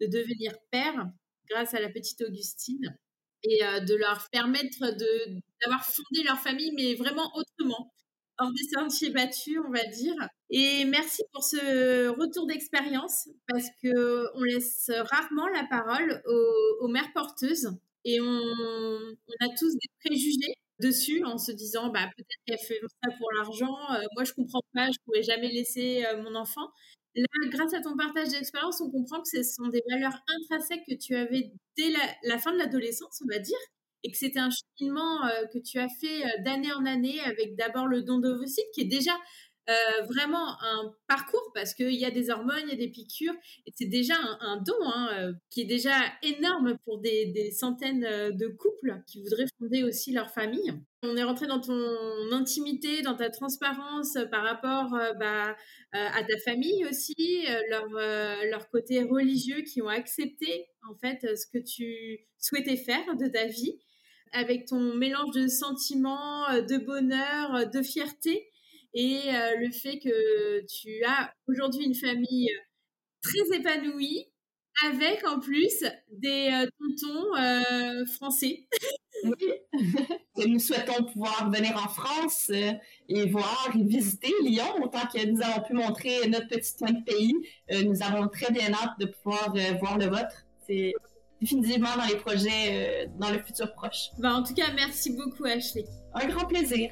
de 0.01 0.07
devenir 0.07 0.53
père 0.71 1.11
grâce 1.49 1.73
à 1.73 1.79
la 1.79 1.89
petite 1.89 2.21
Augustine 2.21 2.97
et 3.43 3.59
de 3.59 3.95
leur 3.95 4.27
permettre 4.31 4.79
d'avoir 4.81 5.85
fondé 5.85 6.23
leur 6.25 6.39
famille, 6.39 6.73
mais 6.75 6.95
vraiment 6.95 7.31
autrement, 7.35 7.93
hors 8.39 8.51
des 8.51 8.67
sentiers 8.73 9.11
battus, 9.11 9.59
on 9.65 9.71
va 9.71 9.85
dire. 9.85 10.15
Et 10.49 10.83
merci 10.85 11.23
pour 11.31 11.43
ce 11.43 12.09
retour 12.09 12.47
d'expérience, 12.47 13.29
parce 13.47 13.67
que 13.81 14.27
on 14.35 14.43
laisse 14.43 14.91
rarement 15.11 15.47
la 15.47 15.63
parole 15.69 16.21
aux, 16.81 16.87
mères 16.89 17.13
porteuses 17.13 17.69
et 18.03 18.19
on, 18.19 18.27
a 19.39 19.47
tous 19.57 19.73
des 19.73 19.89
préjugés 20.03 20.53
dessus 20.79 21.23
en 21.23 21.37
se 21.37 21.51
disant 21.51 21.89
bah 21.89 22.09
peut-être 22.15 22.39
qu'elle 22.45 22.67
fait 22.67 22.79
ça 23.03 23.11
pour 23.17 23.31
l'argent 23.33 23.75
euh, 23.93 24.03
moi 24.15 24.23
je 24.23 24.33
comprends 24.33 24.61
pas 24.73 24.87
je 24.91 24.97
pourrais 25.05 25.23
jamais 25.23 25.51
laisser 25.51 26.05
euh, 26.05 26.21
mon 26.21 26.35
enfant. 26.35 26.69
Là 27.15 27.25
grâce 27.49 27.73
à 27.73 27.81
ton 27.81 27.95
partage 27.97 28.29
d'expérience 28.29 28.81
on 28.81 28.91
comprend 28.91 29.21
que 29.21 29.29
ce 29.29 29.43
sont 29.43 29.67
des 29.69 29.81
valeurs 29.89 30.17
intrinsèques 30.27 30.83
que 30.87 30.95
tu 30.95 31.15
avais 31.15 31.51
dès 31.77 31.91
la, 32.23 32.37
fin 32.37 32.53
de 32.53 32.57
l'adolescence 32.57 33.21
on 33.23 33.33
va 33.33 33.39
dire 33.39 33.57
et 34.03 34.11
que 34.11 34.17
c'était 34.17 34.39
un 34.39 34.49
cheminement 34.51 35.25
euh, 35.25 35.45
que 35.51 35.57
tu 35.57 35.79
as 35.79 35.89
fait 35.99 36.23
d'année 36.43 36.71
en 36.73 36.85
année 36.85 37.19
avec 37.21 37.55
d'abord 37.55 37.87
le 37.87 38.03
don 38.03 38.19
d'ovocytes 38.19 38.69
qui 38.73 38.81
est 38.81 38.85
déjà 38.85 39.13
euh, 39.69 40.03
vraiment 40.03 40.61
un 40.61 40.95
parcours 41.09 41.51
parce 41.53 41.73
qu'il 41.73 41.95
y 41.95 42.05
a 42.05 42.11
des 42.11 42.29
hormones, 42.29 42.63
il 42.63 42.69
y 42.69 42.73
a 42.73 42.77
des 42.77 42.87
piqûres, 42.87 43.35
c'est 43.75 43.89
déjà 43.89 44.15
un, 44.39 44.61
don 44.61 44.73
hein, 44.81 45.09
euh, 45.19 45.33
qui 45.49 45.59
est 45.59 45.65
déjà 45.65 45.91
énorme 46.23 46.77
pour 46.85 46.99
des, 46.99 47.51
centaines 47.51 48.05
euh, 48.05 48.31
de 48.31 48.47
couples 48.47 49.03
qui 49.07 49.21
voudraient 49.21 49.47
fonder 49.59 49.83
aussi 49.83 50.13
leur 50.13 50.31
famille. 50.31 50.71
On 51.03 51.17
est 51.17 51.23
rentré 51.23 51.47
dans 51.47 51.59
ton 51.59 52.31
intimité, 52.31 53.01
dans 53.01 53.15
ta 53.15 53.29
transparence 53.29 54.17
par 54.31 54.43
rapport 54.43 54.97
bah, 55.19 55.55
à 55.91 56.23
ta 56.23 56.37
famille 56.45 56.85
aussi, 56.85 57.45
leur, 57.69 57.87
leur 57.89 58.69
côté 58.69 59.03
religieux 59.03 59.61
qui 59.61 59.81
ont 59.81 59.89
accepté 59.89 60.65
en 60.89 60.95
fait 60.95 61.37
ce 61.37 61.45
que 61.45 61.63
tu 61.63 62.25
souhaitais 62.39 62.77
faire 62.77 63.15
de 63.15 63.27
ta 63.27 63.45
vie 63.45 63.77
avec 64.31 64.65
ton 64.65 64.95
mélange 64.95 65.35
de 65.35 65.47
sentiments, 65.47 66.51
de 66.51 66.77
bonheur, 66.77 67.69
de 67.69 67.81
fierté 67.83 68.49
et 68.97 69.21
euh, 69.27 69.57
le 69.59 69.71
fait 69.71 69.99
que 69.99 70.65
tu 70.65 71.03
as 71.05 71.31
aujourd'hui 71.47 71.85
une 71.85 71.93
famille 71.93 72.49
euh, 72.49 73.21
très 73.21 73.55
épanouie 73.55 74.25
avec 74.87 75.23
en 75.27 75.39
plus 75.39 75.85
des 76.11 76.49
euh, 76.51 76.67
tontons 76.79 78.05
français. 78.17 78.67
oui, 79.23 79.53
nous 80.47 80.59
souhaitons 80.59 81.03
pouvoir 81.03 81.51
venir 81.51 81.75
en 81.77 81.89
France 81.89 82.49
et 82.49 83.29
voir 83.29 83.69
et 83.75 83.83
visiter 83.83 84.33
Lyon 84.41 84.83
autant 84.83 85.05
que 85.13 85.23
nous 85.27 85.41
avons 85.43 85.61
pu 85.61 85.73
montrer 85.73 86.27
notre 86.27 86.47
petit 86.47 86.75
coin 86.77 86.91
de 86.91 87.03
pays. 87.03 87.33
nous 87.85 88.01
avons 88.01 88.27
très 88.27 88.51
bien 88.51 88.73
hâte 88.73 88.99
de 88.99 89.05
pouvoir 89.05 89.53
voir 89.79 89.99
le 89.99 90.05
vôtre. 90.05 90.45
C'est 90.67 90.93
définitivement 91.39 91.95
dans 91.95 92.05
les 92.05 92.17
projets 92.17 93.09
dans 93.19 93.29
le 93.29 93.43
futur 93.43 93.71
proche. 93.73 94.09
Ben, 94.17 94.33
en 94.33 94.43
tout 94.43 94.55
cas, 94.55 94.71
merci 94.75 95.15
beaucoup 95.15 95.45
Ashley. 95.45 95.85
Un 96.13 96.27
grand 96.27 96.45
plaisir. 96.45 96.91